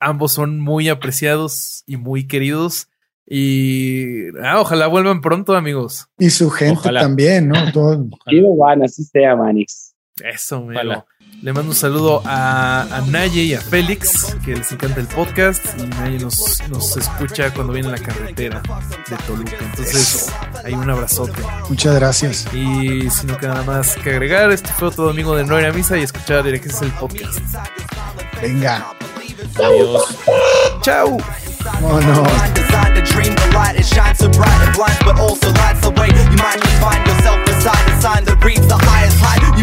ambos 0.00 0.32
son 0.32 0.60
muy 0.60 0.88
apreciados 0.88 1.82
y 1.86 1.96
muy 1.96 2.26
queridos. 2.26 2.88
Y 3.26 4.28
ah, 4.42 4.60
ojalá 4.60 4.86
vuelvan 4.86 5.20
pronto, 5.20 5.54
amigos. 5.54 6.08
Y 6.18 6.30
su 6.30 6.50
gente 6.50 6.90
también, 6.92 7.48
¿no? 7.48 7.72
Todo. 7.72 8.06
van, 8.56 8.84
así 8.84 9.02
sea, 9.02 9.34
Manix. 9.34 9.94
Eso, 10.22 10.62
mero. 10.62 11.04
Le 11.42 11.52
mando 11.52 11.70
un 11.70 11.76
saludo 11.76 12.22
a, 12.24 12.82
a, 12.82 13.00
Naye 13.02 13.42
y 13.42 13.54
a 13.54 13.60
Félix, 13.60 14.36
que 14.44 14.56
les 14.56 14.72
encanta 14.72 15.00
el 15.00 15.06
podcast. 15.06 15.64
Y 15.78 15.82
Naye 15.82 16.18
nos, 16.18 16.60
nos 16.68 16.96
escucha 16.96 17.52
cuando 17.52 17.72
viene 17.72 17.88
en 17.88 17.92
la 17.92 18.00
carretera 18.00 18.62
de 19.08 19.16
Toluca. 19.26 19.56
Entonces, 19.60 20.32
hay 20.64 20.74
un 20.74 20.88
abrazote. 20.90 21.40
Muchas 21.68 21.94
gracias. 21.94 22.46
Y 22.52 23.08
si 23.10 23.26
no 23.26 23.36
queda 23.38 23.54
nada 23.54 23.64
más 23.64 23.94
que 23.96 24.10
agregar, 24.10 24.50
este 24.50 24.70
fue 24.72 24.88
otro 24.88 25.04
domingo 25.04 25.36
de 25.36 25.44
No 25.44 25.58
era 25.58 25.72
misa 25.72 25.96
y 25.96 26.02
escuchar 26.02 26.42
Directos 26.42 26.82
el 26.82 26.90
podcast. 26.92 27.38
Venga. 28.40 28.86
Adiós. 29.56 30.16
Chao. 30.82 31.16
Oh 31.82 32.00
no. 32.00 32.26